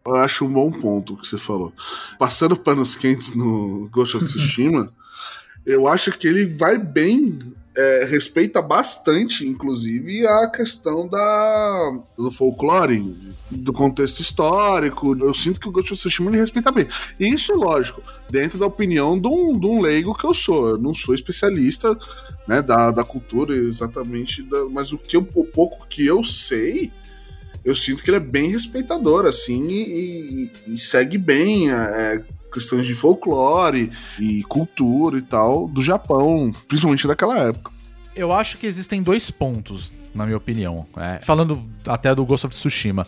Eu 0.04 0.16
acho 0.16 0.44
um 0.44 0.52
bom 0.52 0.72
ponto 0.72 1.16
que 1.16 1.26
você 1.26 1.38
falou. 1.38 1.72
Passando 2.18 2.56
panos 2.56 2.96
quentes 2.96 3.36
no 3.36 3.88
Ghost 3.90 4.16
of 4.16 4.26
Tsushima, 4.26 4.92
eu 5.64 5.86
acho 5.86 6.10
que 6.12 6.26
ele 6.26 6.44
vai 6.44 6.76
bem, 6.76 7.38
é, 7.76 8.04
respeita 8.04 8.62
bastante, 8.62 9.46
inclusive, 9.46 10.26
a 10.26 10.48
questão 10.48 11.08
da, 11.08 11.98
do 12.16 12.30
folclore, 12.30 13.14
do 13.50 13.72
contexto 13.72 14.20
histórico. 14.20 15.16
Eu 15.18 15.34
sinto 15.34 15.58
que 15.58 15.68
o 15.68 15.72
Ghost 15.72 15.92
of 15.92 16.00
Tsushima 16.00 16.30
ele 16.30 16.38
respeita 16.38 16.70
bem. 16.70 16.86
Isso, 17.18 17.52
lógico, 17.54 18.00
dentro 18.30 18.58
da 18.58 18.66
opinião 18.66 19.18
de 19.18 19.26
um, 19.26 19.58
de 19.58 19.66
um 19.66 19.80
leigo 19.80 20.14
que 20.14 20.24
eu 20.24 20.34
sou. 20.34 20.68
Eu 20.68 20.78
não 20.78 20.94
sou 20.94 21.14
especialista 21.14 21.96
né, 22.46 22.62
da, 22.62 22.90
da 22.90 23.04
cultura 23.04 23.56
exatamente, 23.56 24.42
da, 24.42 24.66
mas 24.66 24.92
o, 24.92 24.98
que 24.98 25.16
eu, 25.16 25.28
o 25.34 25.44
pouco 25.44 25.86
que 25.88 26.06
eu 26.06 26.22
sei, 26.22 26.92
eu 27.64 27.74
sinto 27.74 28.04
que 28.04 28.10
ele 28.10 28.18
é 28.18 28.20
bem 28.20 28.50
respeitador, 28.50 29.26
assim, 29.26 29.66
e, 29.68 30.50
e, 30.66 30.74
e 30.74 30.78
segue 30.78 31.18
bem 31.18 31.72
é, 31.72 32.22
questões 32.54 32.86
de 32.86 32.94
folclore 32.94 33.90
e 34.18 34.42
cultura 34.44 35.18
e 35.18 35.22
tal 35.22 35.66
do 35.66 35.82
Japão, 35.82 36.52
principalmente 36.68 37.06
daquela 37.06 37.36
época. 37.38 37.72
Eu 38.14 38.32
acho 38.32 38.56
que 38.58 38.66
existem 38.66 39.02
dois 39.02 39.30
pontos, 39.30 39.92
na 40.14 40.24
minha 40.24 40.36
opinião. 40.36 40.86
É, 40.96 41.18
falando 41.20 41.62
até 41.86 42.14
do 42.14 42.24
Ghost 42.24 42.46
of 42.46 42.54
Tsushima. 42.54 43.06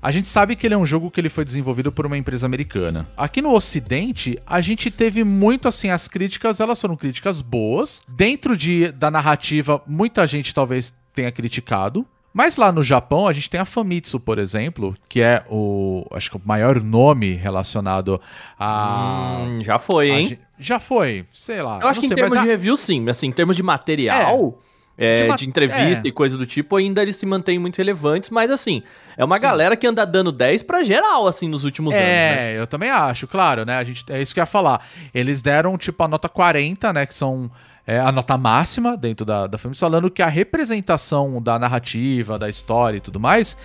A 0.00 0.12
gente 0.12 0.28
sabe 0.28 0.54
que 0.54 0.64
ele 0.64 0.74
é 0.74 0.78
um 0.78 0.86
jogo 0.86 1.10
que 1.10 1.20
ele 1.20 1.28
foi 1.28 1.44
desenvolvido 1.44 1.90
por 1.90 2.06
uma 2.06 2.16
empresa 2.16 2.46
americana. 2.46 3.08
Aqui 3.16 3.42
no 3.42 3.52
Ocidente, 3.52 4.38
a 4.46 4.60
gente 4.60 4.88
teve 4.88 5.24
muito 5.24 5.66
assim 5.66 5.90
as 5.90 6.06
críticas, 6.06 6.60
elas 6.60 6.80
foram 6.80 6.96
críticas 6.96 7.40
boas. 7.40 8.00
Dentro 8.06 8.56
de, 8.56 8.92
da 8.92 9.10
narrativa, 9.10 9.82
muita 9.84 10.24
gente 10.24 10.54
talvez 10.54 10.94
tenha 11.12 11.32
criticado. 11.32 12.06
Mas 12.36 12.58
lá 12.58 12.70
no 12.70 12.82
Japão, 12.82 13.26
a 13.26 13.32
gente 13.32 13.48
tem 13.48 13.58
a 13.58 13.64
Famitsu, 13.64 14.20
por 14.20 14.38
exemplo, 14.38 14.94
que 15.08 15.22
é 15.22 15.42
o, 15.48 16.04
acho 16.12 16.30
que 16.30 16.36
o 16.36 16.42
maior 16.44 16.82
nome 16.82 17.32
relacionado 17.32 18.20
a... 18.58 19.46
Hum, 19.48 19.62
já 19.62 19.78
foi, 19.78 20.10
a 20.10 20.20
hein? 20.20 20.38
já 20.58 20.78
foi, 20.78 21.24
sei 21.32 21.62
lá. 21.62 21.78
Eu 21.80 21.88
acho 21.88 21.98
que 21.98 22.04
em 22.04 22.08
sei, 22.10 22.14
termos 22.14 22.34
mas 22.34 22.42
de 22.42 22.46
a- 22.48 22.52
review, 22.52 22.76
sim. 22.76 23.08
Assim, 23.08 23.28
em 23.28 23.32
termos 23.32 23.56
de 23.56 23.62
material, 23.62 24.58
é, 24.98 25.14
De 25.14 25.22
de, 25.22 25.28
ma- 25.28 25.36
entrevista 25.48 26.06
é. 26.06 26.08
e 26.10 26.12
coisa 26.12 26.36
do 26.36 26.44
tipo, 26.44 26.76
ainda 26.76 27.00
eles 27.00 27.16
se 27.16 27.24
mantêm 27.24 27.58
muito 27.58 27.78
relevantes, 27.78 28.28
mas 28.28 28.50
assim, 28.50 28.82
é 29.16 29.24
uma 29.24 29.36
Sim. 29.36 29.42
galera 29.42 29.74
que 29.74 29.86
anda 29.86 30.04
dando 30.04 30.30
10 30.30 30.62
pra 30.62 30.82
geral, 30.84 31.26
assim, 31.26 31.48
nos 31.48 31.64
últimos 31.64 31.94
anos, 31.94 32.06
né? 32.06 32.52
É, 32.52 32.58
eu 32.58 32.66
também 32.66 32.90
acho, 32.90 33.26
claro, 33.26 33.64
né? 33.64 33.78
A 33.78 33.84
gente, 33.84 34.04
é 34.10 34.20
isso 34.20 34.34
que 34.34 34.40
eu 34.40 34.42
ia 34.42 34.46
falar. 34.46 34.86
Eles 35.14 35.40
deram, 35.40 35.78
tipo, 35.78 36.02
a 36.02 36.08
nota 36.08 36.28
40, 36.28 36.92
né? 36.92 37.06
Que 37.06 37.14
são 37.14 37.50
é, 37.86 38.00
a 38.00 38.10
nota 38.10 38.36
máxima 38.36 38.96
dentro 38.96 39.24
da, 39.24 39.46
da 39.46 39.56
família, 39.56 39.78
falando 39.78 40.10
que 40.10 40.22
a 40.22 40.26
representação 40.26 41.40
da 41.40 41.58
narrativa, 41.58 42.38
da 42.38 42.48
história 42.48 42.98
e 42.98 43.00
tudo 43.00 43.20
mais 43.20 43.56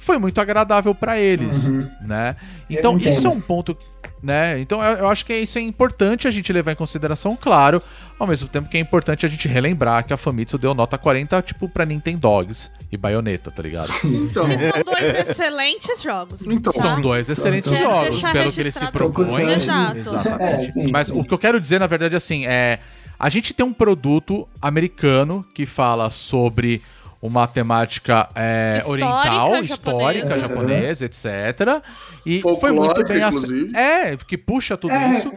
foi 0.00 0.18
muito 0.18 0.40
agradável 0.40 0.94
pra 0.94 1.18
eles, 1.18 1.68
né? 2.00 2.34
Então, 2.70 2.96
isso 2.96 3.26
é 3.26 3.30
um 3.30 3.38
ponto, 3.40 3.76
né? 4.22 4.58
Então, 4.58 4.82
eu, 4.82 4.96
eu 4.96 5.08
acho 5.08 5.26
que 5.26 5.36
isso 5.36 5.58
é 5.58 5.60
importante 5.60 6.26
a 6.26 6.30
gente 6.30 6.50
levar 6.54 6.72
em 6.72 6.74
consideração, 6.74 7.36
claro, 7.38 7.82
ao 8.18 8.26
mesmo 8.26 8.48
tempo 8.48 8.70
que 8.70 8.78
é 8.78 8.80
importante 8.80 9.26
a 9.26 9.28
gente 9.28 9.46
relembrar 9.46 10.04
que 10.06 10.12
a 10.12 10.16
Famitsu 10.16 10.56
deu 10.56 10.72
nota 10.72 10.96
40, 10.96 11.42
tipo, 11.42 11.68
pra 11.68 11.84
Nintendogs 11.84 12.70
e 12.90 12.96
Bayonetta, 12.96 13.50
tá 13.50 13.62
ligado? 13.62 13.92
Então, 14.02 14.46
Que 14.48 14.58
são 14.58 14.82
dois 14.84 15.28
excelentes 15.28 16.02
jogos. 16.02 16.46
Então, 16.46 16.72
tá? 16.72 16.80
São 16.80 17.00
dois 17.02 17.28
excelentes 17.28 17.70
Quero 17.70 17.84
jogos, 17.84 18.22
pelo 18.22 18.52
que 18.52 18.60
eles 18.60 18.74
se 18.74 18.92
propõem. 18.92 19.50
Exato. 19.50 19.98
Exatamente. 19.98 20.68
É, 20.68 20.70
sim, 20.70 20.86
Mas 20.90 21.08
sim. 21.08 21.20
o 21.20 21.24
que 21.24 21.34
eu 21.34 21.38
quero 21.38 21.60
dizer, 21.60 21.78
na 21.78 21.86
verdade, 21.86 22.16
assim, 22.16 22.46
é. 22.46 22.78
A 23.20 23.28
gente 23.28 23.52
tem 23.52 23.64
um 23.66 23.72
produto 23.72 24.48
americano 24.62 25.44
que 25.54 25.66
fala 25.66 26.10
sobre 26.10 26.80
uma 27.20 27.46
temática 27.46 28.26
é, 28.34 28.78
Histórica, 28.78 29.06
oriental, 29.06 29.62
histórica, 29.62 30.38
japonesa. 30.38 30.38
japonesa, 30.38 31.04
etc. 31.04 31.84
E 32.24 32.40
foi 32.40 32.52
Folclórica, 32.54 32.94
muito 32.94 33.06
bem 33.06 33.22
inclusive. 33.22 33.76
É, 33.76 34.16
que 34.16 34.38
puxa 34.38 34.74
tudo 34.74 34.94
É. 34.94 35.10
isso. 35.10 35.30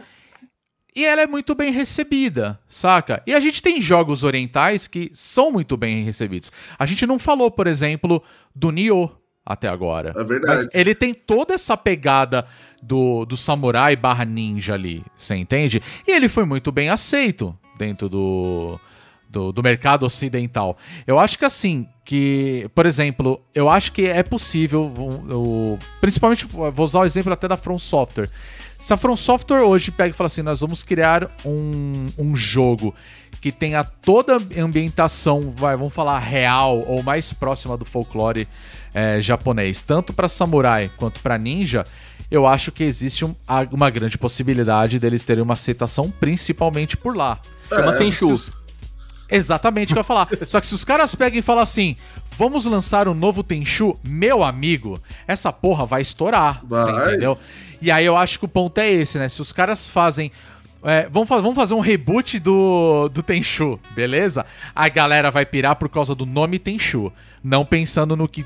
E 0.96 1.04
ela 1.04 1.20
é 1.20 1.26
muito 1.26 1.54
bem 1.54 1.72
recebida, 1.72 2.58
saca? 2.68 3.22
E 3.26 3.34
a 3.34 3.40
gente 3.40 3.60
tem 3.60 3.82
jogos 3.82 4.24
orientais 4.24 4.86
que 4.86 5.10
são 5.12 5.50
muito 5.52 5.76
bem 5.76 6.04
recebidos. 6.04 6.50
A 6.78 6.86
gente 6.86 7.04
não 7.06 7.18
falou, 7.18 7.50
por 7.50 7.66
exemplo, 7.66 8.22
do 8.54 8.70
Nioh 8.70 9.10
até 9.44 9.68
agora. 9.68 10.12
É 10.16 10.24
verdade. 10.24 10.62
Mas 10.64 10.68
ele 10.72 10.94
tem 10.94 11.12
toda 11.12 11.52
essa 11.52 11.76
pegada 11.76 12.46
do, 12.82 13.26
do 13.26 13.36
samurai 13.36 13.94
barra 13.94 14.24
ninja 14.24 14.72
ali, 14.72 15.04
você 15.14 15.34
entende? 15.34 15.82
E 16.06 16.12
ele 16.12 16.30
foi 16.30 16.46
muito 16.46 16.72
bem 16.72 16.88
aceito 16.88 17.54
dentro 17.78 18.08
do, 18.08 18.78
do, 19.28 19.52
do 19.52 19.62
mercado 19.62 20.04
ocidental. 20.06 20.76
Eu 21.06 21.18
acho 21.18 21.38
que 21.38 21.44
assim, 21.44 21.86
que, 22.04 22.68
por 22.74 22.86
exemplo, 22.86 23.40
eu 23.54 23.68
acho 23.70 23.92
que 23.92 24.06
é 24.06 24.22
possível, 24.22 24.84
o- 25.30 25.78
principalmente, 26.00 26.46
vou 26.46 26.84
usar 26.84 27.00
o 27.00 27.04
exemplo 27.04 27.32
até 27.32 27.48
da 27.48 27.56
From 27.56 27.78
Software. 27.78 28.28
Se 28.78 28.92
a 28.92 28.96
From 28.96 29.16
Software 29.16 29.62
hoje 29.62 29.90
pega 29.90 30.10
e 30.10 30.12
fala 30.12 30.26
assim, 30.26 30.42
nós 30.42 30.60
vamos 30.60 30.82
criar 30.82 31.30
um, 31.44 32.06
um 32.18 32.36
jogo 32.36 32.94
que 33.40 33.50
tenha 33.52 33.84
toda 33.84 34.36
a 34.36 34.60
ambientação, 34.62 35.52
vai, 35.56 35.76
vamos 35.76 35.92
falar, 35.92 36.18
real 36.18 36.82
ou 36.86 37.02
mais 37.02 37.32
próxima 37.32 37.76
do 37.76 37.84
folclore 37.84 38.48
é, 38.94 39.20
japonês, 39.20 39.82
tanto 39.82 40.12
para 40.12 40.28
samurai 40.28 40.90
quanto 40.96 41.20
para 41.20 41.36
ninja, 41.38 41.84
eu 42.30 42.46
acho 42.46 42.72
que 42.72 42.82
existe 42.84 43.24
um- 43.24 43.34
uma 43.70 43.90
grande 43.90 44.16
possibilidade 44.18 44.98
deles 44.98 45.24
terem 45.24 45.42
uma 45.42 45.54
aceitação, 45.54 46.10
principalmente 46.10 46.96
por 46.96 47.14
lá. 47.16 47.38
Chama 47.74 47.92
É, 47.92 47.98
Exatamente 49.30 49.92
o 49.92 49.94
que 49.94 49.98
eu 49.98 50.00
ia 50.00 50.04
falar. 50.04 50.28
Só 50.46 50.60
que 50.60 50.66
se 50.66 50.74
os 50.74 50.84
caras 50.84 51.14
pegam 51.14 51.38
e 51.38 51.42
falam 51.42 51.62
assim: 51.62 51.96
vamos 52.38 52.64
lançar 52.66 53.08
um 53.08 53.14
novo 53.14 53.42
Tenchu, 53.42 53.98
meu 54.04 54.42
amigo, 54.44 55.00
essa 55.26 55.52
porra 55.52 55.86
vai 55.86 56.02
estourar. 56.02 56.60
Vai. 56.64 57.08
Entendeu? 57.08 57.38
E 57.80 57.90
aí 57.90 58.04
eu 58.04 58.16
acho 58.16 58.38
que 58.38 58.44
o 58.44 58.48
ponto 58.48 58.78
é 58.78 58.90
esse, 58.90 59.18
né? 59.18 59.28
Se 59.28 59.40
os 59.42 59.52
caras 59.52 59.88
fazem. 59.88 60.30
é, 60.84 61.08
vamos, 61.10 61.28
fa- 61.28 61.38
vamos 61.40 61.54
fazer 61.56 61.74
um 61.74 61.80
reboot 61.80 62.38
do, 62.38 63.08
do 63.08 63.22
Tenchu, 63.22 63.78
beleza? 63.94 64.44
A 64.74 64.88
galera 64.88 65.30
vai 65.30 65.44
pirar 65.46 65.76
por 65.76 65.88
causa 65.88 66.14
do 66.14 66.24
nome 66.26 66.58
Tenchu. 66.58 67.12
Não 67.42 67.64
pensando 67.64 68.14
no 68.16 68.28
que. 68.28 68.44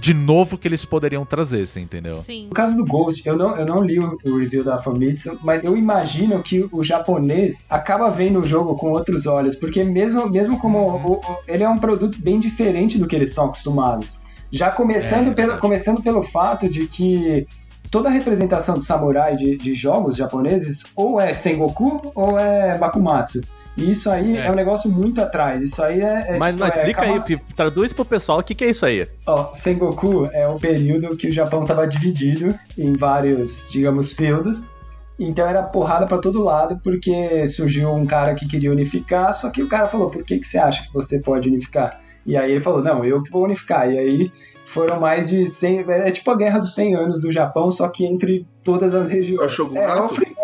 De 0.00 0.12
novo 0.12 0.58
que 0.58 0.68
eles 0.68 0.84
poderiam 0.84 1.24
trazer, 1.24 1.66
você 1.66 1.80
entendeu? 1.80 2.20
Sim. 2.22 2.46
No 2.48 2.54
caso 2.54 2.76
do 2.76 2.84
Ghost, 2.84 3.26
eu 3.26 3.36
não, 3.36 3.56
eu 3.56 3.64
não 3.64 3.82
li 3.82 3.98
o, 3.98 4.18
o 4.24 4.38
review 4.38 4.62
da 4.62 4.78
Famitsu, 4.78 5.38
mas 5.42 5.64
eu 5.64 5.76
imagino 5.76 6.42
que 6.42 6.66
o 6.70 6.84
japonês 6.84 7.66
acaba 7.70 8.10
vendo 8.10 8.40
o 8.40 8.46
jogo 8.46 8.74
com 8.74 8.90
outros 8.90 9.26
olhos, 9.26 9.56
porque 9.56 9.82
mesmo, 9.82 10.28
mesmo 10.28 10.58
como 10.58 10.78
o- 10.78 11.12
o- 11.16 11.20
ele 11.48 11.62
é 11.62 11.68
um 11.68 11.78
produto 11.78 12.18
bem 12.20 12.38
diferente 12.38 12.98
do 12.98 13.06
que 13.06 13.16
eles 13.16 13.32
são 13.32 13.46
acostumados. 13.46 14.20
Já 14.50 14.70
começando, 14.70 15.28
É, 15.28 15.34
pelo, 15.34 15.58
começando 15.58 16.02
pelo 16.02 16.22
fato 16.22 16.68
de 16.68 16.86
que 16.86 17.46
toda 17.90 18.08
a 18.08 18.12
representação 18.12 18.74
do 18.76 18.82
samurai 18.82 19.34
de, 19.36 19.56
de 19.56 19.72
jogos 19.72 20.16
japoneses 20.16 20.84
ou 20.94 21.18
é 21.20 21.32
Sengoku 21.32 22.12
ou 22.14 22.38
é 22.38 22.76
Bakumatsu. 22.76 23.40
E 23.76 23.90
isso 23.90 24.08
aí 24.08 24.36
é, 24.36 24.46
É. 24.46 24.50
um 24.50 24.54
negócio 24.54 24.90
muito 24.90 25.20
atrás. 25.20 25.60
Isso 25.62 25.82
aí 25.82 26.00
é. 26.00 26.04
é 26.34 26.38
Mas, 26.38 26.52
tipo, 26.54 26.64
mas 26.64 26.76
é 26.76 26.80
explica 26.80 27.00
Kama- 27.02 27.24
aí, 27.28 27.38
traduz 27.56 27.92
pro 27.92 28.04
pessoal 28.04 28.38
o 28.38 28.42
que, 28.42 28.54
que 28.54 28.64
é 28.64 28.70
isso 28.70 28.86
aí. 28.86 29.06
Ó, 29.26 29.52
Sengoku 29.52 30.28
é 30.32 30.46
o 30.46 30.58
período 30.58 31.16
que 31.16 31.28
o 31.28 31.32
Japão 31.32 31.62
estava 31.62 31.86
dividido 31.86 32.54
em 32.78 32.92
vários, 32.92 33.68
digamos, 33.70 34.12
feudos. 34.12 34.70
Então 35.18 35.46
era 35.46 35.62
porrada 35.62 36.06
pra 36.06 36.18
todo 36.18 36.42
lado, 36.42 36.80
porque 36.82 37.46
surgiu 37.46 37.92
um 37.92 38.04
cara 38.04 38.34
que 38.34 38.46
queria 38.48 38.70
unificar, 38.72 39.32
só 39.32 39.48
que 39.50 39.62
o 39.62 39.68
cara 39.68 39.86
falou: 39.88 40.10
por 40.10 40.22
que, 40.24 40.38
que 40.38 40.46
você 40.46 40.58
acha 40.58 40.82
que 40.84 40.92
você 40.92 41.20
pode 41.20 41.48
unificar? 41.48 42.00
E 42.26 42.36
aí 42.36 42.50
ele 42.52 42.60
falou: 42.60 42.82
não, 42.82 43.04
eu 43.04 43.22
que 43.22 43.30
vou 43.30 43.44
unificar. 43.44 43.90
E 43.90 43.98
aí 43.98 44.32
foram 44.64 44.98
mais 44.98 45.28
de 45.28 45.46
100. 45.46 45.84
É 45.88 46.10
tipo 46.10 46.30
a 46.30 46.36
guerra 46.36 46.58
dos 46.58 46.74
100 46.74 46.94
anos 46.96 47.20
do 47.20 47.30
Japão, 47.30 47.70
só 47.70 47.88
que 47.88 48.04
entre 48.04 48.46
todas 48.64 48.94
as 48.94 49.06
regiões. 49.08 49.40
É 49.40 49.44
o 49.44 49.48
Shogunato? 49.48 50.02
É, 50.02 50.04
o 50.04 50.08
free- 50.08 50.34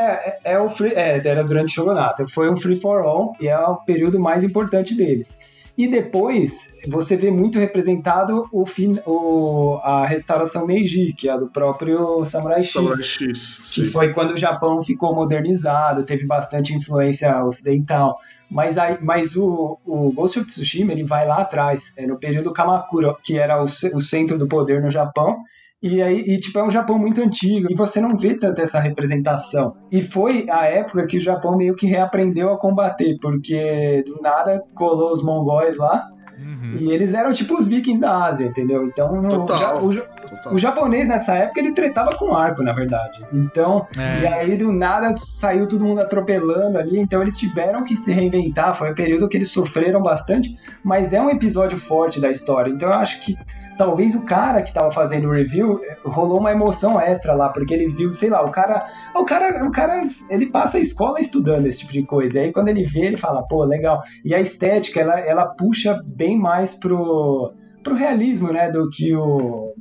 é, 0.00 0.40
é, 0.44 0.52
é 0.52 0.58
o 0.58 0.68
free, 0.70 0.92
é, 0.94 1.20
era 1.24 1.44
durante 1.44 1.68
o 1.68 1.74
Shogunato. 1.74 2.26
Foi 2.28 2.50
um 2.50 2.56
free 2.56 2.76
for 2.76 3.00
all 3.00 3.36
e 3.40 3.48
é 3.48 3.58
o 3.58 3.76
período 3.76 4.18
mais 4.18 4.42
importante 4.42 4.94
deles. 4.94 5.38
E 5.80 5.88
depois 5.88 6.74
você 6.88 7.16
vê 7.16 7.30
muito 7.30 7.58
representado 7.58 8.46
o 8.52 8.66
fim, 8.66 8.98
o, 9.06 9.78
a 9.82 10.04
restauração 10.04 10.66
Meiji, 10.66 11.14
que 11.14 11.26
é 11.26 11.32
a 11.32 11.38
do 11.38 11.48
próprio 11.48 12.22
Samurai 12.26 12.62
X. 12.62 12.72
Samurai 12.72 13.02
X. 13.02 13.72
Que 13.74 13.84
foi 13.84 14.12
quando 14.12 14.32
o 14.32 14.36
Japão 14.36 14.82
ficou 14.82 15.14
modernizado, 15.14 16.04
teve 16.04 16.26
bastante 16.26 16.74
influência 16.74 17.42
ocidental. 17.44 18.18
Mas, 18.50 18.76
aí, 18.76 18.98
mas 19.00 19.36
o, 19.36 19.78
o 19.86 20.12
Ghost 20.12 20.40
of 20.40 20.48
Tsushima 20.48 20.92
ele 20.92 21.04
vai 21.04 21.26
lá 21.26 21.38
atrás, 21.38 21.94
é 21.96 22.06
no 22.06 22.18
período 22.18 22.52
Kamakura, 22.52 23.16
que 23.22 23.38
era 23.38 23.58
o, 23.58 23.64
o 23.64 24.00
centro 24.00 24.36
do 24.36 24.46
poder 24.46 24.82
no 24.82 24.90
Japão. 24.90 25.38
E 25.82 26.02
aí, 26.02 26.20
e, 26.26 26.38
tipo, 26.38 26.58
é 26.58 26.62
um 26.62 26.70
Japão 26.70 26.98
muito 26.98 27.22
antigo, 27.22 27.68
e 27.70 27.74
você 27.74 28.00
não 28.00 28.14
vê 28.16 28.34
tanta 28.38 28.60
essa 28.60 28.78
representação. 28.78 29.74
E 29.90 30.02
foi 30.02 30.44
a 30.50 30.66
época 30.66 31.06
que 31.06 31.16
o 31.16 31.20
Japão 31.20 31.56
meio 31.56 31.74
que 31.74 31.86
reaprendeu 31.86 32.52
a 32.52 32.58
combater, 32.58 33.16
porque 33.20 34.04
do 34.06 34.20
nada 34.20 34.62
colou 34.74 35.12
os 35.12 35.22
mongóis 35.24 35.78
lá, 35.78 36.04
Uhum. 36.38 36.76
e 36.80 36.90
eles 36.90 37.12
eram 37.12 37.32
tipo 37.32 37.54
os 37.54 37.66
vikings 37.66 38.00
da 38.00 38.24
Ásia, 38.24 38.46
entendeu? 38.46 38.84
Então, 38.86 39.20
Total. 39.28 39.58
ja- 39.58 39.82
o, 39.82 39.92
ja- 39.92 40.00
Total. 40.02 40.54
o 40.54 40.58
japonês 40.58 41.06
nessa 41.06 41.34
época 41.34 41.60
ele 41.60 41.72
tretava 41.72 42.14
com 42.16 42.34
arco, 42.34 42.62
na 42.62 42.72
verdade. 42.72 43.22
Então, 43.32 43.86
É. 43.98 44.20
e 44.22 44.26
aí 44.26 44.56
do 44.56 44.72
nada 44.72 45.12
saiu 45.14 45.66
todo 45.68 45.84
mundo 45.84 46.00
atropelando 46.00 46.78
ali, 46.78 46.98
então 46.98 47.20
eles 47.20 47.36
tiveram 47.36 47.84
que 47.84 47.94
se 47.94 48.10
reinventar. 48.12 48.74
Foi 48.74 48.90
um 48.90 48.94
período 48.94 49.28
que 49.28 49.36
eles 49.36 49.50
sofreram 49.50 50.02
bastante, 50.02 50.54
mas 50.82 51.12
é 51.12 51.20
um 51.20 51.28
episódio 51.28 51.76
forte 51.76 52.18
da 52.18 52.30
história. 52.30 52.70
Então 52.70 52.88
eu 52.88 52.94
acho 52.94 53.20
que 53.22 53.34
talvez 53.80 54.14
o 54.14 54.26
cara 54.26 54.60
que 54.60 54.74
tava 54.74 54.90
fazendo 54.90 55.26
o 55.26 55.32
review 55.32 55.82
eh, 55.82 55.96
rolou 56.04 56.38
uma 56.38 56.50
emoção 56.50 57.00
extra 57.00 57.32
lá, 57.32 57.48
porque 57.48 57.72
ele 57.72 57.88
viu, 57.88 58.12
sei 58.12 58.28
lá, 58.28 58.44
o 58.44 58.50
cara, 58.50 58.86
o 59.16 59.24
cara, 59.24 59.64
o 59.64 59.70
cara, 59.70 60.04
ele 60.28 60.50
passa 60.50 60.76
a 60.76 60.82
escola 60.82 61.18
estudando 61.18 61.66
esse 61.66 61.78
tipo 61.78 61.92
de 61.94 62.02
coisa. 62.02 62.38
E 62.38 62.42
aí 62.42 62.52
quando 62.52 62.68
ele 62.68 62.84
vê, 62.84 63.06
ele 63.06 63.16
fala, 63.16 63.42
pô, 63.42 63.64
legal. 63.64 64.02
E 64.22 64.34
a 64.34 64.38
estética, 64.38 65.00
ela, 65.00 65.18
ela 65.20 65.46
puxa 65.46 65.98
bem 66.14 66.38
mais 66.38 66.74
pro, 66.74 67.54
pro 67.82 67.94
realismo, 67.94 68.52
né, 68.52 68.70
do 68.70 68.90
que 68.90 69.16
o 69.16 69.72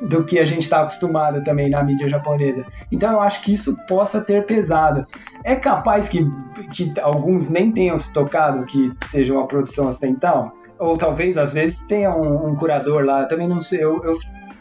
do 0.00 0.24
que 0.24 0.38
a 0.38 0.44
gente 0.44 0.62
está 0.62 0.80
acostumado 0.80 1.42
também 1.42 1.70
na 1.70 1.82
mídia 1.82 2.08
japonesa. 2.08 2.64
Então 2.92 3.12
eu 3.12 3.20
acho 3.20 3.42
que 3.42 3.52
isso 3.52 3.76
possa 3.88 4.20
ter 4.20 4.46
pesado. 4.46 5.04
É 5.42 5.56
capaz 5.56 6.08
que, 6.08 6.24
que 6.72 6.92
alguns 7.00 7.50
nem 7.50 7.72
tenham 7.72 7.98
se 7.98 8.12
tocado 8.12 8.64
que 8.66 8.92
seja 9.06 9.32
uma 9.32 9.46
produção 9.46 9.88
ocidental? 9.88 10.52
Ou 10.78 10.96
talvez, 10.96 11.38
às 11.38 11.52
vezes, 11.52 11.84
tenha 11.86 12.14
um, 12.14 12.48
um 12.50 12.56
curador 12.56 13.04
lá. 13.04 13.24
Também 13.26 13.46
não 13.48 13.60
sei, 13.60 13.82
eu, 13.84 14.02
eu 14.04 14.18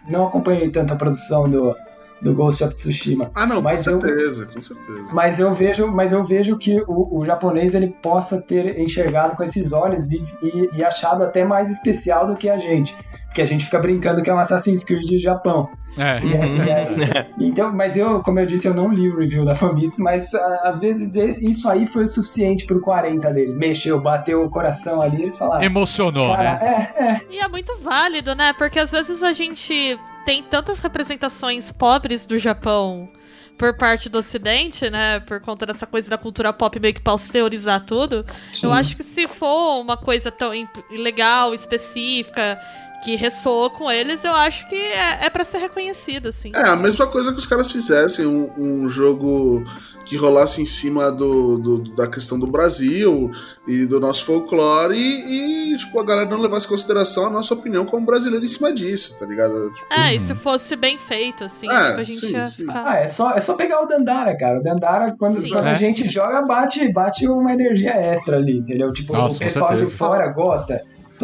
não 0.08 0.28
acompanhei 0.28 0.70
tanto 0.70 0.94
a 0.94 0.96
produção 0.96 1.50
do, 1.50 1.76
do 2.22 2.34
Ghost 2.36 2.64
of 2.64 2.74
Tsushima. 2.76 3.32
Ah, 3.36 3.46
não, 3.48 3.62
Mas 3.62 3.86
com 3.86 3.92
eu- 3.92 4.02
certeza, 4.02 4.46
com 4.46 4.62
certeza. 4.62 5.04
Mas 5.12 5.40
eu 5.40 5.54
vejo, 5.54 5.88
mas 5.88 6.12
eu 6.12 6.24
vejo 6.24 6.58
que 6.58 6.82
o, 6.88 7.20
o 7.20 7.26
japonês 7.26 7.74
ele 7.74 7.88
possa 8.02 8.42
ter 8.42 8.80
enxergado 8.80 9.36
com 9.36 9.44
esses 9.44 9.74
olhos 9.74 10.12
e, 10.12 10.24
e, 10.42 10.78
e 10.78 10.84
achado 10.84 11.24
até 11.24 11.44
mais 11.44 11.70
especial 11.70 12.28
do 12.28 12.36
que 12.36 12.50
a 12.50 12.58
gente. 12.58 12.96
Porque 13.34 13.42
a 13.42 13.48
gente 13.48 13.66
fica 13.66 13.80
brincando 13.80 14.22
que 14.22 14.30
é 14.30 14.34
um 14.34 14.38
Assassin's 14.38 14.84
Creed 14.84 15.08
do 15.10 15.18
Japão. 15.18 15.68
É. 15.98 16.20
E 16.24 16.68
e 16.68 16.72
aí- 16.72 17.34
então, 17.50 17.74
mas 17.74 17.98
eu, 17.98 18.22
como 18.22 18.40
eu 18.40 18.46
disse, 18.46 18.68
eu 18.68 18.76
não 18.76 18.94
li 18.94 19.10
o 19.10 19.18
review 19.18 19.44
da 19.44 19.56
Famitsu, 19.56 20.04
mas 20.04 20.36
ah, 20.36 20.62
às 20.66 20.78
vezes 20.78 21.16
esse- 21.16 21.50
isso 21.50 21.68
aí 21.68 21.88
foi 21.88 22.04
o 22.04 22.08
suficiente 22.08 22.68
pro 22.68 22.80
40 22.80 23.34
deles. 23.34 23.56
Mexeu, 23.56 24.00
bateu 24.00 24.44
o 24.44 24.52
coração 24.52 25.02
ali, 25.02 25.24
eles 25.24 25.36
falaram. 25.36 25.64
Emocionou, 25.64 26.36
Cara, 26.36 26.60
né? 26.60 26.92
é, 26.96 27.04
é. 27.04 27.22
E 27.32 27.40
é 27.40 27.48
muito 27.48 27.76
válido, 27.82 28.36
né? 28.36 28.54
Porque 28.54 28.78
às 28.78 28.92
vezes 28.92 29.24
a 29.24 29.34
gente 29.34 30.00
tem 30.28 30.44
tantas 30.44 30.80
representações 30.80 31.72
pobres 31.72 32.28
do 32.28 32.38
Japão 32.38 33.10
por 33.58 33.76
parte 33.78 34.10
do 34.10 34.20
Ocidente, 34.20 34.90
né? 34.92 35.20
Por 35.22 35.40
conta 35.42 35.66
dessa 35.66 35.86
coisa 35.88 36.08
da 36.10 36.18
cultura 36.20 36.54
pop 36.54 36.80
meio 36.80 36.94
que 36.94 37.02
pasteurizar 37.02 37.84
tudo. 37.84 38.26
Sim. 38.52 38.68
Eu 38.68 38.74
acho 38.74 38.96
que 38.96 39.04
se 39.04 39.28
for 39.28 39.80
uma 39.80 39.98
coisa 39.98 40.30
tão 40.32 40.52
legal, 40.92 41.54
específica, 41.54 42.60
que 43.04 43.16
ressoa 43.16 43.70
com 43.70 43.92
eles, 43.92 44.24
eu 44.24 44.34
acho 44.34 44.68
que 44.70 44.76
é, 44.76 45.26
é 45.26 45.30
para 45.30 45.44
ser 45.44 45.58
reconhecido, 45.58 46.28
assim. 46.30 46.52
É, 46.56 46.70
a 46.70 46.76
mesma 46.76 47.06
coisa 47.08 47.32
que 47.32 47.38
os 47.40 47.46
caras 47.46 47.72
fizessem 47.72 48.26
um, 48.26 48.50
um 48.58 48.88
jogo 48.88 49.64
que 50.06 50.18
rolasse 50.18 50.62
em 50.62 50.66
cima 50.66 51.10
do, 51.12 51.58
do- 51.58 51.96
da 51.96 52.08
questão 52.08 52.38
do 52.38 52.46
Brasil 52.46 53.32
e 53.66 53.86
do 53.86 54.02
nosso 54.02 54.26
folclore 54.26 54.98
e, 54.98 55.74
e, 55.74 55.78
tipo, 55.78 55.98
a 55.98 56.04
galera 56.04 56.30
não 56.30 56.40
levasse 56.42 56.66
em 56.66 56.70
consideração 56.70 57.26
a 57.26 57.30
nossa 57.30 57.54
opinião 57.54 57.86
como 57.86 58.06
brasileiro 58.06 58.44
em 58.44 58.48
cima 58.50 58.72
disso, 58.74 59.16
tá 59.18 59.26
ligado? 59.26 59.72
Tipo, 59.74 59.94
É, 59.94 60.14
e 60.14 60.20
se 60.20 60.36
fosse 60.36 60.76
bem 60.76 60.98
feito, 60.98 61.46
assim, 61.46 61.70
É, 61.72 61.88
tipo, 61.88 62.00
a 62.02 62.04
gente 62.04 62.20
sim, 62.20 62.32
ia 62.34 62.48
sim. 62.48 62.56
ficar. 62.66 62.84
Ah, 62.86 62.98
é 62.98 63.08
só, 63.08 63.32
é 63.32 63.40
só 63.40 63.54
pegar 63.56 63.82
o 63.82 63.86
Dandara, 63.86 64.38
cara. 64.38 64.60
O 64.60 64.64
Dandara, 64.64 65.16
quando, 65.18 65.40
Sim. 65.42 65.50
quando 65.50 65.68
É. 65.68 65.72
a 65.72 65.76
gente 65.76 66.06
joga, 66.10 66.42
bate, 66.42 66.92
bate 66.92 67.26
uma 67.28 67.54
energia 67.54 67.92
extra 67.94 68.36
ali, 68.38 68.58
entendeu? 68.60 68.92
Tipo, 68.92 69.14
Nossa, 69.14 69.38
o 69.38 69.40
pessoal 69.40 69.74
de 69.76 69.86
fora 69.86 70.28
gosta. 70.34 70.80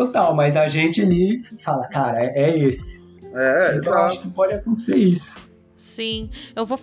Total, 0.06 0.36
mas 0.36 0.56
a 0.56 0.68
gente 0.68 1.02
ali 1.02 1.40
fala, 1.60 1.88
cara, 1.88 2.24
é, 2.24 2.34
é 2.36 2.58
esse. 2.58 3.04
é, 3.34 3.76
então 3.76 3.94
acho 3.94 4.14
exato. 4.14 4.20
que 4.20 4.34
pode 4.34 4.54
acontecer 4.54 4.96
isso. 4.96 5.38
Sim, 5.78 6.30
eu 6.56 6.66
vou. 6.66 6.80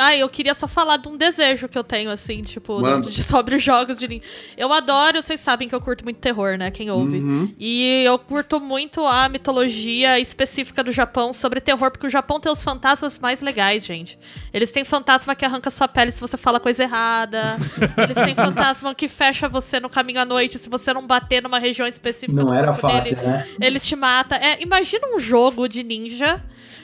Ah, 0.00 0.16
eu 0.16 0.28
queria 0.28 0.54
só 0.54 0.66
falar 0.66 0.96
de 0.96 1.08
um 1.08 1.16
desejo 1.16 1.68
que 1.68 1.76
eu 1.76 1.84
tenho, 1.84 2.10
assim, 2.10 2.42
tipo, 2.42 2.80
de- 3.00 3.22
sobre 3.22 3.56
os 3.56 3.62
jogos 3.62 3.98
de 3.98 4.08
ninja. 4.08 4.22
Eu 4.56 4.72
adoro, 4.72 5.20
vocês 5.22 5.40
sabem 5.40 5.68
que 5.68 5.74
eu 5.74 5.80
curto 5.80 6.04
muito 6.04 6.16
terror, 6.18 6.56
né? 6.56 6.70
Quem 6.70 6.90
ouve. 6.90 7.18
Uhum. 7.18 7.54
E 7.58 8.02
eu 8.04 8.18
curto 8.18 8.58
muito 8.58 9.04
a 9.06 9.28
mitologia 9.28 10.18
específica 10.18 10.82
do 10.82 10.90
Japão 10.90 11.32
sobre 11.32 11.60
terror, 11.60 11.90
porque 11.90 12.06
o 12.06 12.10
Japão 12.10 12.40
tem 12.40 12.50
os 12.50 12.62
fantasmas 12.62 13.18
mais 13.18 13.42
legais, 13.42 13.84
gente. 13.84 14.18
Eles 14.52 14.70
têm 14.72 14.84
fantasma 14.84 15.34
que 15.34 15.44
arranca 15.44 15.68
sua 15.70 15.86
pele 15.88 16.10
se 16.10 16.20
você 16.20 16.36
fala 16.36 16.58
coisa 16.58 16.82
errada. 16.82 17.56
Eles 17.98 18.16
têm 18.16 18.34
fantasma 18.34 18.94
que 18.94 19.06
fecha 19.08 19.48
você 19.48 19.80
no 19.80 19.88
caminho 19.90 20.20
à 20.20 20.24
noite 20.24 20.58
se 20.58 20.68
você 20.68 20.92
não 20.94 21.06
bater 21.06 21.42
numa 21.42 21.58
região 21.58 21.86
específica 21.86 22.32
Não 22.32 22.46
do 22.46 22.54
era 22.54 22.72
fácil, 22.72 23.16
dele. 23.16 23.26
né? 23.28 23.46
Ele 23.60 23.78
te 23.80 23.94
mata. 23.96 24.36
É, 24.36 24.62
imagina 24.62 25.06
um 25.14 25.18
jogo 25.18 25.68
de 25.68 25.82
ninja, 25.82 26.42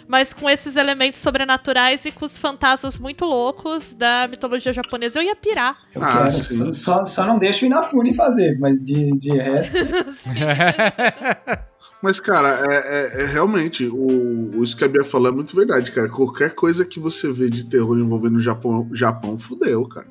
mas 0.09 0.33
com 0.33 0.49
esses 0.49 0.77
elementos 0.77 1.21
sobrenaturais 1.21 2.05
e 2.05 2.13
com 2.13 2.25
os 2.25 2.37
fantasmas 2.37 2.99
muito 2.99 3.25
loucos 3.25 3.93
da 3.93 4.27
mitologia 4.29 4.73
japonesa. 4.73 5.19
Eu 5.19 5.25
ia 5.25 5.37
pirar. 5.37 5.77
Eu 5.95 6.03
Ah, 6.03 6.19
quero. 6.19 6.33
sim. 6.33 6.73
Só, 6.73 7.05
só 7.05 7.25
não 7.27 7.39
deixa 7.39 7.65
o 7.65 7.67
Inafune 7.67 8.15
fazer, 8.15 8.59
mas 8.59 8.81
de, 8.85 9.11
de 9.19 9.33
resto. 9.33 9.77
Mas, 12.03 12.21
cara, 12.21 12.63
é, 12.71 12.75
é- 12.75 13.23
é 13.23 13.27
realmente, 13.27 13.87
o, 13.87 14.59
o 14.59 14.63
isso 14.63 14.77
que 14.77 14.85
a 14.85 14.89
Bia 14.89 15.03
falou 15.03 15.29
é 15.29 15.35
muito 15.35 15.57
verdade, 15.57 15.91
cara. 15.91 16.09
Qualquer 16.09 16.55
coisa 16.55 16.85
que 16.85 17.01
você 17.01 17.33
vê 17.33 17.49
de 17.49 17.65
terror 17.65 17.99
envolvendo 17.99 18.37
o 18.37 18.41
Japão, 18.41 18.89
Japão 18.93 19.39
fudeu, 19.39 19.89
cara. 19.89 20.07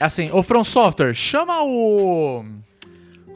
Assim, 0.00 0.30
o 0.32 0.42
From 0.42 0.64
Software, 0.64 1.14
chama 1.14 1.62
o. 1.62 2.44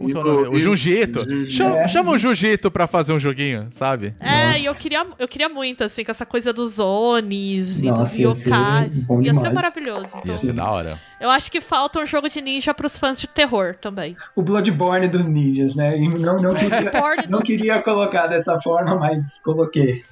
Como 0.03 0.12
que 0.12 0.18
é 0.18 0.22
o 0.22 0.26
E 0.26 0.30
o- 0.30 0.44
nome? 0.44 0.57
O 0.57 0.61
Junji 0.61 0.90
Ito. 0.98 1.20
Junji- 1.28 1.50
Chama, 1.53 1.78
É. 1.80 1.88
chama 1.88 2.11
o 2.12 2.18
Junji 2.18 2.46
Ito 2.48 2.70
pra 2.70 2.86
fazer 2.86 3.12
um 3.12 3.18
joguinho, 3.18 3.68
sabe? 3.70 4.14
É, 4.20 4.46
Nossa. 4.46 4.59
e 4.59 4.64
eu 4.66 4.74
queria, 4.74 5.07
eu 5.18 5.28
queria 5.28 5.48
muito, 5.48 5.84
assim, 5.84 6.05
com 6.05 6.11
essa 6.11 6.26
coisa 6.26 6.53
dos 6.53 6.78
Onis 6.78 7.80
e 7.80 7.86
Nossa, 7.86 8.03
dos 8.03 8.18
ia 8.18 8.34
ser 8.34 8.48
yokai. 8.50 8.88
bom 8.90 9.22
Ia 9.22 9.34
ser 9.34 9.50
maravilhoso. 9.50 10.07
Então, 10.09 10.22
Ia 10.24 10.32
ser 10.32 10.53
da 10.53 10.70
hora. 10.70 10.98
eu 11.20 11.30
acho 11.30 11.50
que 11.50 11.61
falta 11.61 12.00
um 12.00 12.07
jogo 12.07 12.28
de 12.28 12.40
ninja 12.40 12.72
pros 12.74 12.96
fãs 12.98 13.20
de 13.20 13.26
terror 13.26 13.76
também. 13.80 14.16
O 14.36 14.42
Bloodborne 14.42 15.09
dos 15.09 15.26
ninjas, 15.26 15.74
né? 15.74 15.96
E 15.98 16.09
não, 16.09 16.40
não 16.40 16.55
queria, 16.55 16.92
não 17.28 17.40
queria 17.40 17.64
ninjas. 17.74 17.84
colocar 17.84 18.26
dessa 18.26 18.59
forma, 18.61 18.94
mas 18.96 19.40
coloquei. 19.40 20.03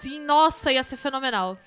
Sim, 0.00 0.20
nossa, 0.24 0.72
ia 0.72 0.82
ser 0.82 0.96
fenomenal. 0.96 1.58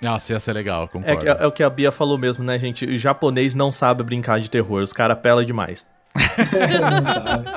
Nossa, 0.00 0.32
ia 0.32 0.40
ser 0.40 0.52
legal, 0.54 0.84
É, 0.84 0.88
concordo. 0.88 1.18
que- 1.20 1.28
é 1.28 1.46
o 1.46 1.52
que 1.52 1.62
a 1.62 1.68
Bia 1.68 1.92
falou 1.92 2.16
mesmo, 2.16 2.42
né, 2.42 2.58
gente? 2.58 2.86
O 2.86 2.96
japonês 2.96 3.54
não 3.54 3.70
sabe 3.70 4.02
brincar 4.02 4.40
de 4.40 4.48
terror, 4.48 4.82
os 4.82 4.92
caras 4.94 5.14
apelam 5.16 5.44
demais. 5.44 5.86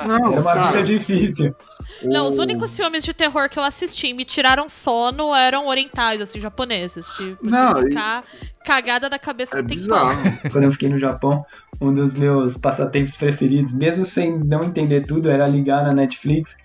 Não 0.06 0.32
Era 0.32 0.40
uma 0.40 0.54
cara, 0.54 0.68
vida 0.70 0.82
difícil. 0.84 1.54
Não, 2.02 2.26
o- 2.26 2.28
os 2.28 2.38
únicos 2.38 2.76
filmes 2.76 3.04
de 3.04 3.12
terror 3.12 3.48
que 3.48 3.58
eu 3.58 3.62
assisti 3.62 4.08
e 4.08 4.14
me 4.14 4.24
tiraram 4.24 4.68
sono 4.68 5.34
eram 5.34 5.66
orientais, 5.66 6.20
assim, 6.20 6.40
japoneses. 6.40 7.06
Tipo, 7.16 7.38
Não, 7.44 7.74
de 7.74 7.80
e- 7.80 7.88
ficar 7.88 8.24
cagada 8.64 9.10
da 9.10 9.18
cabeça 9.18 9.56
É 9.56 9.58
tempo 9.58 9.68
bizarro. 9.70 10.16
Quando 10.52 10.64
eu 10.64 10.72
fiquei 10.72 10.88
no 10.88 10.98
Japão, 10.98 11.44
um 11.80 11.92
dos 11.92 12.14
meus 12.14 12.56
passatempos 12.56 13.16
preferidos, 13.16 13.72
mesmo 13.74 14.04
sem 14.04 14.38
não 14.38 14.62
entender 14.64 15.02
tudo, 15.02 15.30
era 15.30 15.46
ligar 15.46 15.84
na 15.84 15.92
Netflix, 15.92 16.56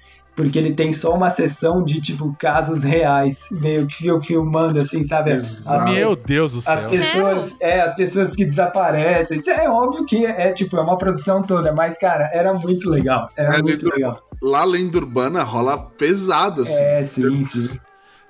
porque 0.41 0.57
ele 0.57 0.73
tem 0.73 0.93
só 0.93 1.13
uma 1.13 1.29
sessão 1.29 1.83
de, 1.83 1.99
tipo, 1.99 2.33
casos 2.39 2.81
reais, 2.83 3.49
meio 3.51 3.85
que 3.85 3.95
fil- 3.95 4.21
filmando, 4.21 4.79
assim, 4.79 5.03
sabe? 5.03 5.33
As. 5.33 5.65
Meu 5.83 6.15
Deus 6.15 6.53
do 6.53 6.59
as 6.59 6.63
céu. 6.81 6.89
pessoas, 6.89 7.57
é, 7.59 7.81
as 7.81 7.93
pessoas 7.93 8.33
que 8.35 8.45
desaparecem. 8.45 9.37
Isso 9.39 9.49
é 9.51 9.69
óbvio 9.69 10.05
que 10.05 10.25
é, 10.25 10.53
tipo, 10.53 10.77
é 10.77 10.81
uma 10.81 10.97
produção 10.97 11.43
toda, 11.43 11.73
mas, 11.73 11.97
cara, 11.97 12.29
era 12.33 12.53
muito 12.53 12.89
legal. 12.89 13.27
Era 13.35 13.57
É, 13.57 13.61
muito 13.61 13.83
lenda- 13.83 13.95
legal. 13.95 14.19
Lá, 14.41 14.63
lenda 14.63 14.97
urbana, 14.97 15.43
rola 15.43 15.77
pesada, 15.77 16.61
assim. 16.61 16.81
É, 16.81 17.03
sim, 17.03 17.43
sim. 17.43 17.69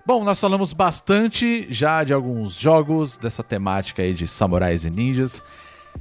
Bom, 0.04 0.24
nós 0.24 0.42
falamos 0.42 0.74
bastante 0.74 1.68
já 1.70 2.04
de 2.04 2.12
alguns 2.12 2.56
jogos 2.60 3.18
dessa 3.18 3.44
temática 3.44 4.02
aí 4.02 4.16
de 4.16 4.28
samurais 4.28 4.84
e 4.84 4.90
ninjas. 4.90 5.44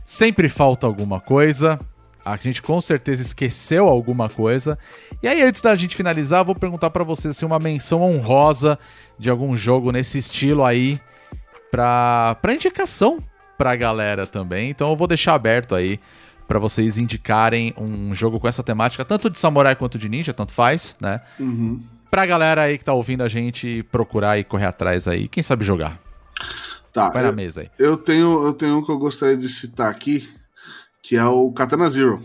Sempre 0.06 0.48
falta 0.48 0.86
alguma 0.86 1.20
coisa. 1.20 1.78
A 2.24 2.36
gente 2.36 2.60
com 2.62 2.80
certeza 2.80 3.22
esqueceu 3.22 3.86
alguma 3.88 4.28
coisa. 4.28 4.78
E 5.22 5.28
aí, 5.28 5.42
antes 5.42 5.60
da 5.60 5.74
gente 5.74 5.96
finalizar, 5.96 6.44
vou 6.44 6.54
perguntar 6.54 6.90
pra 6.90 7.04
vocês 7.04 7.36
se 7.36 7.44
uma 7.44 7.58
menção 7.58 8.02
honrosa 8.02 8.78
de 9.18 9.30
algum 9.30 9.56
jogo 9.56 9.90
nesse 9.92 10.18
estilo 10.18 10.64
aí 10.64 11.00
pra, 11.70 12.36
pra 12.42 12.54
indicação 12.54 13.18
pra 13.56 13.74
galera 13.76 14.26
também. 14.26 14.70
Então 14.70 14.90
eu 14.90 14.96
vou 14.96 15.06
deixar 15.06 15.34
aberto 15.34 15.74
aí 15.74 15.98
pra 16.46 16.58
vocês 16.58 16.96
indicarem 16.96 17.74
um 17.76 18.14
jogo 18.14 18.40
com 18.40 18.48
essa 18.48 18.62
temática, 18.62 19.04
tanto 19.04 19.28
de 19.28 19.38
samurai 19.38 19.74
quanto 19.76 19.98
de 19.98 20.08
ninja, 20.08 20.32
tanto 20.32 20.52
faz, 20.52 20.96
né? 21.00 21.20
Uhum. 21.38 21.82
pra 22.10 22.24
galera 22.24 22.62
aí 22.62 22.78
que 22.78 22.84
tá 22.84 22.92
ouvindo 22.94 23.22
a 23.22 23.28
gente 23.28 23.82
procurar 23.92 24.38
e 24.38 24.44
correr 24.44 24.64
atrás 24.66 25.06
aí. 25.06 25.28
Quem 25.28 25.42
sabe 25.42 25.64
jogar? 25.64 25.98
Tá, 26.92 27.10
Vai 27.10 27.22
na 27.22 27.32
mesa 27.32 27.60
aí. 27.62 27.70
eu 27.78 27.96
tenho, 27.98 28.46
eu 28.46 28.52
tenho 28.54 28.78
um 28.78 28.82
que 28.84 28.90
eu 28.90 28.98
gostaria 28.98 29.36
de 29.36 29.48
citar 29.48 29.90
aqui, 29.90 30.26
que 31.02 31.16
é 31.16 31.24
o 31.24 31.50
Katana 31.52 31.88
Zero. 31.88 32.22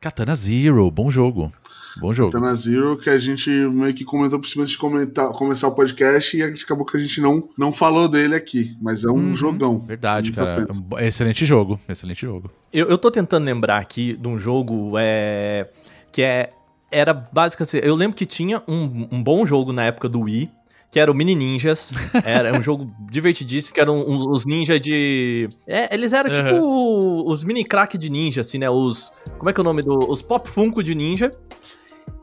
Katana 0.00 0.34
Zero, 0.34 0.90
bom 0.90 1.10
jogo. 1.10 1.52
Bom 2.00 2.12
jogo. 2.12 2.32
Katana 2.32 2.54
Zero, 2.54 2.96
que 2.98 3.10
a 3.10 3.18
gente 3.18 3.50
meio 3.50 3.92
que 3.94 4.04
comentou 4.04 4.40
por 4.40 4.48
cima 4.48 4.64
de 4.64 4.76
comentar, 4.78 5.28
começar 5.32 5.68
o 5.68 5.74
podcast 5.74 6.36
e 6.36 6.42
a 6.42 6.48
gente 6.48 6.64
acabou 6.64 6.86
que 6.86 6.96
a 6.96 7.00
gente 7.00 7.20
não, 7.20 7.48
não 7.56 7.70
falou 7.72 8.08
dele 8.08 8.34
aqui, 8.34 8.74
mas 8.80 9.04
é 9.04 9.10
um 9.10 9.14
Uhum. 9.16 9.36
jogão. 9.36 9.78
Verdade, 9.80 10.32
cara. 10.32 10.66
bo- 10.72 10.98
Excelente 10.98 11.44
jogo. 11.44 11.78
Excelente 11.88 12.22
jogo. 12.22 12.50
Eu, 12.72 12.88
eu 12.88 12.96
tô 12.98 13.10
tentando 13.10 13.44
lembrar 13.44 13.78
aqui 13.78 14.16
de 14.16 14.26
um 14.26 14.38
jogo 14.38 14.94
é, 14.98 15.68
que 16.10 16.22
é, 16.22 16.48
era 16.90 17.12
basicamente. 17.12 17.86
Eu 17.86 17.94
lembro 17.94 18.16
que 18.16 18.24
tinha 18.26 18.62
um, 18.66 19.06
um 19.12 19.22
bom 19.22 19.44
jogo 19.44 19.72
na 19.72 19.84
época 19.84 20.08
do 20.08 20.20
Wii, 20.22 20.50
que 20.92 21.00
era 21.00 21.10
o 21.10 21.14
Mini 21.14 21.34
Ninjas. 21.34 21.90
Era 22.22 22.56
um 22.56 22.60
jogo 22.60 22.92
divertidíssimo, 23.10 23.74
que 23.74 23.80
eram 23.80 23.98
uns, 24.06 24.26
os 24.26 24.44
ninjas 24.44 24.78
de. 24.78 25.48
É, 25.66 25.92
eles 25.92 26.12
eram 26.12 26.30
Aham. 26.30 26.44
tipo 26.44 27.24
os 27.26 27.42
mini 27.42 27.64
crack 27.64 27.96
de 27.96 28.10
ninja, 28.10 28.42
assim, 28.42 28.58
né? 28.58 28.68
Os. 28.68 29.10
Como 29.38 29.48
é 29.48 29.54
que 29.54 29.58
é 29.58 29.62
o 29.62 29.64
nome 29.64 29.80
do. 29.82 29.98
Os 30.10 30.20
Pop 30.20 30.46
Funko 30.48 30.82
de 30.82 30.94
ninja. 30.94 31.32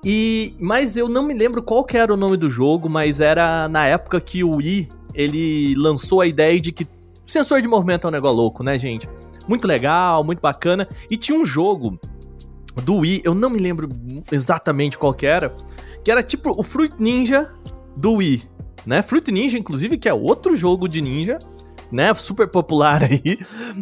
E 0.05 0.53
mas 0.59 0.95
eu 0.95 1.09
não 1.09 1.23
me 1.23 1.33
lembro 1.33 1.63
qual 1.63 1.83
que 1.83 1.97
era 1.97 2.13
o 2.13 2.15
nome 2.15 2.37
do 2.37 2.47
jogo, 2.47 2.87
mas 2.87 3.19
era 3.19 3.67
na 3.67 3.87
época 3.87 4.21
que 4.21 4.43
o 4.43 4.57
Wii 4.57 4.87
ele 5.15 5.73
lançou 5.75 6.21
a 6.21 6.27
ideia 6.27 6.59
de 6.61 6.71
que 6.71 6.87
sensor 7.25 7.63
de 7.63 7.67
movimento 7.67 8.05
é 8.05 8.07
um 8.07 8.11
negócio 8.11 8.37
louco, 8.37 8.63
né, 8.63 8.77
gente? 8.77 9.09
Muito 9.47 9.67
legal, 9.67 10.23
muito 10.23 10.41
bacana. 10.41 10.87
E 11.09 11.17
tinha 11.17 11.37
um 11.37 11.43
jogo 11.43 11.99
do 12.83 12.97
Wii, 12.97 13.23
eu 13.25 13.33
não 13.33 13.49
me 13.49 13.57
lembro 13.57 13.89
exatamente 14.31 14.95
qual 14.95 15.11
que 15.11 15.25
era, 15.25 15.53
que 16.03 16.11
era 16.11 16.21
tipo 16.21 16.51
o 16.51 16.61
Fruit 16.61 16.93
Ninja 16.99 17.51
do 17.97 18.13
Wii, 18.13 18.43
né? 18.85 19.01
Fruit 19.01 19.31
Ninja, 19.31 19.57
inclusive, 19.57 19.97
que 19.97 20.07
é 20.09 20.13
outro 20.13 20.55
jogo 20.55 20.87
de 20.87 21.01
ninja, 21.01 21.37
né? 21.91 22.13
Super 22.13 22.47
popular 22.47 23.03
aí, 23.03 23.37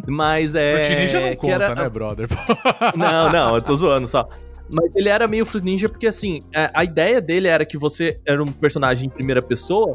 mas 0.06 0.54
é... 0.54 0.82
Fruit 0.84 1.00
Ninja 1.00 1.20
não 1.20 1.36
conta, 1.36 1.52
era- 1.54 1.74
né, 1.74 1.88
brother? 1.88 2.28
não, 2.96 3.32
não, 3.32 3.54
eu 3.56 3.62
tô 3.62 3.74
zoando 3.74 4.06
só. 4.08 4.28
Mas 4.70 4.90
ele 4.94 5.08
era 5.08 5.26
meio 5.26 5.46
Fruit 5.46 5.64
Ninja 5.64 5.88
porque, 5.88 6.06
assim, 6.06 6.42
a, 6.54 6.80
a 6.80 6.84
ideia 6.84 7.20
dele 7.20 7.48
era 7.48 7.64
que 7.64 7.78
você 7.78 8.20
era 8.26 8.42
um 8.42 8.46
personagem 8.52 9.06
em 9.06 9.10
primeira 9.10 9.40
pessoa 9.40 9.94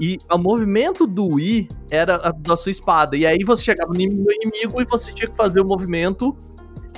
e 0.00 0.18
o 0.30 0.38
movimento 0.38 1.06
do 1.06 1.26
Wii 1.34 1.68
era 1.90 2.16
a 2.16 2.30
da 2.30 2.56
sua 2.56 2.70
espada. 2.70 3.16
E 3.16 3.26
aí 3.26 3.38
você 3.44 3.62
chegava 3.64 3.92
no 3.92 4.00
inimigo- 4.00 4.24
no 4.24 4.32
inimigo 4.32 4.80
e 4.80 4.84
você 4.86 5.12
tinha 5.12 5.28
que 5.28 5.36
fazer 5.36 5.60
o 5.60 5.64
movimento 5.66 6.34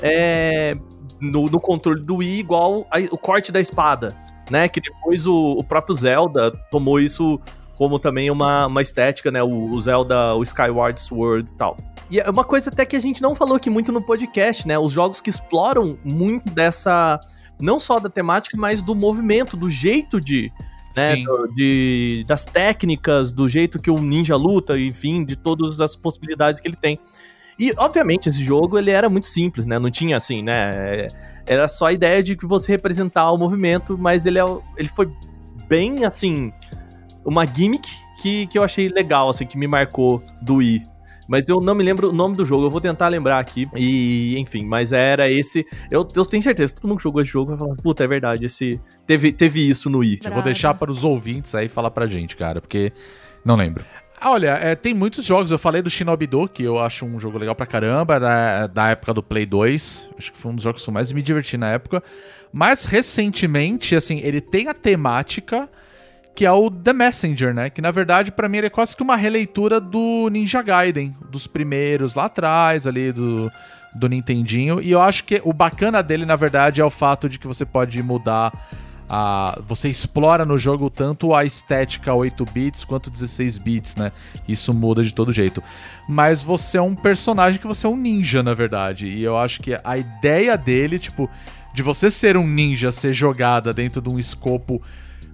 é, 0.03 0.74
no, 1.20 1.46
no 1.49 1.61
controle 1.61 2.03
do 2.03 2.16
Wii 2.16 2.38
igual 2.38 2.86
a- 2.92 2.99
o 3.11 3.18
corte 3.18 3.51
da 3.51 3.61
espada, 3.61 4.16
né? 4.51 4.68
Que 4.68 4.80
depois 4.80 5.26
o, 5.26 5.53
o 5.53 5.64
próprio 5.64 5.94
Zelda 5.96 6.51
tomou 6.70 7.01
isso 7.01 7.40
como 7.76 7.99
também 7.99 8.28
uma, 8.30 8.66
uma 8.66 8.82
estética, 8.82 9.30
né? 9.30 9.42
O, 9.42 9.70
o 9.70 9.80
Zelda, 9.80 10.34
o 10.34 10.42
Skyward 10.42 11.01
Sword 11.01 11.51
e 11.51 11.55
tal. 11.55 11.76
E 12.11 12.18
é 12.18 12.28
uma 12.28 12.42
coisa 12.44 12.70
até 12.70 12.84
que 12.84 12.96
a 12.96 13.01
gente 13.01 13.22
não 13.22 13.34
falou 13.34 13.57
aqui 13.57 13.70
muito 13.70 13.92
no 13.92 14.03
podcast, 14.03 14.66
né? 14.66 14.78
Os 14.78 14.92
jogos 14.92 15.20
que 15.20 15.30
exploram 15.30 15.99
muito 16.05 16.51
dessa. 16.51 17.20
Não 17.61 17.78
só 17.78 17.99
da 18.01 18.09
temática, 18.09 18.57
mas 18.57 18.80
do 18.82 18.94
movimento, 18.94 19.57
do 19.57 19.68
jeito 19.70 20.20
de. 20.20 20.51
Né, 20.96 21.16
do- 21.24 21.46
de, 21.55 22.24
das 22.26 22.44
técnicas, 22.44 23.32
do 23.32 23.49
jeito 23.49 23.78
que 23.80 23.90
o 23.90 24.01
ninja 24.01 24.34
luta, 24.34 24.76
enfim, 24.76 25.24
de 25.24 25.36
todas 25.36 25.80
as 25.80 25.94
possibilidades 25.94 26.61
que 26.61 26.66
ele 26.66 26.76
tem. 26.76 26.99
E, 27.57 27.72
obviamente, 27.76 28.28
esse 28.28 28.42
jogo 28.42 28.76
ele 28.78 28.90
era 28.90 29.09
muito 29.09 29.26
simples, 29.28 29.64
né? 29.64 29.78
Não 29.78 29.90
tinha 29.90 30.16
assim, 30.16 30.42
né? 30.42 31.07
Era 31.49 31.66
só 31.66 31.86
a 31.86 31.92
ideia 31.92 32.22
de 32.22 32.36
que 32.36 32.46
você 32.46 32.72
representar 32.72 33.32
o 33.32 33.38
movimento, 33.38 33.96
mas 33.96 34.26
ele, 34.26 34.38
é, 34.38 34.44
ele 34.76 34.88
foi 34.88 35.11
bem, 35.68 36.05
assim, 36.05 36.53
uma 37.24 37.46
gimmick 37.46 37.88
que, 38.20 38.46
que 38.46 38.59
eu 38.59 38.62
achei 38.62 38.88
legal, 38.88 39.28
assim, 39.28 39.46
que 39.46 39.57
me 39.57 39.66
marcou 39.66 40.22
do 40.42 40.57
Wii. 40.57 40.84
Mas 41.28 41.46
eu 41.46 41.61
não 41.61 41.74
me 41.74 41.84
lembro 41.84 42.09
o 42.09 42.12
nome 42.12 42.34
do 42.34 42.44
jogo, 42.44 42.64
eu 42.64 42.70
vou 42.70 42.80
tentar 42.80 43.09
lembrar 43.09 43.38
aqui. 43.38 43.66
E, 43.76 44.34
enfim, 44.38 44.64
mas 44.66 44.92
era 44.92 45.30
esse. 45.30 45.66
Eu, 45.90 46.07
eu 46.16 46.24
tenho 46.24 46.42
certeza, 46.42 46.74
todo 46.74 46.88
mundo 46.88 46.96
que 46.96 47.05
jogou 47.05 47.20
esse 47.20 47.30
jogo 47.30 47.51
vai 47.51 47.59
falar, 47.59 47.76
puta, 47.76 48.03
é 48.03 48.09
verdade, 48.09 48.46
esse. 48.46 48.80
Teve, 49.07 49.30
teve 49.30 49.68
isso 49.68 49.90
no 49.90 49.99
Wii. 49.99 50.20
Eu 50.24 50.32
vou 50.32 50.42
deixar 50.42 50.72
para 50.72 50.90
os 50.90 51.05
ouvintes 51.05 51.55
aí 51.55 51.68
falar 51.68 51.90
pra 51.90 52.07
gente, 52.07 52.34
cara, 52.34 52.62
porque 52.62 52.92
não 53.44 53.57
lembro. 53.57 53.84
Olha, 54.25 54.59
é, 54.61 54.75
tem 54.75 54.95
muitos 54.95 55.25
jogos. 55.25 55.51
Eu 55.51 55.59
falei 55.59 55.83
do 55.83 55.91
Shinobi 55.91 56.27
Do, 56.27 56.49
que 56.49 56.62
eu 56.62 56.79
acho 56.79 57.07
um 57.07 57.19
jogo 57.19 57.39
legal 57.39 57.55
pra 57.55 57.66
caramba, 57.66 58.19
da, 58.19 58.66
da 58.66 58.89
época 58.89 59.14
do 59.14 59.23
Play 59.23 59.47
2. 59.47 60.11
Acho 60.19 60.33
que 60.33 60.39
foi 60.39 60.53
um 60.53 60.55
dos 60.55 60.64
jogos 60.64 60.83
que 60.83 60.91
eu 60.91 60.95
mais 60.95 61.12
me 61.12 61.23
diverti 61.23 61.57
na 61.57 61.69
época. 61.69 62.03
Mas 62.53 62.85
recentemente, 62.85 63.95
assim, 63.95 64.21
ele 64.23 64.41
tem 64.41 64.69
a 64.69 64.75
temática 64.75 65.69
que 66.35 66.47
é 66.47 66.53
o 66.53 66.71
The 66.71 66.93
Messenger, 66.93 67.53
né? 67.53 67.69
Que 67.69 67.83
na 67.83 67.91
verdade, 67.91 68.31
pra 68.31 68.49
mim, 68.49 68.59
ele 68.59 68.69
é 68.69 68.71
quase 68.71 68.97
que 68.97 69.03
uma 69.03 69.16
releitura 69.16 69.81
do 69.81 70.29
Ninja 70.31 70.62
Gaiden, 70.62 71.16
dos 71.29 71.49
primeiros 71.49 72.14
lá 72.14 72.27
atrás, 72.27 72.87
ali 72.87 73.11
do, 73.11 73.51
do 73.93 74.09
Nintendinho. 74.09 74.81
E 74.81 74.93
eu 74.93 75.03
acho 75.03 75.25
que 75.25 75.41
o 75.45 75.53
bacana 75.53 76.01
dele, 76.01 76.25
na 76.25 76.37
verdade, 76.37 76.81
é 76.81 76.85
o 76.85 76.91
fato 76.91 77.29
de 77.29 77.41
que 77.41 77.47
você 77.49 77.64
pode 77.64 78.01
mudar 78.05 78.53
a. 79.09 79.59
Você 79.66 79.88
explora 79.88 80.44
no 80.44 80.59
jogo 80.59 80.90
tanto 80.90 81.34
a 81.34 81.44
estética 81.44 82.14
8 82.14 82.44
bits 82.46 82.84
quanto 82.84 83.11
16 83.11 83.59
bits, 83.59 83.96
né? 83.96 84.12
Isso 84.46 84.72
muda 84.74 85.02
de 85.02 85.12
todo 85.12 85.32
jeito. 85.32 85.62
Mas 86.09 86.42
você 86.42 86.78
é 86.78 86.82
um 86.82 86.94
personagem 86.94 87.61
que 87.61 87.66
você 87.66 87.86
é 87.86 87.90
um 87.90 87.96
ninja, 87.96 88.42
na 88.42 88.54
verdade. 88.54 89.06
E 89.06 89.22
eu 89.22 89.36
acho 89.36 89.61
que 89.61 89.78
a 89.82 89.96
ideia 89.96 90.56
dele, 90.56 90.98
tipo, 90.98 91.28
de 91.72 91.82
você 91.82 92.11
ser 92.11 92.36
um 92.36 92.46
ninja, 92.46 92.90
ser 92.92 93.12
jogada 93.12 93.72
dentro 93.72 94.00
de 94.00 94.09
um 94.09 94.18
escopo 94.18 94.82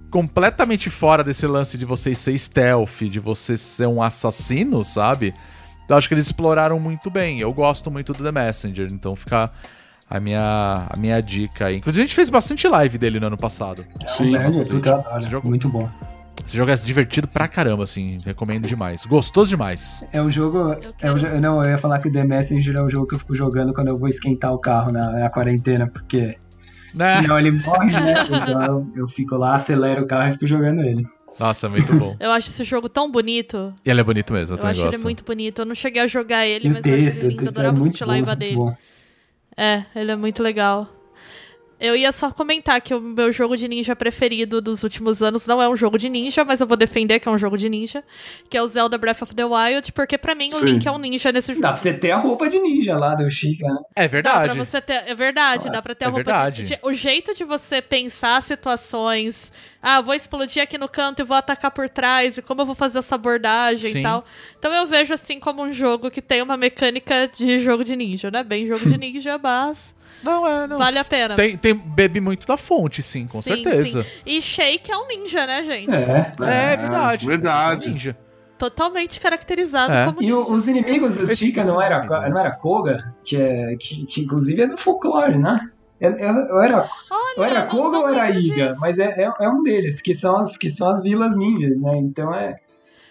completamente 0.09 0.89
fora 0.89 1.23
desse 1.23 1.45
lance 1.45 1.77
de 1.77 1.85
você 1.85 2.15
ser 2.15 2.37
stealth, 2.37 3.03
de 3.03 3.19
você 3.19 3.57
ser 3.57 3.87
um 3.87 4.01
assassino, 4.01 4.83
sabe? 4.83 5.33
Eu 5.87 5.95
acho 5.95 6.07
que 6.07 6.13
eles 6.13 6.25
exploraram 6.25 6.79
muito 6.79 7.09
bem. 7.09 7.39
Eu 7.39 7.53
gosto 7.53 7.91
muito 7.91 8.13
do 8.13 8.23
The 8.23 8.31
Messenger, 8.31 8.87
então 8.91 9.15
fica 9.15 9.51
a 10.15 10.19
minha, 10.19 10.87
a 10.89 10.97
minha 10.97 11.21
dica 11.21 11.67
aí. 11.67 11.77
Inclusive, 11.77 12.03
a 12.03 12.05
gente 12.07 12.15
fez 12.15 12.29
bastante 12.29 12.67
live 12.67 12.97
dele 12.97 13.19
no 13.19 13.27
ano 13.27 13.37
passado. 13.37 13.85
Sim. 14.07 14.35
É, 14.35 14.47
eu 15.31 15.41
Muito 15.43 15.69
bom. 15.69 15.89
Esse 16.47 16.57
jogo 16.57 16.69
é 16.71 16.75
divertido 16.75 17.27
pra 17.27 17.47
caramba, 17.47 17.83
assim. 17.83 18.17
Recomendo 18.23 18.67
demais. 18.67 19.05
Gostoso 19.05 19.49
demais. 19.49 20.03
É 20.13 20.21
o 20.21 20.29
jogo. 20.29 20.75
É 21.01 21.11
o, 21.11 21.41
não, 21.41 21.63
eu 21.63 21.71
ia 21.71 21.77
falar 21.77 21.99
que 21.99 22.07
o 22.07 22.11
The 22.11 22.23
Messenger 22.23 22.75
é 22.75 22.81
o 22.81 22.89
jogo 22.89 23.07
que 23.07 23.15
eu 23.15 23.19
fico 23.19 23.33
jogando 23.35 23.73
quando 23.73 23.87
eu 23.87 23.97
vou 23.97 24.07
esquentar 24.09 24.53
o 24.53 24.59
carro 24.59 24.91
na, 24.91 25.09
na 25.11 25.29
quarentena, 25.29 25.87
porque 25.87 26.37
Né? 26.93 27.17
senão 27.21 27.39
ele 27.39 27.51
morre, 27.51 27.91
né? 27.91 28.13
Então 28.29 28.61
eu, 28.63 28.87
eu 28.95 29.07
fico 29.07 29.35
lá, 29.37 29.55
acelero 29.55 30.03
o 30.03 30.07
carro 30.07 30.29
e 30.29 30.33
fico 30.33 30.45
jogando 30.45 30.81
ele. 30.81 31.05
Nossa, 31.39 31.67
muito 31.67 31.93
bom. 31.95 32.15
Eu 32.19 32.31
acho 32.31 32.49
esse 32.49 32.63
jogo 32.63 32.87
tão 32.87 33.11
bonito. 33.11 33.73
Ele 33.85 33.99
é 33.99 34.03
bonito 34.03 34.31
mesmo, 34.31 34.53
eu, 34.53 34.57
Eu, 34.57 34.61
também 34.61 34.71
acho 34.73 34.81
gosto. 34.83 34.95
ele 34.95 35.03
muito 35.03 35.23
bonito. 35.25 35.61
Eu 35.61 35.65
não 35.65 35.75
cheguei 35.75 36.01
a 36.01 36.07
jogar 36.07 36.45
ele, 36.45 36.67
E 36.67 36.69
mas 36.69 36.77
eu 36.77 36.83
texto, 36.83 37.23
ele 37.23 37.27
o 37.27 37.29
lindo. 37.31 37.41
Eu 37.43 37.45
é 37.47 37.49
adorava 37.49 37.73
muito 37.79 37.87
assistir 37.87 38.05
live 38.05 38.35
dele. 38.35 38.55
bom. 38.55 38.75
É, 39.57 39.83
ele 39.95 40.11
é 40.11 40.15
muito 40.15 40.41
legal. 40.43 40.89
Eu 41.77 41.93
ia 41.93 42.09
só 42.13 42.31
comentar 42.31 42.79
que 42.79 42.93
o 42.93 43.01
meu 43.01 43.33
jogo 43.33 43.57
de 43.57 43.67
ninja 43.67 43.93
preferido 43.97 44.61
dos 44.61 44.81
últimos 44.81 45.21
anos 45.21 45.45
não 45.45 45.61
é 45.61 45.67
um 45.67 45.75
jogo 45.75 45.97
de 45.97 46.07
ninja, 46.07 46.45
mas 46.45 46.61
eu 46.61 46.65
vou 46.67 46.77
defender 46.77 47.19
que 47.19 47.27
é 47.27 47.31
um 47.31 47.37
jogo 47.37 47.57
de 47.57 47.67
ninja, 47.67 48.01
que 48.49 48.55
é 48.57 48.61
o 48.61 48.67
Zelda 48.67 48.97
Breath 48.97 49.21
of 49.23 49.35
the 49.35 49.43
Wild, 49.43 49.91
porque 49.91 50.17
pra 50.17 50.33
mim 50.33 50.47
o 50.47 50.51
Sim. 50.53 50.65
Link 50.65 50.87
é 50.87 50.91
um 50.91 50.97
ninja 50.97 51.33
nesse 51.33 51.49
jogo. 51.51 51.61
Dá 51.61 51.67
pra 51.73 51.77
você 51.77 51.93
ter 51.93 52.11
a 52.11 52.17
roupa 52.17 52.49
de 52.49 52.57
ninja 52.59 52.97
lá 52.97 53.13
do 53.13 53.29
Chica, 53.29 53.67
né? 53.67 53.77
É 53.93 54.03
Dá 54.03 54.07
verdade. 54.07 54.53
pra 54.55 54.63
você 54.65 54.79
ter. 54.81 55.03
É 55.05 55.13
verdade, 55.13 55.69
dá 55.69 55.81
pra 55.81 55.93
ter 55.93 56.05
É 56.05 56.07
a 56.07 56.11
roupa 56.11 56.23
verdade. 56.23 56.63
de, 56.63 56.69
de- 56.69 56.79
O 56.81 56.93
jeito 56.93 57.33
de 57.33 57.43
você 57.43 57.81
pensar 57.81 58.41
situações. 58.41 59.51
Ah, 59.87 60.01
vou 60.01 60.15
explodir 60.15 60.63
aqui 60.63 60.79
no 60.79 60.89
canto 60.89 61.21
e 61.21 61.23
vou 61.25 61.37
atacar 61.37 61.69
por 61.69 61.87
trás, 61.87 62.37
e 62.37 62.41
como 62.41 62.61
eu 62.61 62.65
vou 62.65 62.73
fazer 62.73 62.97
essa 62.97 63.13
abordagem 63.13 63.91
Sim. 63.91 63.99
e 63.99 64.03
tal. 64.03 64.25
Então 64.57 64.73
eu 64.73 64.87
vejo 64.87 65.13
assim 65.13 65.39
como 65.39 65.61
um 65.63 65.71
jogo 65.71 66.09
que 66.09 66.23
tem 66.23 66.41
uma 66.41 66.57
mecânica 66.57 67.27
de 67.31 67.59
jogo 67.59 67.83
de 67.83 67.95
ninja, 67.95 68.31
né? 68.31 68.43
Bem 68.43 68.65
jogo 68.65 68.89
de 68.89 68.97
ninja, 68.97 69.37
mas 69.37 69.93
Não, 70.23 70.47
é, 70.47 70.65
não. 70.65 70.79
vale 70.79 70.97
a 70.97 71.05
pena. 71.05 71.35
Tem, 71.35 71.55
tem, 71.55 71.75
bebe 71.75 72.19
muito 72.19 72.47
da 72.47 72.57
fonte, 72.57 73.03
sim, 73.03 73.27
com 73.27 73.43
Sim, 73.43 73.61
certeza. 73.63 74.01
sim. 74.03 74.09
E 74.25 74.41
Shake 74.41 74.91
é 74.91 74.97
um 74.97 75.07
ninja, 75.07 75.45
né, 75.45 75.63
gente? 75.63 75.93
É. 75.93 76.31
É, 76.73 76.77
verdade. 76.77 77.25
verdade. 77.27 77.89
Ninja. 77.89 78.17
Totalmente 78.57 79.19
caracterizado 79.19 79.93
É. 79.93 80.05
como 80.05 80.21
E 80.21 80.25
ninja. 80.25 80.35
o- 80.37 80.51
os 80.51 80.67
inimigos 80.67 81.13
do 81.13 81.27
Chica 81.35 81.63
não 81.63 81.81
era, 81.81 81.97
é 82.25 82.29
não 82.29 82.39
era 82.39 82.51
Koga, 82.51 83.13
que, 83.23 83.35
é, 83.35 83.75
que, 83.77 84.05
que 84.05 84.21
inclusive 84.21 84.61
é 84.61 84.67
do 84.67 84.77
folclore, 84.77 85.37
né? 85.37 85.69
Eu, 86.05 86.11
eu, 86.17 86.35
eu 86.47 86.61
era, 86.61 86.89
eu 87.37 87.43
era 87.43 87.59
não- 87.61 87.67
Koga 87.67 87.97
não 87.97 88.01
ou 88.03 88.09
era 88.09 88.29
Iga? 88.31 88.67
disso. 88.69 88.79
Mas 88.81 88.99
é, 88.99 89.05
é, 89.23 89.33
é 89.39 89.49
um 89.49 89.63
deles, 89.63 90.01
que 90.01 90.13
são, 90.13 90.37
as, 90.37 90.57
que 90.57 90.69
são 90.69 90.89
as 90.89 91.01
vilas 91.01 91.35
ninjas, 91.35 91.79
né? 91.79 91.97
Então 91.97 92.33
é. 92.33 92.55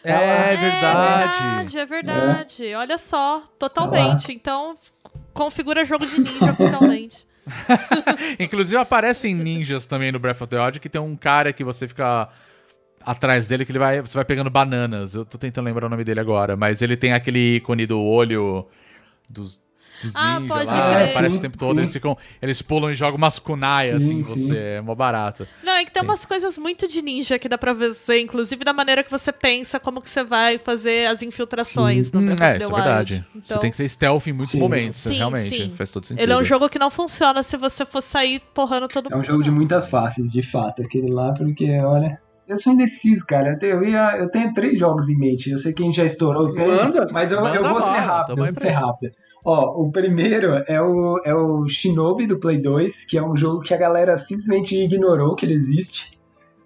É, 0.02 0.12
É 0.12 0.56
verdade. 0.56 1.32
verdade, 1.42 1.78
é 1.78 1.86
verdade. 1.86 2.74
Olha 2.74 2.98
só, 2.98 3.42
totalmente. 3.58 4.32
Então, 4.32 4.76
configura 5.32 5.84
jogo 5.84 6.04
de 6.06 6.20
ninja 6.20 6.52
oficialmente. 6.52 7.26
Inclusive 8.38 8.76
aparecem 8.76 9.34
ninjas 9.34 9.86
também 9.86 10.10
no 10.12 10.18
Breath 10.18 10.40
of 10.42 10.46
the 10.48 10.58
Wild, 10.62 10.80
que 10.80 10.88
tem 10.88 11.00
um 11.00 11.16
cara 11.16 11.52
que 11.52 11.64
você 11.64 11.86
fica 11.88 12.28
atrás 13.04 13.48
dele 13.48 13.64
que 13.66 13.72
ele 13.72 13.78
vai, 13.78 14.00
você 14.00 14.14
vai 14.14 14.24
pegando 14.24 14.48
bananas. 14.50 15.14
Eu 15.14 15.24
tô 15.24 15.36
tentando 15.38 15.64
lembrar 15.66 15.86
o 15.86 15.90
nome 15.90 16.04
dele 16.04 16.20
agora, 16.20 16.56
mas 16.56 16.80
ele 16.82 16.96
tem 16.96 17.12
aquele 17.12 17.56
ícone 17.56 17.86
do 17.86 18.00
olho 18.02 18.66
dos, 19.28 19.60
dos 20.12 20.16
Ah, 20.16 20.40
ninjas 20.40 20.56
pode 20.58 20.66
lá, 20.66 20.92
crer. 20.94 21.08
aparece 21.10 21.30
Sim, 21.34 21.38
o 21.38 21.42
tempo 21.42 21.58
todo, 21.58 21.74
sim. 21.74 21.80
eles 21.80 21.92
ficam, 21.92 22.18
eles 22.40 22.62
pulam 22.62 22.90
e 22.90 22.94
jogam 22.94 23.16
umas 23.16 23.38
kunai 23.38 23.88
Sim, 23.90 23.96
assim, 23.96 24.20
você, 24.22 24.56
é 24.56 24.80
mó 24.80 24.94
barato. 24.94 25.46
Não, 25.62 25.72
é 25.72 25.84
que 25.84 25.90
tem 25.92 26.02
Sim. 26.02 26.08
umas 26.08 26.24
coisas 26.24 26.56
muito 26.58 26.86
de 26.88 27.02
ninja 27.02 27.38
que 27.38 27.48
dá 27.48 27.56
pra 27.58 27.72
ver, 27.72 27.92
inclusive 28.20 28.64
da 28.64 28.72
maneira 28.72 29.02
que 29.02 29.10
você 29.10 29.32
pensa 29.32 29.78
como 29.80 30.00
que 30.00 30.08
você 30.10 30.22
vai 30.24 30.58
fazer 30.58 31.06
as 31.08 31.22
infiltrações 31.22 32.10
no 32.12 32.20
Hum, 32.20 32.36
é, 32.40 32.56
isso 32.58 32.70
é 32.70 32.74
verdade. 32.74 33.24
Então, 33.34 33.42
Você 33.56 33.58
tem 33.58 33.70
que 33.70 33.76
ser 33.76 33.88
stealth 33.88 34.26
em 34.26 34.32
muitos 34.32 34.52
Sim. 34.52 34.58
momentos, 34.58 35.00
Sim, 35.00 35.14
realmente, 35.14 35.56
sim. 35.56 35.70
faz 35.70 35.90
todo 35.90 36.04
sentido. 36.06 36.22
Ele 36.22 36.32
é 36.32 36.36
um 36.36 36.44
jogo 36.44 36.68
que 36.68 36.78
não 36.78 36.90
funciona 36.90 37.42
se 37.42 37.56
você 37.56 37.84
for 37.84 38.00
sair 38.00 38.40
porrando 38.54 38.88
todo 38.88 39.04
mundo. 39.04 39.14
É 39.14 39.16
um 39.18 39.24
jogo 39.24 39.42
de 39.42 39.50
muitas 39.50 39.88
faces, 39.88 40.30
de 40.32 40.42
fato, 40.42 40.82
aquele 40.82 41.10
lá, 41.10 41.32
porque, 41.32 41.70
olha. 41.80 42.18
Eu 42.46 42.58
sou 42.58 42.74
indeciso, 42.74 43.24
cara. 43.26 43.52
Eu 43.52 43.58
tenho, 43.58 43.72
eu, 43.76 43.84
ia- 43.88 44.18
eu 44.18 44.30
tenho 44.30 44.52
três 44.52 44.78
jogos 44.78 45.08
em 45.08 45.16
mente. 45.16 45.48
Eu 45.50 45.56
sei 45.56 45.72
que 45.72 45.82
a 45.82 45.86
gente 45.86 45.96
já 45.96 46.04
estourou 46.04 46.48
o 46.48 46.52
tempo, 46.52 46.70
Manda. 46.70 47.08
mas 47.10 47.30
eu, 47.32 47.40
Manda 47.40 47.56
eu 47.56 47.64
vou 47.64 47.80
ser 47.80 47.96
rápido. 47.96 48.32
Eu 48.38 48.44
vou 48.44 48.54
ser 48.54 48.70
rápido. 48.70 49.12
Ó, 49.44 49.82
o 49.82 49.92
primeiro 49.92 50.62
é 50.66 50.80
o, 50.80 51.20
é 51.22 51.34
o 51.34 51.68
Shinobi 51.68 52.26
do 52.26 52.38
Play 52.38 52.56
2, 52.56 53.04
que 53.04 53.18
é 53.18 53.22
um 53.22 53.36
jogo 53.36 53.60
que 53.60 53.74
a 53.74 53.76
galera 53.76 54.16
simplesmente 54.16 54.74
ignorou 54.80 55.36
que 55.36 55.44
ele 55.44 55.52
existe. 55.52 56.18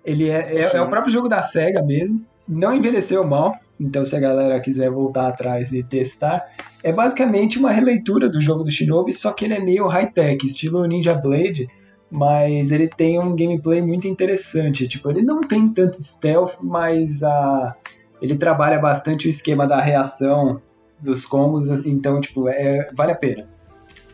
Ele 0.05 0.31
é, 0.31 0.55
é, 0.55 0.77
é 0.77 0.81
o 0.81 0.89
próprio 0.89 1.13
jogo 1.13 1.29
da 1.29 1.43
SEGA 1.43 1.83
mesmo. 1.83 2.25
Não 2.47 2.73
envelheceu 2.75 3.27
mal, 3.27 3.57
então 3.81 4.05
se 4.05 4.15
a 4.15 4.21
galera 4.21 4.61
quiser 4.61 4.91
voltar 4.91 5.27
atrás 5.27 5.73
e 5.73 5.83
testar, 5.83 6.47
é 6.83 6.93
basicamente 6.93 7.59
uma 7.59 7.73
releitura 7.73 8.29
do 8.29 8.41
jogo 8.41 8.63
do 8.63 8.71
Shinobi, 8.71 9.13
só 9.13 9.33
que 9.33 9.45
ele 9.45 9.55
é 9.55 9.61
meio 9.61 9.89
high-tech, 9.89 10.47
estilo 10.47 10.87
Ninja 10.87 11.15
Blade, 11.15 11.69
mas 12.09 12.71
ele 12.71 12.89
tem 12.89 13.19
um 13.19 13.35
gameplay 13.35 13.83
muito 13.83 14.07
interessante. 14.07 14.87
Tipo, 14.87 15.11
ele 15.11 15.21
não 15.21 15.41
tem 15.41 15.69
tanto 15.69 16.01
stealth, 16.01 16.59
mas 16.63 17.25
a, 17.25 17.75
ele 18.23 18.37
trabalha 18.37 18.79
bastante 18.79 19.27
o 19.27 19.31
esquema 19.31 19.67
da 19.67 19.81
reação 19.81 20.63
dos 21.01 21.25
combos, 21.27 21.69
então, 21.87 22.21
tipo, 22.21 22.49
é, 22.49 22.89
vale 22.93 23.13
a 23.13 23.17
pena. 23.17 23.47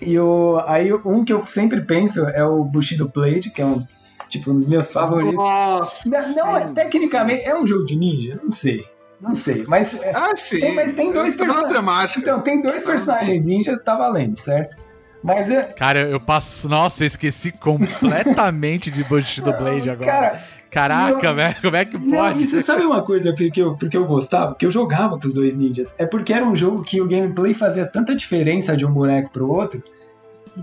E 0.01 0.19
o, 0.19 0.63
aí 0.67 0.93
um 0.93 1.25
que 1.25 1.33
eu 1.33 1.45
sempre 1.47 1.81
penso 1.83 2.29
é 2.29 2.45
o 2.45 2.65
Bushido 2.65 3.11
Blade, 3.15 3.51
que 3.51 3.63
é 3.63 3.67
um, 3.67 3.87
tipo, 4.29 4.51
um 4.51 4.55
dos 4.55 4.67
meus 4.67 4.91
favoritos. 4.91 5.35
Nossa! 5.37 6.09
Não, 6.09 6.21
não 6.47 6.57
é, 6.57 6.67
sim, 6.69 6.75
tecnicamente, 6.75 7.45
é 7.45 7.57
um 7.59 7.67
jogo 7.67 7.87
de 7.87 7.97
ninja? 7.97 8.39
Não 8.43 8.53
sei. 8.53 8.85
Não 9.21 9.35
sei, 9.35 9.65
mas... 9.67 9.99
é- 10.03 10.13
Ah, 10.15 10.37
sim. 10.37 10.61
Tem- 10.61 10.75
mas 10.75 10.93
tem 10.95 11.11
dois 11.13 11.35
na 11.37 11.45
personagens. 11.45 11.73
temática. 11.73 12.21
Então, 12.21 12.41
tem 12.43 12.61
dois 12.61 12.83
personagens 12.85 13.47
ninjas, 13.47 13.83
tá 13.83 13.97
valendo, 13.97 14.37
certo? 14.37 14.77
Mas 15.23 15.49
é... 15.51 15.63
Cara, 15.63 16.01
eu 16.03 16.21
passo. 16.21 16.69
Nossa, 16.69 17.03
eu 17.05 17.07
esqueci 17.07 17.51
completamente 17.51 18.91
de 18.91 19.03
Bushido 19.05 19.53
Blade 19.57 19.89
agora. 19.89 20.11
Cara, 20.11 20.43
Caraca, 20.75 21.29
não- 21.29 21.35
velho, 21.37 21.57
como 21.63 21.77
é 21.77 21.85
que 21.85 21.97
Não, 21.97 22.11
pode? 22.11 22.43
e 22.43 22.47
você 22.47 22.61
sabe 22.61 22.85
uma 22.85 23.01
coisa 23.03 23.33
porque 23.33 23.63
eu, 23.63 23.75
porque 23.77 23.97
eu 23.97 24.05
gostava? 24.05 24.49
Porque 24.53 24.67
eu 24.67 24.71
jogava 24.71 25.19
com 25.19 25.27
os 25.27 25.33
dois 25.35 25.57
ninjas. 25.57 25.95
É 25.99 26.05
porque 26.05 26.33
era 26.33 26.45
um 26.45 26.55
jogo 26.57 26.83
que 26.83 27.01
o 27.01 27.07
gameplay 27.09 27.55
fazia 27.55 27.87
tanta 27.87 28.15
diferença 28.15 28.77
de 28.77 28.85
um 28.85 28.91
boneco 28.91 29.31
pro 29.31 29.49
outro. 29.49 29.83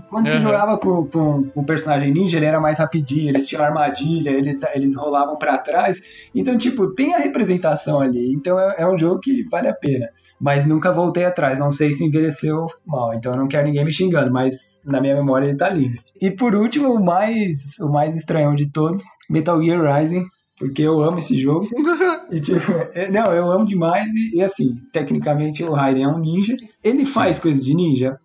Quando 0.08 0.26
você 0.28 0.34
Aham. 0.34 0.42
jogava 0.42 0.78
com, 0.78 1.06
com, 1.06 1.44
com 1.44 1.60
o 1.60 1.64
personagem 1.64 2.12
ninja, 2.12 2.36
ele 2.36 2.46
era 2.46 2.60
mais 2.60 2.78
rapidinho, 2.78 3.28
eles 3.30 3.46
tinham 3.46 3.64
armadilha, 3.64 4.30
eles, 4.30 4.56
eles 4.74 4.96
rolavam 4.96 5.36
pra 5.36 5.58
trás. 5.58 6.00
Então, 6.34 6.56
tipo, 6.56 6.94
tem 6.94 7.14
a 7.14 7.18
representação 7.18 8.00
ali. 8.00 8.32
Então 8.32 8.58
é, 8.58 8.76
é 8.78 8.86
um 8.88 8.96
jogo 8.96 9.20
que 9.20 9.42
vale 9.50 9.68
a 9.68 9.74
pena. 9.74 10.08
Mas 10.40 10.66
nunca 10.66 10.90
voltei 10.90 11.24
atrás. 11.24 11.58
Não 11.58 11.70
sei 11.70 11.92
se 11.92 12.04
envelheceu 12.04 12.66
mal. 12.86 13.14
Então 13.14 13.32
eu 13.32 13.38
não 13.38 13.46
quero 13.48 13.66
ninguém 13.66 13.84
me 13.84 13.92
xingando, 13.92 14.32
mas 14.32 14.82
na 14.86 15.00
minha 15.00 15.14
memória 15.14 15.46
ele 15.46 15.56
tá 15.56 15.68
lindo. 15.68 15.98
E 16.20 16.30
por 16.30 16.54
último, 16.54 16.92
o 16.94 17.04
mais, 17.04 17.78
o 17.80 17.88
mais 17.90 18.16
estranhão 18.16 18.54
de 18.54 18.70
todos, 18.70 19.02
Metal 19.30 19.60
Gear 19.62 19.82
Rising. 19.98 20.24
Porque 20.58 20.82
eu 20.82 21.00
amo 21.00 21.18
esse 21.18 21.36
jogo. 21.38 21.68
E, 22.30 22.40
tipo, 22.40 22.72
é- 22.94 23.10
não, 23.10 23.30
eu 23.34 23.50
amo 23.50 23.66
demais 23.66 24.06
e, 24.14 24.38
e, 24.38 24.42
assim, 24.42 24.74
tecnicamente 24.90 25.62
o 25.62 25.72
Raiden 25.74 26.04
é 26.04 26.08
um 26.08 26.18
ninja. 26.18 26.56
Ele 26.82 27.04
faz 27.04 27.38
coisas 27.38 27.62
de 27.62 27.74
ninja? 27.74 28.18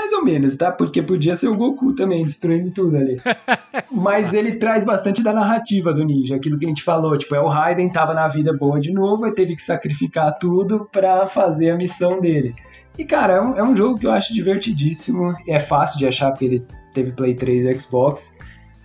Mais 0.00 0.12
ou 0.14 0.24
menos, 0.24 0.56
tá? 0.56 0.72
Porque 0.72 1.02
podia 1.02 1.36
ser 1.36 1.48
o 1.48 1.54
Goku 1.54 1.94
também, 1.94 2.24
destruindo 2.24 2.70
tudo 2.70 2.96
ali. 2.96 3.18
Mas 3.92 4.32
ele 4.32 4.56
traz 4.56 4.82
bastante 4.82 5.22
da 5.22 5.30
narrativa 5.30 5.92
do 5.92 6.02
ninja, 6.02 6.36
aquilo 6.36 6.58
que 6.58 6.64
a 6.64 6.68
gente 6.68 6.82
falou, 6.82 7.18
tipo, 7.18 7.34
é 7.34 7.40
o 7.40 7.48
Raiden 7.48 7.92
tava 7.92 8.14
na 8.14 8.26
vida 8.26 8.50
boa 8.56 8.80
de 8.80 8.90
novo, 8.90 9.26
e 9.26 9.34
teve 9.34 9.54
que 9.54 9.62
sacrificar 9.62 10.38
tudo 10.38 10.88
pra 10.90 11.26
fazer 11.26 11.68
a 11.68 11.76
missão 11.76 12.18
dele. 12.18 12.54
E 12.96 13.04
cara, 13.04 13.34
é 13.34 13.40
um, 13.42 13.56
é 13.58 13.62
um 13.62 13.76
jogo 13.76 13.98
que 13.98 14.06
eu 14.06 14.10
acho 14.10 14.32
divertidíssimo, 14.32 15.36
é 15.46 15.58
fácil 15.58 15.98
de 15.98 16.06
achar 16.06 16.30
porque 16.30 16.46
ele 16.46 16.66
teve 16.94 17.12
Play 17.12 17.34
3 17.34 17.66
e 17.66 17.78
Xbox. 17.78 18.38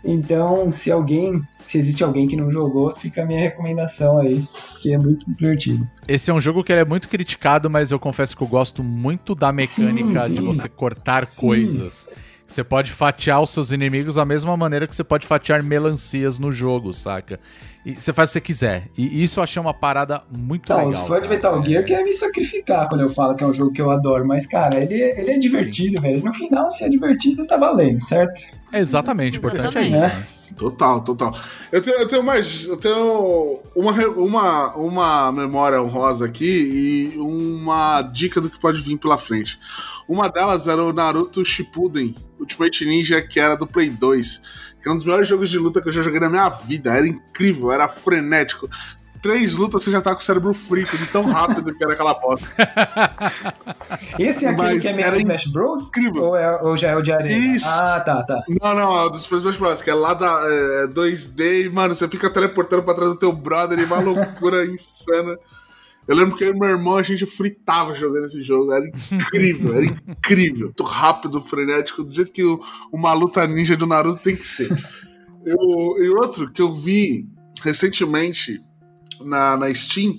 Então, 0.05 0.69
se 0.69 0.91
alguém, 0.91 1.41
se 1.63 1.79
existe 1.79 2.03
alguém 2.03 2.27
que 2.27 2.35
não 2.35 2.51
jogou, 2.51 2.95
fica 2.95 3.23
a 3.23 3.25
minha 3.25 3.39
recomendação 3.39 4.19
aí, 4.19 4.43
que 4.79 4.93
é 4.93 4.97
muito 4.99 5.25
divertido. 5.33 5.89
Esse 6.07 6.29
é 6.29 6.33
um 6.33 6.39
jogo 6.39 6.63
que 6.63 6.71
ele 6.71 6.81
é 6.81 6.85
muito 6.85 7.09
criticado, 7.09 7.69
mas 7.69 7.91
eu 7.91 7.99
confesso 7.99 8.37
que 8.37 8.43
eu 8.43 8.47
gosto 8.47 8.83
muito 8.83 9.33
da 9.33 9.51
mecânica 9.51 10.19
Sim, 10.21 10.35
de 10.35 10.39
sim. 10.41 10.45
você 10.45 10.69
cortar 10.69 11.25
Sim. 11.25 11.41
coisas. 11.41 12.07
Você 12.47 12.63
pode 12.63 12.91
fatiar 12.91 13.41
os 13.41 13.49
seus 13.49 13.71
inimigos 13.71 14.15
da 14.15 14.23
mesma 14.23 14.55
maneira 14.55 14.85
que 14.85 14.95
você 14.95 15.03
pode 15.03 15.25
fatiar 15.25 15.63
melancias 15.63 16.37
no 16.37 16.51
jogo, 16.51 16.93
saca? 16.93 17.39
E 17.85 17.93
você 17.93 18.11
faz 18.11 18.31
o 18.31 18.33
que 18.33 18.39
você 18.39 18.41
quiser. 18.41 18.89
E 18.97 19.21
isso 19.21 19.39
eu 19.39 19.43
achei 19.43 19.61
uma 19.61 19.73
parada 19.73 20.23
muito 20.35 20.73
Não, 20.73 20.87
legal. 20.87 21.01
os 21.03 21.07
fãs 21.07 21.21
de. 21.21 21.29
Metal 21.29 21.63
Gear 21.63 21.85
querem 21.85 22.05
me 22.05 22.13
sacrificar 22.13 22.89
quando 22.89 23.01
eu 23.01 23.09
falo 23.09 23.35
que 23.35 23.43
é 23.43 23.47
um 23.47 23.53
jogo 23.53 23.71
que 23.71 23.81
eu 23.81 23.91
adoro, 23.91 24.25
mas, 24.27 24.47
cara, 24.47 24.79
ele, 24.81 24.95
ele 24.95 25.31
é 25.31 25.37
divertido, 25.37 26.01
velho. 26.01 26.23
No 26.23 26.33
final, 26.33 26.71
se 26.71 26.83
é 26.83 26.89
divertido, 26.89 27.45
tá 27.45 27.57
valendo, 27.57 28.01
certo? 28.01 28.41
É 28.73 28.79
Exatamente, 28.79 29.37
o 29.37 29.39
importante 29.39 29.77
é 29.77 29.83
isso. 29.83 30.01
Né? 30.01 30.27
Total, 30.57 31.01
total. 31.01 31.37
Eu 31.71 31.81
tenho, 31.81 31.97
eu 31.97 32.07
tenho 32.07 32.23
mais. 32.23 32.65
Eu 32.67 32.77
tenho 32.77 33.59
uma, 33.75 33.91
uma, 34.15 34.75
uma 34.75 35.31
memória 35.31 35.81
honrosa 35.81 36.25
aqui 36.25 36.45
e 37.13 37.17
uma 37.17 38.01
dica 38.01 38.39
do 38.39 38.49
que 38.49 38.59
pode 38.59 38.79
vir 38.79 38.97
pela 38.97 39.17
frente. 39.17 39.59
Uma 40.07 40.29
delas 40.29 40.67
era 40.67 40.81
o 40.81 40.93
Naruto 40.93 41.43
Shippuden 41.43 42.15
Ultimate 42.39 42.85
Ninja, 42.85 43.21
que 43.21 43.39
era 43.39 43.55
do 43.55 43.67
Play 43.67 43.89
2. 43.89 44.41
Que 44.85 44.89
é 44.89 44.91
um 44.91 44.97
dos 44.97 45.05
melhores 45.05 45.27
jogos 45.27 45.49
de 45.49 45.57
luta 45.57 45.81
que 45.81 45.87
eu 45.87 45.91
já 45.91 46.03
joguei 46.03 46.19
na 46.19 46.29
minha 46.29 46.47
vida. 46.47 46.91
Era 46.95 47.07
incrível, 47.07 47.71
era 47.71 47.87
frenético. 47.87 48.69
Três 49.19 49.55
lutas 49.55 49.83
você 49.83 49.89
já 49.89 49.99
tá 49.99 50.13
com 50.13 50.21
o 50.21 50.23
cérebro 50.23 50.53
frito 50.53 50.95
de 50.95 51.07
tão 51.07 51.25
rápido 51.25 51.73
que 51.73 51.83
era 51.83 51.93
aquela 51.93 52.13
bosta. 52.13 52.47
Esse 54.19 54.45
é 54.45 54.49
aquele 54.49 54.73
Mas 54.73 54.83
que 54.83 54.89
é 54.89 54.93
meio 54.93 55.07
era 55.07 55.17
Smash 55.17 55.47
Bros? 55.47 55.87
incrível. 55.87 56.25
Ou, 56.25 56.37
é, 56.37 56.61
ou 56.61 56.77
já 56.77 56.89
é 56.89 56.95
o 56.95 57.01
de 57.01 57.11
arena? 57.11 57.35
Isso. 57.35 57.67
Ah, 57.67 57.99
tá, 58.01 58.21
tá. 58.21 58.43
Não, 58.47 58.75
não, 58.75 58.95
é 58.95 59.05
o 59.05 59.09
dos 59.09 59.25
Smash 59.25 59.57
Bros, 59.57 59.81
que 59.81 59.89
é 59.89 59.95
lá 59.95 60.13
da 60.13 60.27
é, 60.27 60.87
2D 60.89 61.65
e, 61.65 61.69
mano, 61.69 61.95
você 61.95 62.07
fica 62.07 62.29
teleportando 62.29 62.83
pra 62.83 62.93
trás 62.93 63.09
do 63.09 63.17
teu 63.17 63.33
brother 63.33 63.79
e 63.79 63.85
uma 63.85 63.97
loucura 63.99 64.63
insana. 64.71 65.35
Eu 66.07 66.15
lembro 66.15 66.35
que 66.37 66.43
eu 66.43 66.49
e 66.55 66.59
meu 66.59 66.69
irmão, 66.69 66.97
a 66.97 67.03
gente 67.03 67.25
fritava 67.25 67.93
jogando 67.95 68.25
esse 68.25 68.43
jogo. 68.43 68.71
Era 68.71 68.85
incrível, 69.11 69.73
era 69.75 69.85
incrível. 69.85 70.65
Muito 70.67 70.83
rápido, 70.83 71.41
frenético, 71.41 72.03
do 72.03 72.13
jeito 72.13 72.31
que 72.31 72.43
uma 72.91 73.13
luta 73.13 73.45
ninja 73.47 73.75
do 73.75 73.87
Naruto 73.87 74.21
tem 74.23 74.35
que 74.35 74.45
ser. 74.45 74.69
Eu- 75.45 76.03
e 76.03 76.09
outro 76.09 76.51
que 76.51 76.61
eu 76.61 76.73
vi 76.73 77.27
recentemente 77.61 78.59
na, 79.21 79.57
na 79.57 79.73
Steam 79.73 80.13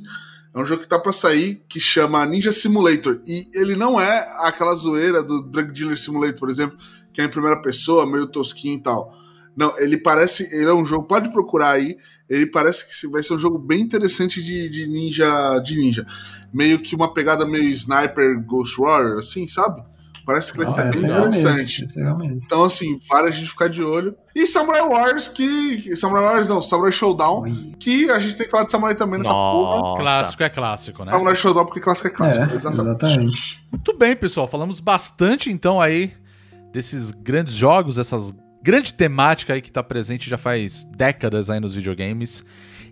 é 0.55 0.59
um 0.59 0.65
jogo 0.65 0.83
que 0.83 0.89
tá 0.89 0.99
pra 0.99 1.13
sair 1.13 1.63
que 1.69 1.79
chama 1.79 2.25
Ninja 2.27 2.51
Simulator. 2.53 3.21
E 3.27 3.45
ele 3.55 3.77
não 3.77 4.01
é 4.01 4.27
aquela 4.41 4.73
zoeira 4.73 5.23
do 5.23 5.43
Drug 5.43 5.73
Dealer 5.73 5.97
Simulator, 5.99 6.39
por 6.39 6.49
exemplo, 6.49 6.79
que 7.13 7.21
é 7.21 7.25
em 7.25 7.29
primeira 7.29 7.61
pessoa, 7.61 8.07
meio 8.07 8.27
tosquinho 8.27 8.75
e 8.79 8.83
tal. 8.83 9.13
Não, 9.57 9.79
ele 9.79 9.97
parece. 9.97 10.45
Ele 10.55 10.67
é 10.69 10.75
um 10.75 10.85
jogo, 10.85 11.05
pode 11.05 11.31
procurar 11.31 11.71
aí. 11.71 11.97
Ele 12.29 12.47
parece 12.47 12.87
que 12.87 12.95
se- 12.95 13.07
vai 13.09 13.23
ser 13.23 13.35
um 13.35 13.39
jogo 13.39 13.59
bem 13.59 13.81
interessante 13.81 14.43
de, 14.43 14.69
de 14.69 14.87
ninja. 14.87 15.59
De 15.61 15.77
ninja. 15.77 16.07
Meio 16.53 16.79
que 16.79 16.95
uma 16.95 17.13
pegada 17.15 17.47
meio 17.47 17.65
sniper 17.71 18.41
Ghost 18.45 18.81
Warrior, 18.81 19.19
assim, 19.19 19.47
sabe? 19.49 19.83
Parece 20.27 20.51
que 20.53 20.59
vai 20.59 20.67
ser 20.67 20.91
bem 20.91 21.05
é 21.05 21.07
mesmo. 21.15 21.27
interessante. 21.29 21.85
Essa 21.85 22.01
é 22.01 22.15
mesmo. 22.15 22.39
Então, 22.45 22.65
assim, 22.65 22.99
vale 23.09 23.29
a 23.29 23.31
gente 23.31 23.49
ficar 23.49 23.69
de 23.69 23.81
olho. 23.81 24.15
E 24.35 24.45
Samurai 24.45 24.81
Wars, 24.83 25.29
que. 25.29 25.95
Samurai 25.97 26.25
Wars 26.25 26.49
não, 26.49 26.61
Samurai 26.61 26.91
Showdown, 26.91 27.43
Oi. 27.43 27.73
que 27.79 28.11
a 28.11 28.19
gente 28.19 28.35
tem 28.35 28.45
que 28.47 28.51
falar 28.51 28.65
de 28.65 28.73
Samurai 28.73 28.95
também 28.97 29.19
nessa 29.21 29.31
porra. 29.31 29.81
Nossa. 29.81 30.03
Clássico 30.03 30.43
é 30.43 30.49
clássico, 30.49 31.05
né? 31.05 31.11
Samurai 31.13 31.37
Showdown, 31.37 31.65
porque 31.65 31.81
clássico 31.81 32.09
é 32.09 32.11
clássico. 32.11 32.45
É, 32.45 32.55
exatamente. 32.55 33.05
exatamente. 33.05 33.67
Muito 33.71 33.97
bem, 33.97 34.17
pessoal. 34.17 34.49
Falamos 34.49 34.81
bastante 34.81 35.49
então 35.51 35.81
aí 35.81 36.13
desses 36.73 37.13
grandes 37.13 37.55
jogos, 37.55 37.97
essas 37.97 38.35
grande 38.63 38.93
temática 38.95 39.55
aí 39.55 39.63
que 39.63 39.71
tá 39.73 39.83
presente 39.83 40.29
já 40.29 40.39
faz 40.39 40.85
décadas 40.85 41.51
aí 41.51 41.61
nos 41.61 41.75
videogames. 41.75 42.45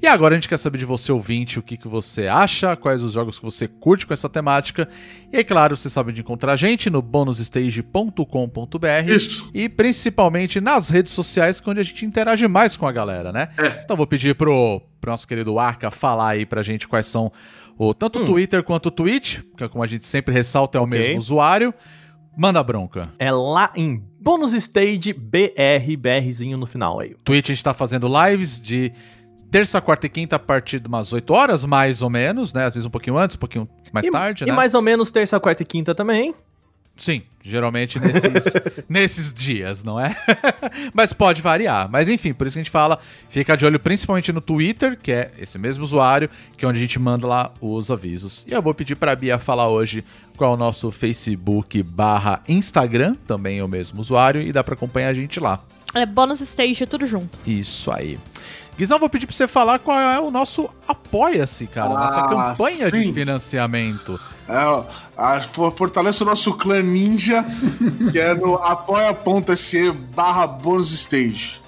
E 0.03 0.07
agora 0.07 0.35
a 0.35 0.37
gente 0.37 0.49
quer 0.49 0.59
saber 0.59 0.77
de 0.77 0.85
você, 0.85 1.11
ouvinte, 1.13 1.59
o 1.59 1.63
que, 1.63 1.77
que 1.79 1.89
você 1.89 2.27
acha, 2.27 2.77
quais 2.77 3.03
os 3.03 3.13
jogos 3.13 3.39
que 3.39 3.45
você 3.45 3.67
curte 3.67 4.07
com 4.07 4.13
essa 4.13 4.29
temática. 4.29 4.87
E 5.33 5.37
aí, 5.39 5.45
claro, 5.45 5.77
você 5.77 5.89
sabe 5.89 6.13
de 6.13 6.21
encontrar 6.21 6.53
a 6.53 6.57
gente 6.57 6.91
no 6.91 7.01
bonusstage.com.br 7.01 8.87
Isso. 9.09 9.51
e 9.55 9.69
principalmente 9.69 10.61
nas 10.61 10.89
redes 10.89 11.13
sociais, 11.13 11.61
que 11.61 11.69
é 11.69 11.71
onde 11.71 11.81
a 11.81 11.85
gente 11.85 12.05
interage 12.05 12.47
mais 12.49 12.77
com 12.77 12.87
a 12.87 12.93
galera, 12.93 13.33
né? 13.33 13.49
Então 13.85 13.97
vou 13.97 14.07
pedir 14.07 14.35
pro, 14.35 14.83
pro 15.01 15.11
nosso 15.11 15.27
querido 15.27 15.59
Arca 15.59 15.91
falar 15.91 16.31
aí 16.31 16.47
pra 16.47 16.63
gente 16.63 16.87
quais 16.87 17.07
são 17.07 17.33
o, 17.79 17.95
tanto 17.95 18.21
o 18.21 18.27
Twitter 18.27 18.63
quanto 18.63 18.87
o 18.87 18.91
Twitch, 18.91 19.41
que 19.57 19.69
como 19.69 19.83
a 19.83 19.87
gente 19.87 20.05
sempre 20.05 20.35
ressalta 20.35 20.79
é 20.79 20.81
o 20.81 20.85
Ok. 20.85 20.99
mesmo 20.99 21.19
usuário. 21.19 21.73
Manda 22.37 22.63
bronca. 22.65 23.03
É 23.19 23.31
lá 23.31 23.73
em 23.77 24.03
Bônus 24.25 24.55
Stage 24.55 25.13
BR, 25.13 25.97
BRzinho 25.99 26.57
no 26.57 26.65
final 26.65 26.99
aí. 26.99 27.15
Twitch 27.23 27.51
a 27.51 27.53
gente 27.53 27.63
tá 27.63 27.75
fazendo 27.75 28.09
lives 28.09 28.59
de 28.59 28.91
terça, 29.51 29.83
quarta 29.83 30.07
e 30.07 30.09
quinta 30.09 30.37
a 30.37 30.39
partir 30.39 30.81
de 30.81 30.89
umas 30.89 31.13
8 31.13 31.31
horas, 31.31 31.63
mais 31.63 32.01
ou 32.01 32.09
menos, 32.09 32.55
né? 32.55 32.65
Às 32.65 32.73
vezes 32.73 32.87
um 32.87 32.91
pouquinho 32.91 33.19
antes, 33.19 33.37
um 33.37 33.39
pouquinho 33.39 33.69
mais 33.93 34.07
e, 34.07 34.11
tarde, 34.11 34.45
e 34.45 34.47
né? 34.47 34.55
mais 34.55 34.73
ou 34.73 34.81
menos 34.81 35.11
terça, 35.11 35.39
quarta 35.39 35.63
e 35.63 35.67
quinta 35.67 35.95
também. 35.95 36.35
Sim, 36.97 37.23
geralmente 37.43 37.99
nesses, 37.99 38.53
nesses 38.89 39.35
dias, 39.35 39.83
não 39.83 39.99
é? 39.99 40.15
Mas 40.95 41.13
pode 41.13 41.43
variar. 41.43 41.89
Mas 41.91 42.09
enfim, 42.09 42.33
por 42.33 42.47
isso 42.47 42.55
que 42.55 42.61
a 42.61 42.63
gente 42.63 42.71
fala, 42.71 42.99
fica 43.29 43.57
de 43.57 43.67
olho 43.67 43.81
principalmente 43.81 44.33
no 44.33 44.41
Twitter, 44.41 44.97
que 45.01 45.11
é 45.11 45.33
esse 45.39 45.59
mesmo 45.59 45.83
usuário, 45.83 46.31
que 46.57 46.65
é 46.65 46.69
onde 46.69 46.79
a 46.79 46.81
gente 46.83 46.99
manda 47.01 47.27
lá 47.27 47.53
os 47.61 47.91
avisos. 47.91 48.47
E 48.49 48.53
eu 48.53 48.63
vou 48.63 48.73
pedir 48.73 48.95
pra 48.97 49.17
Bia 49.17 49.39
falar 49.41 49.69
hoje 49.69 50.05
qual 50.37 50.53
é 50.53 50.55
o 50.55 50.57
nosso 50.59 50.91
Facebook 50.93 51.83
barra 51.83 52.41
Instagram, 52.49 53.15
também 53.27 53.59
é 53.59 53.65
o 53.65 53.69
mesmo 53.69 54.01
usuário, 54.01 54.41
e 54.41 54.53
dá 54.53 54.63
pra 54.63 54.75
acompanhar 54.75 55.09
a 55.09 55.15
gente 55.15 55.41
lá. 55.41 55.61
É 55.95 56.07
bônus 56.07 56.41
stage, 56.41 56.87
tudo 56.87 57.07
junto. 57.07 57.39
Isso 57.47 57.91
aí. 57.91 58.19
Guizão, 58.77 58.99
vou 58.99 59.09
pedir 59.09 59.27
pra 59.27 59.35
você 59.37 59.47
falar 59.47 59.79
qual 59.79 59.99
é 59.99 60.19
o 60.19 60.31
nosso 60.33 60.69
Apoia-se, 60.89 61.67
cara. 61.69 61.91
Nossa 61.91 62.21
Ah, 62.21 62.29
campanha 62.29 62.91
de 62.91 63.03
sim. 63.03 63.13
financiamento. 63.13 64.19
É, 64.49 64.65
ó, 64.65 64.85
a- 65.17 65.41
fortaleça 65.77 66.25
o 66.25 66.27
nosso 66.27 66.53
clã 66.55 66.83
ninja, 66.83 67.45
que 68.11 68.19
é 68.19 68.35
no 68.35 68.55
apoia.se 68.57 69.91
barra 70.15 70.47
bônus 70.47 70.93
stage. 70.93 71.61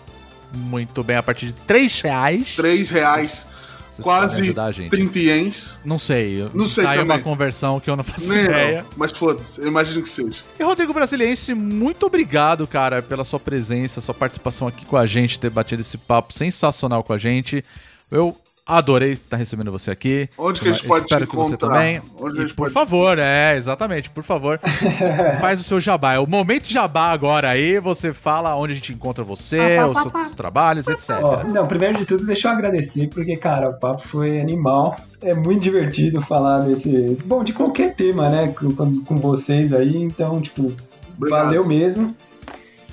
Muito 0.55 1.03
bem, 1.05 1.17
a 1.17 1.23
partir 1.23 1.47
de 1.47 1.53
3 1.53 2.01
reais. 2.01 2.55
Três 2.57 2.91
reais. 2.91 3.47
Vocês 3.91 4.05
quase 4.05 4.43
ajudar 4.43 4.67
a 4.67 4.73
gente. 4.73 4.91
30 4.91 5.19
ienes. 5.19 5.81
Não 5.85 5.99
sei. 5.99 6.47
Não 6.53 6.67
sei 6.67 6.85
Tá 6.85 6.91
também. 6.91 7.05
uma 7.07 7.19
conversão 7.19 7.81
que 7.81 7.89
eu 7.89 7.97
não 7.97 8.05
faço 8.05 8.29
Nem 8.33 8.45
ideia. 8.45 8.83
não, 8.83 8.89
mas 8.97 9.11
foda-se, 9.13 9.59
eu 9.61 9.67
imagino 9.69 10.03
que 10.03 10.09
seja. 10.09 10.43
E 10.59 10.63
Rodrigo 10.63 10.93
Brasiliense, 10.93 11.55
muito 11.55 12.05
obrigado, 12.07 12.67
cara, 12.67 13.01
pela 13.03 13.25
sua 13.25 13.41
presença, 13.41 14.01
sua 14.03 14.15
participação 14.15 14.69
aqui 14.69 14.85
com 14.85 14.97
a 14.99 15.07
gente, 15.07 15.41
ter 15.41 15.49
batido 15.51 15.81
esse 15.81 15.97
papo 15.97 16.33
sensacional 16.35 17.03
com 17.03 17.13
a 17.15 17.19
gente. 17.19 17.65
Eu 18.11 18.37
adorei 18.67 19.13
estar 19.13 19.37
recebendo 19.37 19.71
você 19.71 19.91
aqui. 19.93 20.29
Onde 20.37 20.61
que 20.61 20.69
a 20.69 20.73
gente 20.73 20.87
pode 20.87 21.05
espero 21.07 21.25
te 21.25 21.31
que 21.31 21.37
você 21.37 21.55
encontrar? 21.55 21.69
também. 21.71 22.03
Onde 22.21 22.35
a 22.39 22.43
E, 22.43 22.47
gente 22.47 22.55
por 22.57 22.65
pode- 22.65 22.75
favor, 22.75 23.19
é, 23.19 23.57
exatamente, 23.57 24.11
por 24.11 24.25
favor. 24.25 24.59
faz 25.41 25.61
o 25.61 25.63
seu 25.63 25.79
jabá. 25.81 26.15
É 26.15 26.19
o 26.19 26.27
momento 26.27 26.67
jabá 26.69 27.11
agora 27.13 27.51
aí, 27.51 27.79
você 27.79 28.13
fala 28.13 28.57
onde 28.57 28.73
a 28.73 28.77
gente 28.77 28.93
encontra 28.93 29.23
você, 29.23 29.79
os 29.81 30.13
seus 30.13 30.35
trabalhos, 30.35 30.89
etc. 30.89 31.11
Ó, 31.23 31.45
não, 31.45 31.67
primeiro 31.67 31.97
de 31.99 32.05
tudo, 32.05 32.27
deixa 32.27 32.49
eu 32.49 32.53
agradecer, 32.53 33.09
porque, 33.09 33.37
cara, 33.37 33.69
o 33.69 33.75
papo 33.79 34.03
foi 34.03 34.41
animal. 34.41 34.97
É 35.23 35.33
muito 35.33 35.63
divertido 35.63 36.21
falar 36.21 36.61
desse. 36.61 37.17
Bom, 37.25 37.45
de 37.45 37.53
qualquer 37.53 37.95
tema, 37.95 38.29
né? 38.29 38.49
Com, 38.49 38.71
com- 38.75 39.01
com 39.05 39.17
vocês 39.17 39.73
aí. 39.73 39.97
Então, 39.97 40.41
tipo, 40.41 40.73
Obrigado. 41.17 41.45
valeu 41.45 41.65
mesmo. 41.65 42.15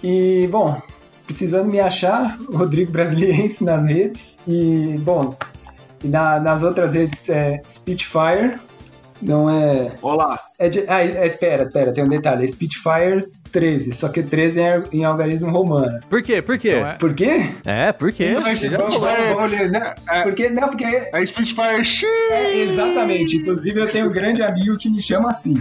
E, 0.03 0.47
bom, 0.51 0.79
precisando 1.25 1.71
me 1.71 1.79
achar, 1.79 2.37
Rodrigo 2.53 2.91
Brasiliense 2.91 3.63
nas 3.63 3.85
redes. 3.85 4.39
E, 4.47 4.95
bom, 4.99 5.35
e 6.03 6.07
na- 6.07 6.39
nas 6.39 6.61
outras 6.63 6.93
redes 6.93 7.29
é 7.29 7.61
Spitfire. 7.69 8.55
Não 9.21 9.49
é. 9.49 9.91
Olá. 10.01 10.37
É 10.59 10.67
de, 10.67 10.83
ah, 10.87 11.01
é, 11.01 11.25
espera, 11.25 11.63
espera, 11.63 11.93
tem 11.93 12.03
um 12.03 12.07
detalhe. 12.09 12.43
É 12.43 12.47
Spitfire 12.47 13.25
13, 13.53 13.93
só 13.93 14.09
que 14.09 14.19
o 14.19 14.23
13 14.27 14.59
é 14.59 14.83
em 14.91 15.05
algarismo 15.05 15.49
romano. 15.49 15.97
Por 16.09 16.21
quê? 16.21 16.41
Por 16.41 16.57
quê? 16.57 16.71
Então 16.75 16.89
é- 16.89 16.93
Por 16.95 17.13
quê? 17.13 17.49
É, 17.63 17.91
por 17.93 18.11
quê? 18.11 18.33
Vamos- 18.33 18.65
falou. 18.65 18.89
Spitfire- 18.91 19.33
Vamos 19.33 19.51
ler, 19.51 19.71
né? 19.71 19.95
Porque, 20.23 20.49
não, 20.49 20.67
porque 20.67 20.83
é, 20.83 21.09
É 21.13 21.25
Spitfire 21.25 21.85
X. 21.85 22.03
é 22.31 22.57
exatamente. 22.63 23.37
Inclusive, 23.37 23.79
eu 23.79 23.87
tenho 23.87 24.07
um 24.07 24.11
grande 24.11 24.43
amigo 24.43 24.77
que 24.77 24.89
me 24.89 25.01
chama 25.01 25.29
assim. 25.29 25.53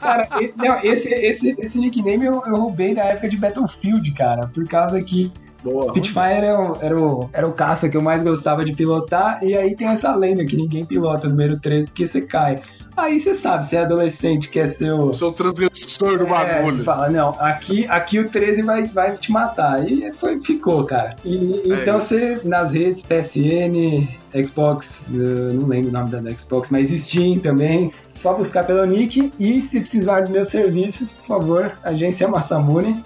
Cara, 0.00 0.26
e- 0.40 0.52
não, 0.56 0.80
esse, 0.82 1.08
esse, 1.08 1.54
esse 1.60 1.78
nickname 1.78 2.24
eu, 2.24 2.42
eu 2.46 2.56
roubei 2.56 2.96
da 2.96 3.02
época 3.04 3.28
de 3.28 3.36
Battlefield, 3.36 4.10
cara. 4.12 4.48
Por 4.48 4.66
causa 4.66 5.00
que 5.00 5.30
Boa. 5.62 5.88
Spitfire 5.90 6.20
era 6.22 6.60
o, 6.60 6.78
era, 6.80 6.98
o, 6.98 7.30
era 7.32 7.48
o 7.48 7.52
caça 7.52 7.88
que 7.88 7.96
eu 7.96 8.02
mais 8.02 8.22
gostava 8.22 8.64
de 8.64 8.72
pilotar. 8.72 9.42
E 9.42 9.56
aí 9.56 9.74
tem 9.74 9.88
essa 9.88 10.14
lenda 10.14 10.44
que 10.44 10.56
ninguém 10.56 10.84
pilota 10.84 11.26
o 11.26 11.30
número 11.30 11.58
13 11.58 11.88
porque 11.88 12.06
você 12.06 12.22
cai. 12.22 12.60
Aí 12.96 13.20
você 13.20 13.32
sabe, 13.32 13.64
você 13.64 13.76
é 13.76 13.82
adolescente, 13.82 14.48
quer 14.48 14.66
ser 14.66 14.92
o. 14.92 15.12
Sou 15.12 15.28
o 15.30 15.32
transgressor 15.32 16.18
do 16.18 16.24
É, 16.24 16.28
bagulho. 16.28 16.78
você 16.78 16.82
fala, 16.82 17.08
não, 17.08 17.28
aqui, 17.38 17.86
aqui 17.86 18.18
o 18.18 18.28
13 18.28 18.62
vai, 18.62 18.86
vai 18.86 19.16
te 19.16 19.30
matar. 19.30 19.88
E 19.88 20.12
foi, 20.12 20.40
ficou, 20.40 20.82
cara. 20.84 21.14
E, 21.24 21.62
É 21.64 21.74
então 21.82 21.98
isso. 21.98 22.08
você, 22.08 22.40
nas 22.44 22.72
redes, 22.72 23.02
PSN, 23.02 24.08
Xbox, 24.44 25.10
não 25.12 25.66
lembro 25.68 25.90
o 25.90 25.92
nome 25.92 26.10
da, 26.10 26.18
da 26.20 26.30
Xbox, 26.36 26.70
mas 26.70 26.90
Steam 26.90 27.38
também, 27.38 27.92
só 28.08 28.34
buscar 28.34 28.64
pelo 28.64 28.84
nick. 28.84 29.32
E 29.38 29.62
se 29.62 29.78
precisar 29.80 30.22
dos 30.22 30.30
meus 30.30 30.48
serviços, 30.48 31.12
por 31.12 31.26
favor, 31.26 31.72
agência 31.84 32.26
Massamune. 32.26 33.00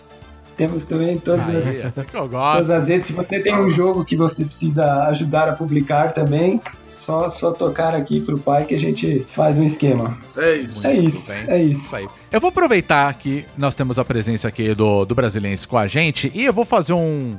Temos 0.57 0.85
também 0.85 1.19
todas 1.19 1.49
as, 1.49 1.67
Aí, 1.67 1.81
é 1.81 2.05
que 2.05 2.17
eu 2.17 2.29
todas 2.29 2.71
as 2.71 2.89
redes. 2.89 3.07
Se 3.07 3.13
você 3.13 3.41
tem 3.41 3.55
um 3.55 3.71
jogo 3.71 4.05
que 4.05 4.17
você 4.17 4.45
precisa 4.45 5.07
ajudar 5.09 5.49
a 5.49 5.53
publicar 5.53 6.13
também, 6.13 6.61
só, 7.03 7.29
só 7.29 7.51
tocar 7.51 7.95
aqui 7.95 8.21
pro 8.21 8.39
pai 8.39 8.65
que 8.65 8.75
a 8.75 8.79
gente 8.79 9.27
faz 9.31 9.59
um 9.59 9.65
esquema. 9.65 10.17
É 10.37 10.55
isso. 10.55 10.87
É 10.87 10.95
isso, 10.95 11.33
é 11.49 11.63
isso. 11.63 12.09
Eu 12.31 12.41
vou 12.41 12.49
aproveitar 12.49 13.13
que 13.15 13.45
nós 13.59 13.75
temos 13.75 13.99
a 13.99 14.05
presença 14.05 14.49
aqui 14.49 14.75
do, 14.75 15.05
do 15.05 15.15
Brasiliense 15.15 15.67
com 15.67 15.77
a 15.77 15.87
gente 15.87 16.31
e 16.35 16.45
eu 16.45 16.53
vou 16.53 16.65
fazer 16.65 16.93
um, 16.93 17.37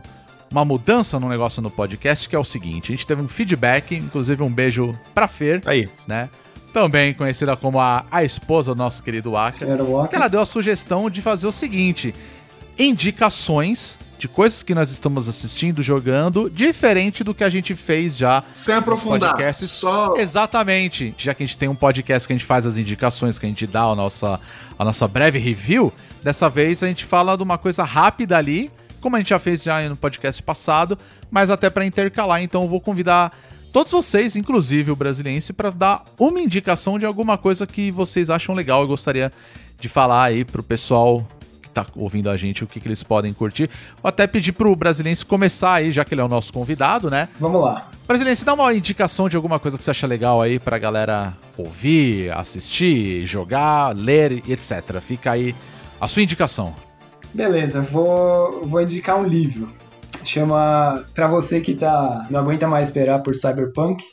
uma 0.51 0.66
mudança 0.66 1.20
no 1.20 1.30
negócio 1.30 1.61
no 1.61 1.72
podcast, 1.72 2.28
que 2.28 2.36
é 2.36 2.39
o 2.39 2.43
seguinte: 2.43 2.91
a 2.91 2.95
gente 2.95 3.07
teve 3.07 3.22
um 3.22 3.28
feedback, 3.28 3.95
inclusive 3.95 4.43
um 4.43 4.51
beijo 4.51 4.93
pra 5.14 5.28
Fer, 5.28 5.61
Aí. 5.66 5.89
né? 6.07 6.30
Também 6.74 7.14
conhecida 7.14 7.55
como 7.55 7.80
a, 7.80 8.03
a 8.11 8.24
esposa 8.24 8.74
do 8.74 8.78
nosso 8.78 9.01
querido. 9.03 9.34
Senhora 9.53 10.07
que 10.07 10.16
ela 10.16 10.28
deu 10.28 10.41
a 10.41 10.45
sugestão 10.45 11.09
de 11.09 11.22
fazer 11.22 11.47
o 11.47 11.51
seguinte: 11.51 12.14
indicações 12.78 13.97
de 14.17 14.28
coisas 14.28 14.63
que 14.63 14.74
nós 14.74 14.89
estamos 14.89 15.28
assistindo, 15.28 15.84
jogando, 15.84 16.49
diferente 16.49 17.26
do 17.26 17.34
que 17.34 17.43
a 17.43 17.49
gente 17.49 17.74
fez 17.74 18.15
já 18.15 18.41
Sem 18.53 18.74
aprofundar. 18.74 19.32
podcasts. 19.32 19.69
Só. 19.69 20.15
Exatamente. 20.15 21.13
Já 21.17 21.34
que 21.34 21.43
a 21.43 21.45
gente 21.45 21.57
tem 21.57 21.67
um 21.67 21.76
podcast 21.76 22.26
que 22.26 22.34
a 22.34 22.38
gente 22.38 22.45
faz 22.45 22.65
as 22.65 22.78
indicações, 22.78 23.38
que 23.38 23.45
a 23.45 23.49
gente 23.49 23.67
dá 23.67 23.82
a 23.82 23.93
nossa, 23.93 24.39
a 24.80 24.86
nossa 24.86 25.09
breve 25.09 25.39
review, 25.39 25.91
dessa 26.24 26.49
vez 26.49 26.82
a 26.84 26.88
gente 26.88 27.03
fala 27.03 27.36
de 27.36 27.43
uma 27.43 27.57
coisa 27.57 27.84
rápida 27.84 28.38
ali, 28.38 28.71
como 29.01 29.17
a 29.17 29.19
gente 29.19 29.32
já 29.32 29.39
fez 29.39 29.61
já 29.61 29.82
no 29.89 29.97
podcast 29.97 30.41
passado, 30.41 30.97
mas 31.30 31.51
até 31.51 31.69
para 31.69 31.86
intercalar. 31.86 32.41
Então 32.41 32.61
eu 32.61 32.69
vou 32.69 32.80
convidar 32.80 33.38
todos 33.74 33.91
vocês, 33.91 34.38
inclusive 34.38 34.89
o 34.89 34.95
brasiliense, 34.95 35.51
para 35.51 35.69
dar 35.69 36.01
uma 36.17 36.39
indicação 36.39 36.97
de 36.97 37.05
alguma 37.05 37.38
coisa 37.38 37.67
que 37.67 37.91
vocês 37.91 38.30
acham 38.30 38.55
legal. 38.55 38.84
Eu 38.84 38.88
gostaria 38.88 39.34
de 39.78 39.89
falar 39.89 40.24
aí 40.24 40.45
pro 40.45 40.63
pessoal 40.63 41.28
tá 41.74 41.86
ouvindo 41.95 42.30
a 42.30 42.38
gente 42.38 42.63
o 42.63 42.67
que, 42.67 42.80
que 42.80 42.88
eles 42.88 43.03
podem 43.03 43.34
curtir. 43.34 43.69
Ou 44.01 44.07
até 44.07 44.28
pedir 44.28 44.51
pro 44.51 44.76
brasiliense 44.76 45.26
começar 45.26 45.74
aí, 45.74 45.91
já 45.91 46.05
que 46.05 46.13
ele 46.13 46.21
é 46.21 46.24
o 46.24 46.28
nosso 46.28 46.53
convidado, 46.53 47.09
né? 47.09 47.28
Vamos 47.39 47.61
lá. 47.61 47.89
Brasileiro, 48.07 48.45
dá 48.45 48.53
uma 48.53 48.74
indicação 48.74 49.28
de 49.28 49.36
alguma 49.36 49.59
coisa 49.59 49.78
que 49.78 49.84
você 49.84 49.91
acha 49.91 50.05
legal 50.05 50.41
aí 50.41 50.59
pra 50.59 50.78
galera 50.78 51.34
ouvir, 51.57 52.32
assistir, 52.32 53.26
jogar, 53.26 53.95
ler 53.95 54.43
e 54.45 54.53
etc. 54.53 54.99
Fica 54.99 55.32
aí 55.32 55.55
a 55.99 56.07
sua 56.07 56.21
indicação. 56.21 56.76
Beleza, 57.34 57.82
vou, 57.82 58.65
vou 58.65 58.82
indicar 58.82 59.17
um 59.17 59.24
livro. 59.24 59.67
Chama. 60.24 61.03
Pra 61.13 61.28
você 61.28 61.59
que 61.59 61.74
tá, 61.74 62.28
não 62.30 62.39
aguenta 62.39 62.67
mais 62.67 62.89
esperar 62.89 63.21
por 63.21 63.36
Cyberpunk, 63.36 64.03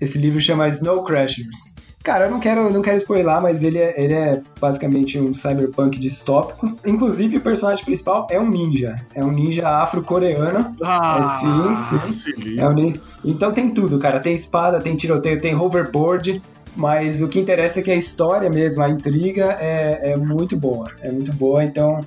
esse 0.00 0.18
livro 0.18 0.40
chama 0.40 0.68
Snow 0.68 1.04
Crashers. 1.04 1.75
Cara, 2.06 2.26
eu 2.26 2.30
não 2.30 2.38
quero, 2.38 2.72
não 2.72 2.82
quero 2.82 2.96
spoiler, 2.98 3.42
mas 3.42 3.64
ele 3.64 3.78
é, 3.78 3.92
ele 4.00 4.14
é 4.14 4.40
basicamente 4.60 5.18
um 5.18 5.32
cyberpunk 5.32 5.98
distópico. 5.98 6.72
Inclusive, 6.86 7.38
o 7.38 7.40
personagem 7.40 7.84
principal 7.84 8.28
é 8.30 8.38
um 8.38 8.48
ninja. 8.48 8.94
É 9.12 9.24
um 9.24 9.32
ninja 9.32 9.66
afro-coreano. 9.66 10.70
Ah, 10.84 11.36
É, 11.72 11.82
sim, 11.82 12.12
sim. 12.12 12.60
É 12.60 12.68
um 12.68 12.92
Então 13.24 13.50
tem 13.50 13.70
tudo, 13.70 13.98
cara. 13.98 14.20
Tem 14.20 14.32
espada, 14.32 14.78
tem 14.78 14.94
tiroteio, 14.94 15.40
tem 15.40 15.56
hoverboard. 15.56 16.40
Mas 16.76 17.20
o 17.20 17.26
que 17.26 17.40
interessa 17.40 17.80
é 17.80 17.82
que 17.82 17.90
a 17.90 17.96
história 17.96 18.48
mesmo, 18.48 18.84
a 18.84 18.88
intriga 18.88 19.56
é, 19.58 20.12
é 20.12 20.16
muito 20.16 20.56
boa. 20.56 20.86
É 21.00 21.10
muito 21.10 21.32
boa, 21.34 21.64
então 21.64 21.98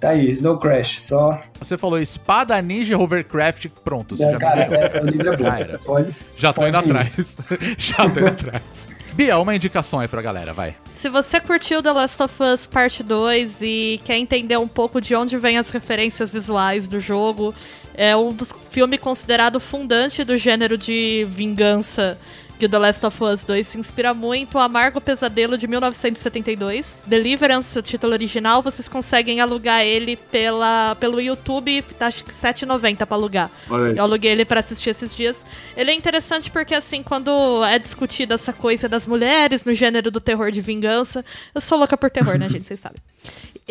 tá 0.00 0.10
aí, 0.10 0.30
Snow 0.30 0.58
Crash. 0.58 1.00
Só. 1.00 1.40
Você 1.58 1.76
falou 1.76 1.98
espada 1.98 2.60
ninja 2.62 2.98
hovercraft, 2.98 3.66
pronto, 3.84 4.16
você 4.16 4.24
É, 4.24 4.30
já 4.32 4.38
cara, 4.38 4.68
me 4.68 4.76
é, 4.76 5.02
o 5.02 5.06
livro 5.06 5.32
é 5.32 5.36
bom. 5.36 5.44
Já 5.44 5.58
era. 5.58 5.78
Pode. 5.78 6.16
Já 6.36 6.52
tô 6.52 6.60
pode 6.62 6.76
indo 6.76 6.78
ir. 6.88 6.96
atrás. 6.96 7.38
já 7.78 7.96
tô 7.96 8.20
indo 8.20 8.26
atrás. 8.28 8.88
Bia, 9.12 9.38
uma 9.38 9.54
indicação 9.54 10.00
aí 10.00 10.08
pra 10.08 10.22
galera, 10.22 10.52
vai. 10.52 10.74
Se 10.96 11.08
você 11.08 11.40
curtiu 11.40 11.82
The 11.82 11.92
Last 11.92 12.22
of 12.22 12.42
Us 12.42 12.66
Parte 12.66 13.02
2 13.02 13.56
e 13.62 14.00
quer 14.04 14.16
entender 14.16 14.56
um 14.56 14.68
pouco 14.68 15.00
de 15.00 15.14
onde 15.14 15.36
vêm 15.36 15.58
as 15.58 15.70
referências 15.70 16.32
visuais 16.32 16.88
do 16.88 17.00
jogo, 17.00 17.54
é 17.94 18.16
um 18.16 18.30
dos 18.30 18.54
filmes 18.70 19.00
considerado 19.00 19.60
fundante 19.60 20.24
do 20.24 20.36
gênero 20.36 20.78
de 20.78 21.26
vingança 21.30 22.18
que 22.60 22.66
o 22.66 22.68
The 22.68 22.78
Last 22.78 23.06
of 23.06 23.24
Us 23.24 23.42
2 23.42 23.66
se 23.66 23.78
inspira 23.78 24.12
muito. 24.12 24.58
O 24.58 24.60
Amargo 24.60 25.00
Pesadelo 25.00 25.56
de 25.56 25.66
1972. 25.66 27.00
Deliverance, 27.06 27.78
o 27.78 27.80
título 27.80 28.12
original, 28.12 28.60
vocês 28.60 28.86
conseguem 28.86 29.40
alugar 29.40 29.80
ele 29.80 30.14
pela, 30.14 30.94
pelo 30.96 31.20
YouTube, 31.22 31.82
tá, 31.98 32.08
acho 32.08 32.22
que 32.22 32.30
R$ 32.30 32.36
7,90 32.36 33.06
pra 33.06 33.16
alugar. 33.16 33.50
Eu 33.96 34.02
aluguei 34.02 34.30
ele 34.30 34.44
pra 34.44 34.60
assistir 34.60 34.90
esses 34.90 35.14
dias. 35.14 35.42
Ele 35.74 35.90
é 35.90 35.94
interessante 35.94 36.50
porque, 36.50 36.74
assim, 36.74 37.02
quando 37.02 37.64
é 37.64 37.78
discutida 37.78 38.34
essa 38.34 38.52
coisa 38.52 38.86
das 38.88 39.06
mulheres 39.06 39.64
no 39.64 39.74
gênero 39.74 40.10
do 40.10 40.20
terror 40.20 40.50
de 40.50 40.60
vingança, 40.60 41.24
eu 41.54 41.62
sou 41.62 41.78
louca 41.78 41.96
por 41.96 42.10
terror, 42.10 42.38
né, 42.38 42.50
gente? 42.50 42.66
Vocês 42.66 42.78
sabem. 42.78 43.00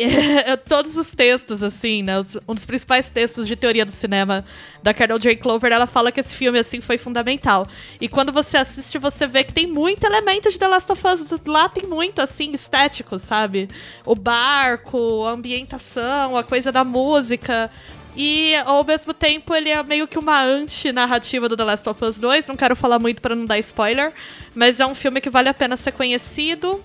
É, 0.00 0.56
todos 0.56 0.96
os 0.96 1.08
textos, 1.08 1.62
assim, 1.62 2.02
né? 2.02 2.14
um 2.48 2.54
dos 2.54 2.64
principais 2.64 3.10
textos 3.10 3.46
de 3.46 3.54
teoria 3.54 3.84
do 3.84 3.90
cinema 3.90 4.44
da 4.82 4.94
Carol 4.94 5.18
J. 5.18 5.36
Clover, 5.36 5.72
ela 5.72 5.86
fala 5.86 6.10
que 6.10 6.18
esse 6.18 6.34
filme, 6.34 6.58
assim, 6.58 6.80
foi 6.80 6.96
fundamental. 6.96 7.66
E 8.00 8.08
quando 8.08 8.32
você 8.32 8.56
assiste, 8.56 8.79
você 8.98 9.26
vê 9.26 9.44
que 9.44 9.52
tem 9.52 9.66
muito 9.66 10.04
elemento 10.04 10.50
de 10.50 10.58
The 10.58 10.68
Last 10.68 10.92
of 10.92 11.06
Us. 11.06 11.24
Lá 11.46 11.68
tem 11.68 11.86
muito, 11.86 12.20
assim, 12.20 12.52
estético, 12.52 13.18
sabe? 13.18 13.68
O 14.04 14.14
barco, 14.14 15.24
a 15.24 15.32
ambientação, 15.32 16.36
a 16.36 16.42
coisa 16.42 16.70
da 16.70 16.84
música. 16.84 17.70
E 18.16 18.54
ao 18.66 18.84
mesmo 18.84 19.14
tempo 19.14 19.54
ele 19.54 19.70
é 19.70 19.82
meio 19.82 20.06
que 20.06 20.18
uma 20.18 20.42
anti-narrativa 20.42 21.48
do 21.48 21.56
The 21.56 21.64
Last 21.64 21.88
of 21.88 22.04
Us 22.04 22.18
2. 22.18 22.48
Não 22.48 22.56
quero 22.56 22.74
falar 22.74 22.98
muito 22.98 23.22
pra 23.22 23.34
não 23.34 23.44
dar 23.44 23.58
spoiler, 23.58 24.12
mas 24.54 24.80
é 24.80 24.86
um 24.86 24.94
filme 24.94 25.20
que 25.20 25.30
vale 25.30 25.48
a 25.48 25.54
pena 25.54 25.76
ser 25.76 25.92
conhecido. 25.92 26.80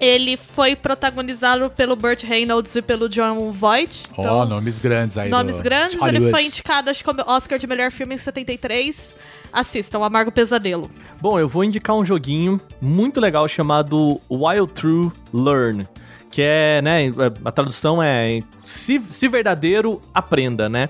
Ele 0.00 0.36
foi 0.36 0.76
protagonizado 0.76 1.70
pelo 1.70 1.96
Burt 1.96 2.22
Reynolds 2.22 2.74
e 2.76 2.82
pelo 2.82 3.08
John 3.08 3.50
Voight. 3.50 4.04
Ó, 4.16 4.22
então, 4.22 4.44
nomes 4.46 4.78
grandes 4.78 5.18
aí. 5.18 5.28
nomes 5.28 5.60
grandes. 5.60 5.94
Ele 5.94 6.02
Hollywood. 6.02 6.30
foi 6.30 6.44
indicado, 6.44 6.90
acho 6.90 7.02
que 7.02 7.10
como 7.10 7.22
Oscar 7.28 7.58
de 7.58 7.66
melhor 7.66 7.90
filme 7.90 8.14
em 8.14 8.18
73. 8.18 9.14
Assistam, 9.52 10.04
Amargo 10.04 10.30
Pesadelo. 10.30 10.90
Bom, 11.20 11.38
eu 11.38 11.48
vou 11.48 11.64
indicar 11.64 11.96
um 11.96 12.04
joguinho 12.04 12.60
muito 12.80 13.20
legal 13.20 13.46
chamado 13.48 14.20
Wild 14.30 14.72
True 14.72 15.10
Learn. 15.32 15.86
Que 16.30 16.42
é, 16.42 16.82
né, 16.82 17.10
a 17.44 17.50
tradução 17.50 18.02
é 18.02 18.40
se, 18.64 19.00
se 19.10 19.28
verdadeiro, 19.28 20.00
aprenda, 20.14 20.68
né? 20.68 20.88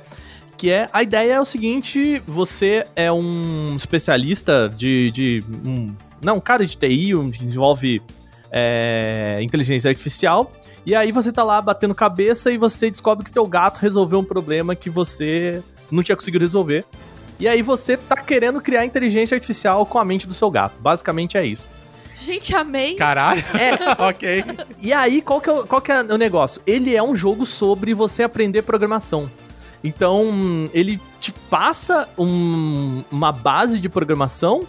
Que 0.56 0.72
é, 0.72 0.88
a 0.92 1.02
ideia 1.02 1.34
é 1.34 1.40
o 1.40 1.44
seguinte, 1.44 2.20
você 2.26 2.84
é 2.96 3.11
um 3.12 3.76
especialista 3.76 4.68
de, 4.68 5.11
de 5.12 5.44
um, 5.64 5.94
não, 6.20 6.36
um 6.36 6.40
cara 6.40 6.66
de 6.66 6.76
TI, 6.76 7.14
um, 7.14 7.30
que 7.30 7.39
desenvolve 7.39 8.02
é, 8.51 9.39
inteligência 9.40 9.89
artificial, 9.89 10.51
e 10.85 10.94
aí 10.94 11.12
você 11.12 11.30
tá 11.30 11.44
lá 11.44 11.60
batendo 11.60 11.94
cabeça 11.94 12.51
e 12.51 12.56
você 12.56 12.90
descobre 12.90 13.24
que 13.24 13.30
seu 13.30 13.47
gato 13.47 13.78
resolveu 13.78 14.18
um 14.18 14.24
problema 14.24 14.74
que 14.74 14.90
você 14.90 15.62
não 15.90 16.02
tinha 16.02 16.16
conseguido 16.16 16.44
resolver. 16.44 16.85
E 17.39 17.47
aí 17.47 17.62
você 17.62 17.97
tá 17.97 18.16
querendo 18.16 18.60
criar 18.60 18.85
inteligência 18.85 19.35
artificial 19.35 19.86
com 19.86 19.98
a 19.98 20.05
mente 20.05 20.27
do 20.27 20.35
seu 20.35 20.51
gato. 20.51 20.81
Basicamente 20.81 21.36
é 21.36 21.47
isso. 21.47 21.69
Gente, 22.20 22.55
amei. 22.55 22.94
Caralho. 22.94 23.43
ok. 23.98 24.44
E 24.81 24.93
aí, 24.93 25.23
qual 25.23 25.40
que, 25.40 25.48
é 25.48 25.52
o, 25.52 25.66
qual 25.66 25.81
que 25.81 25.93
é 25.93 26.02
o 26.02 26.19
negócio? 26.19 26.60
Ele 26.66 26.94
é 26.97 27.02
um 27.02 27.15
jogo 27.15 27.47
sobre 27.47 27.94
você 27.94 28.23
aprender 28.24 28.62
programação. 28.62 29.31
Então, 29.85 30.69
ele 30.74 31.01
te 31.20 31.31
passa 31.48 32.09
um- 32.19 33.02
uma 33.10 33.31
base 33.31 33.78
de 33.78 33.89
programação 33.89 34.62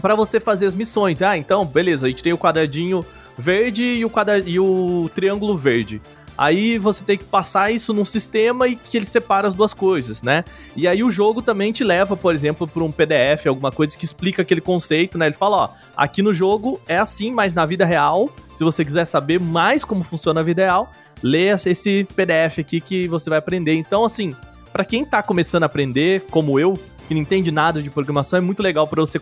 para 0.00 0.14
você 0.14 0.38
fazer 0.38 0.66
as 0.66 0.74
missões. 0.74 1.22
Ah, 1.22 1.36
então, 1.36 1.64
beleza, 1.66 2.06
a 2.06 2.08
gente 2.08 2.22
tem 2.22 2.32
o 2.32 2.38
quadradinho 2.38 3.04
verde 3.36 3.82
e 3.82 4.04
o, 4.04 4.08
quadra... 4.10 4.38
e 4.38 4.58
o 4.60 5.10
triângulo 5.14 5.58
verde. 5.58 6.00
Aí 6.36 6.78
você 6.78 7.02
tem 7.02 7.16
que 7.16 7.24
passar 7.24 7.70
isso 7.70 7.92
num 7.92 8.04
sistema 8.04 8.68
e 8.68 8.76
que 8.76 8.96
ele 8.96 9.06
separa 9.06 9.48
as 9.48 9.54
duas 9.54 9.72
coisas, 9.72 10.22
né? 10.22 10.44
E 10.74 10.86
aí 10.86 11.02
o 11.02 11.10
jogo 11.10 11.40
também 11.40 11.72
te 11.72 11.82
leva, 11.82 12.16
por 12.16 12.34
exemplo, 12.34 12.66
para 12.66 12.84
um 12.84 12.92
PDF, 12.92 13.46
alguma 13.46 13.70
coisa 13.70 13.96
que 13.96 14.04
explica 14.04 14.42
aquele 14.42 14.60
conceito, 14.60 15.16
né? 15.16 15.26
Ele 15.26 15.34
fala, 15.34 15.56
ó, 15.56 15.68
aqui 15.96 16.22
no 16.22 16.34
jogo 16.34 16.80
é 16.86 16.98
assim, 16.98 17.32
mas 17.32 17.54
na 17.54 17.64
vida 17.64 17.84
real, 17.84 18.28
se 18.54 18.62
você 18.62 18.84
quiser 18.84 19.04
saber 19.04 19.40
mais 19.40 19.84
como 19.84 20.04
funciona 20.04 20.40
a 20.40 20.44
vida 20.44 20.62
real, 20.62 20.90
lê 21.22 21.48
esse 21.48 22.06
PDF 22.14 22.58
aqui 22.58 22.80
que 22.80 23.08
você 23.08 23.30
vai 23.30 23.38
aprender. 23.38 23.74
Então, 23.74 24.04
assim, 24.04 24.34
Pra 24.76 24.84
quem 24.84 25.06
tá 25.06 25.22
começando 25.22 25.62
a 25.62 25.66
aprender, 25.66 26.26
como 26.30 26.60
eu, 26.60 26.78
que 27.08 27.14
não 27.14 27.22
entende 27.22 27.50
nada 27.50 27.82
de 27.82 27.88
programação, 27.88 28.38
é 28.38 28.42
muito 28.42 28.62
legal 28.62 28.86
pra 28.86 29.00
você 29.00 29.18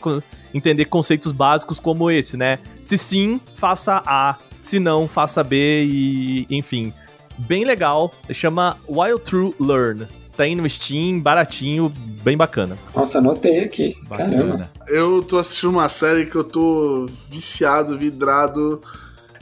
entender 0.53 0.87
conceitos 0.87 1.31
básicos 1.31 1.79
como 1.79 2.11
esse, 2.11 2.37
né? 2.37 2.59
Se 2.83 2.99
sim, 2.99 3.41
faça 3.55 4.03
A. 4.05 4.37
Se 4.61 4.81
não, 4.81 5.07
faça 5.07 5.45
B 5.45 5.85
e, 5.85 6.47
enfim. 6.51 6.93
Bem 7.39 7.65
legal. 7.65 8.13
Chama 8.33 8.77
Wild 8.89 9.23
True 9.25 9.55
Learn. 9.61 10.07
Tem 10.37 10.57
no 10.57 10.69
Steam, 10.69 11.21
baratinho, 11.21 11.93
bem 12.25 12.37
bacana. 12.37 12.77
Nossa, 12.95 13.19
anotei 13.19 13.61
aqui. 13.65 13.95
Caramba. 14.09 14.35
Bacana. 14.47 14.71
Eu 14.89 15.23
tô 15.23 15.39
assistindo 15.39 15.71
uma 15.71 15.89
série 15.89 16.27
que 16.27 16.35
eu 16.35 16.43
tô 16.43 17.07
viciado, 17.31 17.97
vidrado. 17.97 18.83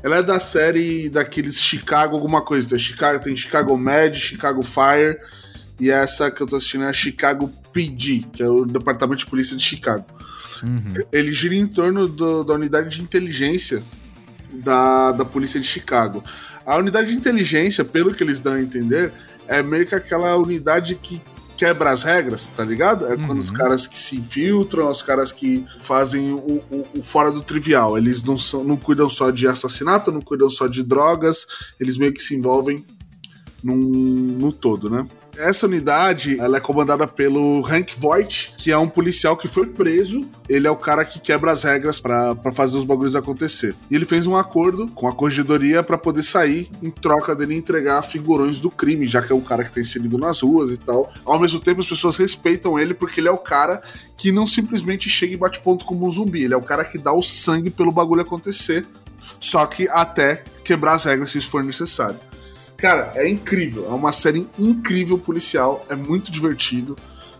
Ela 0.02 0.16
é 0.18 0.22
da 0.22 0.38
série 0.38 1.08
daqueles 1.08 1.58
Chicago 1.62 2.14
alguma 2.14 2.42
coisa. 2.42 2.68
Tem 2.68 2.78
Chicago, 2.78 3.24
tem 3.24 3.34
Chicago 3.34 3.74
Med, 3.78 4.18
Chicago 4.18 4.62
Fire. 4.62 5.16
E 5.80 5.90
essa 5.90 6.30
que 6.30 6.42
eu 6.42 6.46
tô 6.46 6.56
assistindo 6.56 6.84
é 6.84 6.88
a 6.88 6.92
Chicago 6.92 7.50
PD, 7.72 8.26
que 8.30 8.42
é 8.42 8.48
o 8.48 8.66
Departamento 8.66 9.20
de 9.20 9.26
Polícia 9.26 9.56
de 9.56 9.62
Chicago. 9.62 10.04
Ele 11.10 11.32
gira 11.32 11.54
em 11.54 11.66
torno 11.66 12.06
do- 12.06 12.44
da 12.44 12.52
unidade 12.54 12.96
de 12.96 13.02
inteligência 13.02 13.82
da, 14.52 15.10
da 15.12 15.24
Polícia 15.24 15.58
de 15.58 15.66
Chicago. 15.66 16.22
A 16.66 16.76
unidade 16.76 17.08
de 17.10 17.16
inteligência, 17.16 17.84
pelo 17.84 18.14
que 18.14 18.22
eles 18.22 18.40
dão 18.40 18.54
a 18.54 18.60
entender, 18.60 19.12
é 19.48 19.62
meio 19.62 19.86
que 19.86 19.94
aquela 19.94 20.36
unidade 20.36 20.94
que 20.94 21.20
quebra 21.56 21.90
as 21.92 22.02
regras, 22.02 22.48
tá 22.48 22.64
ligado? 22.64 23.06
É 23.06 23.16
quando 23.16 23.38
os 23.38 23.50
caras 23.50 23.86
que 23.86 23.96
se 23.98 24.16
infiltram, 24.16 24.90
os 24.90 25.02
caras 25.02 25.30
que 25.30 25.64
fazem 25.80 26.32
o, 26.32 26.36
o- 26.70 26.86
o 26.98 27.02
fora 27.02 27.30
do 27.30 27.40
trivial. 27.42 27.96
Eles 27.96 28.22
não, 28.24 28.36
são, 28.38 28.64
não 28.64 28.76
cuidam 28.76 29.08
só 29.08 29.30
de 29.30 29.46
assassinato, 29.46 30.10
não 30.10 30.20
cuidam 30.20 30.50
só 30.50 30.66
de 30.66 30.82
drogas, 30.82 31.46
eles 31.78 31.96
meio 31.96 32.12
que 32.12 32.22
se 32.22 32.34
envolvem 32.34 32.84
num, 33.62 33.76
no 33.76 34.52
todo, 34.52 34.90
né? 34.90 35.06
Essa 35.36 35.66
unidade, 35.66 36.38
ela 36.38 36.58
é 36.58 36.60
comandada 36.60 37.06
pelo 37.06 37.64
Hank 37.66 37.98
Voight, 37.98 38.54
que 38.58 38.70
é 38.70 38.76
um 38.76 38.88
policial 38.88 39.36
que 39.36 39.48
foi 39.48 39.66
preso. 39.66 40.28
Ele 40.46 40.66
é 40.66 40.70
o 40.70 40.76
cara 40.76 41.04
que 41.04 41.18
quebra 41.18 41.50
as 41.50 41.62
regras 41.62 41.98
pra 41.98 42.36
fazer 42.54 42.76
os 42.76 42.84
bagulhos 42.84 43.16
acontecer. 43.16 43.74
E 43.90 43.96
ele 43.96 44.04
fez 44.04 44.26
um 44.26 44.36
acordo 44.36 44.88
com 44.88 45.08
a 45.08 45.12
corregedoria 45.14 45.82
pra 45.82 45.96
poder 45.96 46.22
sair 46.22 46.70
em 46.82 46.90
troca 46.90 47.34
dele 47.34 47.54
entregar 47.54 48.02
figurões 48.02 48.60
do 48.60 48.70
crime, 48.70 49.06
já 49.06 49.22
que 49.22 49.32
é 49.32 49.34
um 49.34 49.40
cara 49.40 49.64
que 49.64 49.72
tá 49.72 49.80
inserido 49.80 50.18
nas 50.18 50.42
ruas 50.42 50.70
e 50.70 50.76
tal. 50.76 51.10
Ao 51.24 51.40
mesmo 51.40 51.58
tempo, 51.58 51.80
as 51.80 51.88
pessoas 51.88 52.18
respeitam 52.18 52.78
ele 52.78 52.92
porque 52.92 53.18
ele 53.18 53.28
é 53.28 53.32
o 53.32 53.38
cara 53.38 53.80
que 54.16 54.30
não 54.30 54.46
simplesmente 54.46 55.08
chega 55.08 55.32
e 55.32 55.38
bate 55.38 55.60
ponto 55.60 55.86
como 55.86 56.06
um 56.06 56.10
zumbi. 56.10 56.44
Ele 56.44 56.54
é 56.54 56.56
o 56.58 56.62
cara 56.62 56.84
que 56.84 56.98
dá 56.98 57.12
o 57.12 57.22
sangue 57.22 57.70
pelo 57.70 57.90
bagulho 57.90 58.20
acontecer. 58.20 58.86
Só 59.40 59.64
que 59.66 59.88
até 59.88 60.44
quebrar 60.62 60.92
as 60.92 61.04
regras 61.04 61.30
se 61.30 61.38
isso 61.38 61.50
for 61.50 61.64
necessário. 61.64 62.18
Cara, 62.82 63.12
é 63.14 63.28
incrível. 63.28 63.86
É 63.88 63.94
uma 63.94 64.12
série 64.12 64.44
incrível 64.58 65.16
policial. 65.16 65.86
É 65.88 65.94
muito 65.94 66.32
divertido. 66.32 66.96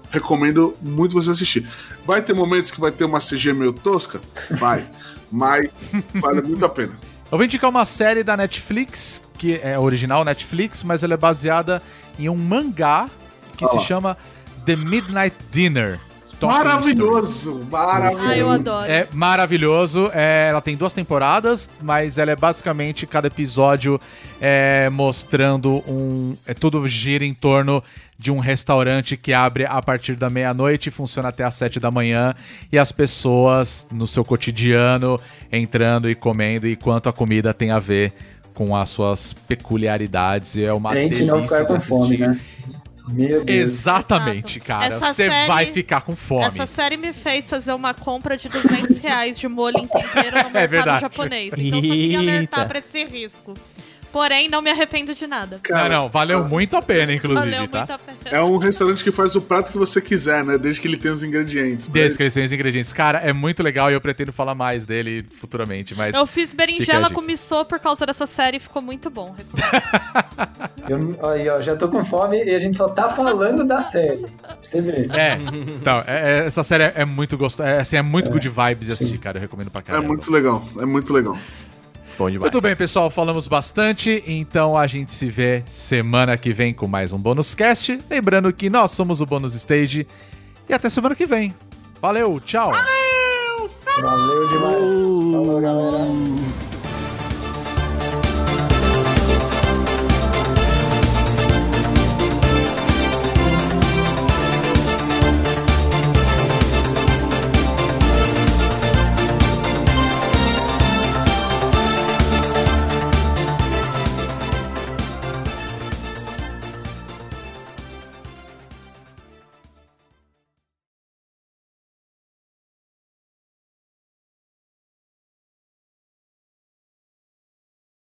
Recomendo 0.09 0.73
muito 0.81 1.15
você 1.15 1.31
assistir. 1.31 1.67
Vai 2.07 2.23
ter 2.23 2.33
momentos 2.33 2.71
que 2.71 2.81
vai 2.81 2.93
ter 2.93 3.05
uma 3.05 3.19
CG 3.19 3.53
meio 3.53 3.73
tosca? 3.73 4.21
Vai. 4.53 4.89
Mas 5.33 5.69
vale 6.15 6.43
muito 6.43 6.65
a 6.65 6.69
pena. 6.69 6.97
Eu 7.31 7.39
vou 7.39 7.45
indicar 7.45 7.69
uma 7.69 7.85
série 7.85 8.23
da 8.23 8.37
Netflix, 8.37 9.21
que 9.37 9.55
é 9.55 9.77
original 9.77 10.23
Netflix, 10.25 10.83
mas 10.83 11.03
ela 11.03 11.15
é 11.15 11.17
baseada 11.17 11.83
em 12.19 12.29
um 12.29 12.37
mangá 12.37 13.09
que 13.57 13.67
se 13.67 13.77
lá. 13.77 13.83
chama 13.83 14.19
The 14.67 14.77
Midnight 14.77 15.35
Dinner. 15.51 15.99
Maravilhoso! 16.47 17.67
Maravilhoso. 17.71 18.27
Ai, 18.27 18.41
eu 18.41 18.51
adoro. 18.51 18.91
É 18.91 19.07
maravilhoso. 19.13 20.11
É, 20.13 20.49
ela 20.51 20.61
tem 20.61 20.77
duas 20.77 20.93
temporadas, 20.93 21.71
mas 21.81 22.19
ela 22.19 22.31
é 22.31 22.37
basicamente 22.37 23.07
cada 23.07 23.27
episódio 23.27 24.01
é, 24.41 24.89
mostrando 24.91 25.83
um. 25.89 26.37
É, 26.47 26.55
tudo 26.55 26.87
gira 26.87 27.25
em 27.25 27.35
torno 27.35 27.83
de 28.19 28.31
um 28.31 28.39
restaurante 28.39 29.17
que 29.17 29.33
abre 29.33 29.65
a 29.65 29.83
partir 29.83 30.15
da 30.15 30.31
meia-noite 30.31 30.89
e 30.89 30.93
funciona 30.93 31.29
até 31.29 31.43
às 31.45 31.55
sete 31.55 31.81
da 31.81 31.91
manhã. 31.91 32.35
E 32.71 32.79
as 32.79 32.93
pessoas 32.93 33.87
no 33.91 34.07
seu 34.07 34.25
cotidiano 34.25 35.21
entrando 35.51 36.09
e 36.09 36.15
comendo, 36.15 36.67
e 36.67 36.77
quanto 36.77 37.09
a 37.09 37.13
comida 37.13 37.53
tem 37.53 37.71
a 37.73 37.79
ver 37.79 38.13
com 38.55 38.77
as 38.77 38.91
suas 38.91 39.33
peculiaridades. 39.33 40.55
E 40.55 40.65
é 40.65 40.73
uma 40.73 40.93
Tente 40.93 41.25
não 41.25 41.37
delícia 41.37 41.59
ficar 41.59 41.67
com 41.67 41.81
fome, 41.81 42.17
né? 42.19 42.39
Meu 43.09 43.45
Deus. 43.45 43.49
Exatamente, 43.71 44.59
Exato. 44.59 44.67
cara. 44.67 44.95
Essa 44.95 45.07
Você 45.13 45.29
série- 45.29 45.47
vai 45.49 45.67
ficar 45.67 46.01
com 46.03 46.15
fome. 46.15 46.45
Essa 46.45 46.67
série 46.67 46.97
me 46.97 47.13
fez 47.13 47.49
fazer 47.51 47.73
uma 47.73 47.93
compra 47.93 48.37
de 48.37 48.49
200 48.49 48.99
reais 48.99 49.39
de 49.39 49.49
molho 49.49 49.79
em 49.79 49.87
tempero 49.89 50.37
no 50.45 50.51
mercado 50.51 50.57
É 50.57 50.67
verdade. 50.69 51.01
japonês. 51.01 51.53
Então 51.57 51.81
só 51.81 51.81
queria 51.81 52.19
alertar 52.19 52.69
pra 52.69 52.79
esse 52.79 53.05
risco. 53.05 53.55
Porém, 54.13 54.49
não 54.49 54.61
me 54.61 54.71
arrependo 54.71 55.15
de 55.15 55.27
nada. 55.27 55.59
Cara, 55.63 55.89
não, 55.89 56.03
não, 56.03 56.09
valeu 56.09 56.45
muito 56.45 56.77
a 56.77 56.83
pena, 56.83 57.13
inclusive, 57.15 57.51
Valeu 57.51 57.67
tá? 57.69 57.79
muito 57.79 57.91
a 57.93 57.99
pena. 57.99 58.37
É 58.37 58.43
um 58.43 58.59
restaurante 58.59 59.03
que 59.03 59.11
faz 59.11 59.35
o 59.35 59.41
prato 59.41 59.73
que 59.73 59.79
você 59.79 60.01
quiser, 60.03 60.45
né? 60.45 60.59
Desde 60.59 60.81
que 60.81 60.87
ele 60.87 60.99
tenha 60.99 61.15
os 61.15 61.23
ingredientes. 61.23 61.89
né? 61.89 61.95
Desde 61.95 62.19
que 62.19 62.23
eles 62.25 62.35
têm 62.35 62.45
os 62.45 62.53
ingredientes. 62.53 62.93
Cara, 62.93 63.19
é 63.21 63.33
muito 63.33 63.63
legal 63.63 63.91
e 63.91 63.95
eu 63.95 64.01
pretendo 64.03 64.33
falar 64.33 64.55
mais 64.55 64.85
dele 64.85 65.25
futuramente, 65.41 65.95
mas... 65.95 66.15
Eu 66.15 66.27
fiz 66.27 66.53
berinjela 66.53 67.09
com 67.09 67.23
missô 67.23 67.65
por 67.65 67.79
causa 67.79 68.05
dessa 68.05 68.27
série 68.27 68.59
e 68.59 68.61
ficou 68.61 68.83
muito 68.83 69.09
bom. 69.09 69.35
Eu, 70.89 71.31
aí, 71.31 71.49
ó, 71.49 71.61
já 71.61 71.77
tô 71.77 71.89
com 71.89 72.05
fome 72.05 72.43
e 72.45 72.55
a 72.55 72.59
gente 72.59 72.77
só 72.77 72.89
tá 72.89 73.09
falando 73.09 73.65
da 73.65 73.81
série. 73.83 74.27
Pra 74.43 74.57
você 74.61 74.81
ver. 74.81 75.09
É, 75.13 75.39
então, 75.79 76.03
é- 76.07 76.41
é- 76.43 76.47
essa 76.47 76.63
série 76.65 76.85
é 76.95 77.05
muito 77.05 77.39
gostosa, 77.39 77.69
é, 77.69 77.81
assim, 77.81 77.97
é 77.97 78.03
muito 78.03 78.31
good 78.31 78.49
vibes 78.49 78.87
de 78.89 78.93
assistir, 78.93 79.19
cara, 79.19 79.39
eu 79.39 79.41
recomendo 79.43 79.71
pra 79.71 79.81
É 79.81 79.85
caramba. 79.85 80.09
muito 80.09 80.31
legal. 80.31 80.65
É 80.79 80.85
muito 80.85 81.13
legal. 81.13 81.39
Bom 82.23 82.31
demais. 82.31 82.53
Muito 82.53 82.61
bem, 82.61 82.77
pessoal, 82.77 83.11
falamos 83.11 83.49
bastante, 83.49 84.23
então 84.29 84.79
a 84.79 84.87
gente 84.87 85.11
se 85.11 85.27
vê 85.27 85.65
semana 85.67 86.37
que 86.37 86.53
vem 86.53 86.73
com 86.73 86.87
mais 86.87 87.13
um 87.13 87.19
Bônus 87.19 87.53
Cast. 87.53 87.99
Lembrando 88.09 88.53
que 88.53 88.71
nós 88.71 88.93
somos 88.93 89.21
o 89.21 89.27
Bônus 89.27 89.55
Stage 89.55 90.07
e 90.69 90.73
até 90.73 90.89
semana 90.89 91.17
que 91.17 91.27
vem. 91.27 91.53
Valeu, 92.01 92.39
tchau! 92.39 92.71
Valeu 94.01 94.49
demais. 94.49 95.33
Falou, 95.33 95.61
galera. 95.61 96.62